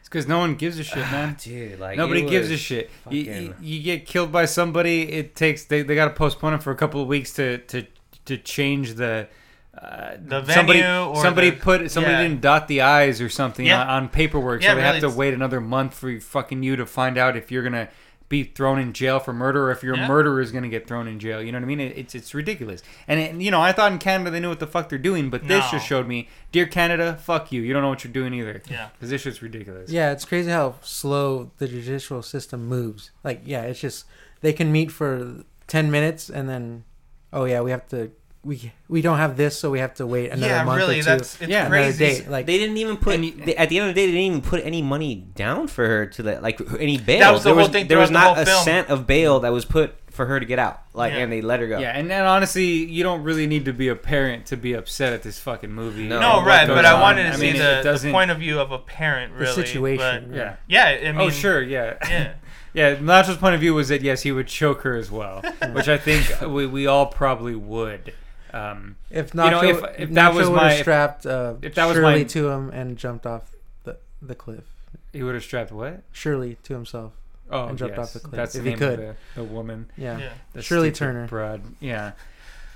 It's 0.00 0.08
because 0.08 0.26
no 0.28 0.38
one 0.38 0.54
gives 0.56 0.78
a 0.78 0.84
shit, 0.84 0.98
man. 1.10 1.36
dude, 1.40 1.78
like 1.80 1.96
Nobody 1.96 2.22
gives 2.22 2.48
a 2.48 2.52
was 2.52 2.60
shit. 2.60 2.90
You, 3.10 3.20
you, 3.20 3.54
you 3.60 3.82
get 3.82 4.06
killed 4.06 4.32
by 4.32 4.44
somebody. 4.46 5.02
It 5.10 5.34
takes 5.34 5.64
they, 5.64 5.82
they 5.82 5.94
got 5.94 6.06
to 6.06 6.14
postpone 6.14 6.54
it 6.54 6.62
for 6.62 6.70
a 6.70 6.76
couple 6.76 7.00
of 7.00 7.08
weeks 7.08 7.32
to 7.34 7.58
to 7.58 7.86
to 8.26 8.36
change 8.38 8.94
the. 8.94 9.28
Uh, 9.76 10.16
The 10.22 10.44
somebody 10.52 10.80
venue 10.82 11.06
or 11.08 11.22
somebody 11.22 11.48
the- 11.50 11.56
put 11.56 11.90
somebody 11.90 12.12
yeah. 12.14 12.22
didn't 12.24 12.42
dot 12.42 12.68
the 12.68 12.82
i's 12.82 13.22
or 13.22 13.30
something 13.30 13.64
Yeah. 13.64 13.80
on, 13.80 13.88
on 14.04 14.08
paperwork, 14.10 14.62
Yeah, 14.62 14.68
so 14.72 14.74
they 14.76 14.82
really, 14.82 15.00
have 15.00 15.10
to 15.10 15.16
wait 15.18 15.32
another 15.32 15.62
month 15.62 15.94
for 15.94 16.20
fucking 16.20 16.62
you 16.62 16.76
to 16.76 16.84
find 16.84 17.16
out 17.16 17.38
if 17.38 17.50
you're 17.50 17.62
gonna 17.62 17.88
be 18.32 18.42
thrown 18.44 18.78
in 18.80 18.92
jail 18.92 19.20
for 19.20 19.32
murder 19.32 19.68
or 19.68 19.70
if 19.70 19.82
your 19.84 19.94
Yeah. 19.96 20.08
murderer 20.08 20.40
is 20.40 20.50
gonna 20.50 20.68
get 20.68 20.88
thrown 20.88 21.06
in 21.06 21.20
jail. 21.20 21.40
You 21.40 21.52
know 21.52 21.58
what 21.58 21.64
I 21.64 21.66
mean? 21.66 21.78
It, 21.80 21.96
it's 21.96 22.14
it's 22.16 22.34
ridiculous. 22.34 22.82
And 23.06 23.20
it, 23.20 23.34
you 23.36 23.50
know, 23.52 23.60
I 23.60 23.70
thought 23.72 23.92
in 23.92 23.98
Canada 23.98 24.30
they 24.30 24.40
knew 24.40 24.48
what 24.48 24.58
the 24.58 24.66
fuck 24.66 24.88
they're 24.88 24.98
doing, 24.98 25.30
but 25.30 25.46
this 25.46 25.64
No. 25.66 25.70
just 25.78 25.86
showed 25.86 26.08
me, 26.08 26.28
dear 26.50 26.66
Canada, 26.66 27.16
fuck 27.22 27.52
you. 27.52 27.62
You 27.62 27.72
don't 27.72 27.82
know 27.82 27.90
what 27.90 28.02
you're 28.02 28.12
doing 28.12 28.34
either. 28.34 28.60
Yeah. 28.68 28.88
because 28.94 29.10
this 29.10 29.22
shit's 29.22 29.42
ridiculous. 29.42 29.90
Yeah, 29.90 30.10
it's 30.10 30.24
crazy 30.24 30.50
how 30.50 30.76
slow 30.82 31.52
the 31.58 31.68
judicial 31.68 32.22
system 32.22 32.66
moves. 32.66 33.10
Like, 33.22 33.42
yeah, 33.44 33.62
it's 33.62 33.80
just 33.80 34.06
they 34.40 34.52
can 34.52 34.72
meet 34.72 34.90
for 34.90 35.44
ten 35.68 35.90
minutes 35.90 36.28
and 36.28 36.48
then, 36.48 36.84
oh 37.32 37.44
yeah, 37.44 37.60
we 37.60 37.70
have 37.70 37.86
to 37.88 38.10
we 38.44 38.72
we 38.88 39.02
don't 39.02 39.18
have 39.18 39.36
this, 39.36 39.58
so 39.58 39.70
we 39.70 39.78
have 39.78 39.94
to 39.94 40.06
wait 40.06 40.30
another 40.32 40.46
yeah, 40.52 40.64
month 40.64 40.78
really, 40.78 40.98
or 41.00 41.02
two. 41.02 41.08
that's 41.10 41.40
it's 41.40 41.50
Yeah, 41.50 41.66
another 41.66 41.76
crazy. 41.84 41.98
date. 42.22 42.28
Like, 42.28 42.46
they 42.46 42.58
didn't 42.58 42.76
even 42.78 42.96
put 42.96 43.14
And 43.14 43.24
you- 43.24 43.32
they, 43.32 43.54
at 43.56 43.68
the 43.68 43.78
end 43.78 43.88
of 43.88 43.94
the 43.94 44.00
day. 44.00 44.06
They 44.06 44.12
didn't 44.12 44.26
even 44.26 44.40
put 44.42 44.64
any 44.64 44.82
money 44.82 45.14
down 45.14 45.68
for 45.68 45.86
her 45.86 46.06
to 46.06 46.22
the 46.22 46.40
like 46.40 46.60
any 46.80 46.98
bail. 46.98 47.20
That 47.20 47.32
was 47.32 47.42
the 47.44 47.50
there 47.50 47.54
whole 47.54 47.62
was, 47.64 47.72
thing 47.72 47.86
There 47.86 47.98
was 47.98 48.10
not 48.10 48.30
the 48.30 48.34
whole 48.34 48.42
a 48.42 48.46
film. 48.46 48.64
cent 48.64 48.88
of 48.88 49.06
bail 49.06 49.40
that 49.40 49.52
was 49.52 49.64
put 49.64 49.94
for 50.10 50.26
her 50.26 50.40
to 50.40 50.44
get 50.44 50.58
out. 50.58 50.82
Like 50.92 51.12
Yeah. 51.12 51.20
and 51.20 51.32
they 51.32 51.40
let 51.40 51.60
her 51.60 51.68
go. 51.68 51.78
Yeah, 51.78 51.96
and 51.96 52.10
then 52.10 52.26
honestly, 52.26 52.64
you 52.66 53.02
don't 53.04 53.22
really 53.22 53.46
need 53.46 53.64
to 53.66 53.72
be 53.72 53.86
a 53.88 53.96
parent 53.96 54.46
to 54.46 54.56
be 54.56 54.72
upset 54.74 55.12
at 55.12 55.22
this 55.22 55.38
fucking 55.38 55.70
movie. 55.72 56.08
No. 56.08 56.20
no, 56.20 56.44
right, 56.44 56.66
goes 56.66 56.76
but 56.76 56.84
I 56.84 57.00
wanted 57.00 57.22
to 57.22 57.28
I 57.30 57.36
see 57.36 57.52
mean, 57.52 57.56
the, 57.58 57.98
the 58.02 58.10
point 58.10 58.30
of 58.32 58.38
view 58.38 58.58
of 58.58 58.72
a 58.72 58.78
parent, 58.78 59.38
The 59.38 59.46
situation, 59.46 60.30
but- 60.30 60.36
Yeah. 60.36 60.56
yeah, 60.68 60.84
I 60.84 60.98
oh, 61.08 61.12
mean, 61.12 61.20
oh, 61.20 61.30
sure, 61.30 61.62
yeah. 61.62 61.94
Yeah, 62.08 62.32
Yeah, 62.74 62.94
Nacho's 62.96 63.36
point 63.36 63.54
of 63.54 63.60
view 63.60 63.74
was 63.74 63.88
that 63.88 64.00
yes, 64.02 64.22
he 64.22 64.32
would 64.32 64.46
choke 64.48 64.80
her 64.82 64.96
as 64.96 65.10
well, 65.10 65.42
which 65.72 65.88
I 65.88 65.98
think 65.98 66.40
we, 66.40 66.66
we 66.66 66.86
all 66.86 67.04
probably 67.06 67.54
would. 67.54 68.12
Um, 68.52 68.96
if 69.10 69.34
you 69.34 69.40
know, 69.40 69.62
if- 69.62 69.78
if, 69.82 70.00
if 70.00 70.10
that 70.10 70.34
was 70.34 70.50
my- 70.50 70.72
if- 70.74 70.80
strapped 70.80 71.24
uh, 71.26 71.54
if 71.62 71.74
that 71.74 71.86
was 71.86 71.94
Shirley 71.96 72.18
my- 72.18 72.24
to 72.24 72.48
him 72.50 72.70
and 72.70 72.96
jumped 72.98 73.26
off 73.26 73.54
the 73.84 73.96
the 74.20 74.34
cliff, 74.34 74.64
he 75.12 75.22
would 75.22 75.34
have 75.34 75.44
strapped 75.44 75.72
what? 75.72 76.02
Shirley 76.12 76.56
to 76.64 76.74
himself. 76.74 77.12
Oh, 77.50 77.66
And 77.66 77.76
jumped 77.78 77.96
yes. 77.98 78.06
off 78.08 78.12
the 78.14 78.20
cliff, 78.20 78.36
That's 78.36 78.54
if 78.54 78.64
the 78.64 78.70
he 78.70 78.76
name 78.76 78.82
of 78.92 78.96
could. 78.98 79.08
the, 79.08 79.40
the 79.42 79.44
woman. 79.44 79.90
Yeah, 79.96 80.18
yeah. 80.18 80.32
The 80.54 80.62
Shirley 80.62 80.90
Turner. 80.92 81.26
Broad. 81.28 81.60
Yeah. 81.80 82.12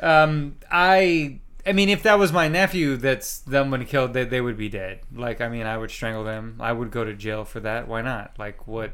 Um, 0.00 0.56
I. 0.70 1.38
I 1.68 1.72
mean, 1.72 1.88
if 1.88 2.04
that 2.04 2.16
was 2.18 2.32
my 2.32 2.46
nephew 2.46 2.96
that's 2.96 3.42
someone 3.50 3.84
killed, 3.86 4.12
they, 4.12 4.24
they 4.24 4.40
would 4.40 4.56
be 4.56 4.68
dead. 4.68 5.00
Like, 5.12 5.40
I 5.40 5.48
mean, 5.48 5.66
I 5.66 5.76
would 5.76 5.90
strangle 5.90 6.22
them. 6.22 6.58
I 6.60 6.72
would 6.72 6.92
go 6.92 7.02
to 7.04 7.12
jail 7.12 7.44
for 7.44 7.58
that. 7.60 7.88
Why 7.88 8.02
not? 8.02 8.34
Like, 8.38 8.68
what? 8.68 8.92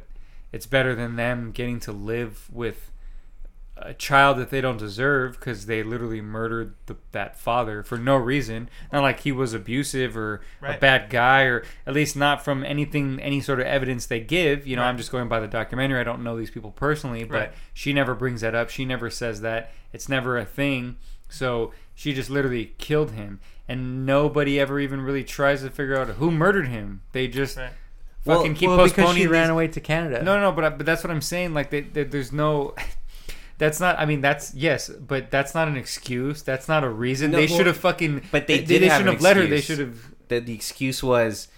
It's 0.53 0.65
better 0.67 0.95
than 0.95 1.17
them 1.17 1.51
getting 1.53 1.81
to 1.81 1.93
live 1.93 2.49
with 2.51 2.91
a 3.77 3.95
child 3.95 4.37
that 4.39 4.51
they 4.51 4.61
don't 4.61 4.77
deserve 4.77 5.33
because 5.33 5.67
they 5.67 5.83
literally 5.83 6.21
murdered 6.21 6.75
the, 6.87 6.97
that 7.13 7.37
father 7.39 7.83
for 7.83 7.99
no 7.99 8.17
reason. 8.17 8.69
Not 8.93 9.03
like 9.03 9.21
he 9.21 9.33
was 9.33 9.55
abusive 9.55 10.17
or 10.17 10.41
a 10.63 10.77
bad 10.79 11.11
guy, 11.11 11.43
or 11.45 11.65
at 11.87 11.95
least 11.95 12.15
not 12.15 12.45
from 12.45 12.65
anything, 12.65 13.19
any 13.21 13.41
sort 13.41 13.61
of 13.61 13.67
evidence 13.67 14.07
they 14.07 14.21
give. 14.21 14.67
You 14.67 14.77
know, 14.77 14.83
Right. 14.83 14.89
I'm 14.91 14.97
just 14.99 15.11
going 15.11 15.27
by 15.29 15.41
the 15.41 15.49
documentary. 15.49 15.99
I 15.99 16.05
don't 16.05 16.23
know 16.23 16.37
these 16.37 16.51
people 16.51 16.71
personally, 16.71 17.25
but 17.25 17.35
Right. 17.37 17.53
she 17.75 17.93
never 17.93 18.15
brings 18.15 18.43
that 18.43 18.55
up. 18.55 18.69
She 18.71 18.85
never 18.85 19.11
says 19.11 19.41
that. 19.41 19.73
It's 19.93 20.09
never 20.09 20.39
a 20.39 20.45
thing. 20.45 20.97
So 21.29 21.73
she 21.95 22.13
just 22.13 22.29
literally 22.31 22.75
killed 22.79 23.13
him, 23.13 23.41
and 23.67 24.05
nobody 24.07 24.61
ever 24.61 24.79
even 24.79 25.01
really 25.01 25.25
tries 25.25 25.63
to 25.63 25.71
figure 25.71 25.97
out 25.99 26.09
who 26.09 26.31
murdered 26.31 26.69
him. 26.69 27.01
They 27.13 27.27
just 27.27 27.57
Right. 27.57 27.71
fucking 28.25 28.53
Well- 28.53 28.55
keep 28.55 28.69
well, 28.69 28.79
postponing. 28.79 29.15
because 29.15 29.23
she 29.23 29.27
ran 29.29 29.51
away 29.51 29.67
to 29.69 29.81
Canada. 29.81 30.23
no, 30.23 30.37
no, 30.37 30.51
no, 30.51 30.53
but 30.53 30.65
I- 30.65 30.69
but 30.71 30.85
that's 30.87 31.03
what 31.03 31.11
I'm 31.11 31.23
saying. 31.23 31.55
Like, 31.55 31.71
they, 31.71 31.81
they, 31.81 32.05
there's 32.05 32.33
no. 32.33 32.75
That's 33.59 33.81
not. 33.81 33.99
I 33.99 34.07
mean, 34.07 34.21
that's 34.21 34.55
yes, 34.55 34.89
but 34.89 35.31
that's 35.31 35.55
not 35.55 35.69
an 35.69 35.77
excuse. 35.77 36.43
That's 36.43 36.69
not 36.69 36.85
a 36.85 36.89
reason. 36.89 37.31
No, 37.31 37.39
they 37.39 37.47
well, 37.47 37.57
should 37.57 37.67
have 37.67 37.77
fucking. 37.77 38.23
but 38.31 38.47
they 38.47 38.59
they, 38.59 38.65
did 38.65 38.83
have 38.83 38.99
shouldn't 38.99 39.09
an 39.09 39.15
have 39.15 39.23
let 39.23 39.37
her. 39.37 39.47
They 39.47 39.61
should 39.61 39.79
have. 39.79 39.99
The, 40.29 40.41
the 40.41 40.55
excuse 40.55 41.03
was 41.03 41.49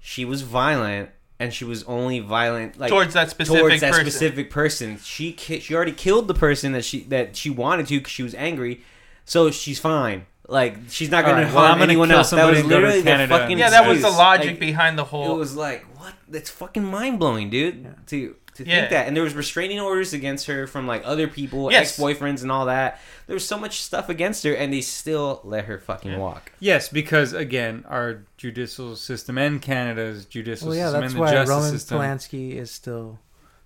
she 0.00 0.24
was 0.24 0.42
violent 0.42 1.10
and 1.40 1.54
she 1.54 1.64
was 1.64 1.84
only 1.84 2.20
violent 2.20 2.78
like 2.78 2.90
towards 2.90 3.14
that 3.14 3.30
specific 3.30 3.60
towards 3.60 3.80
that 3.80 3.92
person. 3.92 4.10
specific 4.10 4.50
person. 4.50 4.98
She 4.98 5.32
ki- 5.32 5.60
she 5.60 5.74
already 5.74 5.92
killed 5.92 6.28
the 6.28 6.34
person 6.34 6.72
that 6.72 6.84
she 6.84 7.00
that 7.04 7.36
she 7.36 7.50
wanted 7.50 7.86
to 7.88 7.98
because 7.98 8.12
she 8.12 8.22
was 8.22 8.34
angry, 8.34 8.82
so 9.24 9.50
she's 9.50 9.78
fine. 9.78 10.26
Like 10.48 10.76
she's 10.88 11.10
not 11.10 11.24
All 11.24 11.30
gonna 11.32 11.44
right, 11.44 11.54
well, 11.54 11.62
harm 11.62 11.72
I'm 11.72 11.78
gonna 11.78 11.92
anyone 11.92 12.08
kill 12.08 12.18
else. 12.18 12.30
That 12.30 12.38
somebody 12.38 12.56
was 12.56 12.60
and 12.60 12.70
go 12.70 12.76
to 12.76 12.80
literally 12.82 13.02
the 13.02 13.10
Canada 13.10 13.38
fucking. 13.38 13.58
yeah, 13.58 13.70
that 13.70 13.88
was 13.88 14.02
the 14.02 14.10
logic 14.10 14.50
Like, 14.50 14.60
behind 14.60 14.98
the 14.98 15.04
whole. 15.04 15.34
It 15.34 15.38
was 15.38 15.54
like 15.54 15.84
what? 15.98 16.14
That's 16.26 16.50
fucking 16.50 16.84
mind 16.84 17.18
blowing, 17.18 17.50
dude. 17.50 17.84
Yeah. 17.84 17.90
To 18.06 18.36
to 18.58 18.66
Yeah. 18.66 18.76
think 18.80 18.90
that, 18.90 19.06
and 19.08 19.16
there 19.16 19.24
was 19.24 19.34
restraining 19.34 19.80
orders 19.80 20.12
against 20.12 20.46
her 20.46 20.66
from 20.66 20.86
like 20.86 21.02
other 21.04 21.26
people, 21.26 21.72
Yes. 21.72 21.88
ex 21.90 21.98
boyfriends, 21.98 22.42
and 22.42 22.52
all 22.52 22.66
that. 22.66 23.00
There 23.26 23.34
was 23.34 23.46
so 23.46 23.58
much 23.58 23.80
stuff 23.82 24.08
against 24.08 24.44
her, 24.44 24.52
and 24.52 24.72
they 24.72 24.80
still 24.82 25.40
let 25.44 25.64
her 25.64 25.78
fucking 25.78 26.12
Yeah. 26.12 26.18
walk. 26.18 26.52
Yes, 26.60 26.88
because 26.88 27.32
again, 27.32 27.84
our 27.88 28.20
judicial 28.36 28.94
system 28.96 29.38
and 29.38 29.60
Canada's 29.60 30.24
judicial 30.26 30.68
well, 30.68 30.76
yeah, 30.76 30.84
system 30.86 31.00
that's 31.00 31.12
and 31.12 31.18
the 31.18 31.22
why 31.24 31.32
justice 31.32 31.50
Roman 31.50 31.70
system. 31.70 31.98
Polanski 31.98 32.56
is 32.56 32.70
still. 32.70 33.18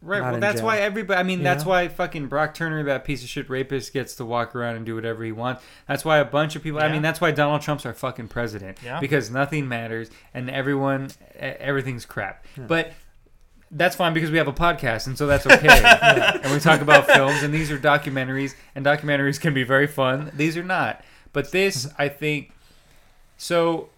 Right. 0.04 0.20
not 0.20 0.32
Well, 0.32 0.40
that's 0.40 0.56
jail. 0.56 0.66
why 0.66 0.78
everybody. 0.78 1.20
I 1.20 1.22
mean, 1.22 1.38
You 1.38 1.44
that's 1.44 1.62
know? 1.62 1.70
why 1.70 1.86
fucking 1.86 2.26
Brock 2.26 2.54
Turner, 2.54 2.82
that 2.82 3.04
piece 3.04 3.22
of 3.22 3.28
shit 3.28 3.48
rapist, 3.48 3.92
gets 3.92 4.16
to 4.16 4.24
walk 4.24 4.52
around 4.56 4.74
and 4.74 4.84
do 4.84 4.96
whatever 4.96 5.22
he 5.22 5.30
wants. 5.30 5.62
That's 5.86 6.04
why 6.04 6.18
a 6.18 6.24
bunch 6.24 6.56
of 6.56 6.62
people. 6.64 6.80
I 6.80 6.90
mean, 6.90 7.02
that's 7.02 7.20
why 7.20 7.30
Donald 7.30 7.62
Trump's 7.62 7.86
our 7.86 7.92
fucking 7.94 8.26
president. 8.26 8.78
Yeah. 8.84 8.98
Because 8.98 9.30
nothing 9.30 9.68
matters 9.68 10.10
and 10.34 10.50
everyone, 10.50 11.10
everything's 11.38 12.04
crap. 12.04 12.44
Yeah. 12.58 12.64
But 12.66 12.92
that's 13.72 13.96
fine 13.96 14.12
because 14.12 14.30
we 14.30 14.38
have 14.38 14.48
a 14.48 14.52
podcast, 14.52 15.06
and 15.06 15.16
so 15.18 15.26
that's 15.26 15.46
okay. 15.46 15.80
And 16.42 16.52
we 16.52 16.60
talk 16.60 16.80
about 16.82 17.06
films, 17.06 17.42
and 17.42 17.52
these 17.52 17.70
are 17.70 17.78
documentaries, 17.78 18.54
and 18.74 18.84
documentaries 18.84 19.40
can 19.40 19.54
be 19.54 19.64
very 19.64 19.86
fun. 19.86 20.30
These 20.36 20.56
are 20.56 20.62
not. 20.64 21.02
But 21.32 21.50
this, 21.50 21.88
I 21.98 22.08
think, 22.08 22.52
so 23.36 23.88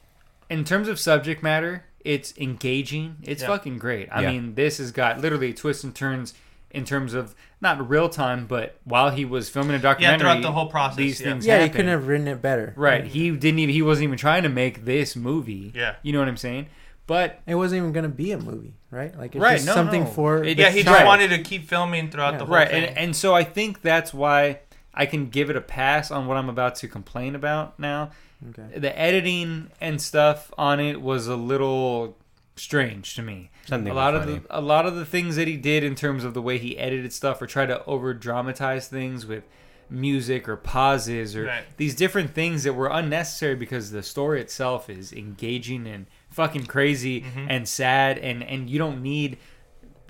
in 0.48 0.64
terms 0.64 0.88
of 0.88 0.98
subject 1.00 1.42
matter, 1.42 1.84
it's 2.04 2.36
engaging. 2.38 3.16
It's 3.22 3.42
Yeah. 3.42 3.48
fucking 3.48 3.78
great. 3.78 4.08
I 4.12 4.22
Yeah. 4.22 4.30
mean, 4.32 4.54
this 4.54 4.78
has 4.78 4.92
got 4.92 5.20
literally 5.20 5.52
twists 5.52 5.84
and 5.84 5.94
turns 5.94 6.34
in 6.70 6.84
terms 6.84 7.14
of 7.14 7.34
not 7.60 7.88
real 7.88 8.08
time, 8.08 8.46
but 8.46 8.76
while 8.84 9.10
he 9.10 9.24
was 9.24 9.48
filming 9.48 9.74
a 9.76 9.78
documentary, 9.78 10.26
yeah, 10.26 10.32
throughout 10.34 10.42
the 10.42 10.52
whole 10.52 10.66
process, 10.66 10.96
these 10.96 11.20
yeah. 11.20 11.26
things 11.30 11.46
Yeah, 11.46 11.54
you 11.54 11.60
happen. 11.62 11.76
couldn't 11.76 11.90
have 11.92 12.06
written 12.08 12.28
it 12.28 12.42
better. 12.42 12.72
Right. 12.76 13.06
He 13.06 13.30
didn't 13.30 13.58
even. 13.60 13.72
He 13.74 13.80
wasn't 13.82 14.04
even 14.04 14.18
trying 14.18 14.42
to 14.42 14.48
make 14.48 14.84
this 14.84 15.16
movie. 15.16 15.72
Yeah. 15.74 15.94
You 16.02 16.12
know 16.12 16.18
what 16.18 16.28
I'm 16.28 16.36
saying? 16.36 16.66
But 17.06 17.40
It 17.46 17.54
wasn't 17.56 17.78
even 17.80 17.92
gonna 17.92 18.08
be 18.08 18.32
a 18.32 18.38
movie, 18.38 18.74
right? 18.90 19.16
Like 19.18 19.34
it's 19.34 19.42
Right, 19.42 19.54
just 19.56 19.66
no, 19.66 19.74
something 19.74 20.04
no. 20.04 20.10
for. 20.10 20.42
It- 20.42 20.56
yeah, 20.58 20.70
he 20.70 20.78
Right. 20.78 20.84
just 20.86 20.96
child. 20.96 21.06
wanted 21.06 21.28
to 21.30 21.38
keep 21.38 21.68
filming 21.68 22.10
throughout 22.10 22.32
Yeah. 22.34 22.38
the 22.38 22.44
whole 22.46 22.54
right, 22.54 22.68
thing. 22.70 22.84
and 22.84 22.98
and 22.98 23.16
so 23.16 23.34
I 23.34 23.44
think 23.44 23.82
that's 23.82 24.14
why 24.14 24.60
I 24.94 25.06
can 25.06 25.28
give 25.28 25.50
it 25.50 25.56
a 25.56 25.60
pass 25.60 26.10
on 26.10 26.26
what 26.26 26.36
I'm 26.38 26.48
about 26.48 26.76
to 26.76 26.88
complain 26.88 27.34
about 27.34 27.78
now. 27.78 28.10
Okay. 28.50 28.78
The 28.78 28.98
editing 28.98 29.70
and 29.80 30.00
stuff 30.00 30.52
on 30.56 30.80
it 30.80 31.00
was 31.02 31.26
a 31.28 31.36
little 31.36 32.16
strange 32.56 33.14
to 33.16 33.22
me. 33.22 33.50
Something 33.66 33.90
a 33.92 33.94
lot 33.94 34.14
of 34.14 34.24
funny. 34.24 34.38
the 34.38 34.58
a 34.58 34.60
lot 34.60 34.86
of 34.86 34.94
the 34.94 35.04
things 35.04 35.36
that 35.36 35.48
he 35.48 35.56
did 35.56 35.82
in 35.84 35.94
terms 35.94 36.24
of 36.24 36.32
the 36.34 36.42
way 36.42 36.56
he 36.58 36.78
edited 36.78 37.12
stuff 37.12 37.42
or 37.42 37.46
tried 37.46 37.66
to 37.66 37.84
over 37.84 38.14
dramatize 38.14 38.88
things 38.88 39.26
with 39.26 39.44
music 39.90 40.48
or 40.48 40.56
pauses 40.56 41.36
or 41.36 41.44
Right. 41.46 41.64
these 41.76 41.94
different 41.94 42.32
things 42.34 42.62
that 42.64 42.72
were 42.74 42.88
unnecessary 42.88 43.54
because 43.54 43.90
the 43.90 44.02
story 44.02 44.40
itself 44.40 44.88
is 44.88 45.12
engaging 45.12 45.86
and 45.86 46.06
fucking 46.34 46.66
crazy 46.66 47.22
Mhm. 47.22 47.46
and 47.48 47.68
sad 47.68 48.18
and 48.18 48.42
and 48.42 48.68
you 48.68 48.78
don't 48.78 49.00
need 49.02 49.38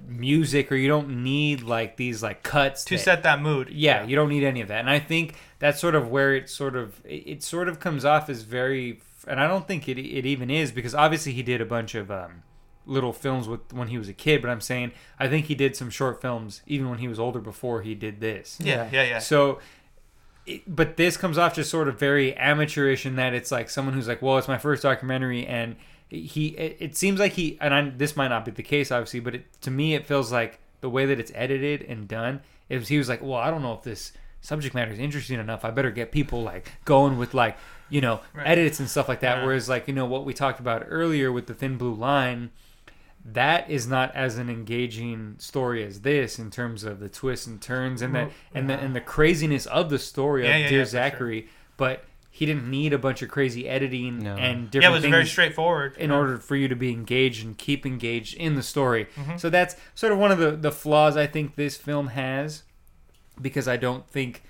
music 0.06 0.70
or 0.70 0.76
you 0.76 0.88
don't 0.88 1.22
need 1.22 1.62
like 1.62 1.96
these 1.96 2.22
like 2.22 2.42
cuts 2.42 2.84
to 2.84 2.96
that- 2.96 3.02
set 3.02 3.22
that 3.22 3.40
mood. 3.40 3.70
yeah, 3.70 4.04
you 4.04 4.14
don't 4.16 4.28
need 4.28 4.44
any 4.44 4.60
of 4.60 4.68
that. 4.68 4.80
And 4.80 4.90
I 4.90 4.98
think 4.98 5.34
that's 5.58 5.80
sort 5.80 5.94
of 5.94 6.08
where 6.08 6.34
it 6.34 6.50
sort 6.50 6.76
of 6.76 7.00
it, 7.04 7.22
it 7.26 7.42
sort 7.42 7.68
of 7.68 7.80
comes 7.80 8.04
off 8.04 8.28
as 8.28 8.42
very 8.42 9.00
and 9.26 9.40
I 9.40 9.46
don't 9.46 9.66
think 9.66 9.88
it 9.88 9.98
it 9.98 10.26
even 10.26 10.50
is 10.50 10.72
because 10.72 10.94
obviously 10.94 11.32
he 11.32 11.42
did 11.42 11.60
a 11.60 11.64
bunch 11.66 11.94
of 11.94 12.10
um 12.10 12.42
little 12.86 13.14
films 13.14 13.48
with 13.48 13.72
when 13.72 13.88
he 13.88 13.96
was 13.96 14.10
a 14.10 14.12
kid, 14.12 14.42
but 14.42 14.50
I'm 14.50 14.60
saying 14.60 14.92
I 15.18 15.26
think 15.28 15.46
he 15.46 15.54
did 15.54 15.74
some 15.74 15.88
short 15.88 16.20
films 16.20 16.60
even 16.66 16.90
when 16.90 16.98
he 16.98 17.08
was 17.08 17.18
older 17.18 17.40
before 17.40 17.80
he 17.82 17.94
did 17.94 18.20
this. 18.20 18.58
yeah, 18.62 18.88
yeah, 18.92 19.04
yeah. 19.04 19.18
So 19.20 19.58
it, 20.44 20.62
but 20.66 20.98
this 20.98 21.16
comes 21.16 21.38
off 21.38 21.54
just 21.54 21.70
sort 21.70 21.88
of 21.88 21.98
very 21.98 22.36
amateurish 22.36 23.06
in 23.06 23.16
that 23.16 23.32
it's 23.32 23.50
like 23.50 23.70
someone 23.70 23.94
who's 23.94 24.06
like, 24.06 24.20
well, 24.20 24.36
it's 24.36 24.48
my 24.48 24.58
first 24.58 24.82
documentary, 24.82 25.46
and 25.46 25.76
he. 26.08 26.48
It, 26.48 26.76
it 26.80 26.96
seems 26.96 27.18
like 27.20 27.32
he, 27.32 27.58
and 27.60 27.74
I, 27.74 27.88
this 27.90 28.16
might 28.16 28.28
not 28.28 28.44
be 28.44 28.50
the 28.50 28.62
case, 28.62 28.90
obviously, 28.92 29.20
but 29.20 29.34
it, 29.36 29.60
to 29.62 29.70
me, 29.70 29.94
it 29.94 30.06
feels 30.06 30.30
like 30.32 30.60
the 30.80 30.90
way 30.90 31.06
that 31.06 31.18
it's 31.18 31.32
edited 31.34 31.82
and 31.82 32.06
done. 32.08 32.40
Was, 32.70 32.88
he 32.88 32.98
was 32.98 33.08
like, 33.08 33.22
well, 33.22 33.34
I 33.34 33.50
don't 33.50 33.62
know 33.62 33.74
if 33.74 33.82
this 33.82 34.12
subject 34.40 34.74
matter 34.74 34.92
is 34.92 34.98
interesting 34.98 35.38
enough. 35.40 35.64
I 35.64 35.70
better 35.70 35.90
get 35.90 36.12
people 36.12 36.42
like 36.42 36.70
going 36.84 37.16
with 37.18 37.34
like 37.34 37.56
you 37.90 38.00
know 38.00 38.20
Right. 38.34 38.46
edits 38.48 38.80
and 38.80 38.88
stuff 38.88 39.08
like 39.08 39.20
that. 39.20 39.38
Yeah. 39.38 39.44
Whereas 39.46 39.68
like 39.68 39.88
you 39.88 39.94
know 39.94 40.06
what 40.06 40.24
we 40.24 40.34
talked 40.34 40.60
about 40.60 40.84
earlier 40.88 41.30
with 41.32 41.46
the 41.46 41.54
thin 41.54 41.76
blue 41.78 41.94
line 41.94 42.50
that 43.26 43.70
is 43.70 43.86
not 43.86 44.14
as 44.14 44.36
an 44.36 44.50
engaging 44.50 45.34
story 45.38 45.82
as 45.82 46.02
this 46.02 46.38
in 46.38 46.50
terms 46.50 46.84
of 46.84 47.00
the 47.00 47.08
twists 47.08 47.46
and 47.46 47.60
turns 47.62 48.02
and 48.02 48.14
the 48.14 48.28
and 48.54 48.68
the 48.68 48.74
and 48.74 48.94
the 48.94 49.00
craziness 49.00 49.64
of 49.66 49.88
the 49.88 49.98
story 49.98 50.44
Yeah, 50.44 50.56
of 50.56 50.60
yeah, 50.62 50.68
Dear 50.68 50.84
for 50.84 50.90
sure. 50.90 50.92
Zachary. 50.92 51.48
But 51.78 52.04
he 52.36 52.46
didn't 52.46 52.68
need 52.68 52.92
a 52.92 52.98
bunch 52.98 53.22
of 53.22 53.28
crazy 53.28 53.68
editing 53.68 54.18
No. 54.18 54.34
and 54.34 54.68
different 54.68 54.82
yeah, 54.82 54.88
it 54.88 54.92
was 54.92 55.02
things 55.02 55.12
very 55.12 55.26
straightforward. 55.26 55.96
in 55.96 56.10
order 56.10 56.36
for 56.38 56.56
you 56.56 56.66
to 56.66 56.74
be 56.74 56.90
engaged 56.90 57.44
and 57.46 57.56
keep 57.56 57.86
engaged 57.86 58.34
in 58.34 58.56
the 58.56 58.62
story. 58.62 59.06
Mm-hmm. 59.14 59.36
So 59.36 59.50
that's 59.50 59.76
sort 59.94 60.12
of 60.12 60.18
one 60.18 60.32
of 60.32 60.38
the, 60.38 60.50
the 60.50 60.72
flaws 60.72 61.16
I 61.16 61.28
think 61.28 61.54
this 61.54 61.76
film 61.76 62.08
has 62.08 62.64
because 63.40 63.68
I 63.68 63.76
don't 63.76 64.04
think 64.08 64.42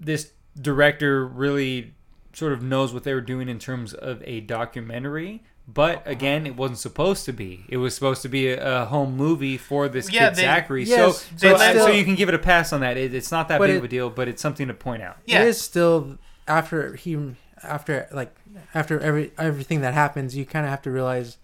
this 0.00 0.32
director 0.60 1.24
really 1.24 1.94
sort 2.32 2.52
of 2.52 2.60
knows 2.60 2.92
what 2.92 3.04
they 3.04 3.14
were 3.14 3.20
doing 3.20 3.48
in 3.48 3.60
terms 3.60 3.94
of 3.94 4.20
a 4.24 4.40
documentary. 4.40 5.44
But 5.72 6.02
again, 6.06 6.44
it 6.44 6.56
wasn't 6.56 6.78
supposed 6.80 7.24
to 7.26 7.32
be. 7.32 7.64
It 7.68 7.76
was 7.76 7.94
supposed 7.94 8.22
to 8.22 8.28
be 8.28 8.48
a, 8.48 8.82
a 8.82 8.84
home 8.86 9.16
movie 9.16 9.56
for 9.56 9.88
this 9.88 10.10
Yeah, 10.10 10.30
kid 10.30 10.38
they- 10.38 10.42
Zachary. 10.42 10.82
yes, 10.86 10.98
so, 10.98 11.12
so, 11.36 11.56
still- 11.56 11.86
so 11.86 11.92
you 11.92 12.04
can 12.04 12.16
give 12.16 12.28
it 12.28 12.34
a 12.34 12.38
pass 12.40 12.72
on 12.72 12.80
that. 12.80 12.96
It, 12.96 13.14
it's 13.14 13.30
not 13.30 13.46
that 13.46 13.60
big 13.60 13.70
it- 13.70 13.76
of 13.76 13.84
a 13.84 13.88
deal, 13.88 14.10
but 14.10 14.26
it's 14.26 14.42
something 14.42 14.66
to 14.66 14.74
point 14.74 15.02
out. 15.04 15.18
Yeah. 15.24 15.42
It 15.42 15.46
is 15.46 15.60
still 15.60 16.18
after 16.46 16.94
he 16.96 17.34
after 17.62 18.08
like 18.12 18.34
after 18.74 18.98
every 19.00 19.32
everything 19.38 19.80
that 19.82 19.94
happens, 19.94 20.36
you 20.36 20.44
kind 20.44 20.64
of 20.64 20.70
have 20.70 20.82
to 20.82 20.90
realize, 20.90 21.38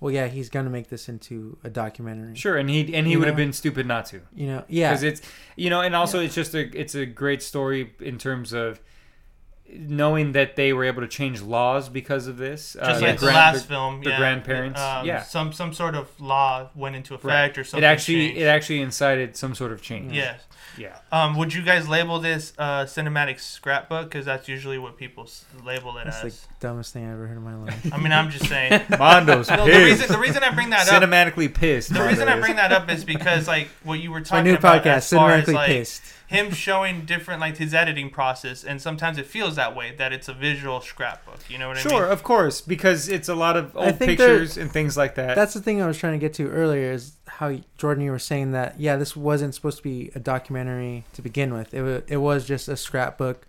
well, 0.00 0.12
yeah, 0.12 0.26
he's 0.26 0.48
gonna 0.48 0.70
make 0.70 0.88
this 0.88 1.08
into 1.08 1.58
a 1.64 1.70
documentary. 1.70 2.34
Sure, 2.36 2.56
and 2.56 2.68
he 2.68 2.94
and 2.94 3.06
he 3.06 3.12
You 3.12 3.18
would 3.18 3.28
have 3.28 3.36
been 3.36 3.52
stupid 3.52 3.86
not 3.86 4.06
to. 4.06 4.20
You 4.34 4.46
know, 4.46 4.64
yeah, 4.68 4.90
because 4.90 5.02
it's 5.02 5.22
you 5.56 5.70
know 5.70 5.80
and 5.80 5.94
also 5.94 6.20
it's 6.20 6.34
just 6.34 6.54
a 6.54 6.60
it's 6.78 6.94
a 6.94 7.06
great 7.06 7.42
story 7.42 7.94
in 8.00 8.18
terms 8.18 8.52
of 8.52 8.80
knowing 9.76 10.32
that 10.32 10.56
they 10.56 10.72
were 10.72 10.84
able 10.84 11.02
to 11.02 11.08
change 11.08 11.42
laws 11.42 11.88
because 11.88 12.26
of 12.26 12.36
this 12.36 12.74
Just 12.74 13.02
Uh, 13.02 13.06
like 13.06 13.18
the 13.18 13.26
gran- 13.26 13.34
last 13.34 13.62
the- 13.62 13.68
film, 13.68 14.02
the 14.02 14.10
yeah, 14.10 14.18
grandparents, 14.18 14.80
um, 14.80 15.04
yeah. 15.06 15.22
some 15.22 15.52
some 15.52 15.72
sort 15.72 15.94
of 15.94 16.08
law 16.20 16.68
went 16.74 16.94
into 16.96 17.14
effect 17.14 17.24
Right. 17.26 17.58
or 17.58 17.64
something. 17.64 17.82
it 17.84 17.86
actually 17.86 18.26
changed. 18.28 18.40
it 18.40 18.46
actually 18.46 18.80
incited 18.80 19.36
some 19.36 19.54
sort 19.54 19.72
of 19.72 19.82
change 19.82 20.12
yes. 20.12 20.40
yeah 20.78 20.96
Um, 21.12 21.36
would 21.36 21.52
you 21.54 21.62
guys 21.62 21.88
label 21.88 22.18
this 22.20 22.52
uh, 22.58 22.84
cinematic 22.84 23.40
scrapbook? 23.40 24.10
Because 24.10 24.24
that's 24.24 24.48
usually 24.48 24.78
what 24.78 24.96
people 24.96 25.28
label 25.64 25.96
it 25.98 26.04
that's 26.04 26.20
the 26.22 26.32
dumbest 26.60 26.92
thing 26.92 27.06
I 27.08 27.12
ever 27.12 27.26
heard 27.26 27.36
in 27.36 27.42
my 27.44 27.56
life. 27.56 27.92
I 27.92 27.96
mean, 27.98 28.12
I'm 28.12 28.30
just 28.30 28.46
saying. 28.48 28.72
mondo's 28.90 29.48
No, 29.50 29.64
the 29.66 29.72
reason 29.84 30.08
the 30.08 30.18
reason 30.18 30.42
I 30.42 30.50
bring 30.50 30.70
that 30.70 30.88
up 30.88 31.02
cinematically 31.02 31.52
pissed 31.52 31.92
the 31.92 32.02
reason 32.02 32.28
I 32.28 32.38
bring 32.40 32.56
that 32.56 32.72
up 32.72 32.88
is 32.90 33.04
because 33.04 33.48
like 33.48 33.68
what 33.82 33.98
you 34.00 34.10
were 34.12 34.18
my 34.20 34.24
talking 34.24 34.44
new 34.44 34.54
about 34.56 34.82
podcast, 34.84 34.86
as 34.96 35.10
far 35.10 35.30
as 35.32 35.44
cinematically 35.46 35.54
like 35.54 35.66
pissed. 35.68 36.02
Him 36.26 36.50
showing 36.52 37.04
different 37.04 37.40
like 37.40 37.58
his 37.58 37.74
editing 37.74 38.10
process, 38.10 38.64
and 38.64 38.80
sometimes 38.80 39.18
it 39.18 39.26
feels 39.26 39.56
that 39.56 39.76
way 39.76 39.94
that 39.96 40.12
it's 40.12 40.28
a 40.28 40.32
visual 40.32 40.80
scrapbook. 40.80 41.38
You 41.48 41.58
know 41.58 41.68
what 41.68 41.78
I 41.78 41.84
mean? 41.84 41.90
sure 41.90 42.06
of 42.06 42.22
course 42.22 42.60
because 42.60 43.08
it's 43.08 43.28
a 43.28 43.34
lot 43.34 43.56
of 43.56 43.76
old 43.76 43.98
think 43.98 44.18
there- 44.18 44.38
pictures 44.38 44.56
and 44.56 44.70
things 44.70 44.96
like 44.96 45.14
that 45.16 45.34
That's 45.34 45.54
the 45.54 45.60
thing 45.60 45.82
I 45.82 45.86
was 45.86 45.98
trying 45.98 46.14
to 46.14 46.18
get 46.18 46.34
to 46.34 46.48
earlier 46.48 46.92
is 46.92 47.12
how 47.26 47.56
Jordan 47.78 48.04
you 48.04 48.10
were 48.10 48.18
saying 48.18 48.52
that 48.52 48.80
yeah 48.80 48.96
this 48.96 49.14
wasn't 49.14 49.54
supposed 49.54 49.78
to 49.78 49.82
be 49.82 50.10
a 50.14 50.20
documentary 50.20 51.04
to 51.14 51.22
begin 51.22 51.52
with 51.52 51.74
it 51.74 51.82
was, 51.82 52.02
it 52.08 52.16
was 52.18 52.46
just 52.46 52.68
a 52.68 52.76
scrapbook 52.76 53.46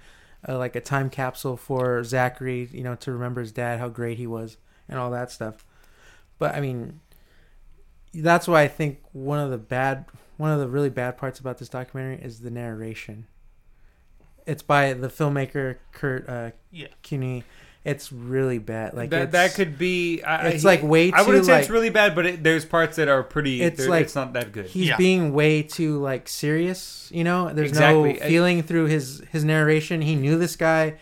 uh, 0.47 0.57
like 0.57 0.75
a 0.75 0.81
time 0.81 1.09
capsule 1.09 1.57
for 1.57 2.03
Zachary 2.03 2.67
you 2.71 2.83
know 2.83 2.95
to 2.95 3.11
remember 3.11 3.41
his 3.41 3.51
dad 3.51 3.79
how 3.79 3.89
great 3.89 4.17
he 4.17 4.27
was 4.27 4.57
and 4.89 4.99
all 4.99 5.11
that 5.11 5.31
stuff 5.31 5.65
but 6.39 6.55
I 6.55 6.61
mean 6.61 6.99
that's 8.13 8.47
why 8.47 8.61
I 8.63 8.67
think 8.67 8.99
one 9.11 9.39
of 9.39 9.51
the 9.51 9.57
bad 9.57 10.05
one 10.37 10.51
of 10.51 10.59
the 10.59 10.67
really 10.67 10.89
bad 10.89 11.17
parts 11.17 11.39
about 11.39 11.57
this 11.57 11.69
documentary 11.69 12.23
is 12.23 12.39
the 12.41 12.51
narration 12.51 13.27
it's 14.45 14.61
by 14.61 14.93
the 14.93 15.07
filmmaker 15.07 15.77
Kurt 15.91 16.27
uh, 16.29 16.51
Yeah. 16.71 16.87
Kuenne 17.03 17.43
it's 17.83 18.11
really 18.11 18.57
bad 18.57 18.95
like 18.95 19.11
that, 19.11 19.31
that 19.33 19.53
could 19.53 19.77
be 19.77 20.21
I, 20.23 20.47
it's 20.47 20.65
I- 20.65 20.69
like 20.69 20.83
way 20.83 21.11
I 21.11 21.21
wouldn't 21.21 21.45
say 21.45 21.59
it's 21.59 21.69
really 21.69 21.89
bad 21.91 22.15
but 22.15 22.25
it, 22.25 22.43
there's 22.43 22.65
parts 22.65 22.95
that 22.97 23.07
are 23.07 23.21
pretty 23.23 23.61
It's 23.61 23.87
like- 23.87 24.05
it's 24.05 24.15
not 24.15 24.33
that 24.33 24.51
good 24.51 24.65
he's 24.65 24.89
Yeah. 24.89 24.97
being 24.97 25.33
way 25.33 25.61
too 25.63 25.99
like 25.99 26.27
serious 26.27 27.09
you 27.13 27.23
know 27.23 27.53
there's 27.53 27.69
Exactly. 27.69 28.13
no 28.13 28.19
feeling 28.19 28.63
through 28.63 28.85
his 28.85 29.21
his 29.31 29.43
narration 29.43 30.01
he 30.01 30.15
knew 30.15 30.37
this 30.37 30.55
guy 30.55 30.95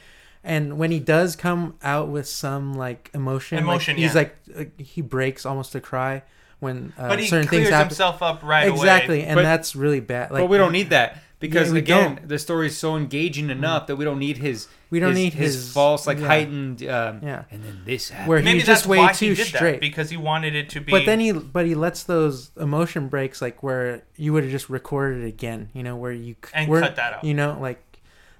and 0.43 0.77
when 0.77 0.91
he 0.91 0.99
does 0.99 1.37
come 1.37 1.75
out 1.81 2.09
with 2.09 2.27
some 2.27 2.73
like 2.73 3.09
emotion 3.13 3.55
like, 3.57 3.63
Emotion, 3.63 3.95
he's 3.95 4.13
yeah. 4.13 4.27
like 4.57 4.79
he 4.79 5.01
breaks 5.01 5.45
almost 5.45 5.71
to 5.71 5.79
cry 5.79 6.21
when 6.63 6.93
uh, 6.97 7.09
but 7.09 7.19
he 7.19 7.27
certain 7.27 7.47
clears 7.47 7.65
things 7.65 7.73
happen 7.73 7.89
himself 7.89 8.21
up 8.23 8.41
right 8.41 8.67
away. 8.67 8.75
exactly 8.79 9.19
away. 9.19 9.27
and 9.27 9.35
But- 9.35 9.43
that's 9.43 9.75
really 9.75 9.99
bad 9.99 10.31
like 10.31 10.41
but 10.41 10.47
we 10.49 10.57
don't 10.57 10.71
need 10.71 10.89
that 10.89 11.19
because 11.39 11.71
Yeah, 11.73 11.79
again, 11.79 12.15
don't. 12.15 12.29
the 12.29 12.39
story 12.39 12.67
is 12.67 12.77
so 12.77 12.95
engaging 12.95 13.49
enough 13.49 13.87
that 13.87 13.97
we 13.97 14.05
don't 14.05 14.17
need 14.19 14.37
his. 14.37 14.67
we 14.89 14.99
don't 15.01 15.09
his, 15.09 15.17
need 15.17 15.33
his, 15.33 15.53
his, 15.55 15.73
false, 15.73 16.07
like 16.07 16.17
yeah. 16.19 16.27
heightened. 16.27 16.81
Um, 16.87 17.19
Yeah. 17.21 17.43
And 17.51 17.61
then 17.65 17.81
this 17.83 18.09
happened. 18.11 18.29
where 18.29 18.41
Maybe 18.41 18.59
he's 18.59 18.67
that's 18.67 18.79
just 18.81 18.89
way 18.89 18.99
why 18.99 19.11
too 19.11 19.29
he 19.31 19.35
did 19.35 19.47
that 19.47 19.57
straight 19.57 19.81
because 19.81 20.09
he 20.09 20.15
wanted 20.15 20.55
it 20.55 20.69
to 20.69 20.79
be. 20.79 20.91
but 20.91 21.05
then 21.05 21.19
he 21.19 21.33
but 21.33 21.65
he 21.65 21.75
lets 21.75 22.03
those 22.03 22.51
emotion 22.57 23.09
breaks 23.09 23.41
like 23.41 23.61
where 23.61 24.03
you 24.15 24.31
would 24.31 24.43
have 24.43 24.51
just 24.53 24.69
recorded 24.69 25.23
it 25.25 25.27
again 25.27 25.69
you 25.73 25.83
know 25.83 25.97
where 25.97 26.13
you 26.13 26.35
c- 26.45 26.51
And 26.53 26.69
where- 26.69 26.79
cut 26.81 26.95
that 26.95 27.13
out. 27.15 27.23
you 27.25 27.33
know 27.33 27.57
like 27.59 27.81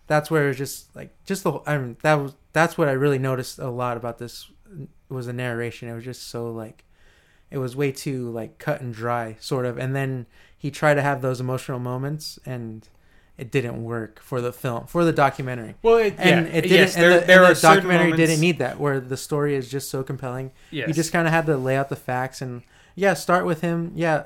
that's 0.07 0.31
where 0.31 0.47
it's 0.49 0.57
just 0.57 0.95
like 0.95 1.11
just 1.25 1.43
the 1.43 1.59
I 1.67 1.77
mean 1.77 1.97
that 2.03 2.13
was 2.15 2.33
that's 2.53 2.77
what 2.77 2.87
I 2.87 2.93
really 2.93 3.19
noticed 3.19 3.59
a 3.59 3.69
lot 3.69 3.97
about 3.97 4.17
this 4.17 4.49
was 5.09 5.25
the 5.25 5.33
narration 5.33 5.89
it 5.89 5.93
was 5.93 6.05
just 6.05 6.27
so 6.29 6.49
like 6.51 6.85
it 7.53 7.59
was 7.59 7.75
way 7.75 7.91
too 7.91 8.31
like 8.31 8.57
cut 8.57 8.81
and 8.81 8.93
dry 8.93 9.37
sort 9.39 9.65
of. 9.67 9.77
And 9.77 9.95
then 9.95 10.25
he 10.57 10.71
tried 10.71 10.95
to 10.95 11.03
have 11.03 11.21
those 11.21 11.39
emotional 11.39 11.77
moments 11.77 12.39
and 12.47 12.89
it 13.37 13.51
didn't 13.51 13.83
work 13.83 14.19
for 14.19 14.41
the 14.41 14.51
film 14.51 14.87
for 14.87 15.05
the 15.05 15.13
documentary. 15.13 15.75
Well, 15.83 15.97
it, 15.97 16.15
and 16.17 16.47
yeah, 16.47 16.53
it 16.53 16.61
didn't 16.63 16.71
yes, 16.71 16.95
and 16.95 17.03
there, 17.03 17.19
the, 17.19 17.25
there 17.27 17.43
and 17.43 17.55
the 17.55 17.61
documentary 17.61 18.09
moments- 18.09 18.29
didn't 18.29 18.41
need 18.41 18.57
that 18.57 18.79
where 18.79 18.99
the 18.99 19.17
story 19.17 19.55
is 19.55 19.69
just 19.69 19.91
so 19.91 20.01
compelling. 20.01 20.51
Yes. 20.71 20.87
you 20.87 20.95
just 20.95 21.11
kind 21.11 21.27
of 21.27 21.33
had 21.33 21.45
to 21.45 21.55
lay 21.55 21.75
out 21.75 21.89
the 21.89 21.95
facts 21.95 22.41
and 22.41 22.63
yeah 22.95 23.13
start 23.13 23.45
with 23.45 23.61
him 23.61 23.91
yeah 23.95 24.23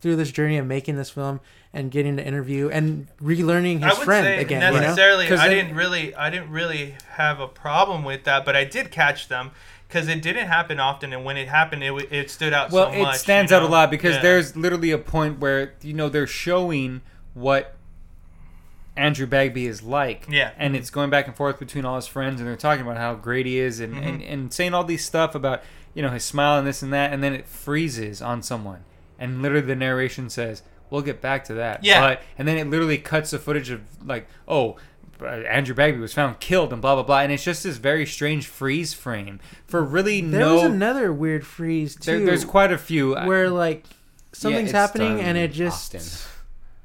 through 0.00 0.14
this 0.14 0.30
journey 0.30 0.56
of 0.56 0.66
making 0.66 0.94
this 0.96 1.10
film 1.10 1.40
and 1.72 1.90
getting 1.90 2.16
to 2.16 2.24
interview 2.24 2.68
and 2.68 3.08
relearning 3.20 3.82
his 3.84 3.98
friend 3.98 4.40
again 4.40 4.72
you 4.72 4.80
know? 4.80 4.94
I 4.94 5.48
they- 5.48 5.54
didn't 5.56 5.74
really, 5.74 6.14
I 6.14 6.30
didn't 6.30 6.50
really 6.50 6.94
have 7.14 7.40
a 7.40 7.48
problem 7.48 8.04
with 8.04 8.22
that, 8.24 8.44
but 8.44 8.54
I 8.54 8.64
did 8.64 8.92
catch 8.92 9.26
them 9.26 9.50
because 9.88 10.06
it 10.06 10.20
didn't 10.22 10.46
happen 10.46 10.78
often, 10.78 11.12
and 11.14 11.24
when 11.24 11.36
it 11.38 11.48
happened, 11.48 11.82
it 11.82 11.92
it 12.12 12.30
stood 12.30 12.52
out 12.52 12.70
well, 12.70 12.92
so 12.92 12.98
much. 12.98 13.16
it 13.16 13.18
stands 13.18 13.50
you 13.50 13.56
out 13.56 13.62
a 13.62 13.66
lot 13.66 13.90
because 13.90 14.16
Yeah. 14.16 14.22
there's 14.22 14.54
literally 14.56 14.90
a 14.90 14.98
point 14.98 15.38
where 15.40 15.74
you 15.82 15.94
know 15.94 16.08
they're 16.08 16.26
showing 16.26 17.00
what 17.34 17.74
Andrew 18.96 19.26
Bagby 19.26 19.66
is 19.66 19.82
like. 19.82 20.26
Yeah. 20.28 20.50
And 20.58 20.74
it's 20.74 20.90
going 20.90 21.08
back 21.10 21.26
and 21.28 21.36
forth 21.36 21.58
between 21.58 21.84
all 21.84 21.96
his 21.96 22.06
friends, 22.06 22.40
and 22.40 22.48
they're 22.48 22.56
talking 22.56 22.84
about 22.84 22.96
how 22.96 23.14
great 23.14 23.46
he 23.46 23.58
is, 23.58 23.80
and, 23.80 23.94
and, 23.96 24.20
Mm-hmm. 24.20 24.32
and 24.32 24.52
saying 24.52 24.74
all 24.74 24.84
these 24.84 25.04
stuff 25.04 25.34
about 25.34 25.62
you 25.94 26.02
know 26.02 26.10
his 26.10 26.24
smile 26.24 26.58
and 26.58 26.66
this 26.66 26.82
and 26.82 26.92
that, 26.92 27.12
and 27.12 27.22
then 27.22 27.32
it 27.32 27.46
freezes 27.46 28.20
on 28.20 28.42
someone, 28.42 28.84
and 29.18 29.40
literally 29.42 29.66
the 29.66 29.76
narration 29.76 30.28
says, 30.30 30.62
"We'll 30.90 31.02
get 31.02 31.20
back 31.20 31.44
to 31.44 31.54
that." 31.54 31.84
Yeah. 31.84 32.00
But 32.00 32.22
and 32.36 32.46
then 32.46 32.56
it 32.58 32.68
literally 32.68 32.98
cuts 32.98 33.30
the 33.30 33.38
footage 33.38 33.70
of 33.70 33.80
like, 34.04 34.26
oh. 34.46 34.76
Uh, 35.20 35.26
Andrew 35.26 35.74
Bagby 35.74 35.98
was 35.98 36.12
found 36.12 36.40
killed 36.40 36.72
and 36.72 36.82
blah 36.82 36.94
blah 36.94 37.04
blah, 37.04 37.20
and 37.20 37.32
it's 37.32 37.44
just 37.44 37.64
this 37.64 37.76
very 37.76 38.06
strange 38.06 38.46
freeze 38.46 38.94
frame 38.94 39.40
for 39.66 39.82
really 39.82 40.20
there 40.20 40.40
no. 40.40 40.54
was 40.54 40.64
another 40.64 41.12
weird 41.12 41.46
freeze 41.46 41.94
too 41.94 42.18
there, 42.18 42.26
there's 42.26 42.44
quite 42.44 42.72
a 42.72 42.78
few. 42.78 43.14
where 43.14 43.50
like 43.50 43.84
something's 44.32 44.70
it's 44.70 44.72
happening 44.72 45.20
and 45.20 45.38
it 45.38 45.52
just 45.52 45.94
often. 45.94 46.06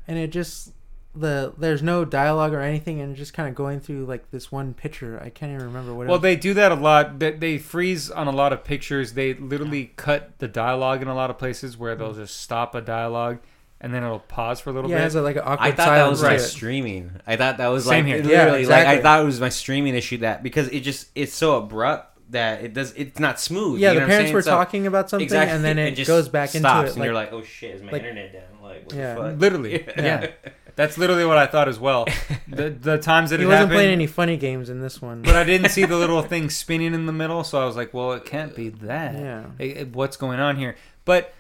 and 0.08 0.18
it 0.18 0.32
just 0.32 0.72
the 1.16 1.54
there's 1.60 1.84
no 1.84 2.04
dialogue 2.04 2.54
or 2.54 2.62
anything 2.62 3.00
and 3.00 3.16
just 3.16 3.36
kind 3.36 3.48
of 3.48 3.54
going 3.54 3.80
through 3.80 4.04
like 4.04 4.32
this 4.32 4.52
one 4.52 4.74
picture 4.74 5.22
i 5.24 5.30
can't 5.30 5.52
even 5.52 5.64
remember 5.64 5.94
what 5.94 6.08
it 6.08 6.10
Well, 6.10 6.18
they 6.18 6.36
do 6.36 6.56
that 6.56 6.72
a 6.72 6.76
lot. 6.76 7.20
They, 7.20 7.32
they 7.32 7.58
freeze 7.60 8.10
on 8.10 8.28
a 8.28 8.32
lot 8.32 8.52
of 8.52 8.64
pictures. 8.64 9.14
They 9.14 9.36
literally 9.36 9.92
cut 9.96 10.40
the 10.40 10.48
dialogue 10.48 11.04
in 11.04 11.08
a 11.08 11.14
lot 11.14 11.30
of 11.30 11.38
places 11.38 11.78
where 11.78 11.96
they'll 11.96 12.14
just 12.14 12.42
stop 12.42 12.74
a 12.74 12.82
dialogue 12.82 13.40
and 13.84 13.94
then 13.94 14.04
it'll 14.04 14.20
pause 14.20 14.60
for 14.60 14.72
a 14.72 14.74
little 14.74 14.90
yeah 14.90 14.96
bit. 14.98 15.02
Yeah, 15.02 15.06
it's 15.06 15.16
like 15.16 15.36
an 15.36 15.44
awkward 15.46 15.60
I 15.68 15.72
thought 15.74 15.86
that 15.96 16.10
was 16.10 16.22
to 16.22 16.28
my 16.28 16.34
it. 16.36 16.40
streaming. 16.40 17.12
I 17.28 17.36
thought 17.36 17.58
that 17.58 17.68
was 17.68 17.86
Same 17.86 18.06
like 18.06 18.16
here. 18.16 18.24
literally 18.24 18.64
Yeah, 18.64 18.70
like 18.70 18.88
I 18.88 19.02
thought 19.02 19.22
it 19.22 19.26
was 19.26 19.40
my 19.40 19.50
streaming 19.50 19.94
issue 19.94 20.18
that 20.20 20.42
because 20.42 20.70
it 20.70 20.80
just 20.80 21.10
it's 21.14 21.34
so 21.36 21.58
abrupt 21.58 22.18
that 22.32 22.64
it 22.64 22.74
does. 22.74 22.94
It's 22.94 23.20
not 23.20 23.40
smooth. 23.40 23.80
yeah, 23.80 23.90
you 23.92 24.00
know 24.00 24.00
the 24.00 24.00
what 24.00 24.04
I'm 24.06 24.10
parents 24.18 24.34
were 24.34 24.42
So- 24.42 24.52
talking 24.52 24.88
about 24.88 25.10
something, 25.12 25.24
exactly, 25.26 25.56
and 25.56 25.64
then 25.64 25.78
it 25.78 25.92
just 25.92 26.08
goes 26.08 26.30
back 26.30 26.50
into 26.56 26.60
stops, 26.68 26.90
it. 26.90 26.92
and 26.94 27.00
Like, 27.02 27.06
you're 27.06 27.14
like, 27.14 27.32
oh 27.34 27.44
shit, 27.44 27.76
is 27.76 27.84
my 27.84 27.92
like- 27.92 28.02
internet 28.02 28.34
down? 28.34 28.44
Like, 28.64 28.86
what 28.86 28.96
Yeah. 28.96 29.14
the 29.16 29.22
fuck? 29.22 29.40
Literally, 29.40 29.86
yeah. 29.98 30.28
That's 30.76 30.98
literally 30.98 31.26
what 31.26 31.38
I 31.38 31.46
thought 31.46 31.68
as 31.68 31.80
well. 31.80 32.08
The 32.48 32.70
the 32.70 32.98
times 33.00 33.30
that 33.32 33.40
he 33.40 33.46
it 33.46 33.48
wasn't 33.48 33.62
happened, 33.64 33.76
playing 33.78 33.92
any 33.94 34.06
funny 34.08 34.38
games 34.38 34.70
in 34.70 34.80
this 34.80 35.02
one. 35.02 35.22
but 35.24 35.36
I 35.36 35.44
didn't 35.44 35.70
see 35.78 35.86
the 35.86 35.98
little 35.98 36.22
thing 36.22 36.50
spinning 36.50 36.94
in 36.94 37.06
the 37.08 37.12
middle, 37.14 37.44
so 37.44 37.60
I 37.62 37.66
was 37.66 37.76
like, 37.76 37.94
well, 37.94 38.14
it 38.14 38.26
can't 38.26 38.56
be 38.56 38.70
that. 38.70 39.14
yeah, 39.16 39.44
It- 39.60 39.78
it- 39.78 39.96
what's 39.96 40.18
going 40.18 40.40
on 40.40 40.56
here? 40.58 40.76
But 41.06 41.34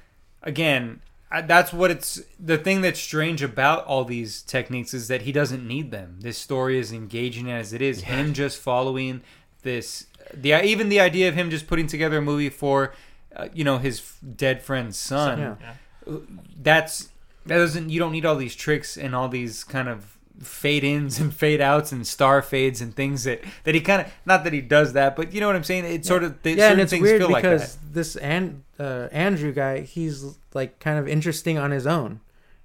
again, 0.43 1.01
I, 1.01 1.12
that's 1.41 1.73
what 1.73 1.91
it's 1.91 2.21
the 2.39 2.57
thing 2.57 2.81
that's 2.81 2.99
strange 2.99 3.41
about 3.41 3.85
all 3.85 4.05
these 4.05 4.41
techniques 4.41 4.93
is 4.93 5.07
that 5.07 5.23
he 5.23 5.31
doesn't 5.31 5.67
need 5.67 5.91
them. 5.91 6.17
This 6.21 6.37
story 6.37 6.77
is 6.77 6.91
engaging 6.91 7.49
as 7.49 7.73
it 7.73 7.81
is. 7.81 8.03
Him 8.03 8.33
just 8.33 8.59
following 8.59 9.21
this, 9.63 10.05
the 10.33 10.63
even 10.63 10.89
the 10.89 10.99
idea 10.99 11.27
of 11.27 11.35
him 11.35 11.49
just 11.49 11.67
putting 11.67 11.87
together 11.87 12.17
a 12.19 12.21
movie 12.21 12.49
for, 12.49 12.93
uh, 13.35 13.47
you 13.53 13.63
know, 13.63 13.77
his 13.79 13.99
f- 13.99 14.19
dead 14.35 14.61
friend's 14.61 14.97
son. 14.97 15.39
yeah. 15.39 16.17
That's 16.61 17.09
that 17.45 17.57
doesn't. 17.57 17.89
You 17.89 17.99
don't 17.99 18.11
need 18.11 18.25
all 18.25 18.35
these 18.35 18.55
tricks 18.55 18.97
and 18.97 19.15
all 19.15 19.29
these 19.29 19.63
kind 19.63 19.87
of 19.87 20.17
fade 20.41 20.83
ins 20.83 21.19
and 21.19 21.33
fade 21.33 21.61
outs 21.61 21.91
and 21.91 22.05
star 22.05 22.41
fades 22.41 22.81
and 22.81 22.95
things 22.95 23.23
that 23.23 23.41
that 23.63 23.75
he 23.75 23.81
kind 23.81 24.01
of 24.01 24.11
not 24.25 24.43
that 24.43 24.53
he 24.53 24.61
does 24.61 24.93
that, 24.93 25.15
but 25.15 25.33
you 25.33 25.39
know 25.39 25.47
what 25.47 25.55
I'm 25.55 25.63
saying. 25.63 25.85
It 25.85 26.05
sort 26.05 26.23
of 26.23 26.41
they, 26.43 26.51
yeah, 26.51 26.69
certain 26.69 26.71
and 26.73 26.81
it's 26.81 26.91
things 26.91 27.03
weird 27.03 27.21
feel 27.21 27.31
like 27.31 27.43
that. 27.43 27.51
because 27.53 27.77
this 27.91 28.15
and 28.17 28.63
uh, 28.79 29.07
Andrew 29.11 29.53
guy, 29.53 29.81
he's 29.81 30.37
like 30.55 30.79
kind 30.79 30.97
of 30.99 31.07
interesting 31.07 31.57
on 31.57 31.71
his 31.71 31.85
own. 31.87 32.19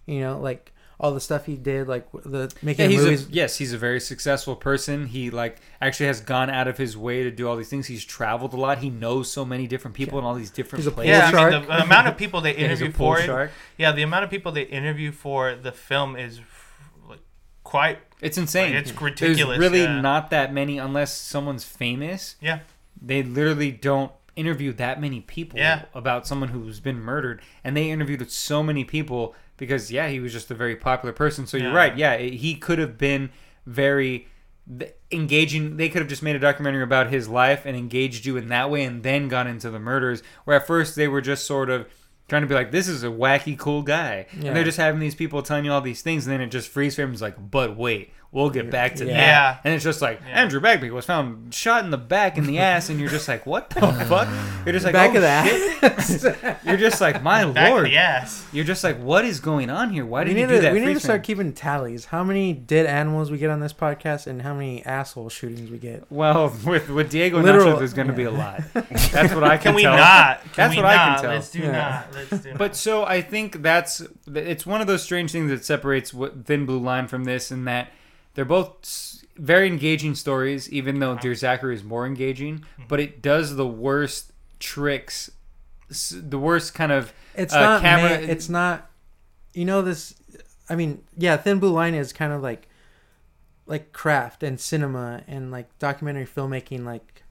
You 0.07 0.21
know, 0.21 0.39
like 0.41 0.73
all 1.01 1.13
the 1.15 1.21
stuff 1.21 1.47
he 1.47 1.57
did, 1.57 1.87
like 1.87 2.11
the 2.13 2.53
making 2.63 2.87
Yeah, 2.87 2.91
he's 2.91 3.05
movies. 3.05 3.29
a, 3.29 3.31
yes, 3.31 3.57
he's 3.59 3.73
a 3.73 3.79
very 3.79 4.01
successful 4.01 4.57
person. 4.57 5.07
He 5.07 5.31
like 5.31 5.59
actually 5.81 6.07
has 6.07 6.21
gone 6.21 6.51
out 6.51 6.67
of 6.67 6.77
his 6.79 6.97
way 6.97 7.23
to 7.23 7.31
do 7.31 7.47
all 7.49 7.57
these 7.57 7.69
things. 7.69 7.87
He's 7.87 8.05
traveled 8.05 8.53
a 8.53 8.57
lot. 8.57 8.79
He 8.79 8.91
knows 8.91 9.31
so 9.31 9.45
many 9.45 9.67
different 9.69 9.95
people 9.97 10.19
in 10.19 10.25
all 10.25 10.35
these 10.35 10.51
different 10.51 10.81
He's 10.81 10.87
a 10.87 10.91
places. 10.91 11.11
Yeah, 11.11 11.29
I 11.29 11.31
shark. 11.31 11.53
mean, 11.53 11.61
the, 11.63 11.67
the 11.69 11.83
amount 11.83 12.09
of 12.09 12.17
people 12.17 12.41
they 12.41 12.51
Yeah, 12.59 12.69
he's 12.69 12.81
a 12.81 12.85
interview 12.87 12.93
pool 12.99 13.15
for 13.15 13.21
it. 13.21 13.27
shark. 13.27 13.51
Yeah, 13.77 13.93
the 13.93 14.03
amount 14.03 14.25
of 14.25 14.31
people 14.31 14.51
they 14.51 14.63
interview 14.63 15.13
for 15.13 15.55
the 15.55 15.71
film 15.73 16.17
is 16.17 16.41
like 17.09 17.21
quite. 17.63 17.99
It's 18.21 18.37
insane. 18.39 18.73
Like, 18.75 18.81
it's 18.81 18.91
There's 18.91 19.01
ridiculous. 19.03 19.59
really 19.59 19.83
yeah. 19.83 20.01
not 20.01 20.31
that 20.31 20.53
many 20.53 20.79
unless 20.79 21.17
someone's 21.17 21.65
famous. 21.65 22.35
Yeah. 22.41 22.61
They 23.01 23.23
literally 23.23 23.71
don't 23.71 24.11
interview 24.39 24.73
that 24.75 25.01
many 25.01 25.21
people 25.21 25.59
Yeah. 25.59 25.83
about 25.95 26.27
someone 26.27 26.51
who's 26.51 26.81
been 26.81 27.01
murdered, 27.01 27.43
and 27.65 27.77
they 27.77 27.91
interviewed 27.91 28.31
so 28.31 28.63
many 28.63 28.85
people 28.85 29.35
because 29.57 29.91
yeah, 29.91 30.09
he 30.09 30.21
was 30.21 30.33
just 30.33 30.51
a 30.51 30.55
very 30.55 30.77
popular 30.77 31.13
person. 31.13 31.47
So 31.47 31.57
you're 31.57 31.71
Yeah. 31.71 31.77
right. 31.77 31.97
Yeah, 31.97 32.13
it- 32.15 32.35
he 32.35 32.55
could 32.55 32.79
have 32.79 32.97
been 32.97 33.31
very 33.67 34.29
engaging. 35.11 35.77
They 35.77 35.89
could 35.89 36.01
have 36.01 36.09
just 36.09 36.23
made 36.23 36.37
a 36.37 36.39
documentary 36.39 36.83
about 36.83 37.11
his 37.11 37.29
life 37.29 37.63
and 37.65 37.77
engaged 37.77 38.27
you 38.27 38.37
in 38.37 38.49
that 38.49 38.71
way, 38.71 38.85
and 38.85 39.03
then 39.03 39.29
gone 39.29 39.47
into 39.47 39.71
the 39.71 39.79
murders. 39.79 40.23
Where 40.45 40.57
at 40.57 40.67
first 40.67 40.97
they 40.97 41.09
were 41.09 41.21
just 41.21 41.47
sort 41.47 41.71
of 41.71 41.87
trying 42.29 42.43
to 42.43 42.49
be 42.49 42.55
like, 42.55 42.71
"This 42.71 42.89
is 42.89 43.03
a 43.03 43.07
wacky, 43.09 43.57
cool 43.59 43.83
guy," 43.83 44.27
Yeah. 44.39 44.49
and 44.49 44.57
they're 44.57 44.65
just 44.65 44.77
having 44.77 45.01
these 45.01 45.15
people 45.15 45.43
telling 45.43 45.65
you 45.65 45.73
all 45.73 45.81
these 45.81 46.03
things, 46.03 46.27
and 46.27 46.33
then 46.35 46.41
it 46.43 46.51
just 46.51 46.69
freeze 46.69 46.95
frames 46.97 47.23
like, 47.23 47.37
"But 47.51 47.77
wait." 47.77 48.13
We'll 48.31 48.51
get 48.51 48.71
back 48.71 48.97
to 48.97 49.07
Yeah. 49.07 49.13
that. 49.15 49.19
Yeah. 49.21 49.57
And 49.65 49.75
it's 49.75 49.83
just 49.85 50.03
like 50.03 50.21
Yeah. 50.27 50.43
Andrew 50.43 50.61
Bagby 50.61 50.91
was 50.91 51.07
found 51.07 51.55
shot 51.55 51.83
in 51.85 51.91
the 51.91 51.97
back 51.97 52.37
in 52.37 52.47
the 52.47 52.59
ass, 52.71 52.91
and 52.91 53.01
you're 53.01 53.09
just 53.09 53.27
like, 53.27 53.47
what 53.47 53.71
the 53.71 53.81
fuck? 53.81 54.29
You're 54.67 54.75
just 54.75 54.85
like, 54.85 54.93
back 54.93 55.13
oh, 55.13 55.17
of 55.17 55.23
that. 55.23 56.59
You're 56.65 56.77
just 56.77 57.01
like, 57.01 57.23
my 57.23 57.45
Back 57.51 57.71
lord. 57.71 57.91
Yes. 57.91 58.45
You're 58.53 58.65
just 58.67 58.85
like, 58.85 58.99
what 59.01 59.25
is 59.25 59.41
going 59.41 59.71
on 59.71 59.91
here? 59.91 60.05
Why 60.05 60.25
did 60.25 60.35
need 60.35 60.43
you 60.43 60.47
do 60.49 60.55
to 60.57 60.61
that? 60.63 60.73
we 60.75 60.81
need 60.81 60.95
to 60.95 61.01
start 61.01 61.21
frame? 61.21 61.39
keeping 61.39 61.53
tallies. 61.55 62.07
How 62.07 62.23
many 62.23 62.53
dead 62.53 62.85
animals 62.87 63.31
we 63.31 63.39
get 63.39 63.49
on 63.51 63.61
this 63.61 63.73
podcast, 63.73 64.27
and 64.27 64.43
how 64.43 64.53
many 64.53 64.85
asshole 64.85 65.29
shootings 65.31 65.71
we 65.71 65.79
get. 65.79 66.05
Well, 66.11 66.53
with 66.67 66.91
with 66.91 67.11
Diego 67.11 67.41
Literal- 67.41 67.77
Nacho, 67.77 67.79
there's 67.79 67.95
going 67.95 68.09
to 68.09 68.13
be 68.13 68.25
a 68.25 68.31
lot. 68.31 68.63
That's 68.75 69.33
what 69.35 69.45
I 69.45 69.57
can, 69.57 69.69
Can 69.69 69.75
we 69.77 69.83
tell. 69.83 69.97
not? 69.97 70.43
Can 70.43 70.51
That's 70.57 70.71
we 70.73 70.77
what 70.83 70.87
I 70.87 70.97
can 70.97 71.23
tell. 71.23 71.31
Let's 71.33 71.51
do 71.51 71.61
Yeah. 71.61 71.71
not. 71.73 72.15
Let's 72.15 72.43
do 72.43 72.49
Not. 72.51 72.59
But 72.59 72.65
not. 72.67 72.77
so 72.77 73.05
I 73.05 73.23
think 73.23 73.63
that's 73.63 74.03
it's 74.35 74.67
one 74.67 74.81
of 74.83 74.87
those 74.87 75.03
strange 75.03 75.33
things 75.33 75.51
that 75.51 75.65
separates 75.65 76.13
what 76.13 76.45
Thin 76.45 76.67
Blue 76.67 76.79
Line 76.81 77.07
from 77.09 77.25
this, 77.25 77.51
and 77.51 77.67
that 77.67 77.89
they're 78.35 78.45
both 78.45 79.25
very 79.37 79.67
engaging 79.67 80.15
stories, 80.15 80.71
even 80.71 80.99
though 81.01 81.17
Dear 81.17 81.35
Zachary 81.35 81.75
is 81.75 81.85
more 81.85 82.07
engaging. 82.07 82.65
But 82.89 83.01
it 83.01 83.23
does 83.23 83.57
the 83.57 83.67
worst 83.67 84.33
tricks, 84.59 85.31
the 86.13 86.39
worst 86.39 86.75
kind 86.75 86.93
of 86.93 87.13
It's 87.35 87.55
Uh, 87.55 87.61
not. 87.61 87.83
camera- 87.83 88.21
ma- 88.21 88.33
it's 88.33 88.49
not. 88.49 88.91
You 89.55 89.65
know 89.65 89.81
this. 89.83 90.15
I 90.69 90.75
mean, 90.77 91.03
yeah, 91.17 91.37
Thin 91.37 91.59
Blue 91.61 91.71
Line 91.73 91.95
is 91.95 92.13
kind 92.13 92.33
of 92.33 92.43
like, 92.43 92.69
like 93.67 93.93
craft 93.93 94.43
and 94.43 94.59
cinema 94.59 95.23
and 95.29 95.51
like 95.51 95.67
documentary 95.79 96.27
filmmaking, 96.27 96.85
like 96.85 97.23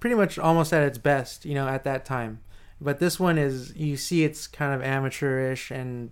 pretty 0.00 0.16
much 0.16 0.38
almost 0.38 0.72
at 0.72 0.82
its 0.82 0.98
best. 0.98 1.44
You 1.44 1.54
know, 1.54 1.66
at 1.68 1.82
that 1.84 2.04
time. 2.04 2.40
But 2.80 2.98
this 2.98 3.18
one 3.18 3.38
is 3.38 3.74
you 3.74 3.96
see 3.96 4.22
it's 4.24 4.46
kind 4.46 4.74
of 4.74 4.82
amateurish 4.82 5.70
and 5.70 6.10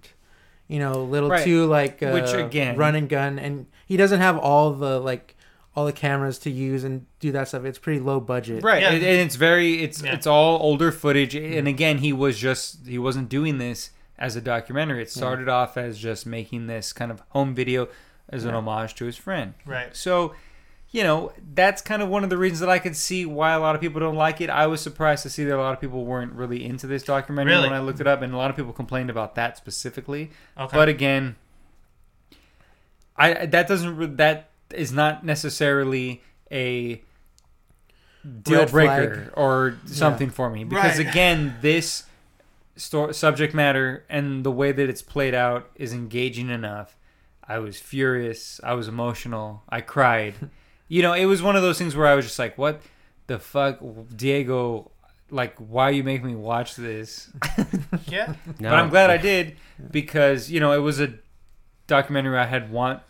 you 0.66 0.78
know 0.78 0.92
a 0.95 1.05
little 1.05 1.28
Right. 1.28 1.45
too 1.45 1.66
like 1.66 2.03
uh, 2.03 2.11
Which, 2.12 2.32
again- 2.32 2.76
run 2.76 2.95
and 2.95 3.07
gun 3.09 3.38
and 3.38 3.66
he 3.87 3.97
doesn't 3.97 4.20
have 4.20 4.39
all 4.39 4.72
the 4.72 4.99
like 5.01 5.37
all 5.76 5.85
the 5.87 5.93
cameras 5.93 6.39
to 6.39 6.51
use 6.51 6.85
and 6.85 7.05
do 7.18 7.32
that 7.32 7.49
stuff. 7.49 7.64
It's 7.64 7.78
pretty 7.80 7.99
low 8.01 8.20
budget. 8.20 8.62
right 8.62 8.80
Yeah. 8.82 8.91
and, 8.91 9.03
and 9.05 9.20
it's 9.20 9.35
very 9.37 9.82
it's 9.82 10.03
Yeah. 10.03 10.14
it's 10.14 10.26
all 10.26 10.59
older 10.62 10.93
footage 10.93 11.35
and 11.35 11.66
again 11.66 11.99
he 11.99 12.12
was 12.12 12.39
just 12.39 12.87
he 12.87 12.99
wasn't 12.99 13.28
doing 13.28 13.59
this 13.59 13.91
as 14.18 14.37
a 14.37 14.41
documentary 14.41 15.03
it 15.03 15.11
started 15.11 15.49
off 15.49 15.76
as 15.76 15.99
just 15.99 16.24
making 16.26 16.68
this 16.68 16.93
kind 16.93 17.11
of 17.11 17.20
home 17.30 17.53
video 17.55 17.89
as 18.28 18.45
an 18.45 18.55
homage 18.55 18.95
to 18.95 19.05
his 19.05 19.16
friend 19.16 19.55
Right. 19.66 19.95
so 19.97 20.35
you 20.93 21.03
know 21.03 21.32
that's 21.55 21.82
kind 21.82 22.01
of 22.01 22.09
one 22.09 22.22
of 22.22 22.30
the 22.30 22.37
reasons 22.39 22.61
that 22.61 22.68
i 22.68 22.78
could 22.78 22.95
see 22.95 23.26
why 23.26 23.51
a 23.53 23.59
lot 23.59 23.74
of 23.74 23.80
people 23.80 23.99
don't 23.99 24.14
like 24.14 24.41
it 24.41 24.49
i 24.49 24.68
was 24.68 24.80
surprised 24.80 25.24
to 25.24 25.28
see 25.30 25.43
that 25.43 25.57
a 25.57 25.61
lot 25.61 25.74
of 25.74 25.80
people 25.80 26.05
weren't 26.05 26.32
really 26.32 26.64
into 26.64 26.87
this 26.87 27.03
documentary 27.03 27.53
Really? 27.57 27.68
when 27.68 27.76
i 27.76 27.80
looked 27.80 28.01
it 28.01 28.07
up 28.07 28.22
and 28.22 28.32
a 28.32 28.37
lot 28.37 28.49
of 28.51 28.55
people 28.57 28.72
complained 28.72 29.11
about 29.11 29.35
that 29.35 29.57
specifically 29.57 30.30
Okay. 30.57 30.76
but 30.76 30.89
again 30.89 31.35
i 33.17 33.47
that 33.47 33.67
doesn't 33.69 34.17
that 34.17 34.51
is 34.75 34.93
not 34.93 35.25
necessarily 35.25 36.23
a 36.51 37.03
deal 38.43 38.61
Red 38.61 38.71
breaker 38.71 39.15
flag. 39.25 39.31
or 39.37 39.79
something 39.87 40.31
for 40.31 40.49
me 40.51 40.65
because 40.65 40.99
Right. 40.99 41.07
again 41.09 41.57
this 41.61 42.05
sto- 42.77 43.12
subject 43.12 43.55
matter 43.55 44.05
and 44.09 44.45
the 44.45 44.51
way 44.51 44.73
that 44.73 44.89
it's 44.89 45.03
played 45.03 45.35
out 45.35 45.71
is 45.77 45.93
engaging 45.93 46.49
enough 46.49 46.97
i 47.47 47.59
was 47.59 47.79
furious 47.79 48.61
i 48.65 48.73
was 48.73 48.89
emotional 48.89 49.62
i 49.69 49.81
cried 49.83 50.35
you 50.89 51.03
know 51.03 51.12
it 51.12 51.27
was 51.27 51.43
one 51.43 51.55
of 51.57 51.62
those 51.62 51.79
things 51.79 51.95
where 51.95 52.07
i 52.07 52.15
was 52.15 52.25
just 52.25 52.39
like 52.39 52.57
what 52.57 52.81
the 53.27 53.39
fuck 53.39 53.79
diego 54.17 54.91
like 55.31 55.55
why 55.59 55.85
are 55.89 55.93
you 55.93 56.03
make 56.05 56.25
me 56.25 56.35
watch 56.35 56.77
this 56.77 57.31
yeah. 58.07 58.35
No. 58.59 58.71
but 58.71 58.75
i'm 58.79 58.89
glad 58.89 59.11
i 59.11 59.19
did 59.19 59.57
because 59.91 60.51
you 60.51 60.61
know 60.61 60.73
it 60.73 60.79
was 60.79 60.99
a 61.01 61.12
documentary 61.87 62.39
i 62.39 62.47
had 62.47 62.70
want 62.70 63.01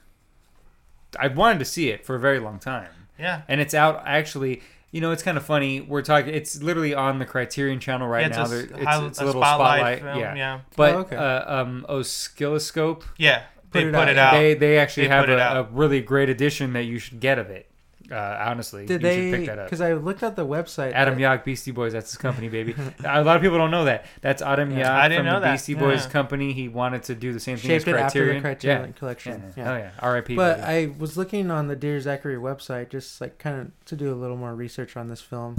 i 1.18 1.28
wanted 1.28 1.58
to 1.58 1.64
see 1.64 1.90
it 1.90 2.04
for 2.04 2.14
a 2.16 2.20
very 2.20 2.38
long 2.40 2.58
time 2.58 2.88
Yeah. 3.18 3.42
and 3.48 3.60
it's 3.60 3.74
out 3.74 4.02
actually 4.06 4.62
you 4.90 5.00
know 5.00 5.10
it's 5.12 5.22
kind 5.22 5.36
of 5.36 5.44
funny 5.44 5.80
we're 5.80 6.02
talking 6.02 6.34
it's 6.34 6.60
literally 6.62 6.94
on 6.94 7.18
the 7.18 7.24
criterion 7.26 7.80
channel 7.80 8.06
right 8.08 8.20
Yeah, 8.22 8.26
it's 8.28 8.36
now 8.36 8.44
a, 8.44 8.48
There- 8.48 8.60
it's, 8.78 8.84
high- 8.84 9.06
it's 9.06 9.20
a 9.20 9.24
a 9.24 9.26
little 9.26 9.42
spotlight, 9.42 9.98
spotlight, 9.98 10.02
film. 10.02 10.18
yeah. 10.20 10.34
Yeah. 10.34 10.60
but 10.76 10.94
Oh, 10.94 10.98
okay. 10.98 11.16
uh, 11.16 11.60
um 11.62 11.86
oscilloscope 11.88 13.04
Yeah. 13.18 13.42
They 13.72 13.80
Put 13.80 13.88
it 13.88 13.92
put 13.92 14.00
out. 14.02 14.08
it 14.08 14.18
out. 14.18 14.32
they 14.34 14.54
they 14.54 14.78
actually 14.78 15.08
They 15.08 15.14
have 15.14 15.28
a, 15.28 15.40
out. 15.40 15.56
a 15.56 15.62
really 15.72 16.00
great 16.00 16.28
edition 16.28 16.72
that 16.74 16.84
you 16.84 16.98
should 17.00 17.18
get 17.20 17.38
of 17.40 17.50
it 17.50 17.68
uh, 18.10 18.14
honestly 18.48 18.84
Did 18.86 19.00
you 19.02 19.08
they? 19.08 19.30
pick 19.30 19.46
that 19.46 19.58
up 19.58 19.66
Because 19.66 19.80
I 19.80 19.94
looked 19.94 20.22
at 20.22 20.36
the 20.36 20.46
website. 20.46 20.92
Adam 20.92 21.14
that- 21.14 21.20
Yauch, 21.40 21.44
Beastie 21.44 21.70
Boys, 21.70 21.92
that's 21.94 22.10
his 22.10 22.18
company, 22.18 22.48
baby. 22.48 22.74
a 23.04 23.22
lot 23.24 23.36
of 23.36 23.42
people 23.42 23.56
don't 23.58 23.70
know 23.70 23.84
that. 23.86 24.06
That's 24.20 24.42
Adam 24.42 24.70
Yeah. 24.70 24.80
Yauch 24.88 24.90
I 24.90 25.08
didn't 25.08 25.18
from 25.20 25.26
know 25.26 25.34
the 25.40 25.46
that. 25.46 25.52
Beastie 25.52 25.74
Boys 25.74 26.04
Yeah. 26.04 26.10
company. 26.10 26.52
He 26.52 26.68
wanted 26.68 27.02
to 27.04 27.14
do 27.14 27.32
the 27.32 27.40
same 27.40 27.56
thing 27.56 27.68
shaped 27.70 27.88
as 27.88 27.94
it 27.94 27.96
after 28.00 28.18
Criterion. 28.20 28.36
the 28.36 28.48
Criterion 28.48 28.86
yeah. 28.86 28.98
collection. 28.98 29.42
Yeah. 29.56 29.64
Yeah. 29.64 29.72
Oh 29.72 29.76
yeah. 29.76 29.90
R.I.P. 30.00 30.36
But 30.36 30.56
baby. 30.60 30.90
I 30.92 30.94
was 30.98 31.16
looking 31.16 31.50
on 31.50 31.68
the 31.68 31.76
Dear 31.76 31.98
Zachary 32.00 32.36
website 32.36 32.90
just 32.90 33.20
like 33.20 33.38
kind 33.38 33.60
of 33.60 33.84
to 33.86 33.96
do 33.96 34.12
a 34.12 34.16
little 34.16 34.36
more 34.36 34.54
research 34.54 34.96
on 34.96 35.08
this 35.08 35.20
film 35.20 35.56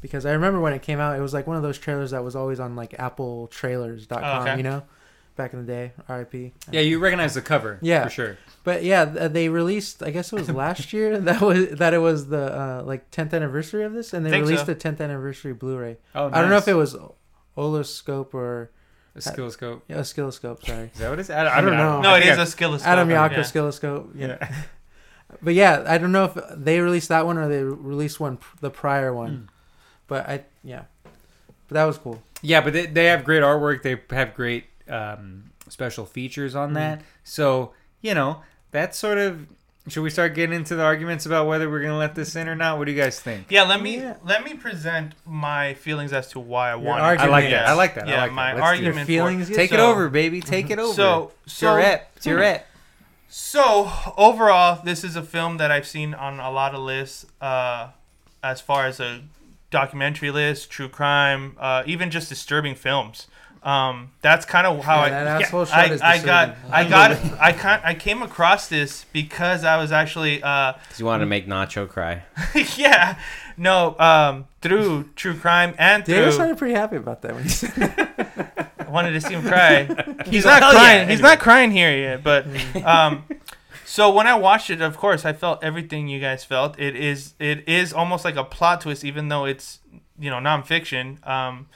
because 0.00 0.24
I 0.24 0.32
remember 0.32 0.60
when 0.60 0.72
it 0.72 0.82
came 0.82 1.00
out, 1.00 1.18
it 1.18 1.20
was 1.20 1.34
like 1.34 1.46
one 1.46 1.56
of 1.56 1.62
those 1.62 1.78
trailers 1.78 2.12
that 2.12 2.22
was 2.24 2.34
always 2.36 2.58
on 2.60 2.76
like 2.76 2.92
AppleTrailers.com, 2.92 4.22
Oh, 4.24 4.42
okay. 4.42 4.56
you 4.56 4.62
know, 4.62 4.82
back 5.36 5.52
in 5.52 5.60
the 5.60 5.66
day. 5.66 5.92
R.I.P. 6.08 6.52
yeah, 6.70 6.80
you 6.80 6.98
recognize 6.98 7.34
the 7.34 7.42
cover. 7.42 7.78
Yeah. 7.82 8.04
for 8.04 8.10
sure. 8.10 8.38
But 8.62 8.84
yeah, 8.84 9.04
they 9.06 9.48
released. 9.48 10.02
I 10.02 10.10
guess 10.10 10.32
it 10.32 10.36
was 10.38 10.50
last 10.50 10.92
year 10.94 11.18
that 11.18 11.40
was 11.40 11.70
that 11.78 11.94
it 11.94 11.98
was 11.98 12.28
the 12.28 12.54
uh, 12.60 12.82
like 12.84 13.10
10th 13.10 13.32
anniversary 13.32 13.84
of 13.84 13.92
this, 13.94 14.12
and 14.12 14.24
they 14.24 14.30
Think 14.30 14.44
released 14.44 14.66
so. 14.66 14.74
the 14.74 14.80
10th 14.80 15.00
anniversary 15.00 15.52
Blu-ray. 15.54 15.96
Oh, 16.14 16.28
I 16.32 16.40
don't 16.40 16.50
know 16.50 16.58
if 16.58 16.68
it 16.68 16.74
was 16.74 16.94
Oloscope 17.56 18.34
or 18.34 18.70
Oscilloscope. 19.16 19.82
yeah, 19.88 19.96
a 19.96 20.00
Oscilloscope. 20.00 20.64
Sorry, 20.64 20.90
Is 20.92 20.98
that 21.00 21.10
what 21.10 21.18
it 21.18 21.22
is? 21.22 21.30
I, 21.30 21.58
I 21.58 21.60
don't 21.60 21.72
know. 21.76 22.00
No, 22.00 22.10
I 22.10 22.18
it 22.18 22.20
think 22.22 22.32
is 22.32 22.38
I- 22.38 22.42
a 22.42 22.46
skill. 22.46 22.78
Adam 22.84 23.08
Yauch 23.08 23.32
Yeah. 23.32 23.40
Oscilloscope. 23.40 24.10
Yeah. 24.14 24.26
Yeah. 24.40 24.54
But 25.40 25.54
yeah, 25.54 25.84
I 25.86 25.96
don't 25.98 26.10
know 26.10 26.24
if 26.24 26.36
they 26.56 26.80
released 26.80 27.08
that 27.08 27.24
one 27.24 27.38
or 27.38 27.46
they 27.48 27.62
released 27.62 28.18
one 28.18 28.38
the 28.60 28.68
prior 28.68 29.14
one. 29.14 29.30
Hmm. 29.36 29.44
But 30.08 30.28
I 30.28 30.44
yeah, 30.64 30.82
but 31.68 31.74
that 31.74 31.84
was 31.84 31.98
cool. 31.98 32.20
Yeah, 32.42 32.60
but 32.62 32.72
they, 32.72 32.86
they 32.86 33.04
have 33.06 33.22
great 33.22 33.42
artwork. 33.44 33.82
They 33.84 34.00
have 34.14 34.34
great 34.34 34.64
um, 34.88 35.52
special 35.68 36.04
features 36.04 36.56
on 36.56 36.70
Mhm. 36.72 36.74
that. 36.74 37.02
So 37.22 37.72
you 38.00 38.14
know 38.14 38.42
that's 38.70 38.98
sort 38.98 39.18
of 39.18 39.46
should 39.88 40.02
we 40.02 40.10
start 40.10 40.34
getting 40.34 40.54
into 40.54 40.76
the 40.76 40.82
arguments 40.84 41.24
about 41.26 41.46
whether 41.46 41.68
we're 41.68 41.80
gonna 41.80 41.96
let 41.98 42.14
this 42.14 42.36
in 42.36 42.48
or 42.48 42.54
not? 42.54 42.78
What 42.78 42.84
do 42.84 42.92
you 42.92 43.00
guys 43.00 43.18
think? 43.18 43.46
Yeah, 43.48 43.62
let 43.62 43.80
me 43.82 43.96
Yeah. 43.98 44.14
let 44.24 44.44
me 44.44 44.54
present 44.54 45.14
my 45.26 45.74
feelings 45.74 46.12
as 46.12 46.28
to 46.32 46.38
why 46.40 46.70
I 46.70 46.74
want 46.76 47.00
I 47.02 47.06
argument. 47.06 47.32
like 47.32 47.50
that. 47.50 47.66
I 47.66 47.72
like 47.72 47.94
that. 47.94 48.06
I 48.06 48.10
Yeah, 48.10 48.20
like 48.22 48.30
that. 48.30 48.34
my 48.34 48.52
Let's 48.52 48.56
do 48.56 48.62
it. 48.62 48.66
argument. 48.66 48.96
Your 48.96 49.06
feelings. 49.06 49.48
get- 49.48 49.56
Take 49.56 49.72
it 49.72 49.80
over, 49.80 50.08
baby. 50.08 50.40
Take 50.40 50.70
it 50.70 50.78
over. 50.78 50.92
So 50.94 51.32
so 51.46 51.72
Tourette. 51.74 52.14
Tourette. 52.20 52.66
So 53.28 53.90
overall, 54.16 54.80
this 54.84 55.04
is 55.04 55.16
a 55.16 55.22
film 55.22 55.56
that 55.58 55.70
I've 55.70 55.86
seen 55.86 56.14
on 56.14 56.40
a 56.40 56.50
lot 56.50 56.74
of 56.74 56.80
lists, 56.80 57.26
uh, 57.40 57.88
as 58.42 58.60
far 58.60 58.86
as 58.86 58.98
a 59.00 59.20
documentary 59.70 60.30
list, 60.32 60.68
true 60.70 60.88
crime, 60.88 61.56
uh, 61.60 61.84
even 61.86 62.10
just 62.10 62.28
disturbing 62.28 62.74
films. 62.74 63.28
Um, 63.62 64.10
that's 64.22 64.46
kind 64.46 64.66
of 64.66 64.82
how 64.84 64.96
Yeah, 64.96 65.02
I. 65.02 65.10
that 65.10 65.42
asshole 65.42 65.66
I, 65.70 65.98
I 66.02 66.18
got. 66.22 66.56
I 66.70 66.88
got, 66.88 67.10
I 67.38 67.52
can 67.52 67.80
I 67.84 67.94
came 67.94 68.22
across 68.22 68.68
this 68.68 69.04
because 69.12 69.64
I 69.64 69.76
was 69.76 69.92
actually, 69.92 70.42
uh, 70.42 70.72
you 70.96 71.04
wanted 71.04 71.20
to 71.20 71.26
make 71.26 71.46
Nacho 71.46 71.86
cry. 71.86 72.22
yeah, 72.76 73.18
no, 73.58 73.98
um, 73.98 74.46
through 74.62 75.10
true 75.14 75.34
crime 75.34 75.74
and 75.78 76.04
David 76.04 76.24
through 76.24 76.32
sounded 76.32 76.56
pretty 76.56 76.74
happy 76.74 76.96
about 76.96 77.20
that 77.22 77.34
when 77.34 77.42
he 77.42 77.48
said 77.50 77.70
that. 77.74 78.72
I 78.78 78.90
wanted 78.90 79.12
to 79.12 79.20
see 79.20 79.34
him 79.34 79.42
cry. 79.42 79.84
He's 80.26 80.44
like, 80.46 80.62
not 80.62 80.72
"Hell 80.72 80.72
yeah," 80.72 80.78
crying. 80.78 81.08
He's 81.10 81.20
not 81.20 81.38
crying 81.38 81.70
here 81.70 81.96
yet. 81.96 82.24
But 82.24 82.46
um, 82.84 83.24
so 83.84 84.10
when 84.10 84.26
I 84.26 84.34
watched 84.36 84.70
it, 84.70 84.80
of 84.80 84.96
course, 84.96 85.24
I 85.26 85.34
felt 85.34 85.62
everything 85.62 86.08
you 86.08 86.18
guys 86.18 86.44
felt. 86.44 86.78
It 86.78 86.96
is 86.96 87.34
it 87.38 87.68
is 87.68 87.92
almost 87.92 88.24
like 88.24 88.36
a 88.36 88.44
plot 88.44 88.80
twist, 88.80 89.04
even 89.04 89.28
though 89.28 89.44
it's 89.44 89.80
you 90.18 90.30
know 90.30 90.36
nonfiction. 90.38 91.24
Um, 91.28 91.68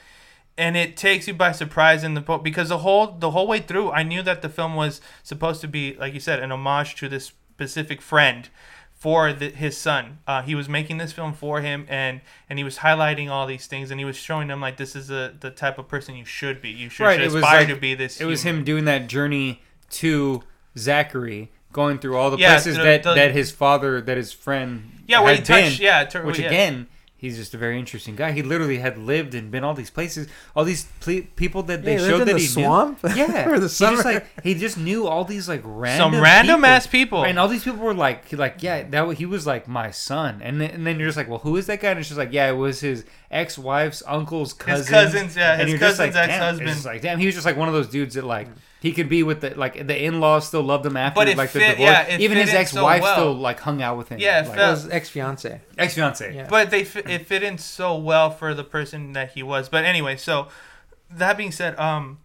and 0.57 0.77
it 0.77 0.97
takes 0.97 1.27
you 1.27 1.35
by 1.35 1.53
surprise 1.53 2.05
in 2.05 2.15
the 2.15 2.21
because 2.21 2.69
the 2.69 2.79
whole 2.79 3.09
the 3.19 3.31
whole 3.33 3.47
way 3.47 3.59
through, 3.61 3.91
I 3.91 4.03
knew 4.03 4.23
that 4.23 4.43
the 4.43 4.49
film 4.49 4.75
was 4.75 5.01
supposed 5.23 5.61
to 5.63 5.69
be, 5.69 5.95
like 5.95 6.15
you 6.15 6.21
said, 6.21 6.41
an 6.41 6.53
homage 6.53 6.95
to 6.97 7.09
this 7.09 7.33
specific 7.55 8.01
friend 8.01 8.49
for 8.93 9.33
the, 9.33 9.51
his 9.51 9.77
son. 9.77 10.19
Uh, 10.27 10.43
he 10.43 10.55
was 10.55 10.69
making 10.69 10.97
this 10.99 11.13
film 11.13 11.33
for 11.35 11.61
him, 11.61 11.87
and 11.89 12.21
and 12.49 12.59
he 12.59 12.65
was 12.65 12.79
highlighting 12.79 13.29
all 13.29 13.47
these 13.47 13.67
things, 13.67 13.91
and 13.91 14.01
he 14.01 14.05
was 14.05 14.17
showing 14.17 14.49
them 14.49 14.61
like 14.61 14.77
this 14.77 14.95
is 14.97 15.11
a, 15.11 15.35
the 15.41 15.51
type 15.51 15.79
of 15.79 15.89
person 15.89 16.15
you 16.15 16.25
should 16.25 16.63
be. 16.63 16.71
You 16.71 16.89
should, 16.89 17.05
Right, 17.05 17.21
should 17.21 17.35
aspire 17.35 17.61
like- 17.61 17.69
to 17.69 17.77
be 17.77 17.95
this. 17.95 18.21
It 18.21 18.25
was 18.27 18.43
him 18.45 18.65
doing 18.65 18.85
that 18.87 19.09
journey 19.09 19.61
to 19.91 20.43
Zachary, 20.79 21.51
going 21.73 21.99
through 21.99 22.17
all 22.17 22.31
the 22.31 22.39
Yeah, 22.39 22.53
places 22.55 22.77
the- 22.77 22.83
that, 22.83 23.03
the- 23.03 23.15
that 23.15 23.31
his 23.33 23.51
father, 23.51 24.01
that 24.01 24.17
his 24.17 24.33
friend, 24.33 25.03
Yeah, 25.07 25.21
where 25.21 25.33
he 25.35 25.41
been, 25.41 25.47
touched. 25.47 25.81
Yeah, 25.81 26.05
which 26.23 26.39
yeah. 26.39 26.47
again, 26.47 26.87
he's 27.25 27.37
just 27.37 27.55
a 27.55 27.59
very 27.59 27.79
interesting 27.79 28.15
guy. 28.17 28.33
He 28.33 28.43
literally 28.43 28.79
had 28.79 28.99
lived 28.99 29.35
and 29.35 29.51
been 29.51 29.65
all 29.65 29.75
these 29.75 29.91
places, 29.91 30.29
all 30.55 30.65
these 30.65 30.85
ple- 31.01 31.23
people 31.37 31.63
that 31.65 31.83
they 31.85 31.95
Yeah, 31.95 31.99
he 31.99 32.05
lived 32.05 32.19
showed 32.19 32.29
that 32.29 32.33
the 32.35 32.39
he 32.39 32.47
swamp 32.47 33.03
knew. 33.05 33.15
Yeah, 33.17 33.45
for 33.45 33.59
the 33.59 33.69
he 33.69 33.85
just 33.95 34.05
like 34.05 34.27
he 34.43 34.55
just 34.55 34.79
knew 34.79 35.07
all 35.07 35.25
these 35.25 35.49
like 35.49 35.63
random 35.65 36.13
some 36.15 36.23
random 36.23 36.57
people. 36.57 36.67
ass 36.67 36.87
people. 36.87 37.25
And 37.25 37.39
all 37.39 37.49
these 37.49 37.65
people 37.65 37.81
were 37.81 37.95
like, 37.95 38.29
he- 38.29 38.37
like, 38.37 38.63
yeah, 38.63 38.83
that 38.91 39.17
he 39.17 39.27
was 39.27 39.47
like 39.47 39.67
my 39.67 39.91
son, 39.91 40.41
and 40.43 40.61
then, 40.61 40.71
and 40.71 40.87
then 40.87 40.99
you're 40.99 41.09
just 41.09 41.17
like, 41.17 41.29
well, 41.29 41.39
who 41.41 41.57
is 41.57 41.67
that 41.67 41.81
guy? 41.81 41.91
And 41.91 41.99
it's 41.99 42.09
just 42.09 42.19
like, 42.19 42.33
yeah, 42.33 42.49
it 42.51 42.57
was 42.57 42.81
his 42.81 43.05
ex-wife's 43.31 44.03
uncle's 44.07 44.53
cousin. 44.53 44.87
cousins, 44.93 45.37
yeah, 45.37 45.59
and 45.59 45.69
his 45.69 45.79
cousin's 45.81 46.15
like, 46.15 46.29
ex-husband. 46.29 46.69
just 46.71 46.87
like, 46.87 47.03
damn, 47.03 47.19
he 47.19 47.27
was 47.27 47.35
just 47.35 47.47
like 47.47 47.57
one 47.57 47.69
of 47.69 47.75
those 47.75 47.89
dudes 47.89 48.15
that 48.15 48.25
like 48.25 48.49
he 48.85 48.93
could 48.93 49.09
be 49.09 49.23
with 49.23 49.41
the 49.41 49.51
like 49.57 49.87
the 49.87 50.05
in-laws 50.05 50.47
still 50.47 50.63
loved 50.63 50.85
him 50.85 50.97
after 50.97 51.17
But 51.21 51.29
it 51.29 51.37
like 51.39 51.53
the 51.53 51.61
fit- 51.61 51.71
divorce. 51.79 51.91
yeah, 51.91 52.03
it 52.03 52.21
Even 52.21 52.37
fit 52.37 52.45
his 52.47 52.55
in 52.55 52.61
ex-wife 52.61 53.01
so 53.01 53.05
well. 53.05 53.15
still 53.17 53.35
like 53.35 53.61
hung 53.61 53.81
out 53.83 53.97
with 53.97 54.11
him. 54.11 54.19
Yeah, 54.21 54.43
it 54.45 54.49
like, 54.49 54.57
That 54.59 54.71
was 54.71 54.89
ex 54.91 55.09
fiance. 55.09 55.61
ex-fiance. 55.79 56.35
Yeah. 56.35 56.47
but 56.51 56.71
they 56.71 56.85
fit, 56.85 57.09
it 57.09 57.27
fit 57.27 57.43
in 57.43 57.57
so 57.59 57.97
well 57.97 58.31
for 58.31 58.53
the 58.53 58.63
person 58.63 59.13
that 59.15 59.33
he 59.33 59.43
was. 59.43 59.69
But 59.71 59.85
anyway, 59.87 60.17
so 60.17 60.49
that 61.11 61.37
being 61.39 61.51
said, 61.51 61.79
um, 61.79 62.19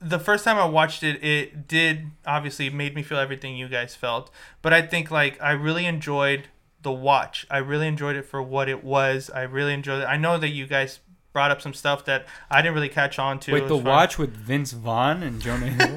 the 0.00 0.18
first 0.18 0.44
time 0.44 0.58
I 0.58 0.64
watched 0.64 1.02
it, 1.02 1.22
it 1.24 1.66
did 1.68 2.06
obviously 2.26 2.70
made 2.70 2.94
me 2.94 3.02
feel 3.02 3.18
everything 3.18 3.56
you 3.56 3.68
guys 3.68 3.94
felt. 3.96 4.30
But 4.62 4.72
I 4.72 4.82
think 4.82 5.10
like 5.10 5.40
I 5.42 5.52
really 5.52 5.86
enjoyed 5.86 6.44
the 6.82 6.92
watch. 6.92 7.46
I 7.50 7.58
really 7.58 7.86
enjoyed 7.88 8.16
it 8.16 8.24
for 8.26 8.42
what 8.42 8.68
it 8.68 8.82
was. 8.84 9.30
I 9.30 9.42
really 9.42 9.72
enjoyed 9.74 10.02
it. 10.02 10.06
I 10.06 10.16
know 10.16 10.38
that 10.38 10.48
you 10.48 10.66
guys 10.66 11.00
brought 11.32 11.50
up 11.50 11.60
some 11.60 11.74
stuff 11.74 12.04
that 12.06 12.26
I 12.50 12.62
didn't 12.62 12.74
really 12.74 12.88
catch 12.88 13.18
on 13.18 13.38
to. 13.40 13.52
Wait, 13.52 13.68
the 13.68 13.76
watch 13.76 14.18
with 14.18 14.36
Vince 14.36 14.72
Vaughn 14.72 15.22
and 15.22 15.40
Jonah 15.40 15.66
Hill. 15.66 15.96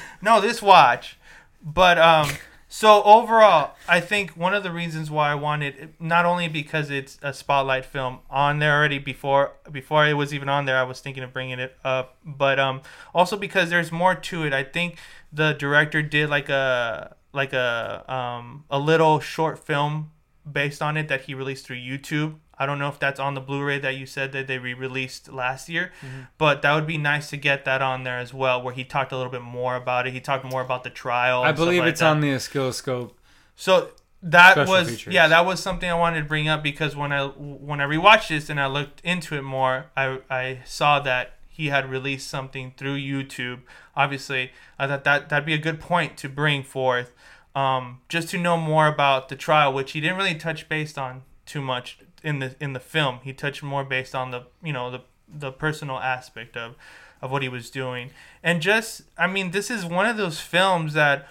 No, 0.22 0.40
this 0.40 0.62
watch. 0.62 1.18
But 1.62 1.98
um 1.98 2.28
so 2.68 3.02
overall, 3.04 3.74
I 3.88 4.00
think 4.00 4.32
one 4.32 4.52
of 4.52 4.62
the 4.62 4.72
reasons 4.72 5.10
why 5.10 5.30
I 5.30 5.34
wanted 5.36 5.94
not 6.00 6.24
only 6.26 6.48
because 6.48 6.90
it's 6.90 7.16
a 7.22 7.32
spotlight 7.32 7.84
film 7.84 8.18
on 8.28 8.58
there 8.58 8.76
already 8.76 8.98
before 8.98 9.52
before 9.70 10.06
it 10.06 10.14
was 10.14 10.34
even 10.34 10.48
on 10.48 10.64
there, 10.64 10.76
I 10.76 10.82
was 10.82 11.00
thinking 11.00 11.22
of 11.22 11.32
bringing 11.32 11.58
it 11.58 11.76
up, 11.84 12.16
but 12.24 12.58
um 12.58 12.82
also 13.14 13.36
because 13.36 13.70
there's 13.70 13.92
more 13.92 14.14
to 14.14 14.44
it. 14.44 14.52
I 14.52 14.64
think 14.64 14.98
the 15.32 15.52
director 15.52 16.02
did 16.02 16.28
like 16.28 16.48
a 16.48 17.14
like 17.32 17.52
a 17.52 18.04
um 18.12 18.64
a 18.70 18.78
little 18.78 19.20
short 19.20 19.58
film 19.64 20.10
based 20.50 20.82
on 20.82 20.96
it 20.96 21.08
that 21.08 21.22
he 21.22 21.34
released 21.34 21.66
through 21.66 21.76
YouTube. 21.76 22.36
I 22.58 22.66
don't 22.66 22.78
know 22.78 22.88
if 22.88 22.98
that's 22.98 23.20
on 23.20 23.34
the 23.34 23.40
Blu-ray 23.40 23.78
that 23.80 23.96
you 23.96 24.06
said 24.06 24.32
that 24.32 24.46
they 24.46 24.58
re-released 24.58 25.30
last 25.30 25.68
year, 25.68 25.92
but 26.38 26.62
that 26.62 26.74
would 26.74 26.86
be 26.86 26.96
nice 26.98 27.28
to 27.30 27.36
get 27.36 27.64
that 27.66 27.82
on 27.82 28.04
there 28.04 28.18
as 28.18 28.32
well, 28.32 28.62
where 28.62 28.72
he 28.72 28.84
talked 28.84 29.12
a 29.12 29.16
little 29.16 29.32
bit 29.32 29.42
more 29.42 29.76
about 29.76 30.06
it. 30.06 30.12
He 30.12 30.20
talked 30.20 30.44
more 30.44 30.62
about 30.62 30.82
the 30.82 30.90
trial. 30.90 31.42
I 31.42 31.52
believe 31.52 31.80
like 31.80 31.90
it's 31.90 32.00
that. 32.00 32.10
on 32.10 32.20
the 32.20 32.34
oscilloscope. 32.34 33.16
So 33.56 33.90
that 34.22 34.52
Special 34.52 34.72
was 34.72 34.88
features. 34.88 35.14
yeah, 35.14 35.28
that 35.28 35.44
was 35.44 35.60
something 35.60 35.88
I 35.88 35.94
wanted 35.94 36.22
to 36.22 36.26
bring 36.26 36.48
up 36.48 36.62
because 36.62 36.96
when 36.96 37.12
I 37.12 37.26
when 37.26 37.80
I 37.80 37.84
rewatched 37.84 38.28
this 38.28 38.48
and 38.50 38.60
I 38.60 38.66
looked 38.66 39.00
into 39.02 39.36
it 39.36 39.42
more, 39.42 39.86
I 39.96 40.20
I 40.30 40.60
saw 40.64 40.98
that 41.00 41.34
he 41.48 41.68
had 41.68 41.90
released 41.90 42.28
something 42.28 42.74
through 42.76 42.96
YouTube. 42.98 43.60
Obviously, 43.94 44.52
I 44.78 44.86
thought 44.86 45.04
that 45.04 45.28
that'd 45.28 45.46
be 45.46 45.54
a 45.54 45.58
good 45.58 45.80
point 45.80 46.16
to 46.18 46.28
bring 46.28 46.62
forth, 46.62 47.12
um, 47.54 48.00
just 48.08 48.28
to 48.30 48.38
know 48.38 48.56
more 48.56 48.86
about 48.88 49.28
the 49.28 49.36
trial, 49.36 49.72
which 49.72 49.92
he 49.92 50.00
didn't 50.00 50.16
really 50.16 50.34
touch 50.34 50.68
based 50.68 50.98
on 50.98 51.22
too 51.46 51.62
much 51.62 51.98
in 52.26 52.40
the 52.40 52.56
in 52.60 52.72
the 52.72 52.80
film. 52.80 53.20
He 53.22 53.32
touched 53.32 53.62
more 53.62 53.84
based 53.84 54.14
on 54.14 54.32
the 54.32 54.42
you 54.62 54.72
know 54.72 54.90
the 54.90 55.00
the 55.28 55.52
personal 55.52 55.98
aspect 55.98 56.56
of 56.56 56.74
of 57.22 57.30
what 57.30 57.40
he 57.40 57.48
was 57.48 57.70
doing, 57.70 58.10
and 58.42 58.60
just 58.60 59.02
I 59.16 59.28
mean, 59.28 59.52
this 59.52 59.70
is 59.70 59.86
one 59.86 60.06
of 60.06 60.16
those 60.16 60.40
films 60.40 60.92
that 60.94 61.28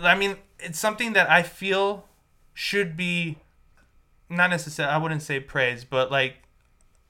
I 0.00 0.14
mean, 0.14 0.36
it's 0.60 0.78
something 0.78 1.12
that 1.14 1.28
I 1.28 1.42
feel 1.42 2.06
should 2.54 2.96
be 2.96 3.38
not 4.30 4.50
necessarily 4.50 4.94
I 4.94 4.98
wouldn't 4.98 5.22
say 5.22 5.40
praised, 5.40 5.90
but 5.90 6.12
like 6.12 6.36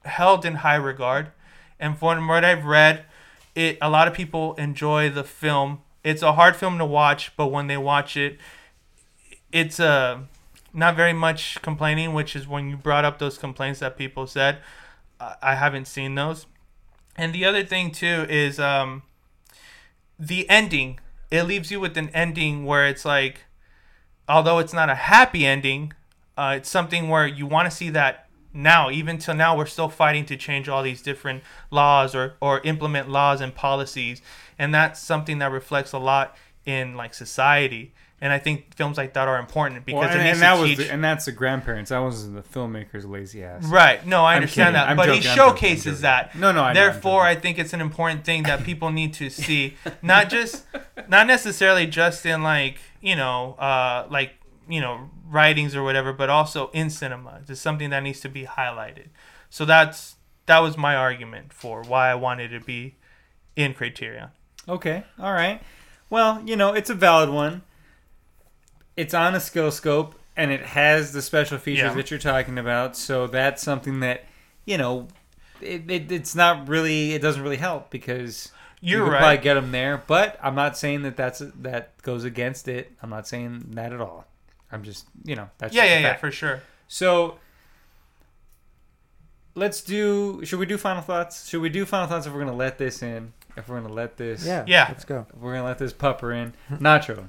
held 0.03 0.45
in 0.45 0.55
high 0.55 0.75
regard. 0.75 1.31
And 1.79 1.97
from 1.97 2.27
what 2.27 2.43
I've 2.43 2.65
read, 2.65 3.05
it 3.53 3.77
a 3.81 3.89
lot 3.89 4.07
of 4.07 4.15
people 4.15 4.55
enjoy 4.55 5.11
the 5.11 5.23
film. 5.23 5.81
It's 6.03 6.23
a 6.23 6.33
hard 6.33 6.55
film 6.55 6.79
to 6.79 6.85
watch, 6.85 7.37
but 7.37 7.47
when 7.47 7.67
they 7.67 7.77
watch 7.77 8.17
it, 8.17 8.39
it's 9.51 9.79
uh, 9.79 10.21
not 10.73 10.95
very 10.95 11.13
much 11.13 11.61
complaining, 11.61 12.13
which 12.13 12.35
is 12.35 12.47
when 12.47 12.69
you 12.69 12.77
brought 12.77 13.05
up 13.05 13.19
those 13.19 13.37
complaints 13.37 13.79
that 13.79 13.97
people 13.97 14.27
said. 14.27 14.59
I 15.19 15.35
I 15.41 15.55
haven't 15.55 15.85
seen 15.85 16.15
those. 16.15 16.45
And 17.17 17.33
the 17.33 17.45
other 17.45 17.65
thing 17.65 17.91
too 17.91 18.25
is 18.29 18.59
um, 18.59 19.03
the 20.17 20.49
ending. 20.49 20.99
It 21.29 21.43
leaves 21.43 21.69
you 21.69 21.79
with 21.79 21.97
an 21.97 22.09
ending 22.13 22.65
where 22.65 22.87
it's 22.87 23.05
like, 23.05 23.41
although 24.27 24.59
it's 24.59 24.73
not 24.73 24.89
a 24.89 24.95
happy 24.95 25.45
ending, 25.45 25.93
uh, 26.37 26.55
it's 26.57 26.69
something 26.69 27.09
where 27.09 27.27
you 27.27 27.45
want 27.45 27.69
to 27.69 27.75
see 27.75 27.89
that 27.89 28.29
now. 28.53 28.89
Even 28.89 29.17
till 29.17 29.35
now, 29.35 29.57
we're 29.57 29.65
still 29.65 29.89
fighting 29.89 30.25
to 30.27 30.37
change 30.37 30.69
all 30.69 30.81
these 30.81 31.01
different 31.01 31.43
laws 31.71 32.15
or 32.15 32.35
or 32.39 32.61
implement 32.61 33.09
laws 33.09 33.41
and 33.41 33.53
policies, 33.53 34.21
and 34.57 34.73
that's 34.73 35.01
something 35.01 35.39
that 35.39 35.51
reflects 35.51 35.91
a 35.91 35.99
lot 35.99 36.37
in 36.65 36.95
like 36.95 37.13
society. 37.13 37.93
And 38.21 38.33
I 38.33 38.39
think 38.39 38.75
films 38.75 38.97
like 38.97 39.13
that 39.13 39.27
are 39.27 39.39
important 39.39 39.85
because 39.85 39.99
Well, 39.99 40.09
and, 40.09 40.21
and 40.21 40.41
that 40.41 40.55
to 40.55 40.61
was 40.61 40.77
the, 40.77 40.91
and 40.91 41.03
that's 41.03 41.25
the 41.25 41.31
grandparents. 41.31 41.89
That 41.89 41.99
wasn't 41.99 42.35
the 42.35 42.59
filmmaker's 42.59 43.05
lazy 43.05 43.43
ass. 43.43 43.63
Right. 43.65 44.05
No, 44.05 44.25
I 44.25 44.35
understand 44.35 44.75
that, 44.75 44.89
I'm 44.89 44.97
but 44.97 45.05
joking, 45.05 45.21
he 45.21 45.27
showcases 45.27 46.01
that. 46.01 46.35
No, 46.35 46.51
no, 46.51 46.63
I 46.63 46.73
Therefore, 46.73 47.23
joking. 47.23 47.37
I 47.37 47.39
think 47.39 47.59
it's 47.59 47.73
an 47.73 47.81
important 47.81 48.25
thing 48.25 48.43
that 48.43 48.63
people 48.63 48.91
need 48.91 49.13
to 49.15 49.29
see, 49.29 49.75
not 50.01 50.29
just, 50.29 50.65
not 51.07 51.27
necessarily 51.27 51.87
just 51.87 52.25
in 52.25 52.43
like 52.43 52.79
you 53.01 53.15
know, 53.15 53.53
uh, 53.53 54.07
like 54.09 54.33
you 54.67 54.81
know, 54.81 55.09
writings 55.27 55.75
or 55.75 55.83
whatever, 55.83 56.13
but 56.13 56.29
also 56.29 56.69
in 56.73 56.89
cinema. 56.89 57.41
It's 57.47 57.59
something 57.59 57.89
that 57.89 58.03
needs 58.03 58.19
to 58.21 58.29
be 58.29 58.45
highlighted. 58.45 59.07
So 59.49 59.65
that's 59.65 60.15
that 60.45 60.59
was 60.59 60.77
my 60.77 60.95
argument 60.95 61.53
for 61.53 61.83
why 61.83 62.09
I 62.09 62.15
wanted 62.15 62.49
to 62.49 62.59
be 62.59 62.95
in 63.55 63.73
Criterion. 63.73 64.29
Okay. 64.67 65.03
All 65.19 65.33
right. 65.33 65.61
Well, 66.09 66.41
you 66.45 66.55
know, 66.55 66.73
it's 66.73 66.89
a 66.89 66.95
valid 66.95 67.29
one. 67.29 67.63
It's 68.99 69.13
on 69.13 69.33
Oscilloscope 69.35 70.15
and 70.35 70.51
it 70.51 70.61
has 70.61 71.13
the 71.13 71.21
special 71.21 71.57
features 71.57 71.83
Yeah. 71.89 71.93
that 71.93 72.11
you're 72.11 72.19
talking 72.19 72.57
about. 72.57 72.95
So 72.97 73.27
that's 73.27 73.61
something 73.61 73.99
that, 74.01 74.25
you 74.65 74.77
know, 74.77 75.07
it, 75.61 75.89
it, 75.89 76.11
it's 76.11 76.35
not 76.35 76.67
really, 76.67 77.13
it 77.13 77.21
doesn't 77.21 77.41
really 77.41 77.57
help 77.57 77.89
because 77.89 78.51
You're 78.81 78.99
you 78.99 79.05
could 79.05 79.11
right. 79.13 79.19
probably 79.19 79.37
get 79.43 79.53
them 79.55 79.71
there. 79.71 80.03
But 80.07 80.37
I'm 80.41 80.55
not 80.55 80.77
saying 80.77 81.01
that 81.03 81.15
that's 81.17 81.41
that 81.61 82.01
goes 82.01 82.23
against 82.25 82.67
it. 82.67 82.91
I'm 83.01 83.09
not 83.09 83.27
saying 83.27 83.71
that 83.71 83.91
at 83.93 84.01
all. 84.01 84.25
I'm 84.71 84.83
just, 84.83 85.05
you 85.23 85.35
know, 85.35 85.49
that's 85.57 85.73
yeah, 85.73 85.81
just 85.83 85.91
yeah, 85.91 85.99
yeah, 86.07 86.15
for 86.15 86.31
sure. 86.31 86.61
So 86.87 87.37
let's 89.55 89.81
do. 89.81 90.43
Should 90.45 90.59
we 90.59 90.65
do 90.65 90.77
final 90.77 91.01
thoughts? 91.01 91.47
Should 91.49 91.61
we 91.61 91.69
do 91.69 91.85
final 91.85 92.07
thoughts 92.07 92.25
if 92.27 92.33
we're 92.33 92.39
gonna 92.39 92.55
let 92.55 92.77
this 92.77 93.01
in? 93.03 93.33
If 93.57 93.67
we're 93.67 93.81
gonna 93.81 93.93
let 93.93 94.17
this, 94.17 94.45
Yeah. 94.45 94.63
Yeah. 94.67 94.85
Let's 94.89 95.05
go. 95.05 95.25
if 95.33 95.39
we're 95.39 95.53
gonna 95.53 95.65
let 95.65 95.79
this 95.79 95.93
pupper 95.93 96.33
in. 96.35 96.53
Nacho, 96.77 97.27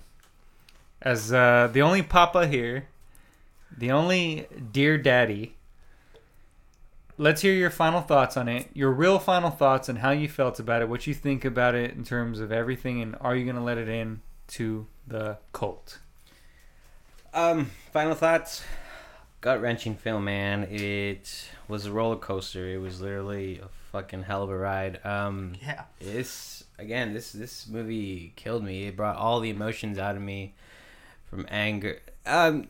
as 1.03 1.33
uh, 1.33 1.69
the 1.73 1.83
only 1.83 2.03
papa 2.03 2.47
here, 2.47 2.89
the 3.77 3.91
only 3.91 4.47
dear 4.73 4.99
daddy. 4.99 5.57
Let's 7.19 7.43
hear 7.43 7.53
your 7.53 7.71
final 7.71 8.01
thoughts 8.01 8.37
on 8.39 8.49
it. 8.49 8.69
Your 8.73 8.91
real 8.91 9.19
final 9.19 9.51
thoughts 9.51 9.89
and 9.91 9.99
how 9.99 10.11
you 10.11 10.29
felt 10.29 10.59
about 10.59 10.81
it, 10.81 10.89
what 10.89 11.07
you 11.07 11.13
think 11.13 11.45
about 11.45 11.75
it 11.75 11.91
in 11.93 12.03
terms 12.05 12.41
of 12.41 12.51
everything, 12.51 13.03
and 13.03 13.15
are 13.21 13.37
you 13.37 13.45
gonna 13.45 13.63
let 13.65 13.77
it 13.79 13.89
in 13.89 14.23
to 14.49 14.87
the 15.07 15.37
cult? 15.53 15.99
Um, 17.35 17.71
final 17.93 18.15
thoughts. 18.15 18.63
Gut 19.43 19.61
wrenching 19.61 19.95
film, 19.97 20.25
man. 20.25 20.65
It 20.65 21.49
was 21.69 21.87
a 21.87 21.93
roller 21.93 22.17
coaster. 22.17 22.67
It 22.69 22.79
was 22.79 23.01
literally 23.01 23.59
a 23.59 23.69
fucking 23.93 24.25
hell 24.25 24.43
of 24.43 24.51
a 24.51 24.57
ride. 24.57 25.05
Um, 25.05 25.55
Yeah. 25.63 25.85
it's 26.01 26.65
again 26.79 27.13
this 27.15 27.33
this 27.33 27.67
movie 27.69 28.33
killed 28.37 28.65
me. 28.65 28.85
It 28.89 28.97
brought 28.97 29.17
all 29.17 29.41
the 29.41 29.51
emotions 29.51 29.99
out 29.99 30.17
of 30.17 30.23
me, 30.23 30.55
from 31.31 31.47
anger. 31.49 32.01
Um, 32.27 32.69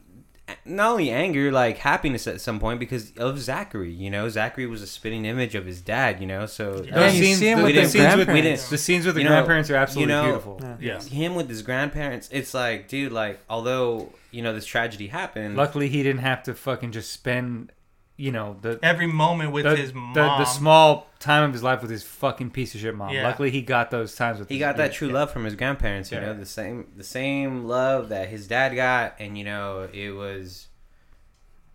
not 0.65 0.91
only 0.93 1.11
anger, 1.11 1.53
like 1.53 1.79
happiness 1.79 2.27
at 2.27 2.41
some 2.41 2.59
point 2.59 2.81
because 2.81 3.13
of 3.17 3.39
Zachary. 3.39 3.93
You 3.93 4.11
know, 4.11 4.29
Zachary 4.29 4.67
was 4.67 4.83
a 4.83 4.87
spitting 4.87 5.25
image 5.25 5.55
of 5.55 5.65
his 5.65 5.81
dad. 5.81 6.21
You 6.21 6.27
know, 6.27 6.47
so 6.47 6.83
Yeah, 6.85 6.95
Those 6.95 7.15
you 7.17 7.25
scenes, 7.25 7.39
see 7.39 7.47
him 7.49 7.59
the, 7.59 7.65
with 7.65 7.75
the 7.77 7.81
the 7.83 7.89
scenes 7.89 8.17
with, 8.17 8.27
grandparents. 8.27 8.69
the 8.71 8.79
scenes 8.79 9.07
with 9.07 9.15
the 9.15 9.21
You 9.23 9.29
know- 9.29 9.35
grandparents 9.35 9.71
are 9.71 9.77
absolutely 9.77 10.13
you 10.15 10.19
know- 10.21 10.25
beautiful. 10.25 10.61
Yeah. 10.61 10.77
Yeah. 10.81 11.01
him 11.03 11.35
with 11.37 11.49
his 11.49 11.63
grandparents. 11.63 12.29
It's 12.33 12.53
like, 12.53 12.89
dude, 12.89 13.13
like 13.13 13.39
although 13.49 14.13
you 14.33 14.43
know 14.43 14.53
this 14.53 14.67
tragedy 14.67 15.07
happened. 15.09 15.57
Luckily, 15.57 15.89
he 15.89 16.03
didn't 16.03 16.23
have 16.23 16.43
to 16.45 16.55
fucking 16.55 16.91
just 16.93 17.13
spend, 17.13 17.71
you 18.21 18.31
know, 18.33 18.57
the 18.61 18.79
Every 18.83 19.07
moment 19.07 19.53
with 19.53 19.65
the, 19.65 19.75
his 19.77 19.95
mom. 19.95 20.13
the, 20.15 20.23
the 20.23 20.45
small 20.45 21.07
time 21.19 21.43
of 21.45 21.53
his 21.53 21.63
life 21.63 21.81
with 21.83 21.91
his 21.91 22.03
fucking 22.03 22.51
piece 22.51 22.75
of 22.75 22.81
shit 22.81 22.95
mom. 22.95 23.11
Yeah. 23.15 23.23
Luckily, 23.27 23.51
he 23.51 23.63
got 23.63 23.91
those 23.91 24.15
times 24.15 24.39
with. 24.39 24.49
he 24.49 24.57
his- 24.57 24.61
got 24.61 24.77
that 24.77 24.91
yeah, 24.91 24.97
true 24.99 25.09
yeah. 25.09 25.15
love 25.15 25.31
from 25.33 25.45
his 25.45 25.55
grandparents 25.57 26.11
you 26.13 26.19
Yeah. 26.19 26.27
know 26.27 26.35
the 26.35 26.45
same 26.47 26.89
the 26.97 27.05
same 27.05 27.65
love 27.65 28.11
that 28.11 28.29
his 28.29 28.47
dad 28.47 28.75
got 28.75 29.15
and 29.19 29.39
you 29.39 29.45
know 29.45 29.89
it 29.93 30.11
was 30.11 30.69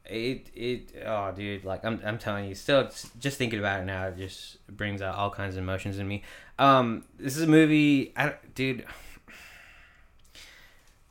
it 0.07 0.51
it 0.53 0.93
oh 1.05 1.31
dude 1.31 1.65
like 1.65 1.84
i'm, 1.84 1.99
I'm 2.05 2.19
telling 2.19 2.47
you 2.47 2.53
still 2.53 2.88
just 3.19 3.38
thinking 3.39 3.57
about 3.57 3.80
it 3.81 3.85
now 3.85 4.05
it 4.07 4.17
just 4.17 4.65
brings 4.67 5.01
out 5.01 5.15
all 5.15 5.31
kinds 5.31 5.55
of 5.55 5.63
emotions 5.63 5.97
in 5.97 6.07
me 6.07 6.22
um 6.59 7.03
this 7.17 7.35
is 7.35 7.41
a 7.41 7.47
movie 7.47 8.13
I, 8.15 8.35
dude 8.53 8.85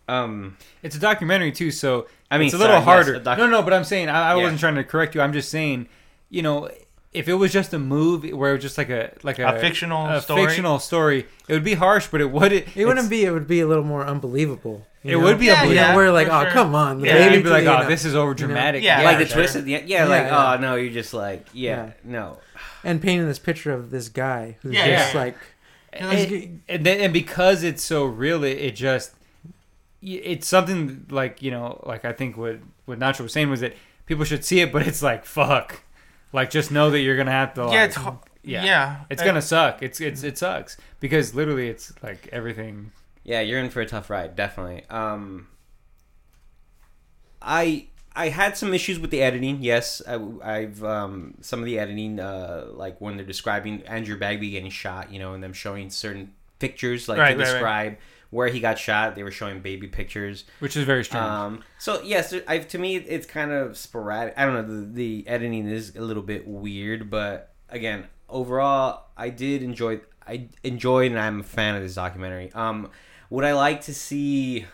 um 0.09 0.56
It's 0.82 0.97
a 0.97 1.01
documentary 1.01 1.52
too, 1.52 1.70
so 1.70 2.06
I 2.31 2.39
mean, 2.39 2.47
it's 2.47 2.55
a 2.55 2.59
little 2.59 2.74
sorry, 2.82 2.98
yes, 2.98 3.06
harder. 3.06 3.14
a 3.14 3.20
doc- 3.20 3.39
no, 3.39 3.47
no, 3.47 3.62
but 3.62 3.72
I'm 3.72 3.85
saying 3.85 4.09
I, 4.09 4.32
I 4.32 4.36
Yeah. 4.36 4.43
wasn't 4.43 4.60
trying 4.60 4.74
to 4.76 4.85
correct 4.85 5.14
you. 5.14 5.20
I'm 5.20 5.32
just 5.32 5.51
saying, 5.51 5.89
you 6.31 6.43
know, 6.43 6.68
if 7.12 7.28
it 7.28 7.35
was 7.35 7.52
just 7.52 7.72
a 7.72 7.78
movie 7.78 8.32
where 8.32 8.51
it 8.51 8.55
was 8.55 8.62
just 8.62 8.76
like 8.76 8.90
a 8.90 9.12
like 9.22 9.39
a, 9.39 9.47
A 9.56 9.60
fictional 9.60 10.06
a 10.09 10.20
story? 10.20 10.47
fictional 10.47 10.78
story, 10.78 11.26
it 11.48 11.52
would 11.52 11.62
be 11.64 11.74
harsh, 11.74 12.09
but 12.09 12.20
it 12.20 12.31
would 12.31 12.52
it, 12.52 12.68
It 12.76 12.86
wouldn't 12.86 13.09
be. 13.09 13.24
It 13.24 13.31
would 13.31 13.47
be 13.47 13.60
a 13.60 13.66
little 13.66 13.85
more 13.85 14.05
unbelievable. 14.05 14.86
you 15.05 15.16
It 15.16 15.20
know? 15.20 15.24
would 15.26 15.39
be 15.39 15.47
Yeah, 15.47 15.52
You 15.52 15.59
unbelievable. 15.60 15.82
know, 15.82 15.89
yeah, 15.90 15.97
we're 15.97 16.12
like, 16.12 16.28
oh 16.28 16.43
sure. 16.43 16.51
come 16.51 16.74
on, 16.74 17.01
the 17.01 17.06
Yeah, 17.06 17.28
baby. 17.28 17.43
be 17.43 17.48
like, 17.51 17.64
oh, 17.66 17.82
know. 17.82 17.89
this 17.89 18.05
is 18.05 18.14
over 18.16 18.35
dramatic. 18.35 18.82
Yeah, 18.82 19.02
like 19.02 19.18
the 19.18 19.26
sure. 19.26 19.36
twist 19.36 19.55
at 19.56 19.64
the 19.64 19.76
end 19.76 19.89
yeah, 19.89 20.02
Yeah, 20.05 20.09
like 20.10 20.24
yeah. 20.26 20.55
oh 20.56 20.60
no 20.60 20.74
you're 20.74 20.93
just 20.93 21.14
like 21.14 21.47
yeah, 21.52 21.76
Yeah. 21.86 21.90
no 22.02 22.39
and 22.82 23.01
painting 23.01 23.26
this 23.28 23.39
picture 23.39 23.72
of 23.72 23.90
this 23.90 24.09
guy 24.09 24.56
who's 24.62 24.74
Yeah, 24.74 24.86
just 25.02 25.14
yeah. 25.14 25.20
like 25.20 25.36
and, 25.93 26.62
and 26.68 26.85
then 26.85 27.01
and 27.01 27.12
because 27.12 27.62
it's 27.62 27.82
so 27.85 28.05
real, 28.05 28.43
it, 28.43 28.59
it 28.59 28.74
just 28.74 29.12
y- 29.14 29.18
it's 30.05 30.47
something 30.47 31.06
like 31.10 31.43
you 31.43 31.51
know, 31.51 31.82
like 31.86 32.05
I 32.05 32.12
think 32.12 32.36
what 32.36 32.59
what 32.85 32.98
Nacho 32.98 33.20
was 33.20 33.32
saying 33.32 33.51
was 33.51 33.60
that 33.60 33.74
people 34.06 34.24
should 34.24 34.44
see 34.44 34.60
it, 34.60 34.72
but 34.72 34.86
it's 34.86 35.02
like 35.02 35.24
fuck, 35.24 35.82
like 36.32 36.51
just 36.51 36.70
know 36.70 36.90
that 36.90 37.01
you're 37.01 37.16
gonna 37.16 37.31
have 37.31 37.55
to. 37.55 37.64
Like, 37.66 37.74
yeah, 37.74 37.85
it's, 37.85 37.97
ho- 37.97 38.20
yeah. 38.43 38.64
yeah. 38.64 39.05
It's 39.10 39.22
Uh, 39.22 39.26
gonna 39.26 39.43
suck. 39.43 39.82
It's 39.82 40.01
it's 40.01 40.22
it 40.22 40.36
sucks 40.39 40.76
because 41.01 41.35
literally 41.35 41.68
it's 41.68 41.93
like 42.02 42.28
everything. 42.32 42.93
Yeah, 43.24 43.40
you're 43.40 43.59
in 43.59 43.70
for 43.70 43.81
a 43.81 43.86
tough 43.86 44.10
ride, 44.10 44.36
definitely. 44.36 44.85
Um, 44.90 45.48
I 47.40 47.86
I 48.16 48.28
had 48.28 48.56
some 48.56 48.72
issues 48.72 48.98
with 48.98 49.10
the 49.10 49.22
editing. 49.22 49.62
Yes, 49.62 50.01
I, 50.06 50.60
have 50.60 50.85
um, 50.85 51.35
some 51.40 51.59
of 51.59 51.64
the 51.64 51.78
editing, 51.81 52.20
uh, 52.20 52.66
like 52.72 53.01
when 53.01 53.16
they're 53.16 53.26
describing 53.26 53.82
Andrew 53.86 54.16
Bagby 54.16 54.51
getting 54.51 54.70
shot, 54.70 55.10
you 55.12 55.18
know, 55.18 55.35
and 55.35 55.43
them 55.43 55.52
showing 55.52 55.90
certain 55.90 56.32
pictures, 56.60 57.09
like 57.09 57.18
Right, 57.18 57.36
to 57.36 57.43
right, 57.43 57.62
right. 57.62 57.98
Where 58.35 58.48
he 58.48 58.59
got 58.59 58.78
shot. 58.78 59.15
They 59.15 59.23
were 59.23 59.31
showing 59.31 59.61
baby 59.61 59.86
pictures. 59.86 60.44
Which 60.59 60.77
is 60.77 60.85
very 60.85 61.05
strange. 61.05 61.24
Um, 61.24 61.65
so 61.78 62.02
yes, 62.02 62.35
I, 62.48 62.59
to 62.59 62.78
me 62.78 62.97
it's 62.97 63.27
kind 63.27 63.52
of 63.52 63.77
sporadic. 63.77 64.35
I 64.36 64.44
don't 64.44 64.55
know. 64.55 64.81
The, 64.81 64.93
the 64.93 65.28
editing 65.28 65.69
is 65.69 65.94
a 65.94 66.01
little 66.01 66.23
bit 66.23 66.47
weird, 66.47 67.11
but 67.11 67.55
again, 67.69 68.09
overall, 68.28 69.05
I 69.16 69.31
did 69.31 69.62
enjoy. 69.62 70.01
I 70.27 70.48
enjoyed, 70.62 71.12
and 71.12 71.20
I'm 71.20 71.40
a 71.40 71.44
fan 71.44 71.77
of 71.77 71.82
this 71.82 71.94
documentary. 71.94 72.51
Um, 72.55 72.90
would 73.31 73.44
I 73.44 73.52
like 73.52 73.82
to 73.82 73.94
see? 73.94 74.66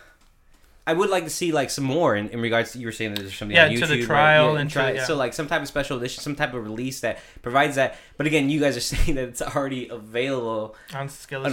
I 0.87 0.93
would 0.93 1.11
like 1.11 1.25
to 1.25 1.29
see 1.29 1.51
like 1.51 1.69
some 1.69 1.83
more 1.83 2.15
in, 2.15 2.29
in 2.29 2.41
regards 2.41 2.71
to 2.71 2.79
you 2.79 2.87
were 2.87 2.91
saying 2.91 3.13
that 3.13 3.21
there's 3.21 3.35
something 3.35 3.55
Yeah, 3.55 3.65
on 3.65 3.69
to 3.69 3.75
YouTube, 3.75 3.87
the 3.87 3.97
right? 3.99 4.05
trial 4.05 4.53
Yeah, 4.55 4.59
and 4.61 4.69
to- 4.69 4.73
try- 4.73 4.91
yeah. 4.93 5.03
so 5.05 5.15
like 5.15 5.33
some 5.33 5.47
type 5.47 5.61
of 5.61 5.67
special 5.67 5.97
edition, 5.97 6.23
some 6.23 6.35
type 6.35 6.53
of 6.55 6.63
release 6.63 7.01
that 7.01 7.19
provides 7.43 7.75
that. 7.75 7.97
But 8.17 8.25
again, 8.25 8.49
you 8.49 8.59
guys 8.59 8.75
are 8.77 8.79
saying 8.95 9.15
that 9.15 9.25
it's 9.29 9.41
already 9.43 9.87
available 9.89 10.75
on 10.93 11.01
on 11.01 11.05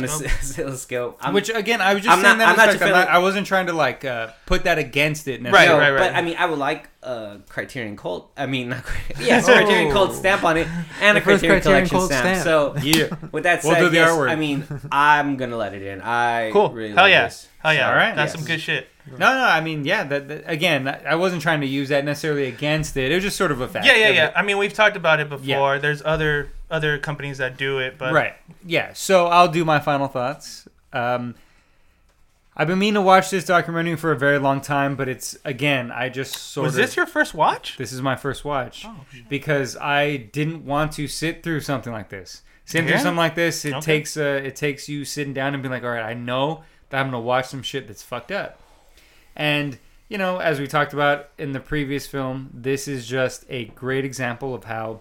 Oscilloscope. 0.04 1.20
the 1.20 1.30
Which 1.32 1.50
again, 1.50 1.80
I 1.80 1.94
was 1.94 2.02
just 2.02 2.16
I'm 2.16 2.22
saying 2.24 2.38
not- 2.38 2.44
that. 2.44 2.48
I'm 2.50 2.56
not 2.56 2.66
respect. 2.68 2.82
I'm 2.82 2.88
defending- 2.88 3.08
not- 3.08 3.08
I 3.08 3.18
wasn't 3.18 3.46
trying 3.46 3.66
to 3.66 3.72
like 3.72 4.04
uh, 4.04 4.28
put 4.46 4.64
that 4.64 4.78
against 4.78 5.28
it. 5.28 5.42
Right, 5.42 5.42
No, 5.42 5.50
necessarily. 5.50 5.80
right, 5.80 5.90
right. 6.00 6.12
But 6.12 6.16
I 6.18 6.22
mean, 6.22 6.36
I 6.38 6.46
would 6.46 6.58
like 6.58 6.88
a 7.02 7.38
Criterion 7.48 7.96
Cult. 7.96 8.30
I 8.36 8.46
mean, 8.46 8.70
not 8.70 8.82
Cri- 8.84 9.14
yes, 9.26 9.44
Criterion 9.44 9.88
Oh. 9.90 9.92
Cult 9.92 10.14
stamp 10.14 10.42
on 10.44 10.56
it 10.56 10.66
and 11.00 11.16
a 11.16 11.20
The 11.20 11.24
first 11.24 11.40
Criterion, 11.44 11.60
Criterion 11.62 11.88
Collection 11.88 11.98
Cult 11.98 12.10
stamp. 12.10 12.40
stamp. 12.40 12.44
So 12.44 12.76
Yeah. 12.82 13.14
with 13.30 13.44
that 13.44 13.62
We'll 13.62 13.74
said, 13.74 13.80
do 13.80 13.88
the 13.90 13.96
yes. 13.96 14.18
I 14.18 14.36
mean, 14.36 14.64
I'm 14.90 15.36
gonna 15.36 15.56
let 15.56 15.74
it 15.74 15.82
in. 15.82 16.00
I 16.00 16.50
Cool. 16.52 16.70
Really 16.70 16.88
Hell 16.90 17.04
like 17.04 17.10
yeah. 17.10 17.24
this. 17.24 17.46
Hell 17.62 17.74
yeah. 17.74 17.88
All 17.90 17.94
right. 17.94 18.14
That's 18.16 18.32
Yes. 18.32 18.38
some 18.40 18.46
good 18.46 18.60
shit. 18.60 18.88
No, 19.12 19.16
no. 19.32 19.44
I 19.44 19.60
mean, 19.60 19.84
yeah. 19.84 20.04
That, 20.04 20.28
that- 20.28 20.44
again, 20.46 20.88
I 20.88 21.14
wasn't 21.14 21.42
trying 21.42 21.60
to 21.62 21.66
use 21.66 21.88
that 21.88 22.04
necessarily 22.04 22.46
against 22.46 22.96
it. 22.96 23.10
It 23.10 23.14
was 23.14 23.24
just 23.24 23.36
sort 23.36 23.50
of 23.52 23.60
a 23.60 23.68
fact. 23.68 23.86
Yeah, 23.86 23.96
yeah, 23.96 24.08
yeah. 24.10 24.32
I 24.34 24.42
mean, 24.42 24.58
we've 24.58 24.72
talked 24.72 24.96
about 24.96 25.20
it 25.20 25.28
before. 25.28 25.78
There's 25.78 26.02
other 26.04 26.50
other 26.70 26.98
companies 26.98 27.38
that 27.38 27.56
do 27.56 27.78
it, 27.78 27.96
but 27.98 28.12
right. 28.12 28.34
Yeah. 28.66 28.92
So 28.92 29.26
I'll 29.28 29.48
do 29.48 29.64
my 29.64 29.78
final 29.80 30.06
thoughts. 30.08 30.68
Um, 30.92 31.34
I've 32.56 32.66
been 32.66 32.78
meaning 32.80 32.94
to 32.94 33.02
watch 33.02 33.30
this 33.30 33.44
documentary 33.44 33.94
for 33.96 34.10
a 34.10 34.18
very 34.18 34.38
long 34.38 34.60
time, 34.60 34.96
but 34.96 35.08
it's 35.08 35.38
again, 35.44 35.92
I 35.92 36.08
just 36.08 36.34
sort 36.36 36.66
of. 36.66 36.72
was 36.74 36.78
of. 36.78 36.86
this 36.86 36.96
your 36.96 37.06
first 37.06 37.32
watch? 37.32 37.76
This 37.78 37.92
is 37.92 38.02
my 38.02 38.16
first 38.16 38.44
watch 38.44 38.84
Oh, 38.84 38.96
because 39.28 39.76
I 39.76 40.16
didn't 40.16 40.64
want 40.64 40.90
to 40.92 41.06
sit 41.06 41.42
through 41.44 41.60
something 41.60 41.92
like 41.92 42.08
this. 42.08 42.42
Sitting 42.64 42.86
Yeah? 42.88 42.94
through 42.96 43.02
something 43.04 43.16
like 43.16 43.34
this, 43.36 43.64
it 43.64 43.74
Okay. 43.74 43.80
takes 43.80 44.16
uh, 44.16 44.40
it 44.44 44.56
takes 44.56 44.88
you 44.88 45.04
sitting 45.04 45.32
down 45.32 45.54
and 45.54 45.62
being 45.62 45.70
like, 45.72 45.84
all 45.84 45.90
right, 45.90 46.02
I 46.04 46.14
know 46.14 46.64
that 46.90 46.98
I'm 47.00 47.06
gonna 47.06 47.20
watch 47.20 47.46
some 47.46 47.62
shit 47.62 47.86
that's 47.86 48.02
fucked 48.02 48.32
up. 48.32 48.60
And 49.36 49.78
you 50.08 50.16
know, 50.16 50.38
as 50.38 50.58
we 50.58 50.66
talked 50.66 50.92
about 50.94 51.28
in 51.36 51.52
the 51.52 51.60
previous 51.60 52.06
film, 52.06 52.50
this 52.54 52.88
is 52.88 53.06
just 53.06 53.44
a 53.48 53.66
great 53.66 54.04
example 54.04 54.54
of 54.54 54.64
how 54.64 55.00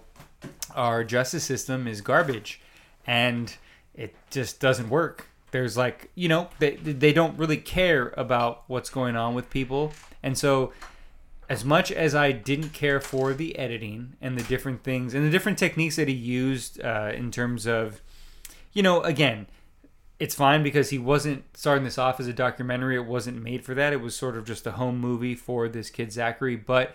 our 0.74 1.02
justice 1.02 1.44
system 1.44 1.88
is 1.88 2.00
garbage, 2.00 2.60
and 3.06 3.56
it 3.94 4.14
just 4.30 4.60
doesn't 4.60 4.90
work. 4.90 5.28
There's 5.50 5.76
like, 5.76 6.10
you 6.14 6.28
know, 6.28 6.48
they 6.58 6.76
they 6.76 7.12
don't 7.12 7.38
really 7.38 7.56
care 7.56 8.12
about 8.16 8.64
what's 8.66 8.90
going 8.90 9.16
on 9.16 9.34
with 9.34 9.48
people, 9.50 9.92
and 10.22 10.36
so 10.36 10.72
as 11.48 11.64
much 11.64 11.90
as 11.90 12.14
I 12.14 12.32
didn't 12.32 12.70
care 12.70 13.00
for 13.00 13.32
the 13.32 13.58
editing 13.58 14.14
and 14.20 14.36
the 14.36 14.42
different 14.42 14.82
things 14.82 15.14
and 15.14 15.24
the 15.24 15.30
different 15.30 15.56
techniques 15.56 15.96
that 15.96 16.06
he 16.06 16.14
used 16.14 16.78
uh, 16.82 17.10
in 17.14 17.30
terms 17.30 17.66
of, 17.66 18.02
you 18.74 18.82
know, 18.82 19.00
again, 19.00 19.46
it's 20.18 20.34
fine 20.34 20.62
because 20.62 20.90
he 20.90 20.98
wasn't 20.98 21.44
starting 21.56 21.84
this 21.84 21.98
off 21.98 22.18
as 22.18 22.26
a 22.26 22.32
documentary. 22.32 22.96
It 22.96 23.06
wasn't 23.06 23.42
made 23.42 23.64
for 23.64 23.74
that. 23.74 23.92
It 23.92 24.00
was 24.00 24.16
sort 24.16 24.36
of 24.36 24.44
just 24.44 24.66
a 24.66 24.72
home 24.72 24.98
movie 24.98 25.34
for 25.34 25.68
this 25.68 25.90
kid 25.90 26.12
Zachary. 26.12 26.56
But 26.56 26.94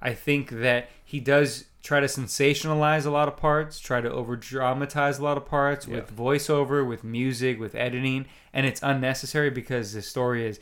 I 0.00 0.12
think 0.12 0.50
that 0.50 0.90
he 1.04 1.20
does 1.20 1.66
try 1.82 2.00
to 2.00 2.06
sensationalize 2.06 3.06
a 3.06 3.10
lot 3.10 3.28
of 3.28 3.36
parts, 3.36 3.78
try 3.78 4.00
to 4.00 4.10
over 4.10 4.36
dramatize 4.36 5.18
a 5.18 5.24
lot 5.24 5.36
of 5.36 5.44
parts 5.44 5.86
with 5.86 6.16
voiceover, 6.16 6.86
with 6.86 7.04
music, 7.04 7.60
with 7.60 7.74
editing, 7.74 8.26
and 8.52 8.66
it's 8.66 8.82
unnecessary 8.82 9.50
because 9.50 9.92
the 9.92 10.02
story 10.02 10.46
is 10.46 10.58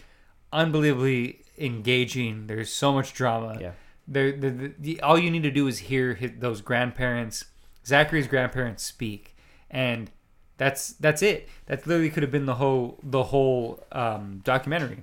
unbelievably 0.52 1.40
engaging. 1.56 2.46
There's 2.46 2.72
so 2.72 2.92
much 2.92 3.14
drama. 3.14 3.56
Yeah. 3.60 3.72
There, 4.06 4.32
the, 4.32 4.50
the, 4.50 4.74
the, 4.78 5.00
all 5.00 5.18
you 5.18 5.30
need 5.30 5.44
to 5.44 5.50
do 5.50 5.68
is 5.68 5.78
hear 5.78 6.14
his, 6.14 6.32
those 6.38 6.60
grandparents, 6.60 7.44
Zachary's 7.86 8.26
grandparents, 8.26 8.82
speak, 8.82 9.36
and 9.70 10.10
that's 10.62 10.92
that's 10.92 11.22
it. 11.22 11.48
That 11.66 11.86
literally 11.86 12.10
could 12.10 12.22
have 12.22 12.32
been 12.32 12.46
the 12.46 12.54
whole 12.54 12.98
the 13.02 13.24
whole 13.24 13.82
um, 13.90 14.40
documentary, 14.44 15.02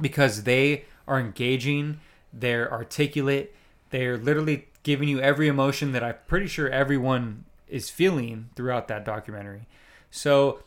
because 0.00 0.42
they 0.44 0.84
are 1.08 1.18
engaging, 1.18 2.00
they're 2.32 2.70
articulate, 2.70 3.54
they're 3.90 4.18
literally 4.18 4.68
giving 4.82 5.08
you 5.08 5.20
every 5.20 5.48
emotion 5.48 5.92
that 5.92 6.02
I'm 6.04 6.16
pretty 6.26 6.46
sure 6.46 6.68
everyone 6.68 7.44
is 7.68 7.88
feeling 7.88 8.50
throughout 8.54 8.88
that 8.88 9.04
documentary. 9.04 9.66
So 10.10 10.60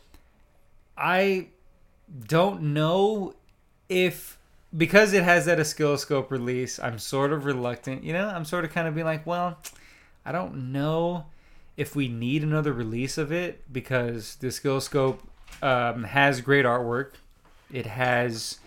I 0.96 1.48
don't 2.26 2.74
know 2.74 3.34
if 3.88 4.38
because 4.76 5.12
it 5.12 5.22
has 5.22 5.46
that 5.46 5.60
oscilloscope 5.60 6.30
release, 6.32 6.78
I'm 6.80 6.98
sort 6.98 7.32
of 7.32 7.44
reluctant. 7.44 8.02
You 8.02 8.12
know, 8.12 8.26
I'm 8.28 8.44
sort 8.44 8.64
of 8.64 8.72
kind 8.72 8.88
of 8.88 8.94
being 8.94 9.06
like, 9.06 9.24
well, 9.24 9.58
I 10.24 10.32
don't 10.32 10.72
know 10.72 11.26
if 11.76 11.94
we 11.94 12.08
need 12.08 12.42
another 12.42 12.72
release 12.72 13.18
of 13.18 13.30
it 13.30 13.70
because 13.72 14.36
the 14.36 14.48
oscilloscope 14.48 15.22
um, 15.62 16.04
has 16.04 16.40
great 16.40 16.64
artwork. 16.64 17.12
It 17.72 17.86
has 17.86 18.58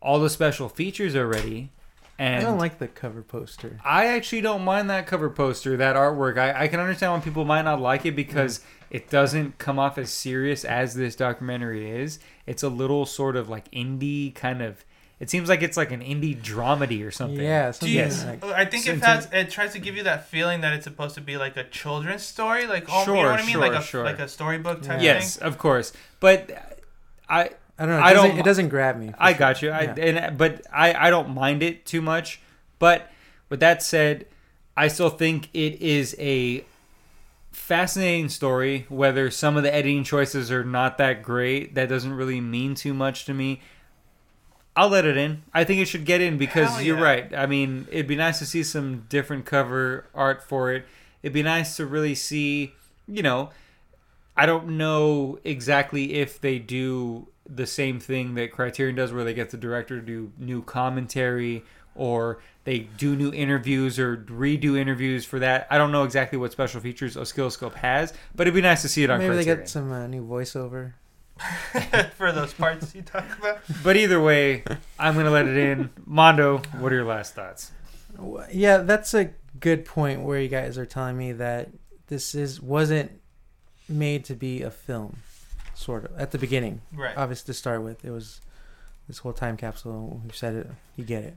all 0.00 0.20
the 0.20 0.30
special 0.30 0.68
features 0.68 1.16
already. 1.16 1.72
And 2.18 2.42
I 2.42 2.48
don't 2.48 2.58
like 2.58 2.78
the 2.78 2.88
cover 2.88 3.22
poster. 3.22 3.78
I 3.84 4.06
actually 4.06 4.40
don't 4.40 4.62
mind 4.62 4.88
that 4.88 5.06
cover 5.06 5.28
poster, 5.28 5.76
that 5.76 5.96
artwork. 5.96 6.38
I, 6.38 6.64
I 6.64 6.68
can 6.68 6.80
understand 6.80 7.12
why 7.12 7.20
people 7.20 7.44
might 7.44 7.62
not 7.62 7.80
like 7.80 8.06
it 8.06 8.16
because 8.16 8.60
it 8.90 9.10
doesn't 9.10 9.58
come 9.58 9.78
off 9.78 9.98
as 9.98 10.10
serious 10.10 10.64
as 10.64 10.94
this 10.94 11.14
documentary 11.14 11.90
is. 11.90 12.18
It's 12.46 12.62
a 12.62 12.70
little 12.70 13.04
sort 13.04 13.36
of 13.36 13.48
like 13.48 13.70
indie 13.70 14.34
kind 14.34 14.62
of. 14.62 14.84
It 15.18 15.30
seems 15.30 15.48
like 15.48 15.62
it's 15.62 15.78
like 15.78 15.92
an 15.92 16.00
indie 16.00 16.38
dramedy 16.38 17.02
or 17.06 17.10
something. 17.10 17.40
Yeah, 17.40 17.70
something 17.70 17.88
you, 17.88 18.00
Yes. 18.00 18.24
like 18.24 18.44
I 18.44 18.66
think 18.66 18.86
it 18.86 19.02
has, 19.02 19.26
it 19.32 19.48
tries 19.50 19.72
to 19.72 19.78
give 19.78 19.96
you 19.96 20.02
that 20.02 20.28
feeling 20.28 20.60
that 20.60 20.74
it's 20.74 20.84
supposed 20.84 21.14
to 21.14 21.22
be 21.22 21.38
like 21.38 21.56
a 21.56 21.64
children's 21.64 22.22
story, 22.22 22.66
like 22.66 22.84
oh, 22.92 23.00
you 23.00 23.06
know 23.06 23.30
what 23.30 23.40
I 23.40 23.42
mean, 23.42 23.48
sure, 23.52 23.60
like 23.60 23.72
a 23.72 23.82
sure. 23.82 24.04
like 24.04 24.18
a 24.18 24.28
storybook 24.28 24.82
type 24.82 25.00
Yes, 25.00 25.36
thing. 25.36 25.44
Yes, 25.44 25.52
of 25.52 25.56
course. 25.58 25.94
But 26.20 26.50
I 27.30 27.50
I 27.78 27.86
don't 27.86 27.88
know. 27.88 27.98
It 27.98 28.02
I 28.02 28.12
doesn't, 28.12 28.30
don't- 28.30 28.38
it 28.40 28.44
doesn't 28.44 28.68
grab 28.68 28.98
me. 28.98 29.12
I 29.18 29.30
sure. 29.32 29.38
got 29.38 29.62
you. 29.62 29.70
I 29.70 29.80
Yeah. 29.82 29.94
and 29.96 30.36
but 30.38 30.66
I 30.70 30.92
I 31.06 31.10
don't 31.10 31.30
mind 31.30 31.62
it 31.62 31.86
too 31.86 32.02
much. 32.02 32.40
But 32.78 33.10
with 33.48 33.60
that 33.60 33.82
said, 33.82 34.26
I 34.76 34.88
still 34.88 35.08
think 35.08 35.48
it 35.54 35.80
is 35.80 36.14
a 36.18 36.62
fascinating 37.52 38.28
story. 38.28 38.86
Whether 38.90 39.30
some 39.30 39.56
of 39.56 39.62
the 39.62 39.74
editing 39.74 40.04
choices 40.04 40.50
are 40.52 40.64
not 40.64 40.98
that 40.98 41.22
great, 41.22 41.74
that 41.74 41.88
doesn't 41.88 42.12
really 42.12 42.40
mean 42.40 42.74
too 42.74 42.92
much 42.92 43.24
to 43.26 43.34
me. 43.34 43.62
I'll 44.76 44.90
let 44.90 45.06
it 45.06 45.16
in. 45.16 45.42
I 45.54 45.64
think 45.64 45.80
it 45.80 45.86
should 45.86 46.04
get 46.04 46.20
in 46.20 46.36
because 46.36 46.68
Hell 46.68 46.82
you're 46.82 46.98
yeah. 46.98 47.04
right. 47.04 47.34
I 47.34 47.46
mean, 47.46 47.88
it'd 47.90 48.06
be 48.06 48.14
nice 48.14 48.38
to 48.40 48.46
see 48.46 48.62
some 48.62 49.06
different 49.08 49.46
cover 49.46 50.04
art 50.14 50.42
for 50.42 50.70
it. 50.70 50.84
It'd 51.22 51.32
be 51.32 51.42
nice 51.42 51.76
to 51.78 51.86
really 51.86 52.14
see, 52.14 52.74
you 53.08 53.22
know, 53.22 53.50
I 54.36 54.44
don't 54.44 54.76
know 54.76 55.38
exactly 55.44 56.14
if 56.14 56.38
they 56.40 56.58
do 56.58 57.28
the 57.48 57.66
same 57.66 57.98
thing 58.00 58.34
that 58.34 58.52
Criterion 58.52 58.96
does, 58.96 59.12
where 59.12 59.24
they 59.24 59.32
get 59.32 59.50
the 59.50 59.56
director 59.56 59.98
to 59.98 60.04
do 60.04 60.32
new 60.36 60.62
commentary 60.62 61.64
or 61.94 62.42
they 62.64 62.80
do 62.80 63.16
new 63.16 63.32
interviews 63.32 63.98
or 63.98 64.18
redo 64.18 64.76
interviews 64.76 65.24
for 65.24 65.38
that. 65.38 65.66
I 65.70 65.78
don't 65.78 65.92
know 65.92 66.04
exactly 66.04 66.36
what 66.36 66.52
special 66.52 66.82
features 66.82 67.16
Oscilloscope 67.16 67.76
has, 67.76 68.12
but 68.34 68.46
it'd 68.46 68.54
be 68.54 68.60
nice 68.60 68.82
to 68.82 68.88
see 68.88 69.04
it 69.04 69.10
on 69.10 69.20
Maybe 69.20 69.36
they 69.36 69.44
get 69.44 69.68
some 69.68 69.90
uh, 69.90 70.06
new 70.06 70.22
voiceover. 70.22 70.92
for 72.16 72.32
those 72.32 72.52
parts 72.54 72.94
you 72.94 73.02
talk 73.02 73.24
about. 73.38 73.60
But 73.82 73.96
either 73.96 74.20
way, 74.20 74.64
I'm 74.98 75.14
gonna 75.14 75.30
let 75.30 75.46
it 75.46 75.56
in. 75.56 75.90
Mondo, 76.04 76.58
what 76.78 76.92
are 76.92 76.96
your 76.96 77.04
last 77.04 77.34
thoughts? 77.34 77.72
Yeah, 78.52 78.78
that's 78.78 79.14
a 79.14 79.30
good 79.60 79.84
point 79.84 80.22
where 80.22 80.40
you 80.40 80.48
guys 80.48 80.78
are 80.78 80.86
telling 80.86 81.16
me 81.16 81.32
that 81.32 81.68
this 82.08 82.34
is 82.34 82.60
wasn't 82.60 83.10
made 83.88 84.24
to 84.26 84.34
be 84.34 84.62
a 84.62 84.70
film, 84.70 85.18
sort 85.74 86.06
of 86.06 86.18
at 86.18 86.30
the 86.30 86.38
beginning. 86.38 86.80
Right. 86.92 87.16
Obviously, 87.16 87.52
to 87.52 87.54
start 87.54 87.82
with, 87.82 88.04
it 88.04 88.10
was 88.10 88.40
this 89.06 89.18
whole 89.18 89.32
time 89.32 89.56
capsule. 89.56 90.22
You 90.24 90.32
said 90.32 90.54
it. 90.54 90.66
You 90.96 91.04
get 91.04 91.24
it. 91.24 91.36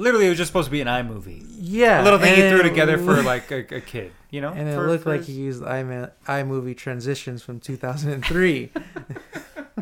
Literally, 0.00 0.26
it 0.26 0.30
was 0.30 0.38
just 0.38 0.48
supposed 0.48 0.66
to 0.66 0.72
be 0.72 0.80
an 0.80 0.88
iMovie. 0.88 1.44
Yeah, 1.58 2.02
A 2.02 2.04
little 2.04 2.18
thing 2.18 2.34
he 2.34 2.48
threw 2.48 2.62
together 2.62 2.98
for 2.98 3.22
like 3.22 3.50
a, 3.50 3.58
a 3.76 3.80
kid, 3.80 4.12
you 4.30 4.40
know? 4.40 4.50
And 4.50 4.68
it 4.68 4.74
For- 4.74 4.86
looked 4.88 5.04
for 5.04 5.10
like 5.10 5.20
his- 5.20 5.28
he 5.28 5.34
used 5.34 5.62
iMovie 5.62 6.76
transitions 6.76 7.42
from 7.42 7.60
2003. 7.60 8.70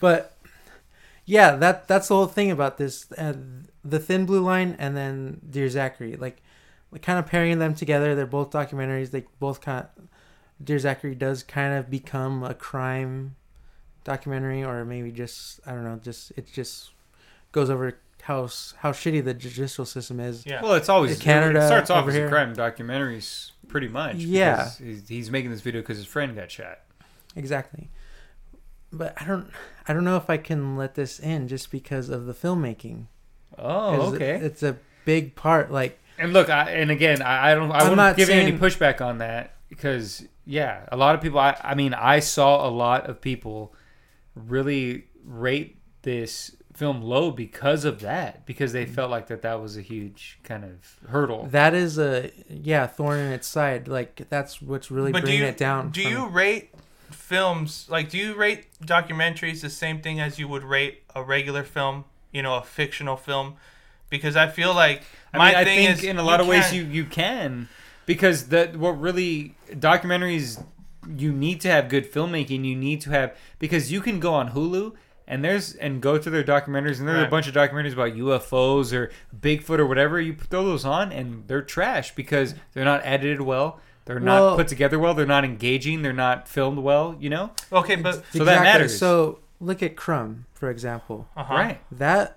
but 0.00 0.36
yeah, 1.24 1.56
that 1.56 1.86
that's 1.88 2.08
the 2.08 2.14
whole 2.14 2.26
thing 2.26 2.50
about 2.50 2.78
this. 2.78 3.10
Uh, 3.12 3.34
the 3.84 3.98
Thin 3.98 4.26
Blue 4.26 4.42
Line 4.42 4.76
and 4.78 4.96
then 4.96 5.40
Dear 5.48 5.68
Zachary, 5.68 6.16
like, 6.16 6.42
like 6.90 7.02
kind 7.02 7.18
of 7.18 7.26
pairing 7.26 7.58
them 7.58 7.74
together. 7.74 8.14
They're 8.14 8.26
both 8.26 8.50
documentaries. 8.50 9.10
They 9.10 9.24
both 9.38 9.60
kind. 9.60 9.86
Of, 9.96 10.04
Dear 10.62 10.78
Zachary 10.78 11.14
does 11.14 11.42
kind 11.42 11.74
of 11.74 11.90
become 11.90 12.42
a 12.42 12.52
crime 12.52 13.36
documentary, 14.04 14.62
or 14.64 14.84
maybe 14.84 15.10
just 15.12 15.60
I 15.66 15.72
don't 15.72 15.84
know. 15.84 16.00
Just 16.02 16.32
it 16.36 16.50
just 16.52 16.90
goes 17.52 17.70
over 17.70 17.96
how 18.30 18.48
how 18.78 18.92
shitty 18.92 19.24
the 19.24 19.34
judicial 19.34 19.84
system 19.84 20.20
is. 20.20 20.46
Yeah. 20.46 20.62
Well, 20.62 20.74
it's 20.74 20.88
always 20.88 21.18
Canada 21.18 21.58
It 21.60 21.66
starts 21.66 21.90
off 21.90 22.02
over 22.02 22.10
as 22.10 22.16
a 22.16 22.18
here. 22.20 22.28
crime 22.28 22.54
documentaries, 22.54 23.50
pretty 23.66 23.88
much. 23.88 24.16
Yeah. 24.16 24.70
he's, 24.78 25.08
he's 25.08 25.30
making 25.32 25.50
this 25.50 25.60
video 25.60 25.80
because 25.80 25.96
his 25.96 26.06
friend 26.06 26.36
got 26.36 26.50
shot. 26.50 26.78
Exactly. 27.34 27.90
But 28.92 29.20
I 29.20 29.24
don't 29.24 29.50
I 29.88 29.92
don't 29.92 30.04
know 30.04 30.16
if 30.16 30.30
I 30.30 30.36
can 30.36 30.76
let 30.76 30.94
this 30.94 31.18
in 31.18 31.48
just 31.48 31.72
because 31.72 32.08
of 32.08 32.26
the 32.26 32.32
filmmaking. 32.32 33.06
Oh, 33.58 34.14
okay. 34.14 34.36
It's 34.36 34.62
a 34.62 34.78
big 35.04 35.34
part 35.34 35.72
like 35.72 35.98
And 36.16 36.32
look, 36.32 36.48
I, 36.48 36.70
and 36.70 36.90
again, 36.90 37.22
I, 37.22 37.50
I 37.50 37.54
don't, 37.56 37.72
I 37.72 37.78
I'm 37.78 37.86
won't 37.86 37.96
not 37.96 38.16
give 38.16 38.28
you 38.28 38.36
any 38.36 38.56
pushback 38.56 39.00
on 39.00 39.18
that 39.18 39.56
because, 39.68 40.24
yeah, 40.44 40.86
a 40.92 40.96
lot 40.96 41.16
of 41.16 41.20
people. 41.20 41.40
I, 41.40 41.58
I 41.64 41.74
mean, 41.74 41.94
I 41.94 42.20
saw 42.20 42.66
a 42.66 42.70
lot 42.70 43.08
of 43.10 43.20
people 43.20 43.74
really 44.34 45.06
rate 45.24 45.78
this 46.02 46.54
film 46.80 47.02
low 47.02 47.30
because 47.30 47.84
of 47.84 48.00
that, 48.00 48.44
because 48.46 48.70
Mm. 48.70 48.74
they 48.78 48.86
felt 48.86 49.10
like 49.10 49.26
that 49.28 49.42
that 49.42 49.60
was 49.60 49.76
a 49.76 49.82
huge 49.82 50.38
kind 50.42 50.64
of 50.64 51.08
hurdle. 51.10 51.46
that 51.52 51.74
is 51.74 51.98
a 51.98 52.30
yeah, 52.48 52.86
thorn 52.86 53.18
in 53.20 53.30
its 53.32 53.46
side. 53.46 53.86
Like 53.86 54.12
that's 54.30 54.60
what's 54.62 54.90
really 54.90 55.12
but 55.12 55.20
do 55.20 55.26
bringing 55.26 55.42
you 55.42 55.46
it 55.48 55.56
down. 55.58 55.90
do 55.90 56.02
from- 56.02 56.12
you 56.12 56.26
rate 56.26 56.70
films 57.10 57.86
like 57.88 58.08
do 58.10 58.18
you 58.18 58.34
rate 58.34 58.66
documentaries 58.84 59.60
the 59.60 59.70
same 59.70 60.00
thing 60.00 60.20
as 60.20 60.38
you 60.38 60.48
would 60.48 60.64
rate 60.64 61.02
a 61.14 61.22
regular 61.22 61.62
film? 61.62 62.04
You 62.32 62.42
know, 62.42 62.54
a 62.56 62.62
fictional 62.62 63.16
film, 63.16 63.54
because 64.08 64.34
I 64.36 64.46
feel 64.48 64.72
like 64.74 65.02
I 65.34 65.38
my 65.38 65.46
mean, 65.48 65.56
I 65.56 65.64
thing 65.64 65.78
think 65.86 65.98
is 65.98 66.04
in 66.04 66.16
a 66.18 66.22
lot 66.22 66.40
of 66.40 66.46
ways 66.46 66.64
can't- 66.64 66.76
you 66.76 66.84
you 66.84 67.04
can 67.04 67.68
because 68.06 68.48
that 68.48 68.76
what 68.76 68.98
really 69.00 69.54
documentaries 69.72 70.64
you 71.16 71.32
need 71.32 71.60
to 71.62 71.68
have 71.68 71.88
good 71.88 72.06
filmmaking. 72.12 72.64
You 72.64 72.76
need 72.76 73.00
to 73.02 73.10
have 73.10 73.36
because 73.58 73.90
you 73.92 74.00
can 74.00 74.20
go 74.20 74.32
on 74.34 74.50
Hulu 74.52 74.94
and 75.30 75.42
there's 75.42 75.74
and 75.74 76.02
go 76.02 76.18
through 76.18 76.32
their 76.32 76.44
documentaries 76.44 76.98
and 76.98 77.08
there's 77.08 77.26
a 77.26 77.30
bunch 77.30 77.46
of 77.48 77.54
documentaries 77.54 77.94
about 77.94 78.12
UFOs 78.12 78.92
or 78.92 79.10
Bigfoot 79.38 79.78
or 79.78 79.86
whatever. 79.86 80.20
You 80.20 80.34
throw 80.34 80.64
those 80.64 80.84
on 80.84 81.10
and 81.12 81.44
they're 81.46 81.62
trash 81.62 82.14
because 82.14 82.54
they're 82.74 82.84
not 82.84 83.00
edited 83.04 83.40
well. 83.40 83.80
They're 84.04 84.20
not 84.20 84.40
Well- 84.40 84.56
put 84.56 84.68
together 84.68 84.98
well. 84.98 85.14
They're 85.14 85.24
not 85.26 85.44
engaging. 85.44 86.02
They're 86.02 86.12
not 86.12 86.48
filmed 86.48 86.78
well. 86.78 87.16
You 87.18 87.30
know, 87.30 87.50
okay, 87.72 87.96
but 87.96 88.24
So 88.32 88.44
that 88.44 88.62
matters. 88.62 88.98
So 88.98 89.38
look 89.60 89.82
at 89.82 89.96
Crumb, 89.96 90.46
for 90.52 90.68
example. 90.70 91.28
uh-huh. 91.36 91.54
right? 91.54 91.80
That 91.92 92.36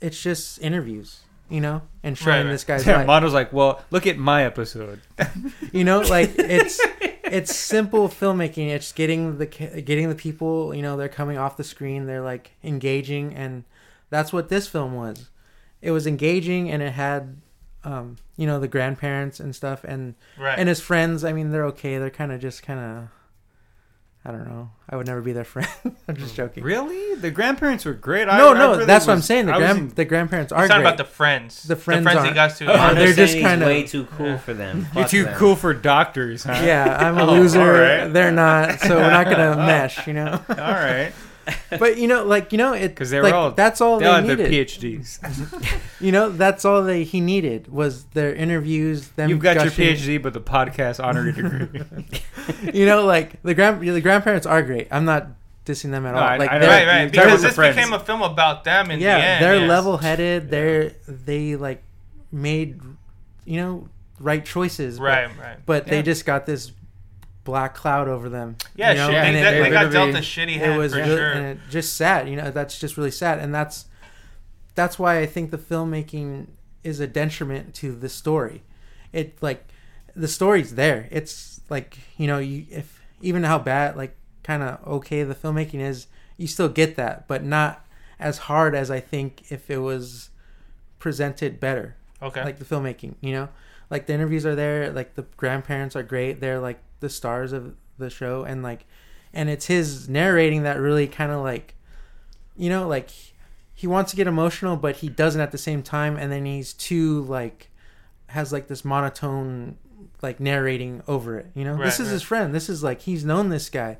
it's 0.00 0.20
just 0.22 0.62
interviews, 0.62 1.20
you 1.50 1.60
know, 1.60 1.82
and 2.02 2.16
showing 2.16 2.36
Right, 2.38 2.42
right. 2.44 2.50
this 2.52 2.64
guy's 2.64 2.86
Yeah, 2.86 2.98
life. 2.98 3.06
Mondo's 3.06 3.34
like, 3.34 3.52
well, 3.52 3.82
look 3.90 4.06
at 4.06 4.16
my 4.16 4.44
episode. 4.44 5.00
you 5.72 5.84
know 5.84 6.00
like 6.00 6.32
it's 6.38 6.80
it's 7.30 7.54
simple 7.54 8.08
filmmaking. 8.08 8.68
It's 8.68 8.92
getting 8.92 9.38
the 9.38 9.46
getting 9.46 10.08
the 10.08 10.14
people 10.14 10.74
you 10.74 10.82
know 10.82 10.96
they're 10.96 11.08
coming 11.08 11.38
off 11.38 11.56
the 11.56 11.64
screen 11.64 12.06
they're 12.06 12.22
like 12.22 12.52
engaging 12.62 13.34
and 13.34 13.64
that's 14.10 14.32
what 14.32 14.48
this 14.48 14.66
film 14.66 14.94
was. 14.94 15.30
It 15.82 15.92
was 15.92 16.06
engaging 16.06 16.70
and 16.70 16.82
it 16.82 16.92
had 16.92 17.40
um 17.84 18.16
you 18.36 18.46
know 18.46 18.60
the 18.60 18.68
grandparents 18.68 19.40
and 19.40 19.56
stuff 19.56 19.84
and 19.84 20.14
right. 20.38 20.58
and 20.58 20.68
his 20.68 20.82
friends 20.82 21.24
i 21.24 21.32
mean 21.32 21.50
they're 21.50 21.66
okay. 21.66 21.98
They're 21.98 22.10
kind 22.10 22.32
of 22.32 22.40
just 22.40 22.62
kind 22.62 22.80
of 22.80 23.08
i 24.24 24.30
don't 24.30 24.46
know 24.46 24.70
i 24.88 24.96
would 24.96 25.06
never 25.06 25.20
be 25.22 25.32
their 25.32 25.44
friend 25.52 25.68
i'm 26.08 26.16
just 26.16 26.32
oh, 26.34 26.36
joking 26.36 26.62
Really, 26.62 27.14
the 27.16 27.30
grandparents 27.30 27.84
were 27.84 27.94
great. 27.94 28.28
I- 28.28 28.36
no 28.38 28.50
I 28.54 28.58
no 28.58 28.70
really 28.72 28.84
that's 28.84 29.06
what 29.06 29.12
i'm 29.14 29.18
was- 29.18 29.24
saying 29.26 29.46
the 29.46 29.52
I 29.54 29.58
was 29.58 29.64
grand 29.66 29.78
in- 29.90 29.94
the 29.94 30.04
grandparents 30.04 30.52
He's 30.52 30.58
are 30.58 30.68
talking 30.68 30.82
great 30.82 30.88
about 30.92 30.98
the 30.98 31.04
friends. 31.10 31.62
The 31.62 31.76
friends 31.76 32.06
he 32.10 32.16
aren't. 32.16 32.34
got 32.34 32.56
to. 32.56 32.64
Oh, 32.70 32.94
they're 32.94 33.12
just 33.14 33.32
saying 33.32 33.44
he's 33.44 33.50
kinda- 33.50 33.66
way 33.66 33.82
too 33.86 34.04
cool 34.16 34.36
for 34.38 34.52
them. 34.54 34.80
You're 34.94 35.02
Fuck 35.04 35.10
too 35.10 35.24
them. 35.24 35.38
cool 35.38 35.56
for 35.56 35.72
doctors, 35.74 36.44
huh? 36.44 36.60
yeah 36.64 36.96
i'm 37.00 37.16
a 37.18 37.22
Oh, 37.22 37.32
loser 37.32 37.60
alright. 37.60 38.12
they're 38.12 38.30
not 38.32 38.80
so 38.80 38.96
we're 38.96 39.10
not 39.10 39.24
gonna 39.24 39.56
mesh 39.66 40.06
you 40.06 40.12
know 40.12 40.32
All 40.48 40.54
right. 40.56 41.12
but 41.78 41.96
you 41.98 42.06
know, 42.08 42.24
like 42.24 42.52
you 42.52 42.58
know, 42.58 42.72
it 42.72 42.88
because 42.88 43.10
they 43.10 43.18
were 43.18 43.24
like, 43.24 43.34
all- 43.34 43.50
that's 43.52 43.80
all 43.80 43.98
They 43.98 44.04
they, 44.04 44.08
all 44.10 44.14
had 44.16 44.26
their 44.26 44.48
needed. 44.48 44.68
PhDs. 44.68 45.80
You 46.00 46.12
know, 46.12 46.30
that's 46.30 46.64
all 46.64 46.82
they 46.82 47.04
he 47.04 47.20
needed 47.20 47.68
was 47.68 48.04
their 48.14 48.34
interviews. 48.34 49.08
Them 49.08 49.28
You've 49.28 49.40
got 49.40 49.56
gushing. 49.56 49.84
your 49.86 49.94
PhD, 49.96 50.22
but 50.22 50.32
the 50.32 50.40
podcast 50.40 51.02
honorary 51.02 51.32
degree. 51.32 52.20
You 52.72 52.86
know, 52.86 53.04
like 53.04 53.42
the 53.42 53.54
grand 53.54 53.80
the 53.82 54.00
grandparents 54.00 54.46
are 54.46 54.62
great. 54.62 54.88
I'm 54.90 55.04
not 55.04 55.28
dissing 55.66 55.90
them 55.90 56.06
at 56.06 56.14
all. 56.14 56.22
I- 56.22 56.36
like 56.38 56.50
I 56.50 56.54
know. 56.54 56.60
they're, 56.66 56.86
right, 56.86 57.02
right. 57.02 57.10
Because 57.12 57.42
this 57.42 57.54
friends. 57.54 57.76
became 57.76 57.92
a 57.92 57.98
film 58.00 58.22
about 58.22 58.64
them 58.64 58.90
in 58.90 58.98
yeah, 59.00 59.18
the 59.18 59.24
end. 59.24 59.44
they're 59.44 59.56
yes. 59.60 59.68
level 59.68 59.98
headed. 59.98 60.50
They're 60.50 60.92
they 61.06 61.56
like 61.56 61.82
made 62.32 62.80
you 63.44 63.56
know 63.60 63.88
right 64.18 64.44
choices. 64.44 64.98
but- 64.98 65.04
Right, 65.04 65.38
right. 65.38 65.56
But, 65.66 65.86
Yeah. 65.86 65.90
they 65.90 66.02
just 66.02 66.24
got 66.26 66.46
this 66.46 66.72
black 67.44 67.74
cloud 67.74 68.08
over 68.08 68.28
them. 68.28 68.56
Yeah, 68.74 68.90
you 68.90 68.96
know? 68.96 69.06
shit, 69.06 69.14
Yeah, 69.14 69.22
they, 69.22 69.28
and 69.28 69.36
they, 69.36 69.58
it, 69.58 69.62
they 69.62 69.70
got 69.70 69.92
dealt 69.92 70.10
a 70.10 70.18
shitty 70.18 70.56
it 70.56 70.60
hand 70.60 70.78
was 70.78 70.92
for 70.92 70.98
really, 70.98 71.16
sure. 71.16 71.32
and 71.32 71.46
it 71.46 71.58
just 71.70 71.94
sad 71.94 72.28
you 72.28 72.36
know 72.36 72.50
that's 72.50 72.78
just 72.78 72.96
really 72.96 73.10
sad 73.10 73.38
and 73.38 73.54
that's 73.54 73.86
that's 74.74 74.98
why 74.98 75.18
i 75.18 75.26
think 75.26 75.50
the 75.50 75.58
filmmaking 75.58 76.46
is 76.84 77.00
a 77.00 77.06
detriment 77.06 77.74
to 77.74 77.92
the 77.92 78.08
story 78.08 78.62
it 79.12 79.40
like 79.42 79.66
the 80.14 80.28
story's 80.28 80.74
there 80.74 81.08
it's 81.10 81.60
like 81.68 81.98
you 82.16 82.26
know 82.26 82.38
you 82.38 82.66
if 82.70 83.02
even 83.20 83.44
how 83.44 83.58
bad 83.58 83.96
like 83.96 84.16
kind 84.42 84.62
of 84.62 84.86
okay 84.86 85.22
the 85.22 85.34
filmmaking 85.34 85.80
is 85.80 86.06
you 86.36 86.46
still 86.46 86.68
get 86.68 86.96
that 86.96 87.26
but 87.28 87.44
not 87.44 87.86
as 88.18 88.38
hard 88.38 88.74
as 88.74 88.90
i 88.90 89.00
think 89.00 89.50
if 89.50 89.70
it 89.70 89.78
was 89.78 90.30
presented 90.98 91.60
better 91.60 91.96
okay. 92.22 92.44
like 92.44 92.58
the 92.58 92.64
filmmaking 92.64 93.14
you 93.20 93.32
know 93.32 93.48
like 93.90 94.06
the 94.06 94.12
interviews 94.12 94.46
are 94.46 94.54
there 94.54 94.92
like 94.92 95.14
the 95.14 95.22
grandparents 95.36 95.96
are 95.96 96.02
great 96.02 96.40
they're 96.40 96.60
like 96.60 96.80
the 97.00 97.08
stars 97.10 97.52
of 97.52 97.74
the 97.98 98.08
show 98.10 98.44
and 98.44 98.62
like 98.62 98.86
and 99.32 99.48
it's 99.48 99.66
his 99.66 100.08
narrating 100.08 100.62
that 100.62 100.78
really 100.78 101.06
kind 101.06 101.30
of 101.32 101.42
like 101.42 101.74
you 102.56 102.68
know, 102.68 102.86
like 102.86 103.10
he 103.74 103.86
wants 103.86 104.10
to 104.10 104.16
get 104.16 104.26
emotional, 104.26 104.76
but 104.76 104.96
he 104.96 105.08
doesn't 105.08 105.40
at 105.40 105.50
the 105.52 105.56
same 105.58 105.82
time, 105.82 106.16
and 106.16 106.30
then 106.30 106.44
he's 106.44 106.74
too 106.74 107.22
like 107.22 107.70
has 108.26 108.52
like 108.52 108.68
this 108.68 108.84
monotone 108.84 109.76
like 110.20 110.40
narrating 110.40 111.02
over 111.08 111.38
it. 111.38 111.46
You 111.54 111.64
know, 111.64 111.72
Right, 111.74 111.84
this 111.86 111.98
is 112.00 112.08
right. 112.08 112.12
his 112.12 112.22
friend. 112.22 112.54
This 112.54 112.68
is 112.68 112.82
like 112.82 113.00
he's 113.02 113.24
known 113.24 113.48
this 113.48 113.70
guy, 113.70 113.96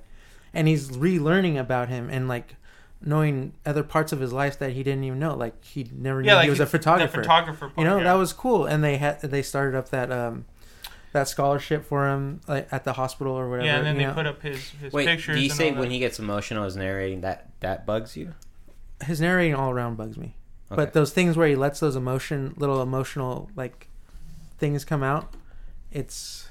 and 0.53 0.69
he's 0.69 0.91
relearning 0.91 1.59
about 1.59 1.89
him 1.89 2.11
and 2.11 2.29
like 2.29 2.57
knowing 3.03 3.55
other 3.65 3.83
parts 3.83 4.13
of 4.13 4.21
his 4.21 4.31
life 4.33 4.59
that 4.59 4.73
he 4.73 4.83
didn't 4.83 5.05
even 5.05 5.19
know. 5.19 5.35
Like 5.35 5.65
he 5.65 5.89
never 5.95 6.21
Yeah, 6.21 6.33
knew 6.33 6.37
like 6.37 6.45
he 6.45 6.51
was 6.51 6.61
a 6.61 6.67
photographer. 6.67 7.23
photographer. 7.23 7.69
Part, 7.69 7.79
you 7.79 7.85
know, 7.85 7.97
yeah. 7.99 8.05
that 8.05 8.15
was 8.15 8.35
cool, 8.35 8.67
and 8.67 8.85
they 8.85 8.99
had 8.99 9.23
they 9.23 9.41
started 9.43 9.75
up 9.79 9.89
that 9.89 10.13
um 10.13 10.45
that 11.13 11.29
scholarship 11.29 11.85
for 11.85 12.09
him 12.09 12.41
like, 12.47 12.69
at 12.73 12.85
the 12.85 12.93
hospital 12.93 13.33
or 13.33 13.49
whatever. 13.51 13.67
Yeah, 13.67 13.79
and 13.79 13.87
then 13.87 13.97
they 13.99 14.05
know. 14.05 14.15
put 14.15 14.27
up 14.27 14.43
his 14.43 14.71
his 14.81 14.93
Wait, 14.93 15.07
pictures. 15.07 15.37
do 15.37 15.41
you 15.43 15.49
and 15.51 15.57
say 15.59 15.71
when 15.73 15.83
that. 15.89 15.91
he 15.91 15.99
gets 15.99 16.19
emotional 16.19 16.65
is 16.65 16.77
narrating 16.77 17.21
that 17.23 17.49
that 17.61 17.85
bugs 17.87 18.17
you? 18.17 18.35
his 19.05 19.21
narrating 19.21 19.55
all 19.55 19.71
around 19.71 19.97
bugs 19.97 20.17
me. 20.19 20.35
Okay. 20.71 20.77
But 20.77 20.93
those 20.93 21.11
things 21.13 21.37
where 21.37 21.49
he 21.49 21.57
lets 21.57 21.81
those 21.81 21.97
emotion, 21.97 22.55
little 22.57 22.81
emotional 22.83 23.51
like 23.57 23.89
things 24.59 24.85
come 24.85 25.03
out, 25.03 25.35
it's 25.91 26.49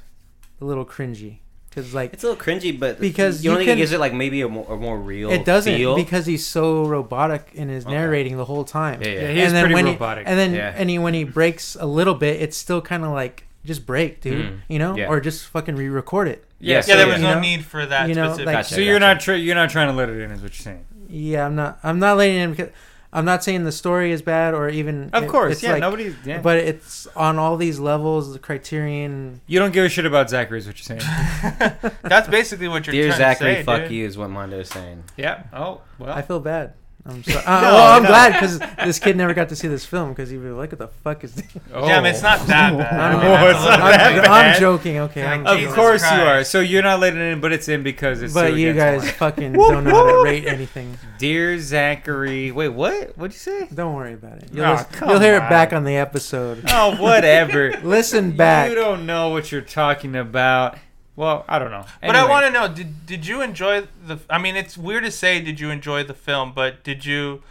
a 0.60 0.65
little 0.65 0.84
cringy 0.86 1.38
because 1.69 1.94
like 1.94 2.11
It's 2.14 2.23
a 2.23 2.30
little 2.30 2.44
cringy, 2.44 2.77
but 2.77 2.99
Because 2.99 3.44
you 3.45 3.52
you 3.52 3.56
don't 3.57 3.65
think 3.65 3.77
it 3.77 3.81
gives 3.81 3.91
it 3.91 3.99
like 3.99 4.14
maybe 4.14 4.41
a 4.41 4.49
more, 4.49 4.65
a 4.73 4.76
more 4.76 4.98
real. 4.99 5.30
it 5.30 5.45
doesn't 5.45 5.76
feel? 5.76 5.95
because 5.95 6.26
he's 6.26 6.45
so 6.45 6.84
robotic 6.86 7.52
in 7.53 7.69
his 7.69 7.86
Okay. 7.86 7.94
narrating 7.94 8.36
the 8.38 8.45
whole 8.45 8.64
time. 8.65 9.02
yeah, 9.02 9.07
yeah. 9.10 9.14
Yeah, 9.22 9.31
he 9.31 9.40
is 9.41 9.48
and 9.53 9.56
then 9.56 9.72
pretty 9.72 9.90
robotic. 9.91 10.26
He, 10.26 10.30
and 10.31 10.40
then 10.40 10.53
Yeah. 10.53 10.73
and 10.76 10.90
he, 10.90 10.98
when 10.99 11.14
he 11.14 11.23
breaks 11.23 11.76
a 11.80 11.86
little 11.86 12.15
bit, 12.15 12.41
it's 12.41 12.57
still 12.57 12.81
kind 12.81 13.06
of 13.06 13.11
like 13.11 13.45
just 13.70 13.86
break, 13.86 14.20
dude. 14.20 14.46
Mm. 14.46 14.60
You 14.68 14.80
know, 14.80 14.96
Yeah. 14.98 15.08
or 15.08 15.22
just 15.22 15.46
fucking 15.48 15.76
re-record 15.78 16.28
it. 16.28 16.44
Yeah, 16.60 16.76
Yeah, 16.76 16.82
so 16.82 16.98
there 16.98 17.08
was 17.08 17.18
You 17.18 17.24
no 17.24 17.36
know? 17.36 17.40
need 17.40 17.64
for 17.64 17.86
that 17.86 18.10
You 18.10 18.16
know, 18.16 18.26
specific. 18.28 18.46
like- 18.48 18.56
Gotcha. 18.58 18.74
So 18.76 18.82
you're 18.82 19.00
not 19.00 19.22
tr- 19.22 19.34
you're 19.46 19.56
not 19.56 19.70
trying 19.70 19.88
to 19.88 19.94
let 19.94 20.10
it 20.10 20.20
in, 20.20 20.32
is 20.32 20.41
what 20.41 20.52
you're 20.58 20.64
saying. 20.64 20.84
Yeah, 21.08 21.46
I'm 21.46 21.56
not. 21.56 21.80
I'm 21.84 22.00
not 22.00 22.18
letting 22.18 22.36
in 22.36 22.50
Because, 22.52 22.70
I'm 23.12 23.26
not 23.26 23.44
saying 23.44 23.64
the 23.64 23.72
story 23.72 24.12
is 24.12 24.22
bad 24.22 24.54
or 24.54 24.70
even. 24.70 25.10
Of 25.14 25.24
it- 25.24 25.30
course, 25.30 25.54
it's 25.54 25.64
yeah. 25.64 25.72
like- 25.72 25.82
nobody. 25.82 26.14
Yeah. 26.26 26.41
But 26.41 26.58
it's 26.58 27.08
on 27.16 27.40
all 27.40 27.56
these 27.58 27.80
levels. 27.80 28.34
The 28.34 28.40
criterion. 28.40 29.41
you 29.48 29.58
don't 29.60 29.72
give 29.74 29.86
a 29.86 29.90
shit 29.90 30.06
about 30.06 30.30
Zachary, 30.30 30.60
is 30.60 30.68
what 30.68 30.78
you're 30.78 31.00
saying. 31.00 31.91
That's 32.04 32.28
basically 32.28 32.68
what 32.68 32.86
you're 32.86 32.91
Dear 32.94 33.08
trying 33.08 33.18
Zachary, 33.18 33.50
to 33.54 33.60
say, 33.60 33.64
fuck 33.64 33.82
dude. 33.84 33.91
you 33.91 34.06
is 34.06 34.18
what 34.18 34.30
Mondo 34.30 34.60
is 34.60 34.70
saying. 34.70 35.04
yeah. 35.18 35.44
Oh 35.54 35.82
well. 35.98 36.12
I 36.12 36.22
feel 36.22 36.40
bad. 36.40 36.74
I'm 37.06 37.24
sorry. 37.24 37.38
Uh, 37.46 37.62
well, 37.62 37.98
I'm 37.98 38.04
glad 38.06 38.34
because 38.34 38.60
this 38.60 39.00
kid 39.00 39.16
never 39.18 39.34
got 39.34 39.50
to 39.50 39.56
see 39.56 39.68
this 39.68 39.86
film 39.86 40.10
because 40.10 40.30
he'd 40.30 40.38
be 40.42 40.50
like, 40.50 40.70
"What 40.72 40.80
the 40.80 40.88
fuck 40.90 41.24
is 41.24 41.34
this?" 41.34 41.46
oh. 41.74 41.88
Yeah, 41.88 42.02
I 42.02 42.08
it's 42.10 42.22
not 42.22 42.46
that 42.48 42.78
bad. 42.78 43.00
I 43.00 43.14
mean, 43.14 43.26
Oh, 43.26 43.32
that's 43.32 43.58
it's 43.58 43.66
a 43.66 43.70
little 43.70 43.80
not 43.80 43.92
bit 43.92 43.98
that 43.98 44.16
like- 44.18 44.24
bad. 44.26 44.54
I'm 44.56 44.60
joking. 44.60 44.98
Okay, 45.00 45.26
I'm 45.26 45.48
Of 45.48 45.54
Of 45.54 45.60
Jesus 45.60 45.76
course 45.76 46.02
you 46.12 46.18
are. 46.18 46.44
So 46.44 46.60
you're 46.60 46.84
not 46.84 47.00
letting 47.00 47.20
it 47.20 47.32
in, 47.32 47.40
but 47.42 47.52
it's 47.54 47.68
in 47.70 47.84
because 47.84 48.22
it's. 48.22 48.34
But 48.34 48.54
you 48.56 48.74
guys 48.74 49.04
the 49.04 49.12
fucking 49.14 49.54
don't 49.54 49.84
know 49.86 49.92
how 49.96 50.12
to 50.18 50.24
rate 50.24 50.46
anything. 50.46 50.98
Dear 51.18 51.58
Zachary. 51.60 52.52
Wait, 52.52 52.70
what? 52.70 53.18
What'd 53.18 53.34
you 53.34 53.40
say? 53.40 53.68
Don't 53.74 53.96
worry 53.96 54.14
about 54.14 54.44
it. 54.44 54.50
You'll, 54.54 54.66
Aw, 54.66 54.72
lis- 54.74 54.84
come 54.92 55.10
you'll 55.10 55.20
hear 55.20 55.36
it 55.36 55.50
back 55.50 55.74
on 55.74 55.84
the 55.86 55.96
episode. 55.96 56.64
Oh, 56.70 57.02
whatever. 57.02 57.72
Listen 57.82 58.36
back. 58.36 58.70
You 58.70 58.76
don't 58.76 59.06
know 59.06 59.30
what 59.30 59.52
you're 59.52 59.62
talking 59.62 60.16
about. 60.16 60.78
Well, 61.20 61.44
I 61.50 61.60
don't 61.60 61.70
know. 61.70 61.84
But 62.02 62.16
I 62.16 62.24
want 62.30 62.46
to 62.46 62.52
know 62.52 62.70
did 62.74 63.06
did 63.06 63.28
you 63.28 63.41
enjoy 63.41 63.88
the? 64.08 64.20
I 64.30 64.38
mean, 64.38 64.56
it's 64.56 64.78
weird 64.78 65.04
to 65.04 65.12
say 65.12 65.41
did 65.41 65.60
you 65.60 65.70
enjoy 65.70 66.06
the 66.06 66.14
film, 66.14 66.54
but 66.56 66.82
did 66.82 67.06
you, 67.06 67.44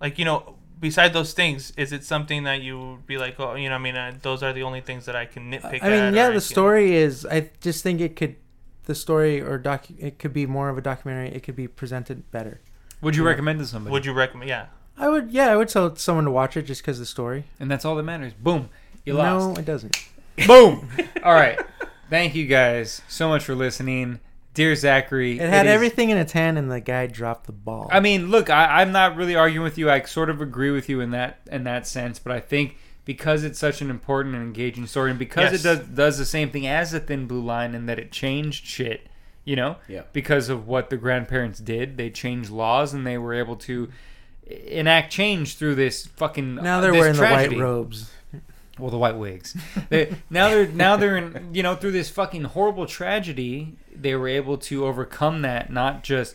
like 0.00 0.18
you 0.18 0.24
know, 0.24 0.56
beside 0.80 1.12
those 1.12 1.32
things, 1.32 1.72
is 1.76 1.92
it 1.92 2.02
something 2.02 2.42
that 2.42 2.62
you 2.62 2.76
would 2.80 3.06
be 3.06 3.18
like, 3.18 3.38
oh, 3.38 3.54
you 3.54 3.68
know, 3.68 3.76
I 3.76 3.78
mean, 3.78 3.94
uh, 3.94 4.12
those 4.22 4.42
are 4.42 4.52
the 4.52 4.64
only 4.64 4.80
things 4.80 5.04
that 5.06 5.14
I 5.14 5.26
can 5.26 5.52
nitpick. 5.52 5.84
I 5.84 5.88
mean, 5.88 6.14
yeah, 6.14 6.24
or 6.24 6.30
I 6.30 6.30
the 6.30 6.32
can- 6.32 6.40
story 6.40 6.96
is. 6.96 7.24
I 7.24 7.50
just 7.60 7.84
think 7.84 8.00
it 8.00 8.16
could, 8.16 8.34
the 8.86 8.94
story 8.96 9.40
or 9.40 9.56
doc. 9.56 9.86
It 9.98 10.18
could 10.18 10.32
be 10.32 10.44
more 10.44 10.68
of 10.68 10.76
a 10.76 10.80
documentary. 10.80 11.28
It 11.28 11.44
could 11.44 11.54
be 11.54 11.68
presented 11.68 12.28
better. 12.32 12.60
Would 13.02 13.14
you 13.14 13.22
Yeah. 13.22 13.30
recommend 13.30 13.60
to 13.60 13.66
somebody? 13.66 13.92
Would 13.92 14.04
you 14.04 14.14
recommend? 14.14 14.48
Yeah. 14.48 14.66
I 14.98 15.08
would. 15.08 15.30
Yeah, 15.30 15.46
I 15.52 15.56
would 15.56 15.68
tell 15.68 15.94
someone 15.94 16.24
to 16.24 16.32
watch 16.32 16.56
it 16.56 16.62
just 16.62 16.82
because 16.82 16.98
the 16.98 17.06
story. 17.06 17.44
And 17.60 17.70
that's 17.70 17.84
all 17.84 17.94
that 17.94 18.02
matters. 18.02 18.32
Boom. 18.34 18.68
You 19.04 19.14
lost. 19.14 19.46
no, 19.46 19.54
it 19.60 19.64
doesn't. 19.64 19.96
Boom. 20.48 20.88
all 21.22 21.34
right. 21.34 21.60
Thank 22.12 22.34
you 22.34 22.44
guys 22.44 23.00
so 23.08 23.26
much 23.30 23.42
for 23.42 23.54
listening. 23.54 24.20
Dear 24.52 24.74
Zachary. 24.74 25.40
It 25.40 25.48
had 25.48 25.64
is- 25.64 25.72
everything 25.72 26.10
in 26.10 26.18
its 26.18 26.32
hand, 26.32 26.58
and 26.58 26.70
the 26.70 26.78
guy 26.78 27.06
dropped 27.06 27.46
the 27.46 27.52
ball. 27.52 27.88
I 27.90 28.00
mean, 28.00 28.30
look, 28.30 28.50
I, 28.50 28.82
I'm 28.82 28.92
not 28.92 29.16
really 29.16 29.34
arguing 29.34 29.64
with 29.64 29.78
you. 29.78 29.90
I 29.90 30.02
sort 30.02 30.28
of 30.28 30.42
agree 30.42 30.70
with 30.70 30.90
you 30.90 31.00
in 31.00 31.10
that 31.12 31.38
in 31.50 31.64
that 31.64 31.86
sense, 31.86 32.18
but 32.18 32.30
I 32.30 32.38
think 32.40 32.76
because 33.06 33.44
it's 33.44 33.58
such 33.58 33.80
an 33.80 33.88
important 33.88 34.34
and 34.34 34.44
engaging 34.44 34.86
story, 34.86 35.08
and 35.08 35.18
because 35.18 35.52
Yes. 35.52 35.60
it 35.60 35.64
does 35.64 35.78
does 35.88 36.18
the 36.18 36.26
same 36.26 36.50
thing 36.50 36.66
as 36.66 36.90
the 36.90 37.00
Thin 37.00 37.26
Blue 37.26 37.40
Line, 37.42 37.74
in 37.74 37.86
that 37.86 37.98
it 37.98 38.12
changed 38.12 38.66
shit, 38.66 39.08
you 39.46 39.56
know, 39.56 39.76
Yeah. 39.88 40.02
because 40.12 40.50
of 40.50 40.68
what 40.68 40.90
the 40.90 40.98
grandparents 40.98 41.60
did, 41.60 41.96
they 41.96 42.10
changed 42.10 42.50
laws 42.50 42.92
and 42.92 43.06
they 43.06 43.16
were 43.16 43.32
able 43.32 43.56
to 43.56 43.88
enact 44.46 45.10
change 45.10 45.56
through 45.56 45.76
this 45.76 46.06
fucking 46.08 46.56
now 46.56 46.76
uh, 46.76 46.80
they're 46.82 46.92
this 46.92 47.00
wearing 47.00 47.14
tragedy. 47.16 47.54
the 47.54 47.62
white 47.62 47.64
robes. 47.64 48.10
Well, 48.82 48.90
the 48.90 48.98
white 48.98 49.16
wigs. 49.16 49.56
they, 49.90 50.12
now 50.28 50.48
they're 50.48 50.66
now 50.66 50.96
they're 50.96 51.16
in 51.16 51.54
you 51.54 51.62
know 51.62 51.76
through 51.76 51.92
this 51.92 52.10
fucking 52.10 52.42
horrible 52.44 52.84
tragedy, 52.86 53.76
they 53.94 54.16
were 54.16 54.26
able 54.26 54.58
to 54.58 54.84
overcome 54.84 55.42
that, 55.42 55.72
not 55.72 56.02
just 56.02 56.34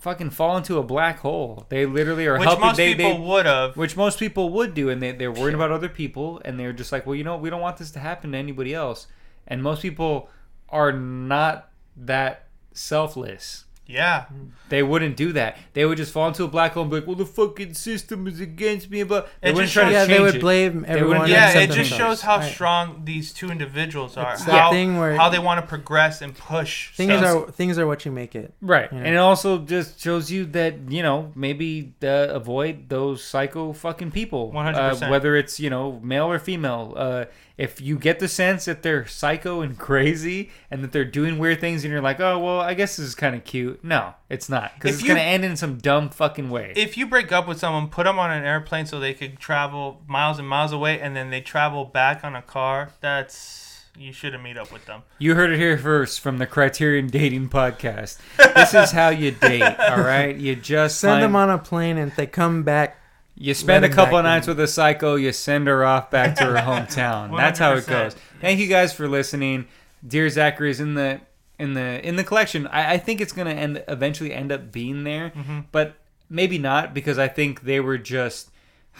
fucking 0.00 0.30
fall 0.30 0.56
into 0.56 0.78
a 0.78 0.82
black 0.82 1.20
hole. 1.20 1.66
They 1.68 1.86
literally 1.86 2.26
are 2.26 2.38
Which 2.38 2.48
helping. 2.48 2.66
most 2.66 2.76
they, 2.76 2.94
people 2.96 3.22
would 3.28 3.46
have. 3.46 3.76
which 3.76 3.96
most 3.96 4.18
people 4.18 4.50
would 4.50 4.74
do, 4.74 4.88
and 4.88 5.00
they 5.00 5.12
they're 5.12 5.30
worried 5.30 5.54
about 5.54 5.70
other 5.70 5.88
people, 5.88 6.42
and 6.44 6.58
they're 6.58 6.72
just 6.72 6.90
like, 6.90 7.06
well, 7.06 7.14
you 7.14 7.22
know, 7.22 7.36
we 7.36 7.50
don't 7.50 7.60
want 7.60 7.76
this 7.76 7.92
to 7.92 8.00
happen 8.00 8.32
to 8.32 8.38
anybody 8.38 8.74
else. 8.74 9.06
And 9.46 9.62
most 9.62 9.82
people 9.82 10.28
are 10.68 10.92
not 10.92 11.70
that 11.96 12.48
selfless. 12.72 13.64
Yeah. 13.90 14.24
They 14.68 14.84
wouldn't 14.84 15.16
do 15.16 15.32
that. 15.32 15.58
They 15.72 15.84
would 15.84 15.96
just 15.98 16.12
fall 16.12 16.28
into 16.28 16.44
a 16.44 16.48
black 16.48 16.74
hole 16.74 16.82
and 16.84 16.90
be 16.92 16.98
like, 16.98 17.06
"Well, 17.08 17.16
the 17.16 17.26
fucking 17.26 17.74
system 17.74 18.28
is 18.28 18.38
against 18.40 18.88
me," 18.88 19.02
but 19.02 19.28
they 19.40 19.48
It 19.48 19.54
wouldn't 19.54 19.72
just 19.72 19.74
try 19.74 19.82
to 19.84 19.88
shows- 19.88 19.92
yeah, 19.94 20.06
change 20.06 20.16
they 20.18 20.22
would 20.24 20.34
it. 20.36 20.40
blame 20.40 20.84
everyone. 20.86 21.08
wouldn't 21.22 21.28
Yeah, 21.30 21.58
it 21.58 21.72
just 21.72 21.90
shows 21.92 22.20
how 22.22 22.36
Right. 22.38 22.52
strong 22.52 23.02
these 23.04 23.32
two 23.32 23.50
individuals 23.50 24.16
are. 24.16 24.34
It's 24.34 24.44
how, 24.44 24.70
thing 24.70 24.96
where- 24.96 25.16
how 25.16 25.28
they 25.28 25.40
want 25.40 25.60
to 25.60 25.66
progress 25.66 26.22
and 26.22 26.36
push. 26.38 26.94
Things 26.94 27.18
stuff. 27.18 27.48
are 27.48 27.50
things 27.50 27.78
are 27.80 27.86
what 27.88 28.04
you 28.04 28.12
make 28.12 28.36
it. 28.36 28.54
Right. 28.62 28.88
Yeah. 28.92 28.98
And 28.98 29.08
it 29.08 29.16
also 29.16 29.58
just 29.58 30.00
shows 30.00 30.30
you 30.30 30.44
that, 30.46 30.74
you 30.88 31.02
know, 31.02 31.32
maybe 31.34 31.92
uh, 32.04 32.28
avoid 32.30 32.88
those 32.90 33.24
psycho 33.24 33.72
fucking 33.72 34.12
people. 34.12 34.52
100%. 34.52 35.08
Uh, 35.08 35.10
whether 35.10 35.34
it's, 35.34 35.58
you 35.58 35.68
know, 35.70 35.98
male 36.00 36.30
or 36.30 36.38
female. 36.38 36.94
Uh, 36.96 37.24
if 37.60 37.80
you 37.80 37.98
get 37.98 38.18
the 38.20 38.28
sense 38.28 38.64
that 38.64 38.82
they're 38.82 39.06
psycho 39.06 39.60
and 39.60 39.78
crazy 39.78 40.50
and 40.70 40.82
that 40.82 40.92
they're 40.92 41.04
doing 41.04 41.38
weird 41.38 41.60
things 41.60 41.84
and 41.84 41.92
you're 41.92 42.00
like, 42.00 42.18
oh, 42.20 42.38
well, 42.38 42.60
I 42.60 42.74
guess 42.74 42.96
this 42.96 43.06
is 43.06 43.14
kind 43.14 43.34
of 43.36 43.44
cute. 43.44 43.84
No, 43.84 44.14
it's 44.28 44.48
not. 44.48 44.72
Because 44.74 44.96
it's 44.96 45.04
going 45.06 45.18
to 45.18 45.22
end 45.22 45.44
in 45.44 45.56
some 45.56 45.76
dumb 45.78 46.08
fucking 46.08 46.48
way. 46.50 46.72
if 46.76 46.96
you 46.96 47.06
break 47.06 47.30
up 47.32 47.46
with 47.46 47.58
someone, 47.58 47.88
put 47.88 48.04
them 48.04 48.18
on 48.18 48.30
an 48.30 48.44
airplane 48.44 48.86
so 48.86 48.98
they 48.98 49.12
could 49.14 49.38
travel 49.38 50.02
miles 50.06 50.38
and 50.38 50.48
miles 50.48 50.72
away, 50.72 50.98
and 51.00 51.14
then 51.14 51.30
they 51.30 51.40
travel 51.40 51.84
back 51.84 52.24
on 52.24 52.34
a 52.34 52.42
car. 52.42 52.90
That's 53.00 53.66
you 53.98 54.12
shouldn't 54.12 54.42
meet 54.42 54.56
up 54.56 54.72
with 54.72 54.86
them. 54.86 55.02
you 55.18 55.34
heard 55.34 55.50
it 55.50 55.58
here 55.58 55.76
first 55.76 56.20
from 56.20 56.38
the 56.38 56.46
Criterion 56.46 57.08
Dating 57.08 57.48
Podcast. 57.48 58.18
this 58.54 58.72
is 58.72 58.92
how 58.92 59.08
you 59.08 59.32
date, 59.32 59.62
all 59.80 59.98
right? 59.98 60.34
You 60.36 60.54
just 60.56 60.98
Send 61.00 61.14
find- 61.14 61.24
them 61.24 61.36
on 61.36 61.50
a 61.50 61.58
plane, 61.58 61.98
and 61.98 62.10
if 62.10 62.16
they 62.16 62.26
come 62.26 62.62
back, 62.62 62.96
You 63.36 63.54
spend 63.54 63.84
a 63.84 63.88
couple 63.88 64.18
of 64.18 64.24
nights 64.24 64.46
in. 64.46 64.50
with 64.52 64.60
a 64.60 64.66
psycho, 64.68 65.14
you 65.14 65.32
send 65.32 65.66
her 65.66 65.84
off 65.84 66.10
back 66.10 66.36
to 66.36 66.44
her 66.44 66.54
hometown. 66.56 67.36
That's 67.36 67.58
how 67.58 67.72
it 67.74 67.86
goes. 67.86 68.14
Thank 68.40 68.60
you 68.60 68.66
guys 68.66 68.92
for 68.92 69.08
listening. 69.08 69.66
Dear 70.06 70.28
Zachary 70.28 70.70
is 70.70 70.80
in 70.80 70.94
the 70.94 71.20
in 71.58 71.74
the 71.74 72.06
in 72.06 72.16
the 72.16 72.24
collection. 72.24 72.66
I, 72.66 72.94
I 72.94 72.98
think 72.98 73.20
it's 73.20 73.32
gonna 73.32 73.50
end 73.50 73.82
eventually 73.88 74.32
end 74.32 74.52
up 74.52 74.70
being 74.72 75.04
there, 75.04 75.30
Mm-hmm. 75.30 75.60
but 75.72 75.94
maybe 76.28 76.58
not 76.58 76.92
because 76.94 77.18
I 77.18 77.28
think 77.28 77.62
they 77.62 77.80
were 77.80 77.98
just 77.98 78.50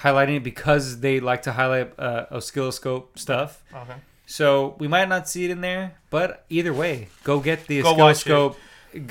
highlighting 0.01 0.37
it 0.37 0.45
because 0.45 1.01
they 1.01 1.21
like 1.21 1.43
to 1.43 1.53
highlight 1.53 1.99
uh, 1.99 2.27
oscilloscope 2.31 3.19
stuff. 3.19 3.63
Okay. 3.75 3.95
So 4.27 4.77
we 4.79 4.89
might 4.89 5.09
not 5.09 5.29
see 5.29 5.45
it 5.45 5.51
in 5.51 5.61
there, 5.61 5.95
but 6.09 6.45
either 6.49 6.73
way, 6.73 7.09
go 7.25 7.41
get 7.41 7.67
the 7.67 7.83
Go 7.83 7.91
oscilloscope 7.91 8.57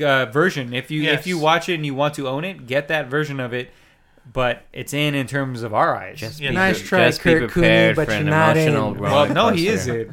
uh, 0.01 0.25
version. 0.27 0.73
If 0.73 0.89
you 0.91 1.01
Yes. 1.03 1.19
if 1.19 1.27
you 1.27 1.37
watch 1.37 1.69
it 1.69 1.75
and 1.75 1.85
you 1.85 1.93
want 1.95 2.13
to 2.15 2.27
own 2.27 2.43
it, 2.45 2.65
get 2.67 2.87
that 2.87 3.07
version 3.07 3.39
of 3.39 3.53
it. 3.53 3.71
But 4.31 4.63
it's 4.73 4.93
in 4.93 5.15
in 5.15 5.27
terms 5.27 5.63
of 5.63 5.73
our 5.73 5.95
eyes. 5.95 6.19
Just 6.19 6.39
Yeah, 6.39 6.49
be, 6.49 6.55
nice 6.55 6.81
try, 6.81 7.07
just 7.07 7.21
Kurt 7.21 7.49
Kuenne, 7.51 7.95
but 7.95 8.09
you're 8.09 8.21
not 8.21 8.57
in. 8.57 8.73
Well, 8.73 8.93
well, 8.95 9.33
no, 9.33 9.49
he 9.49 9.67
is 9.67 9.85
coaster. 9.85 10.01
it. 10.01 10.11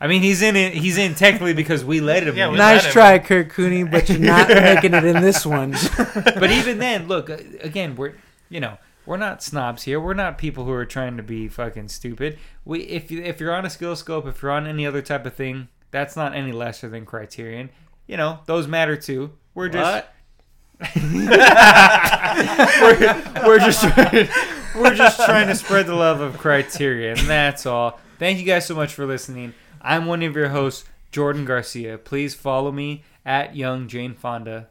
I 0.00 0.06
mean, 0.06 0.22
he's 0.22 0.42
in 0.42 0.54
it. 0.54 0.74
He's 0.74 0.96
in 0.96 1.14
technically 1.14 1.54
because 1.54 1.84
we 1.84 2.00
let 2.00 2.22
him. 2.24 2.36
Yeah, 2.36 2.46
in. 2.46 2.52
we 2.52 2.58
nice 2.58 2.84
let 2.84 2.86
him. 2.86 2.92
try, 2.92 3.18
Kurt 3.18 3.48
Kuenne, 3.48 3.90
but 3.90 4.08
you're 4.08 4.18
not 4.18 4.48
making 4.48 4.94
it 4.94 5.04
in 5.04 5.22
this 5.22 5.44
one. 5.46 5.72
but 6.14 6.50
even 6.50 6.78
then, 6.78 7.08
look 7.08 7.30
uh, 7.30 7.38
again. 7.60 7.96
We're 7.96 8.14
you 8.48 8.60
know 8.60 8.78
we're 9.06 9.16
not 9.16 9.42
snobs 9.42 9.84
here. 9.84 9.98
We're 9.98 10.14
not 10.14 10.38
people 10.38 10.64
who 10.64 10.72
are 10.72 10.84
trying 10.84 11.16
to 11.16 11.22
be 11.22 11.48
fucking 11.48 11.88
stupid. 11.88 12.38
We 12.64 12.80
if 12.80 13.10
you 13.10 13.22
if 13.22 13.40
you're 13.40 13.54
on 13.54 13.64
Oscilloscope, 13.64 14.26
if 14.26 14.42
you're 14.42 14.52
on 14.52 14.66
any 14.66 14.86
other 14.86 15.02
type 15.02 15.26
of 15.26 15.34
thing, 15.34 15.68
that's 15.90 16.14
not 16.14 16.34
any 16.34 16.52
lesser 16.52 16.88
than 16.88 17.06
Criterion. 17.06 17.70
You 18.06 18.18
know 18.18 18.40
those 18.46 18.68
matter 18.68 18.96
too. 18.96 19.32
We're 19.54 19.68
just 19.68 19.82
What? 19.82 20.14
We're, 22.80 23.22
we're 23.46 23.58
just 23.58 23.82
trying, 23.82 24.28
we're 24.76 24.94
just 24.94 25.24
trying 25.24 25.48
to 25.48 25.54
spread 25.54 25.86
the 25.86 25.94
love 25.94 26.20
of 26.20 26.38
Criterion. 26.38 27.18
That's 27.26 27.66
all. 27.66 27.98
Thank 28.18 28.38
you 28.38 28.44
guys 28.44 28.66
so 28.66 28.74
much 28.74 28.94
for 28.94 29.06
listening. 29.06 29.54
I'm 29.80 30.06
one 30.06 30.22
of 30.22 30.36
your 30.36 30.48
hosts, 30.48 30.84
Jordan 31.10 31.44
Garcia. 31.44 31.98
Please 31.98 32.34
follow 32.34 32.72
me 32.72 33.02
at 33.24 33.56
Young 33.56 33.88
Jane 33.88 34.14
Fonda 34.14 34.68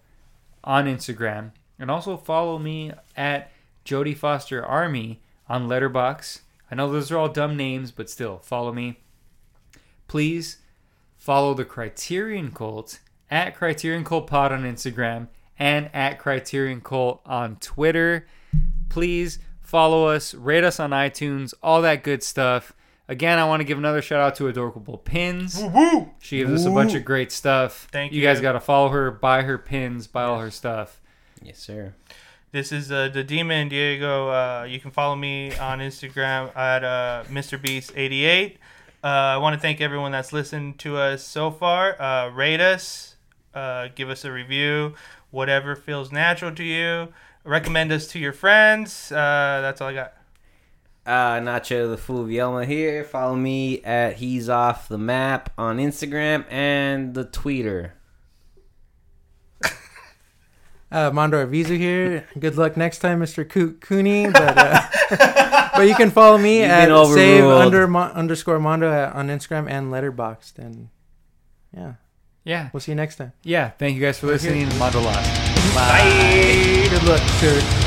on 0.63 0.85
Instagram. 0.85 1.51
And 1.79 1.91
also 1.91 2.17
follow 2.17 2.57
me 2.57 2.91
at 3.15 3.51
Jody 3.83 4.13
Foster 4.13 4.65
Army 4.65 5.21
on 5.47 5.67
Letterboxd. 5.67 6.41
I 6.69 6.75
know 6.75 6.91
those 6.91 7.11
are 7.11 7.17
all 7.17 7.29
dumb 7.29 7.55
names, 7.55 7.91
but 7.91 8.09
still, 8.09 8.39
follow 8.39 8.73
me. 8.73 8.99
Please 10.07 10.57
follow 11.15 11.53
the 11.53 11.65
Criterion 11.65 12.51
Cult 12.51 12.99
at 13.29 13.55
Criterion 13.55 14.03
Cult 14.03 14.27
Pod 14.27 14.51
on 14.51 14.63
Instagram 14.63 15.27
and 15.59 15.89
at 15.93 16.19
Criterion 16.19 16.81
Cult 16.81 17.21
on 17.25 17.57
Twitter. 17.57 18.27
Please 18.89 19.39
follow 19.61 20.07
us, 20.07 20.33
rate 20.33 20.63
us 20.63 20.79
on 20.79 20.91
iTunes, 20.91 21.53
all 21.61 21.81
that 21.81 22.03
good 22.03 22.23
stuff. 22.23 22.73
Again, 23.09 23.39
I 23.39 23.45
want 23.45 23.61
to 23.61 23.63
give 23.63 23.77
another 23.77 24.01
shout 24.01 24.19
out 24.19 24.35
to 24.35 24.47
Adorable 24.47 24.97
Pins. 24.97 25.61
Woo! 25.61 26.11
She 26.19 26.39
gives 26.39 26.51
us 26.51 26.65
a 26.65 26.71
bunch 26.71 26.93
of 26.93 27.05
great 27.05 27.31
stuff. 27.31 27.87
Thank 27.91 28.11
you. 28.11 28.19
You 28.19 28.27
guys 28.27 28.41
got 28.41 28.53
to 28.53 28.59
follow 28.59 28.89
her, 28.89 29.11
buy 29.11 29.43
her 29.43 29.57
pins, 29.57 30.07
buy 30.07 30.23
all 30.23 30.39
her 30.39 30.51
stuff. 30.51 31.01
Yes, 31.41 31.57
sir. 31.59 31.93
This 32.51 32.71
is 32.71 32.91
uh, 32.91 33.09
the 33.09 33.23
Demon 33.23 33.69
Diego. 33.69 34.29
Uh, 34.29 34.65
you 34.69 34.79
can 34.79 34.91
follow 34.91 35.15
me 35.15 35.55
on 35.57 35.79
Instagram 35.79 36.55
at 36.55 36.83
uh, 36.83 37.23
MrBeast88. 37.29 38.55
Uh, 39.03 39.07
I 39.07 39.37
want 39.37 39.53
to 39.53 39.59
thank 39.59 39.79
everyone 39.79 40.11
that's 40.11 40.33
listened 40.33 40.79
to 40.79 40.97
us 40.97 41.23
so 41.23 41.51
far. 41.51 42.01
Uh, 42.01 42.29
rate 42.29 42.59
us, 42.59 43.15
uh, 43.53 43.89
give 43.95 44.09
us 44.09 44.25
a 44.25 44.31
review, 44.31 44.95
whatever 45.37 45.75
feels 45.75 46.11
natural 46.11 46.51
to 46.55 46.63
you. 46.63 47.13
Recommend 47.43 47.91
us 47.91 48.07
to 48.07 48.19
your 48.19 48.33
friends. 48.33 49.11
Uh, 49.11 49.59
that's 49.61 49.79
all 49.79 49.89
I 49.89 49.93
got. 49.93 50.13
Uh, 51.05 51.39
Nacho 51.39 51.89
the 51.89 51.95
Fool 51.95 52.23
of 52.23 52.27
Yelma 52.27 52.65
here. 52.65 53.03
Follow 53.05 53.35
me 53.35 53.81
at 53.83 54.15
He's 54.17 54.49
Off 54.49 54.89
the 54.89 54.97
Map 54.97 55.53
on 55.57 55.77
Instagram 55.77 56.43
and 56.51 57.13
the 57.13 57.23
Twitter. 57.23 57.93
Uh, 60.89 61.11
Mondo 61.11 61.45
Arvizu 61.45 61.77
here. 61.77 62.25
Good 62.39 62.55
luck 62.55 62.77
next 62.77 62.99
time, 62.99 63.19
Mr. 63.19 63.47
Coo- 63.47 63.73
Kuenne. 63.73 64.31
But 64.31 64.57
uh, 64.57 65.69
but 65.75 65.81
you 65.85 65.93
can 65.95 66.11
follow 66.11 66.37
me 66.37 66.61
You've 66.61 66.69
at 66.71 66.85
been 66.85 66.93
overruled. 66.93 67.15
save 67.17 67.43
under 67.43 67.87
mo- 67.89 68.11
underscore 68.13 68.57
Mondo 68.57 68.89
at, 68.89 69.11
on 69.13 69.27
Instagram 69.27 69.69
and 69.69 69.91
Letterboxd. 69.91 70.57
And 70.59 70.87
yeah, 71.75 71.95
Yeah. 72.47 72.69
we'll 72.71 72.79
see 72.79 72.91
you 72.91 72.95
next 72.95 73.17
time. 73.17 73.33
Yeah. 73.43 73.71
Thank 73.71 73.95
you 73.95 74.01
guys 74.01 74.19
for 74.19 74.27
listening. 74.27 74.69
Mondo 74.79 75.01
Lost. 75.01 75.29
Good 76.89 77.03
luck, 77.03 77.21
sir. 77.39 77.83